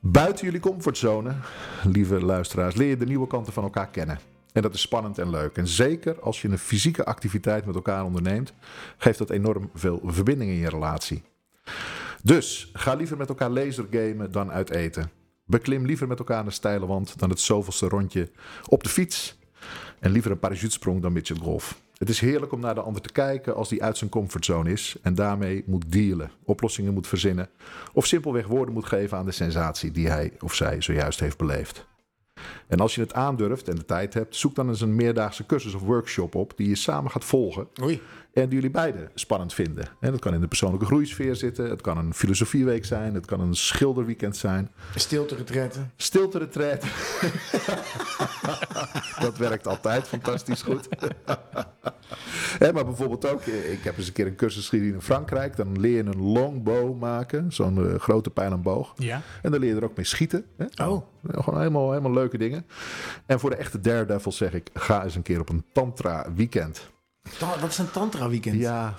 Buiten 0.00 0.44
jullie 0.44 0.60
comfortzone, 0.60 1.32
lieve 1.84 2.24
luisteraars, 2.24 2.74
leer 2.74 2.88
je 2.88 2.96
de 2.96 3.06
nieuwe 3.06 3.26
kanten 3.26 3.52
van 3.52 3.62
elkaar 3.62 3.88
kennen. 3.88 4.18
En 4.52 4.62
dat 4.62 4.74
is 4.74 4.80
spannend 4.80 5.18
en 5.18 5.30
leuk. 5.30 5.56
En 5.56 5.68
zeker 5.68 6.20
als 6.20 6.42
je 6.42 6.48
een 6.48 6.58
fysieke 6.58 7.04
activiteit 7.04 7.66
met 7.66 7.74
elkaar 7.74 8.04
onderneemt, 8.04 8.52
geeft 8.96 9.18
dat 9.18 9.30
enorm 9.30 9.70
veel 9.74 10.00
verbinding 10.04 10.50
in 10.50 10.56
je 10.56 10.68
relatie. 10.68 11.22
Dus 12.26 12.70
ga 12.72 12.94
liever 12.94 13.16
met 13.16 13.28
elkaar 13.28 13.50
lasergamen 13.50 14.32
dan 14.32 14.50
uit 14.52 14.70
eten. 14.70 15.10
Beklim 15.44 15.86
liever 15.86 16.06
met 16.06 16.18
elkaar 16.18 16.46
een 16.46 16.52
steile 16.52 16.86
wand 16.86 17.18
dan 17.18 17.30
het 17.30 17.40
zoveelste 17.40 17.88
rondje 17.88 18.30
op 18.68 18.82
de 18.82 18.88
fiets. 18.88 19.38
En 19.98 20.10
liever 20.10 20.30
een 20.30 20.38
parachutesprong 20.38 21.02
dan 21.02 21.12
midgetgolf. 21.12 21.80
Het 21.98 22.08
is 22.08 22.20
heerlijk 22.20 22.52
om 22.52 22.60
naar 22.60 22.74
de 22.74 22.80
ander 22.80 23.02
te 23.02 23.12
kijken 23.12 23.54
als 23.54 23.68
die 23.68 23.82
uit 23.82 23.98
zijn 23.98 24.10
comfortzone 24.10 24.72
is 24.72 24.96
en 25.02 25.14
daarmee 25.14 25.62
moet 25.66 25.92
dealen, 25.92 26.30
oplossingen 26.44 26.94
moet 26.94 27.06
verzinnen 27.06 27.48
of 27.92 28.06
simpelweg 28.06 28.46
woorden 28.46 28.74
moet 28.74 28.86
geven 28.86 29.18
aan 29.18 29.26
de 29.26 29.32
sensatie 29.32 29.90
die 29.90 30.08
hij 30.08 30.32
of 30.40 30.54
zij 30.54 30.80
zojuist 30.80 31.20
heeft 31.20 31.38
beleefd. 31.38 31.86
En 32.66 32.80
als 32.80 32.94
je 32.94 33.00
het 33.00 33.14
aandurft 33.14 33.68
en 33.68 33.76
de 33.76 33.84
tijd 33.84 34.14
hebt, 34.14 34.36
zoek 34.36 34.54
dan 34.54 34.68
eens 34.68 34.80
een 34.80 34.94
meerdaagse 34.94 35.46
cursus 35.46 35.74
of 35.74 35.82
workshop 35.82 36.34
op 36.34 36.52
die 36.56 36.68
je 36.68 36.74
samen 36.74 37.10
gaat 37.10 37.24
volgen 37.24 37.68
Oei. 37.82 38.00
En 38.42 38.48
die 38.48 38.54
jullie 38.54 38.70
beiden 38.70 39.10
spannend 39.14 39.54
vinden. 39.54 39.88
En 40.00 40.10
dat 40.10 40.20
kan 40.20 40.34
in 40.34 40.40
de 40.40 40.48
persoonlijke 40.48 40.86
groeisfeer 40.86 41.36
zitten, 41.36 41.70
het 41.70 41.80
kan 41.80 41.98
een 41.98 42.14
filosofieweek 42.14 42.84
zijn, 42.84 43.14
het 43.14 43.26
kan 43.26 43.40
een 43.40 43.54
schilderweekend 43.54 44.36
zijn. 44.36 44.70
Stilte 44.94 45.34
retretten. 45.34 45.92
Stilte 45.96 46.38
retreat. 46.38 46.80
dat 49.26 49.38
werkt 49.38 49.66
altijd 49.66 50.08
fantastisch 50.08 50.62
goed. 50.62 50.88
Maar 52.58 52.84
bijvoorbeeld 52.84 53.26
ook, 53.26 53.42
ik 53.42 53.82
heb 53.82 53.96
eens 53.96 54.06
een 54.06 54.12
keer 54.12 54.26
een 54.26 54.36
cursus 54.36 54.68
gedaan 54.68 54.86
in 54.86 55.00
Frankrijk. 55.00 55.56
Dan 55.56 55.80
leer 55.80 55.96
je 55.96 56.04
een 56.04 56.22
longbow 56.22 56.98
maken, 56.98 57.52
zo'n 57.52 57.88
eh, 57.88 57.98
grote 57.98 58.30
pijl 58.30 58.52
en 58.52 58.62
boog. 58.62 58.92
Ja. 58.96 59.22
En 59.42 59.50
dan 59.50 59.60
leer 59.60 59.68
je 59.68 59.76
er 59.76 59.84
ook 59.84 59.96
mee 59.96 60.06
schieten. 60.06 60.44
Hè? 60.56 60.84
Oh. 60.84 61.06
Gewoon 61.30 61.58
helemaal, 61.58 61.90
helemaal 61.90 62.12
leuke 62.12 62.38
dingen. 62.38 62.66
En 63.26 63.40
voor 63.40 63.50
de 63.50 63.56
echte 63.56 63.80
daredevils 63.80 64.36
zeg 64.36 64.52
ik, 64.52 64.70
ga 64.74 65.04
eens 65.04 65.14
een 65.14 65.22
keer 65.22 65.40
op 65.40 65.48
een 65.48 65.64
tantra 65.72 66.26
weekend. 66.34 66.90
Ta- 67.38 67.58
Wat 67.60 67.70
is 67.70 67.78
een 67.78 67.90
tantra 67.90 68.28
weekend? 68.28 68.60
Ja, 68.60 68.94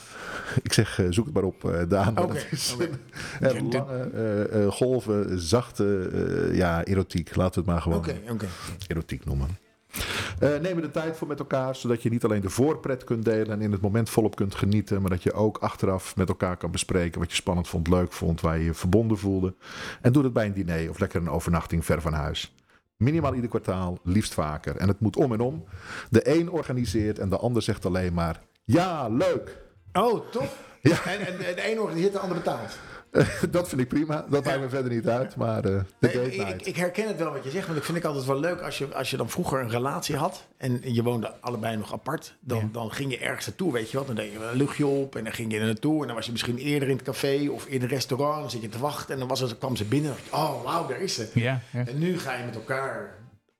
ik 0.63 0.73
zeg, 0.73 0.99
eh, 0.99 1.05
zoek 1.09 1.25
het 1.25 1.33
maar 1.33 1.43
op, 1.43 1.69
eh 1.71 1.81
Daan. 1.87 2.17
Oké, 2.17 2.33
dat 2.33 2.45
is, 2.51 2.75
eh, 3.41 3.51
lange 3.61 4.67
golven, 4.71 5.39
zachte, 5.39 6.09
ja, 6.53 6.83
erotiek. 6.83 7.35
Laten 7.35 7.53
we 7.53 7.59
het 7.59 7.69
maar 7.69 7.81
gewoon 7.81 7.97
erotiek 8.87 9.25
noemen. 9.25 9.57
Eh, 10.39 10.49
neem 10.61 10.75
er 10.75 10.81
de 10.81 10.91
tijd 10.91 11.17
voor 11.17 11.27
met 11.27 11.39
elkaar, 11.39 11.75
zodat 11.75 12.03
je 12.03 12.09
niet 12.09 12.23
alleen 12.23 12.41
de 12.41 12.49
voorpret 12.49 13.03
kunt 13.03 13.25
delen 13.25 13.49
en 13.51 13.61
in 13.61 13.71
het 13.71 13.81
moment 13.81 14.09
volop 14.09 14.35
kunt 14.35 14.55
genieten, 14.55 15.01
maar 15.01 15.09
dat 15.09 15.23
je 15.23 15.33
ook 15.33 15.57
achteraf 15.57 16.15
met 16.15 16.27
elkaar 16.29 16.57
kan 16.57 16.71
bespreken 16.71 17.19
wat 17.19 17.29
je 17.29 17.35
spannend 17.35 17.67
vond, 17.67 17.87
leuk 17.87 18.11
vond, 18.13 18.41
waar 18.41 18.57
je 18.57 18.63
je 18.63 18.73
verbonden 18.73 19.17
voelde. 19.17 19.55
En 20.01 20.11
doe 20.11 20.23
dat 20.23 20.33
bij 20.33 20.45
een 20.45 20.53
diner 20.53 20.89
of 20.89 20.99
lekker 20.99 21.21
een 21.21 21.29
overnachting 21.29 21.85
ver 21.85 22.01
van 22.01 22.13
huis. 22.13 22.53
Minimaal 22.97 23.33
ieder 23.33 23.49
kwartaal, 23.49 23.99
liefst 24.03 24.33
vaker. 24.33 24.75
En 24.75 24.87
het 24.87 24.99
moet 24.99 25.15
om 25.15 25.33
en 25.33 25.39
om. 25.39 25.63
De 26.09 26.37
een 26.37 26.49
organiseert 26.49 27.19
en 27.19 27.29
de 27.29 27.37
ander 27.37 27.61
zegt 27.61 27.85
alleen 27.85 28.13
maar: 28.13 28.41
Ja, 28.63 29.07
leuk. 29.07 29.57
Oh, 29.93 30.29
tof. 30.29 30.65
Ja. 30.81 31.03
En, 31.05 31.19
en 31.27 31.55
de 31.55 31.61
ene 31.61 31.81
organiseert, 31.81 32.13
de 32.13 32.19
ander 32.19 32.37
betaalt. 32.37 32.77
dat 33.51 33.69
vind 33.69 33.81
ik 33.81 33.87
prima. 33.87 34.25
Dat 34.29 34.45
maakt 34.45 34.59
me 34.59 34.69
verder 34.69 34.91
niet 34.91 35.07
uit. 35.07 35.35
Maar 35.35 35.65
eh 35.65 35.71
Nee, 35.99 36.13
date 36.13 36.53
ik, 36.53 36.61
ik, 36.61 36.75
herken 36.75 37.07
het 37.07 37.17
wel 37.17 37.31
wat 37.31 37.43
je 37.43 37.49
zegt, 37.49 37.65
want 37.65 37.77
ik 37.77 37.83
vind 37.83 37.97
ik 37.97 38.03
altijd 38.03 38.25
wel 38.25 38.39
leuk 38.39 38.61
als 38.61 38.77
je, 38.77 38.95
als 38.95 39.09
je 39.09 39.17
dan 39.17 39.29
vroeger 39.29 39.59
een 39.59 39.69
relatie 39.69 40.15
had 40.15 40.47
en 40.57 40.81
je 40.93 41.03
woonde 41.03 41.33
allebei 41.39 41.77
nog 41.77 41.93
apart. 41.93 42.35
Dan, 42.39 42.57
Ja. 42.57 42.69
dan 42.71 42.91
ging 42.91 43.11
je 43.11 43.17
ergens 43.17 43.45
naartoe, 43.45 43.71
weet 43.73 43.91
je 43.91 43.97
wat. 43.97 44.07
Dan 44.07 44.15
deed 44.15 44.31
je 44.31 44.39
wel 44.39 44.49
een 44.51 44.57
luchtje 44.57 44.85
op 44.85 45.15
en 45.15 45.23
dan 45.23 45.33
ging 45.33 45.51
je 45.53 45.59
er 45.59 45.65
naartoe. 45.65 46.01
En 46.01 46.07
dan 46.07 46.15
was 46.15 46.25
je 46.25 46.31
misschien 46.31 46.57
eerder 46.57 46.89
in 46.89 46.95
het 46.95 47.05
café 47.05 47.49
of 47.51 47.65
in 47.65 47.81
een 47.81 47.87
restaurant. 47.87 48.39
Dan 48.41 48.49
zit 48.49 48.61
je 48.61 48.69
te 48.69 48.79
wachten 48.79 49.13
en 49.13 49.19
dan 49.19 49.27
was 49.27 49.39
het, 49.39 49.57
kwam 49.57 49.75
ze 49.75 49.85
binnen. 49.85 50.11
En 50.11 50.17
dan 50.31 50.39
dacht 50.39 50.49
je, 50.49 50.55
oh, 50.57 50.63
wauw, 50.63 50.87
daar 50.87 51.01
is 51.01 51.13
ze. 51.13 51.29
Ja, 51.33 51.61
ja. 51.71 51.85
En 51.85 51.97
nu 51.99 52.19
ga 52.19 52.33
je 52.33 52.45
met 52.45 52.55
elkaar 52.55 53.15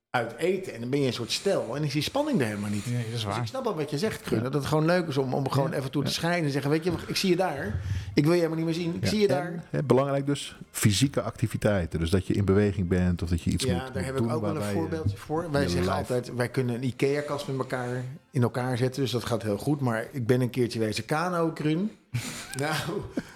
uit 0.10 0.36
eten 0.38 0.74
en 0.74 0.80
dan 0.80 0.89
ben 0.89 0.99
je 1.01 1.08
een 1.08 1.14
soort 1.14 1.32
stel. 1.32 1.76
En 1.76 1.84
is 1.84 1.93
die 1.93 2.01
spanning 2.01 2.39
er 2.41 2.45
helemaal 2.47 2.70
niet. 2.70 2.86
Nee, 2.86 2.95
dat 2.95 3.05
is 3.05 3.12
Dus 3.12 3.24
waar. 3.24 3.41
ik 3.41 3.47
snap 3.47 3.64
wel 3.64 3.76
wat 3.76 3.89
je 3.89 3.97
zegt, 3.97 4.28
Gun. 4.28 4.43
Dat 4.43 4.53
het 4.53 4.66
gewoon 4.66 4.86
leuk 4.86 5.08
is 5.08 5.18
om, 5.18 5.34
om 5.34 5.49
gewoon 5.49 5.74
even 5.74 5.91
toe 5.91 6.03
te 6.03 6.12
schijnen 6.12 6.45
en 6.45 6.51
zeggen... 6.51 6.72
weet 6.72 6.84
je, 6.84 6.91
ik 7.08 7.16
zie 7.16 7.30
je 7.30 7.36
daar. 7.36 7.82
Ik 8.14 8.24
wil 8.24 8.32
je 8.34 8.38
helemaal 8.38 8.58
niet 8.58 8.66
meer 8.66 8.74
zien. 8.84 8.97
Ik 9.01 9.08
zie 9.08 9.20
je 9.20 9.28
daar. 9.28 9.45
En, 9.51 9.64
hè, 9.70 9.84
belangrijk 9.84 10.26
dus, 10.26 10.58
fysieke 10.72 11.22
activiteiten. 11.22 11.99
Dus 11.99 12.10
dat 12.10 12.28
je 12.28 12.34
in 12.34 12.45
beweging 12.45 12.88
bent 12.88 13.22
of 13.22 13.30
dat 13.30 13.41
je 13.41 13.49
iets 13.51 13.64
Ja, 13.64 13.72
moet, 13.74 13.82
daar 13.82 13.91
moet 13.93 14.05
heb 14.05 14.18
doen 14.18 14.28
ik 14.28 14.34
ook 14.34 14.41
wel 14.41 14.55
een 14.55 14.68
je- 14.68 14.74
voorbeeldje 14.74 15.18
voor. 15.18 15.51
Wij 15.51 15.68
zeggen 15.68 15.91
altijd, 15.93 16.36
wij 16.36 16.49
kunnen 16.49 16.76
een 16.76 16.84
IKEA-kast 16.84 17.47
met 17.47 17.58
elkaar 17.58 18.03
in 18.32 18.41
elkaar 18.41 18.78
zetten. 18.78 19.01
Dus 19.01 19.12
dat 19.12 19.26
gaat 19.26 19.43
heel 19.43 19.58
goed. 19.58 19.80
Maar 19.82 20.08
ik 20.12 20.28
ben 20.28 20.41
een 20.41 20.49
keertje 20.49 20.80
wezen 20.80 21.05
kano, 21.05 21.51
Krun. 21.51 21.91
nou, 22.60 22.76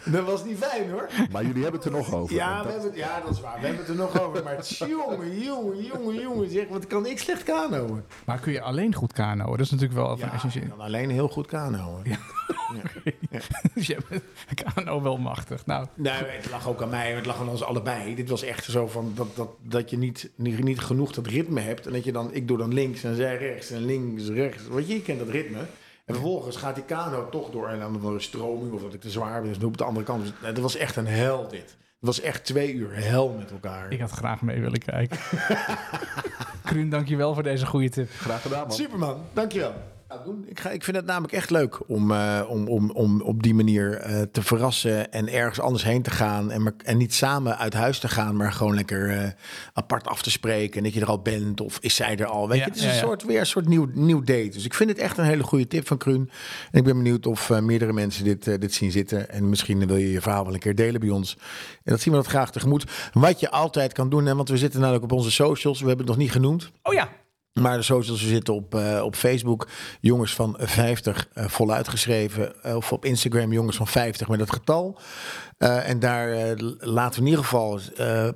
dat 0.05 0.25
was 0.25 0.45
niet 0.45 0.57
fijn 0.57 0.89
hoor. 0.89 1.09
Maar 1.31 1.45
jullie 1.45 1.61
hebben 1.63 1.81
het 1.81 1.89
er 1.89 1.95
nog 1.97 2.13
over. 2.13 2.35
Ja, 2.35 2.53
want 2.53 2.65
we 2.65 2.71
dat- 2.73 2.73
hebben, 2.81 2.89
het- 2.99 3.09
ja, 3.09 3.21
dat 3.21 3.31
is 3.33 3.41
waar. 3.41 3.59
We 3.59 3.65
hebben 3.65 3.79
het 3.85 3.89
er 3.89 3.95
nog 3.95 4.21
over. 4.21 4.43
Maar 4.43 4.65
jongen, 4.89 5.39
jongen, 5.41 5.83
jongen, 5.83 6.21
jongen. 6.21 6.49
Zeg, 6.49 6.67
wat 6.67 6.87
kan 6.87 7.05
ik 7.05 7.19
slecht 7.19 7.43
kanoën? 7.43 8.01
Maar 8.25 8.39
kun 8.39 8.51
je 8.51 8.61
alleen 8.61 8.93
goed 8.95 9.13
kanoën? 9.13 9.49
Dat 9.51 9.59
is 9.59 9.69
natuurlijk 9.71 9.99
wel 9.99 10.17
van 10.17 10.27
Ja, 10.27 10.33
essentieel. 10.33 10.63
ik 10.63 10.69
kan 10.69 10.79
alleen 10.79 11.09
heel 11.09 11.27
goed 11.29 11.47
kanoën. 11.47 12.03
Dus 13.73 13.87
je 13.87 13.97
bent 14.09 14.23
kano 14.73 15.01
wel 15.01 15.17
machtig. 15.17 15.65
Nou, 15.65 15.85
Nee, 15.95 16.11
het 16.13 16.49
lag 16.49 16.67
ook 16.67 16.81
aan 16.81 16.89
mij, 16.89 17.11
het 17.13 17.25
lag 17.25 17.39
aan 17.39 17.49
ons 17.49 17.63
allebei. 17.63 18.15
Dit 18.15 18.29
was 18.29 18.43
echt 18.43 18.63
zo 18.65 18.87
van 18.87 19.11
dat, 19.15 19.35
dat, 19.35 19.49
dat 19.61 19.89
je 19.89 19.97
niet, 19.97 20.29
niet, 20.35 20.63
niet 20.63 20.79
genoeg 20.79 21.11
dat 21.11 21.27
ritme 21.27 21.59
hebt. 21.59 21.85
En 21.85 21.93
dat 21.93 22.03
je 22.03 22.11
dan, 22.11 22.33
ik 22.33 22.47
doe 22.47 22.57
dan 22.57 22.73
links 22.73 23.03
en 23.03 23.15
zij 23.15 23.37
rechts 23.37 23.69
en 23.71 23.85
links, 23.85 24.27
rechts. 24.27 24.67
Weet 24.67 24.87
je, 24.87 24.93
je 24.93 25.01
kent 25.01 25.19
dat 25.19 25.29
ritme. 25.29 25.59
En 26.13 26.19
vervolgens 26.19 26.55
gaat 26.55 26.75
die 26.75 26.83
kano 26.83 27.29
toch 27.29 27.49
door 27.49 27.67
en 27.67 27.79
dan 27.79 27.99
door 28.01 28.13
een 28.13 28.21
stroming 28.21 28.71
of 28.71 28.81
dat 28.81 28.93
ik 28.93 29.01
te 29.01 29.09
zwaar 29.09 29.41
ben. 29.41 29.53
Dus 29.53 29.63
op 29.63 29.77
de 29.77 29.83
andere 29.83 30.05
kant. 30.05 30.23
Dus, 30.23 30.53
dat 30.53 30.57
was 30.57 30.75
echt 30.75 30.95
een 30.95 31.07
hel 31.07 31.47
dit. 31.47 31.77
Het 32.01 32.09
was 32.09 32.19
echt 32.21 32.45
twee 32.45 32.73
uur 32.73 32.95
hel 32.95 33.29
met 33.29 33.51
elkaar. 33.51 33.91
ik 33.91 33.99
had 33.99 34.11
graag 34.11 34.41
mee 34.41 34.59
willen 34.61 34.79
kijken. 34.79 35.17
Kruun, 36.65 36.89
dankjewel 36.89 37.33
voor 37.33 37.43
deze 37.43 37.65
goede 37.65 37.89
tip. 37.89 38.09
Graag 38.11 38.41
gedaan, 38.41 38.67
man. 38.67 38.75
Superman, 38.75 39.21
dankjewel. 39.33 39.73
Doen. 40.25 40.45
Ik, 40.47 40.59
ga, 40.59 40.69
ik 40.69 40.83
vind 40.83 40.97
het 40.97 41.05
namelijk 41.05 41.33
echt 41.33 41.49
leuk 41.49 41.89
om, 41.89 42.11
eh, 42.11 42.41
om, 42.47 42.67
om, 42.67 42.91
om 42.91 43.21
op 43.21 43.43
die 43.43 43.53
manier 43.53 43.97
eh, 43.97 44.21
te 44.31 44.41
verrassen 44.41 45.11
en 45.11 45.33
ergens 45.33 45.59
anders 45.59 45.83
heen 45.83 46.01
te 46.01 46.11
gaan. 46.11 46.51
En, 46.51 46.63
maar- 46.63 46.73
en 46.83 46.97
niet 46.97 47.13
samen 47.13 47.57
uit 47.57 47.73
huis 47.73 47.99
te 47.99 48.07
gaan, 48.07 48.35
maar 48.35 48.51
gewoon 48.53 48.75
lekker 48.75 49.09
eh, 49.17 49.29
apart 49.73 50.07
af 50.07 50.21
te 50.21 50.31
spreken. 50.31 50.77
En 50.77 50.83
dat 50.83 50.93
je 50.93 50.99
er 51.01 51.07
al 51.07 51.21
bent 51.21 51.61
of 51.61 51.77
is 51.81 51.95
zij 51.95 52.17
er 52.17 52.25
al. 52.25 52.47
Weet 52.47 52.57
Ja, 52.57 52.63
je, 52.63 52.69
het 52.69 52.79
is 52.79 52.85
ja, 52.85 52.91
een 52.91 52.97
soort, 52.97 53.23
weer 53.25 53.39
een 53.39 53.45
soort 53.45 53.67
nieuw, 53.67 53.87
nieuw 53.93 54.19
date. 54.21 54.49
Dus 54.49 54.65
ik 54.65 54.73
vind 54.73 54.89
het 54.89 54.99
echt 54.99 55.17
een 55.17 55.25
hele 55.25 55.43
goede 55.43 55.67
tip 55.67 55.87
van 55.87 55.97
Kruun. 55.97 56.29
En 56.71 56.79
ik 56.79 56.83
ben 56.83 56.95
benieuwd 56.97 57.25
of 57.25 57.49
meerdere 57.59 57.93
mensen 57.93 58.23
dit, 58.23 58.43
dit 58.61 58.73
zien 58.73 58.91
zitten. 58.91 59.29
En 59.29 59.49
misschien 59.49 59.87
wil 59.87 59.95
je 59.97 60.11
je 60.11 60.21
verhaal 60.21 60.43
wel 60.45 60.53
een 60.53 60.59
keer 60.59 60.75
delen 60.75 60.99
bij 60.99 61.09
ons. 61.09 61.37
En 61.83 61.91
dat 61.91 62.01
zien 62.01 62.13
we 62.13 62.19
dat 62.19 62.27
graag 62.29 62.51
tegemoet. 62.51 62.91
Wat 63.13 63.39
je 63.39 63.49
altijd 63.51 63.93
kan 63.93 64.09
doen, 64.09 64.25
hè, 64.25 64.35
want 64.35 64.49
we 64.49 64.57
zitten 64.57 64.79
namelijk 64.79 65.03
op 65.03 65.11
onze 65.11 65.31
socials. 65.31 65.79
We 65.81 65.87
hebben 65.87 66.05
het 66.05 66.15
nog 66.15 66.23
niet 66.23 66.31
genoemd. 66.31 66.71
Oh 66.83 66.93
ja, 66.93 67.09
Maar 67.53 67.77
de 67.77 67.83
socials 67.83 68.27
zitten 68.27 68.53
op, 68.53 68.75
eh, 68.75 69.01
op 69.03 69.15
Facebook, 69.15 69.67
jongens 69.99 70.35
van 70.35 70.55
50 70.59 71.27
eh, 71.33 71.47
voluit 71.47 71.87
geschreven. 71.87 72.63
eh, 72.63 72.75
of 72.75 72.91
op 72.91 73.05
Instagram, 73.05 73.53
jongens 73.53 73.77
van 73.77 73.87
50 73.87 74.27
met 74.27 74.39
het 74.39 74.53
getal. 74.53 74.99
En 75.57 75.99
daar 75.99 76.55
laten 76.79 77.13
we 77.13 77.25
in 77.25 77.31
ieder 77.31 77.43
geval, 77.43 77.79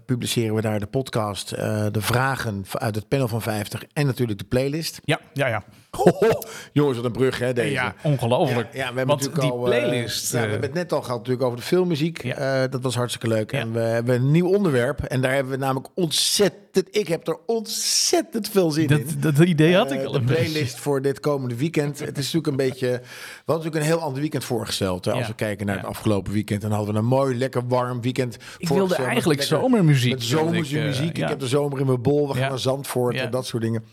publiceren 0.06 0.56
we 0.56 0.62
daar 0.62 0.80
de 0.80 0.86
podcast, 0.86 1.50
de 1.50 2.02
vragen 2.02 2.66
uit 2.72 2.96
het 2.96 3.08
panel 3.08 3.28
van 3.28 3.42
50 3.42 3.84
en 3.94 4.06
natuurlijk 4.06 4.40
de 4.40 4.46
playlist. 4.46 5.00
ja, 5.04 5.20
ja, 5.34 5.48
ja. 5.48 5.64
Hoho, 5.96 6.30
jongens, 6.72 6.96
wat 6.98 7.06
een 7.06 7.12
brug 7.12 7.40
hè 7.40 7.54
deze. 7.54 7.72
Ja, 7.72 7.96
ongelooflijk. 8.04 8.68
Ja, 8.74 8.80
ja, 8.80 8.94
we 8.94 8.98
hebben 8.98 9.08
Want 9.08 9.20
natuurlijk 9.20 9.42
die 9.42 9.52
al, 9.52 9.72
eh, 9.74 9.80
playlist... 9.80 10.32
ja, 10.32 10.38
we 10.40 10.44
eh, 10.46 10.52
hebben 10.52 10.70
het 10.70 10.78
net 10.80 10.94
al 10.94 11.02
gehad 11.02 11.18
natuurlijk 11.18 11.46
over 11.46 11.58
de 11.58 11.64
filmmuziek. 11.66 12.24
Ja. 12.24 12.36
Eh, 12.64 12.72
dat 12.72 12.82
was 12.82 12.96
hartstikke 12.96 13.28
leuk. 13.28 13.52
En 13.52 13.72
we 13.72 13.80
hebben 13.80 14.16
een 14.16 14.32
nieuw 14.32 14.48
onderwerp. 14.48 15.00
En 15.04 15.22
daar 15.22 15.34
hebben 15.34 15.52
we 15.52 15.58
namelijk 15.60 15.88
ontzettend... 15.96 16.64
Ik 16.92 17.08
heb 17.08 17.28
er 17.28 17.38
ontzettend 17.46 18.50
veel 18.50 18.72
zin 18.72 18.88
in. 18.88 19.06
dat, 19.20 19.36
dat 19.36 19.48
idee 19.48 19.76
had 19.76 19.92
ik 19.92 20.00
Eh, 20.00 20.06
al 20.06 20.16
een 20.16 20.26
beetje. 20.26 20.44
playlist 20.44 20.80
voor 20.80 21.02
dit 21.02 21.20
komende 21.20 21.56
weekend. 21.56 22.00
Het 22.00 22.18
is 22.18 22.34
natuurlijk 22.34 22.48
een 22.48 22.70
beetje... 22.70 22.88
We 22.88 23.02
hadden 23.46 23.56
natuurlijk 23.56 23.76
een 23.76 23.92
heel 23.92 24.02
ander 24.02 24.22
weekend 24.22 24.44
voorgesteld. 24.44 25.06
Hè, 25.06 25.12
als 25.12 25.28
we 25.28 25.34
kijken 25.36 25.66
naar 25.66 25.78
het 25.78 25.86
afgelopen 25.86 26.34
weekend. 26.34 26.62
Dan 26.62 26.72
hadden 26.72 26.94
we 26.94 27.00
een 27.00 27.06
mooi, 27.06 27.38
lekker 27.38 27.68
warm 27.68 28.02
weekend. 28.02 28.38
Ik 28.58 28.68
wilde 28.68 28.96
eigenlijk 28.96 29.40
lekker- 29.40 29.46
zomermuziek. 29.58 30.12
Met 30.12 30.24
ik, 30.24 31.18
eh. 31.18 31.24
Ik 31.24 31.30
heb 31.30 31.40
de 31.40 31.48
zomer 31.48 31.80
in 31.80 31.86
mijn 31.86 32.02
bol. 32.02 32.28
We 32.28 32.34
gaan 32.34 32.50
naar 32.50 32.60
Zandvoort 32.60 33.16
en 33.16 33.32
dat 33.32 33.46
soort 33.46 33.64
dingen. 33.64 33.84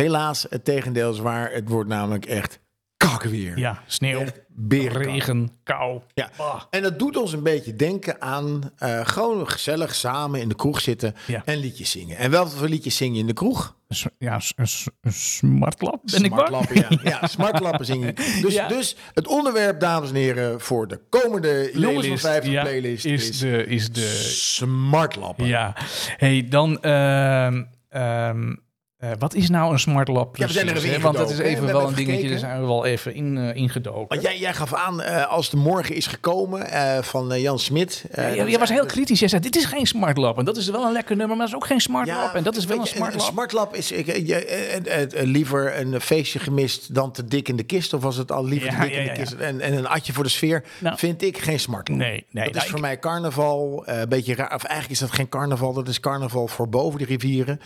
Helaas, 0.00 0.46
het 0.50 0.64
tegendeel 0.64 1.12
is 1.12 1.18
waar. 1.18 1.52
Het 1.52 1.68
wordt 1.68 1.88
namelijk 1.88 2.26
echt 2.26 2.60
kakkenweer. 2.96 3.58
Ja, 3.58 3.82
sneeuw, 3.86 4.24
regen, 4.68 5.50
kou. 5.62 6.00
Ja. 6.14 6.30
Ah. 6.36 6.62
En 6.70 6.82
dat 6.82 6.98
doet 6.98 7.16
ons 7.16 7.32
een 7.32 7.42
beetje 7.42 7.76
denken 7.76 8.20
aan 8.22 8.70
eh, 8.78 9.00
gewoon 9.06 9.48
gezellig 9.50 9.94
samen 9.94 10.40
in 10.40 10.48
de 10.48 10.54
kroeg 10.54 10.80
zitten 10.80 11.14
Ja. 11.26 11.42
en 11.44 11.56
liedjes 11.58 11.90
zingen. 11.90 12.16
En 12.16 12.30
welke 12.30 12.50
voor 12.50 12.68
liedjes 12.68 12.96
zing 12.96 13.14
je 13.14 13.20
in 13.20 13.26
de 13.26 13.32
kroeg? 13.32 13.76
S- 13.88 14.06
Ja, 14.18 14.40
een, 14.56 15.12
smartlap, 15.12 16.00
ben 16.04 16.24
ik 16.24 16.30
bang? 16.30 16.46
Smartlappen, 16.48 16.76
ja. 17.02 17.10
ja, 17.20 17.26
smartlappen 17.36 17.86
zingen. 17.86 18.14
Dus, 18.14 18.54
Ja. 18.54 18.68
dus 18.68 18.96
het 19.14 19.26
onderwerp, 19.26 19.80
dames 19.80 20.08
en 20.08 20.14
heren, 20.14 20.60
voor 20.60 20.88
de 20.88 21.00
komende 21.08 21.70
Jongens 21.74 22.06
van 22.06 22.18
50 22.18 22.52
ja, 22.52 22.62
playlist 22.62 23.04
is, 23.04 23.28
is, 23.28 23.38
de... 23.38 23.66
Is 23.66 23.92
de 23.92 24.06
smartlappen. 24.28 25.46
ja, 25.46 25.76
hey, 26.16 26.46
dan... 26.48 26.80
ehm, 26.82 27.62
ehm, 27.88 28.54
Eh, 28.96 29.10
wat 29.18 29.34
is 29.34 29.48
nou 29.48 29.72
een 29.72 29.78
smart 29.78 30.08
lab 30.08 30.36
Ja, 30.36 30.46
we 30.46 30.52
zijn 30.52 30.68
er 30.68 30.76
even? 30.76 31.00
Want 31.00 31.16
dat 31.16 31.30
is 31.30 31.38
even? 31.38 31.66
We 31.66 31.72
wel 31.72 31.88
een 31.88 31.94
dingetje, 31.94 32.06
daar 32.12 32.20
gekeken. 32.20 32.38
zijn 32.38 32.60
we 32.60 32.66
wel 32.66 32.84
even 32.84 33.14
in, 33.14 33.38
eh, 33.38 33.56
ingedoken. 33.56 34.08
Want 34.08 34.22
jij, 34.22 34.38
jij 34.38 34.54
gaf 34.54 34.74
aan, 34.74 35.02
eh, 35.02 35.26
als 35.26 35.50
de 35.50 35.56
morgen 35.56 35.94
is 35.94 36.06
gekomen 36.06 36.66
van 37.04 37.40
Jan 37.40 37.58
Smit. 37.58 38.04
Ja, 38.14 38.26
je 38.28 38.58
was 38.58 38.68
heel 38.68 38.86
kritisch. 38.86 39.20
Je 39.20 39.28
zei, 39.28 39.40
dit 39.42 39.56
is 39.56 39.64
geen 39.64 39.86
smart 39.86 40.16
lab. 40.16 40.38
En 40.38 40.44
dat 40.44 40.56
is 40.56 40.68
wel 40.68 40.84
een 40.86 40.92
lekker 40.92 41.16
nummer, 41.16 41.36
maar 41.36 41.46
dat 41.46 41.54
is 41.54 41.62
ook 41.62 41.66
geen 41.66 41.80
smart 41.80 42.06
lab. 42.06 42.34
En 42.34 42.42
dat 42.42 42.56
is 42.56 42.64
wel 42.64 42.78
een 42.78 42.86
smart 42.86 43.12
lab. 43.14 43.20
Een 43.22 43.32
smart 43.32 43.52
lab 43.52 43.74
is 43.74 43.92
ik, 43.92 44.06
je, 44.26 45.20
liever 45.24 45.80
een 45.80 46.00
feestje 46.00 46.38
gemist 46.38 46.94
dan 46.94 47.12
te 47.12 47.24
dik 47.24 47.48
in 47.48 47.56
de 47.56 47.62
kist. 47.62 47.92
Of 47.92 48.02
was 48.02 48.16
het 48.16 48.32
al 48.32 48.44
liever 48.44 48.68
te 48.70 48.76
dik 48.78 48.92
in 48.92 49.04
de 49.04 49.12
kist? 49.12 49.32
En, 49.32 49.60
en 49.60 49.72
een 49.76 49.86
atje 49.86 50.12
voor 50.12 50.24
de 50.24 50.30
sfeer 50.30 50.64
Nou. 50.80 50.98
vind 50.98 51.22
ik 51.22 51.38
geen 51.38 51.60
smart 51.60 51.88
lab. 51.88 51.98
Nee, 51.98 52.26
nee. 52.30 52.44
dat 52.44 52.52
nou, 52.52 52.56
is 52.64 52.70
voor 52.70 52.78
ik- 52.78 52.84
mij 52.84 52.98
carnaval. 52.98 53.82
Een 53.86 54.08
beetje 54.08 54.34
raar. 54.34 54.54
Of 54.54 54.62
eigenlijk 54.64 54.90
is 54.92 54.98
dat 55.06 55.12
geen 55.16 55.28
carnaval. 55.28 55.72
Dat 55.72 55.88
is 55.88 56.00
carnaval 56.00 56.46
voor 56.48 56.68
boven 56.68 56.98
de 56.98 57.04
rivieren. 57.04 57.60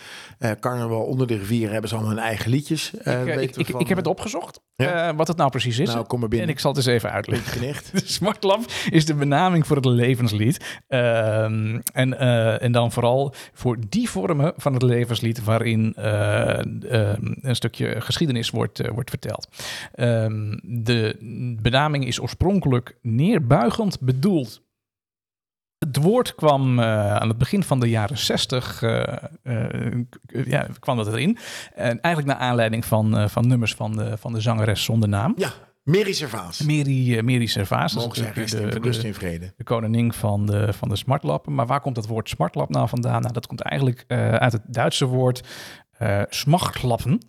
Carnaval 0.59 1.01
onder 1.01 1.20
de 1.27 1.37
rivieren 1.37 1.71
hebben 1.71 1.89
ze 1.89 1.95
allemaal 1.95 2.13
hun 2.13 2.23
eigen 2.23 2.51
liedjes. 2.51 2.91
eh, 2.97 3.21
Ik, 3.21 3.27
eh, 3.27 3.35
weten 3.35 3.61
ik, 3.61 3.67
ik, 3.67 3.71
van, 3.71 3.79
ik 3.81 3.87
heb 3.87 3.97
het 3.97 4.05
eh, 4.05 4.11
opgezocht, 4.11 4.61
Ja? 4.75 5.09
eh, 5.09 5.15
wat 5.15 5.27
het 5.27 5.37
nou 5.37 5.49
precies 5.49 5.79
is. 5.79 5.87
Nou, 5.93 6.05
kom 6.05 6.19
maar 6.19 6.29
binnen. 6.29 6.47
En 6.47 6.53
ik 6.53 6.59
zal 6.59 6.71
het 6.73 6.79
eens 6.85 6.95
even 6.95 7.11
uitleggen. 7.11 7.51
De 7.51 7.57
is 8.89 9.05
de 9.05 9.13
benaming 9.13 9.67
voor 9.67 9.75
het 9.75 9.85
levenslied. 9.85 10.79
Ehm, 10.87 11.79
en, 11.93 12.19
eh, 12.19 12.61
en 12.61 12.71
dan 12.71 12.91
vooral 12.91 13.33
voor 13.53 13.77
die 13.89 14.09
vormen 14.09 14.53
van 14.57 14.73
het 14.73 14.81
levenslied 14.83 15.43
waarin 15.43 15.93
eh, 15.95 16.59
een 17.41 17.55
stukje 17.55 18.01
geschiedenis 18.01 18.49
wordt, 18.49 18.79
eh, 18.79 18.91
wordt 18.91 19.09
verteld. 19.09 19.47
Ehm, 19.93 20.57
de 20.63 21.15
benaming 21.61 22.07
is 22.07 22.21
oorspronkelijk 22.21 22.95
neerbuigend 23.01 23.99
bedoeld. 23.99 24.61
Het 25.85 25.97
woord 25.97 26.35
kwam 26.35 26.79
eh, 26.79 27.15
aan 27.15 27.27
het 27.27 27.37
begin 27.37 27.63
van 27.63 27.79
de 27.79 27.89
jaren 27.89 28.17
60 28.17 28.81
eh, 28.81 28.99
eh, 29.43 29.99
k- 30.09 30.45
ja, 30.45 30.67
kwam 30.79 30.97
dat 30.97 31.07
erin. 31.07 31.37
En 31.75 32.01
eigenlijk 32.01 32.37
naar 32.37 32.47
aanleiding 32.47 32.85
van, 32.85 33.29
van 33.29 33.47
nummers 33.47 33.73
van 33.73 33.95
de, 33.95 34.17
van 34.17 34.33
de 34.33 34.41
zangeres 34.41 34.83
zonder 34.83 35.09
naam. 35.09 35.33
Ja, 35.37 35.51
Mary 35.83 36.13
Servaas. 36.13 36.59
Mary, 36.61 37.19
Mary 37.23 37.45
Servaas. 37.45 37.93
dat 37.93 38.03
Mogen 38.03 38.17
zij 38.17 38.31
rust 38.33 38.53
in, 38.53 38.69
de, 38.69 38.79
rust 38.79 39.01
de, 39.01 39.07
in 39.07 39.13
vrede. 39.13 39.53
de 39.57 39.63
koningin 39.63 40.13
van 40.13 40.45
de, 40.45 40.73
van 40.73 40.89
de 40.89 40.95
smartlappen. 40.95 41.53
Maar 41.55 41.65
waar 41.67 41.81
komt 41.81 41.95
het 41.95 42.07
woord 42.07 42.29
smartlap 42.29 42.69
nou 42.69 42.87
vandaan? 42.87 43.21
Nou, 43.21 43.33
dat 43.33 43.47
komt 43.47 43.61
eigenlijk 43.61 44.03
uit 44.39 44.51
het 44.51 44.61
Duitse 44.67 45.05
woord 45.05 45.41
eh 45.97 46.21
smachtlappen. 46.29 47.21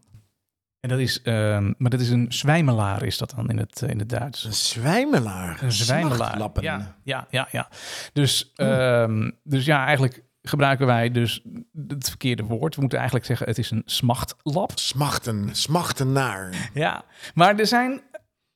En 0.83 0.89
dat 0.89 0.99
is, 0.99 1.23
ehm, 1.23 1.73
maar 1.79 1.91
dat 1.91 2.01
is 2.01 2.11
een 2.11 2.27
zwijmelaar, 2.29 3.03
is 3.03 3.19
dat 3.19 3.33
dan 3.37 3.49
in 3.49 3.59
het, 3.59 3.83
eh, 3.83 3.89
in 3.91 3.99
het 3.99 4.09
Duits. 4.09 4.45
Een 4.45 4.53
zwijmelaar. 4.53 5.59
Een 5.63 5.73
zwijmelaar. 5.73 6.51
Ja, 6.61 6.97
ja, 7.05 7.27
ja, 7.31 7.49
ja. 7.51 7.69
Dus, 8.13 8.53
ehm, 8.55 9.31
dus 9.43 9.65
ja, 9.65 9.87
eigenlijk 9.87 10.23
gebruiken 10.43 10.87
wij 10.87 11.11
dus 11.11 11.43
het 11.89 12.09
verkeerde 12.09 12.43
woord. 12.43 12.75
We 12.75 12.81
moeten 12.81 12.99
eigenlijk 12.99 13.29
zeggen, 13.29 13.47
het 13.47 13.59
is 13.59 13.71
een 13.71 13.83
smachtlap. 13.85 14.71
Smachten, 14.75 15.49
smachten 15.53 16.13
naar. 16.13 16.71
Ja, 16.75 17.05
maar 17.35 17.59
er 17.59 17.67
zijn 17.67 18.03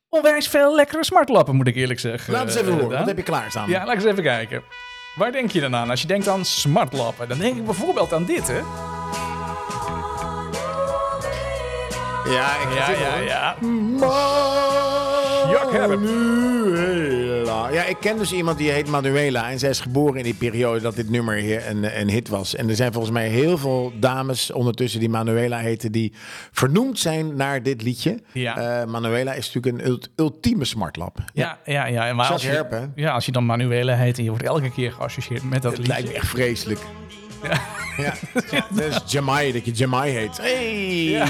onwijs 0.09 0.47
veel 0.47 0.75
lekkere 0.75 1.05
smartlappen, 1.05 1.55
moet 1.55 1.67
ik 1.67 1.75
eerlijk 1.75 1.99
zeggen. 1.99 2.33
Laat 2.33 2.43
eens 2.43 2.55
even 2.55 2.71
horen, 2.71 2.89
Daan. 2.89 2.97
wat 2.97 3.07
heb 3.07 3.17
je 3.17 3.23
klaarstaan? 3.23 3.69
Ja, 3.69 3.85
laat 3.85 3.95
eens 3.95 4.05
even 4.05 4.23
kijken. 4.23 4.63
Waar 5.15 5.31
denk 5.31 5.51
je 5.51 5.59
dan 5.59 5.75
aan? 5.75 5.89
Als 5.89 6.01
je 6.01 6.07
denkt 6.07 6.27
aan 6.27 6.45
smartlappen, 6.45 7.27
dan 7.29 7.37
denk 7.37 7.57
ik 7.57 7.65
bijvoorbeeld 7.65 8.13
aan 8.13 8.25
dit, 8.25 8.47
hè? 8.47 8.61
Ja, 12.29 12.61
ik 12.61 12.73
Ja, 12.75 12.89
ja, 12.91 13.17
ja. 13.19 13.55
Manuela. 16.37 17.69
Ja, 17.71 17.83
ik 17.83 17.97
ken 17.99 18.17
dus 18.17 18.31
iemand 18.33 18.57
die 18.57 18.71
heet 18.71 18.87
Manuela. 18.87 19.49
En 19.49 19.59
zij 19.59 19.69
is 19.69 19.79
geboren 19.79 20.15
in 20.17 20.23
die 20.23 20.33
periode 20.33 20.79
dat 20.81 20.95
dit 20.95 21.09
nummer 21.09 21.35
hier 21.35 21.67
een, 21.69 21.99
een 21.99 22.09
hit 22.09 22.29
was. 22.29 22.55
En 22.55 22.69
er 22.69 22.75
zijn 22.75 22.91
volgens 22.91 23.13
mij 23.13 23.27
heel 23.27 23.57
veel 23.57 23.91
dames 23.99 24.51
ondertussen 24.51 24.99
die 24.99 25.09
Manuela 25.09 25.57
heten... 25.57 25.91
die 25.91 26.13
vernoemd 26.51 26.99
zijn 26.99 27.35
naar 27.35 27.63
dit 27.63 27.81
liedje. 27.81 28.19
Ja. 28.31 28.79
Eh, 28.81 28.87
Manuela 28.87 29.33
is 29.33 29.53
natuurlijk 29.53 29.83
een 29.83 29.91
ult- 29.91 30.09
ultieme 30.15 30.65
smartlap. 30.65 31.17
Ja, 31.33 31.57
ja, 31.65 31.85
ja. 31.85 32.13
Maar 32.13 32.25
Zoals 32.25 32.29
als 32.31 32.41
je, 32.41 32.49
Herp, 32.57 32.71
hè? 32.71 32.81
ja, 32.95 33.11
als 33.11 33.25
je 33.25 33.31
dan 33.31 33.45
Manuela 33.45 33.95
heet 33.95 34.17
en 34.17 34.23
je 34.23 34.29
wordt 34.29 34.45
elke 34.45 34.71
keer 34.71 34.91
geassocieerd 34.91 35.43
met 35.49 35.61
dat 35.61 35.71
Het 35.77 35.87
liedje. 35.87 35.93
lijkt 35.93 36.07
me 36.09 36.15
echt 36.15 36.27
vreselijk. 36.27 36.79
Ja. 37.97 38.13
Dat 38.69 38.83
is 38.83 39.01
Jamai, 39.11 39.51
dat 39.51 39.65
je 39.65 39.71
Jamai 39.71 40.11
heet. 40.11 40.37
Hey, 40.37 41.27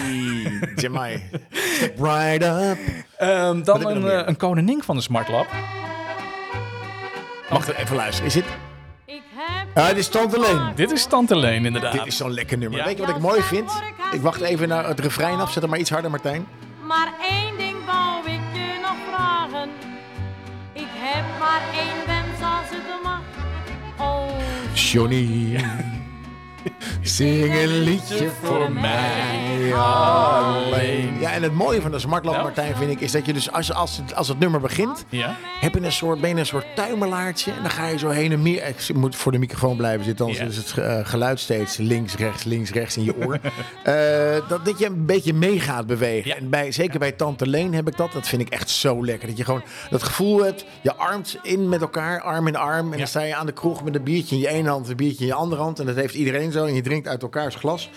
Jamai. 0.75 1.23
Step 1.51 1.99
right 1.99 2.43
up. 2.43 2.77
Ehm, 3.17 3.63
dan 3.63 3.79
heb 3.79 3.87
je 3.87 3.93
een, 3.95 4.01
nog 4.01 4.09
meer? 4.11 4.19
eh, 4.21 4.27
een 4.27 4.37
koningin 4.37 4.83
van 4.83 4.95
de 4.95 5.01
smartlap. 5.01 5.47
Wacht 7.49 7.67
even 7.69 7.95
luisteren. 7.95 8.27
Is 8.27 8.33
dit? 8.33 8.43
Ik 9.05 9.21
heb 9.35 9.67
Ja, 9.75 9.87
dit 9.87 9.97
is 9.97 10.07
Tante 10.07 10.39
Leen. 10.39 10.71
Dit 10.75 10.91
is 10.91 11.05
Tante 11.05 11.35
Leen, 11.37 11.65
inderdaad. 11.65 11.91
Dit 11.91 12.05
is 12.05 12.17
zo'n 12.17 12.31
lekker 12.33 12.57
nummer. 12.57 12.79
Ja. 12.79 12.85
Weet 12.85 12.97
je 12.97 13.05
wat 13.05 13.15
ik 13.15 13.21
mooi 13.21 13.41
vind? 13.41 13.71
Ik 14.11 14.21
wacht 14.21 14.41
even 14.41 14.67
naar 14.67 14.87
het 14.87 14.99
refrein 14.99 15.39
af. 15.39 15.51
Zet 15.51 15.61
hem 15.61 15.69
maar 15.71 15.79
iets 15.79 15.89
harder, 15.89 16.09
Martijn. 16.11 16.47
maar 16.87 17.13
één 17.29 17.57
ding 17.57 17.75
wou 17.85 18.19
ik 18.25 18.39
je 18.53 18.79
nog 18.81 18.95
vragen. 19.13 19.69
Ik 20.73 20.87
heb 20.93 21.23
maar 21.39 21.61
één 21.73 22.05
wens 22.05 22.41
als 22.41 22.69
het 22.69 23.03
mag. 23.03 23.19
Oh, 23.99 24.39
Johnny, 24.75 25.57
zing 27.01 27.53
een 27.55 27.77
liedje 27.79 28.29
voor 28.43 28.71
mij 28.71 29.73
alleen. 29.75 31.19
Ja, 31.19 31.31
en 31.31 31.43
het 31.43 31.53
mooie 31.53 31.81
van 31.81 31.91
de 31.91 31.99
Smartlap, 31.99 32.35
Ja. 32.35 32.41
Martijn, 32.41 32.75
vind 32.75 32.91
ik, 32.91 32.99
is 33.01 33.11
dat 33.11 33.25
je 33.25 33.33
dus 33.33 33.51
als, 33.51 33.73
als, 33.73 33.97
het, 33.97 34.15
als 34.15 34.27
het 34.27 34.39
nummer 34.39 34.59
begint, 34.59 35.05
Ja? 35.09 35.35
heb 35.59 35.73
je 35.73 35.81
een 35.81 35.91
soort, 35.91 36.21
ben 36.21 36.29
je 36.29 36.35
een 36.35 36.45
soort 36.45 36.65
tuimelaartje. 36.75 37.51
En 37.51 37.61
dan 37.61 37.71
ga 37.71 37.87
je 37.87 37.97
zo 37.97 38.09
heen 38.09 38.31
en 38.31 38.41
meer. 38.41 38.67
Ik 38.67 38.93
moet 38.95 39.15
voor 39.15 39.31
de 39.31 39.37
microfoon 39.37 39.77
blijven 39.77 40.05
zitten, 40.05 40.25
anders 40.25 40.45
is 40.47 40.57
het 40.57 40.77
eh, 40.77 40.99
geluid 41.03 41.39
steeds 41.39 41.77
links, 41.77 42.15
rechts, 42.15 42.43
links, 42.43 42.71
rechts 42.71 42.97
in 42.97 43.03
je 43.03 43.15
oor. 43.25 43.39
Eh, 43.83 43.93
dat, 44.47 44.65
dat 44.65 44.79
je 44.79 44.85
een 44.85 45.05
beetje 45.05 45.33
mee 45.33 45.59
gaat 45.59 45.87
bewegen. 45.87 46.29
Ja. 46.29 46.35
En 46.35 46.49
bij, 46.49 46.71
zeker 46.71 46.99
bij 46.99 47.11
Tante 47.11 47.47
Leen 47.47 47.73
heb 47.73 47.87
ik 47.87 47.97
dat. 47.97 48.11
Dat 48.11 48.27
vind 48.27 48.41
ik 48.41 48.49
echt 48.49 48.69
zo 48.69 49.05
lekker. 49.05 49.27
Dat 49.27 49.37
je 49.37 49.43
gewoon 49.43 49.63
dat 49.89 50.03
gevoel 50.03 50.43
hebt, 50.43 50.65
je 50.81 50.95
armt 50.95 51.37
in 51.43 51.69
met 51.69 51.81
elkaar, 51.81 52.21
arm 52.21 52.47
in 52.47 52.55
arm. 52.55 52.91
En 52.91 52.97
dan 52.97 53.07
sta 53.07 53.21
je 53.21 53.35
aan 53.35 53.45
de 53.45 53.51
kroeg 53.51 53.83
met 53.83 53.95
een 53.95 54.03
biertje 54.03 54.35
in 54.35 54.41
je 54.41 54.47
ene 54.47 54.69
hand, 54.69 54.89
een 54.89 54.95
biertje 54.95 55.19
in 55.21 55.25
je 55.25 55.33
andere 55.33 55.61
hand. 55.61 55.79
En 55.79 55.85
dat 55.85 55.95
heeft 55.95 56.13
iedereen 56.13 56.51
zo. 56.57 56.65
En 56.65 56.73
je 56.73 56.81
drinkt 56.81 57.07
uit 57.07 57.21
elkaars 57.21 57.55
glas. 57.55 57.89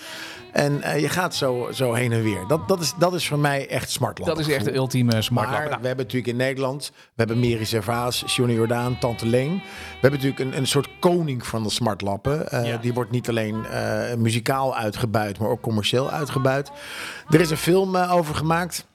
En 0.52 0.82
eh, 0.82 1.00
je 1.00 1.08
gaat 1.08 1.34
zo, 1.34 1.68
zo 1.72 1.92
heen 1.92 2.12
en 2.12 2.22
weer. 2.22 2.44
Dat, 2.48 2.68
dat, 2.68 2.80
is, 2.80 2.94
dat 2.98 3.14
is 3.14 3.28
voor 3.28 3.38
mij 3.38 3.68
echt 3.68 3.90
smartlap. 3.90 4.28
Dat 4.28 4.38
is 4.38 4.48
echt 4.48 4.64
de 4.64 4.74
ultieme 4.74 5.22
smartlap. 5.22 5.58
Maar 5.58 5.68
Nou, 5.68 5.80
we 5.80 5.86
hebben 5.86 6.04
natuurlijk 6.04 6.32
in 6.32 6.38
Nederland, 6.38 6.92
we 6.94 7.12
hebben 7.14 7.38
Mary 7.38 7.64
Servaas, 7.64 8.24
Johnny 8.26 8.54
Jordaan, 8.54 8.98
Tante 8.98 9.26
Leen. 9.26 9.52
We 9.54 9.98
hebben 10.00 10.20
natuurlijk 10.20 10.50
een, 10.50 10.56
een 10.60 10.66
soort 10.66 10.88
koning 10.98 11.46
van 11.46 11.62
de 11.62 11.70
smartlappen. 11.70 12.48
Eh, 12.50 12.66
Ja. 12.66 12.76
Die 12.76 12.92
wordt 12.92 13.10
niet 13.10 13.28
alleen 13.28 13.64
eh, 13.66 14.14
muzikaal 14.14 14.76
uitgebuit, 14.76 15.38
maar 15.38 15.48
ook 15.48 15.60
commercieel 15.60 16.10
uitgebuit. 16.10 16.70
Er 17.28 17.40
is 17.40 17.50
een 17.50 17.56
film 17.56 17.96
over 17.96 18.34
gemaakt. 18.34 18.86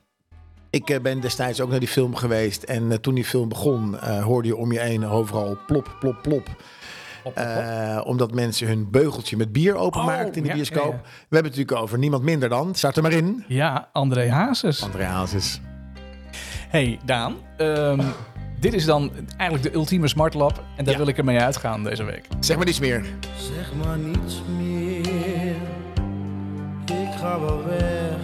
Ik 0.69 0.99
ben 1.01 1.19
destijds 1.19 1.61
ook 1.61 1.69
naar 1.69 1.79
die 1.79 1.87
film 1.87 2.15
geweest. 2.15 2.63
En 2.63 3.01
toen 3.01 3.15
die 3.15 3.25
film 3.25 3.49
begon, 3.49 3.95
hoorde 4.21 4.47
je 4.47 4.55
om 4.55 4.71
je 4.71 4.79
heen 4.79 5.05
overal 5.07 5.57
plop, 5.67 5.95
plop, 5.99 6.21
plop. 6.21 6.47
Op, 7.25 7.31
op, 7.37 7.37
op. 7.37 7.43
Eh, 7.43 8.01
omdat 8.03 8.33
mensen 8.33 8.67
hun 8.67 8.89
beugeltje 8.91 9.37
met 9.37 9.51
bier 9.51 9.75
openmaakten 9.75 10.29
Oh, 10.29 10.35
in 10.35 10.41
de 10.43 10.47
ja, 10.49 10.53
bioscoop. 10.55 10.83
ja, 10.83 10.89
ja. 10.89 11.01
We 11.01 11.35
hebben 11.35 11.51
het 11.51 11.57
natuurlijk 11.57 11.77
over 11.81 11.97
niemand 11.97 12.23
minder 12.23 12.49
dan, 12.49 12.75
start 12.75 12.95
er 12.97 13.01
maar 13.03 13.11
in, 13.11 13.43
Ja, 13.47 13.89
André 13.91 14.29
Hazes. 14.31 14.83
André 14.83 15.03
Hazes. 15.03 15.61
Hey 16.69 16.99
Daan, 17.05 17.35
ehm, 17.57 18.01
dit 18.59 18.73
is 18.73 18.85
dan 18.85 19.11
eigenlijk 19.37 19.71
de 19.71 19.77
ultieme 19.77 20.07
smartlap. 20.07 20.63
En 20.77 20.83
daar 20.83 20.93
Ja. 20.93 20.99
wil 20.99 21.07
ik 21.09 21.17
ermee 21.17 21.39
uitgaan 21.39 21.83
deze 21.83 22.03
week. 22.03 22.27
Zeg 22.39 22.55
maar 22.57 22.65
niets 22.65 22.79
meer. 22.79 23.05
Zeg 23.37 23.71
maar 23.83 23.97
niets 23.97 24.41
meer. 24.57 25.55
Ik 26.85 27.11
ga 27.19 27.39
wel 27.39 27.63
weg 27.65 28.17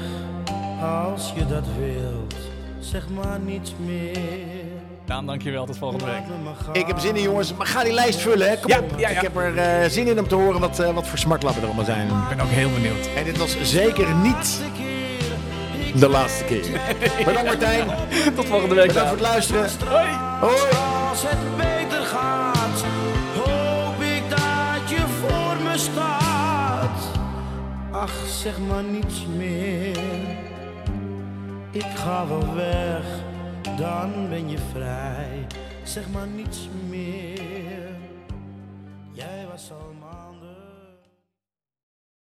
als 0.82 1.34
je 1.36 1.46
dat 1.46 1.66
wilt. 1.80 2.36
Zeg 2.80 3.10
maar 3.10 3.40
niets 3.40 3.74
meer. 3.86 4.71
Daan, 5.12 5.26
dankjewel. 5.26 5.66
Tot 5.66 5.78
volgende 5.78 6.06
week. 6.06 6.24
Ik 6.82 6.88
heb 6.88 7.00
zin 7.00 7.16
in, 7.16 7.22
jongens. 7.22 7.54
Maar 7.54 7.68
ga 7.68 7.84
die 7.84 7.94
lijst 7.94 8.20
vullen, 8.20 8.50
hè? 8.50 8.58
Kom 8.58 8.70
Ja, 8.72 8.80
op. 8.80 8.90
ja, 9.00 9.10
ja. 9.10 9.16
Ik 9.16 9.22
heb 9.22 9.36
er 9.36 9.58
eh, 9.58 9.90
zin 9.90 10.08
in 10.08 10.20
om 10.20 10.28
te 10.28 10.36
horen 10.36 10.60
wat, 10.60 10.80
eh, 10.80 10.94
wat 10.94 11.08
voor 11.08 11.18
smartlappen 11.18 11.62
er 11.62 11.68
allemaal 11.68 11.86
zijn. 11.86 12.08
Ik 12.08 12.38
ben 12.38 12.40
ook 12.42 12.50
heel 12.52 12.70
benieuwd. 12.72 13.10
En 13.16 13.24
dit 13.24 13.38
was 13.38 13.56
zeker 13.62 14.16
niet 14.16 14.62
de 15.96 16.10
laatste 16.10 16.44
keer. 16.44 16.66
Bedankt, 17.26 17.44
Martijn. 17.44 17.88
Tot 18.36 18.46
volgende 18.46 18.76
week. 18.76 18.88
Bedankt 18.88 19.10
voor 19.10 19.18
het 19.18 19.28
luisteren. 19.28 19.70
Hoi. 19.88 20.08
Hoi. 20.40 20.54
Als 21.10 21.22
het 21.26 21.58
beter 21.58 22.02
gaat, 22.02 22.84
hoop 23.36 24.02
ik 24.02 24.30
dat 24.30 24.90
je 24.90 25.04
voor 25.22 25.56
me 25.64 25.78
staat. 25.78 27.10
Ach, 27.92 28.14
zeg 28.42 28.54
maar 28.68 28.84
niets 28.84 29.26
meer. 29.38 29.98
Ik 31.72 31.86
ga 31.96 32.28
wel 32.28 32.56
weg, 32.56 33.04
dan 33.82 34.30
ben 34.30 34.50
je 34.50 34.58
vrij. 34.58 35.48
Zeg 35.84 36.10
maar 36.10 36.28
niets 36.28 36.70
meer. 36.90 37.90
Jij 39.12 39.48
was 39.52 39.72
al 39.72 39.94
mijn 40.00 40.31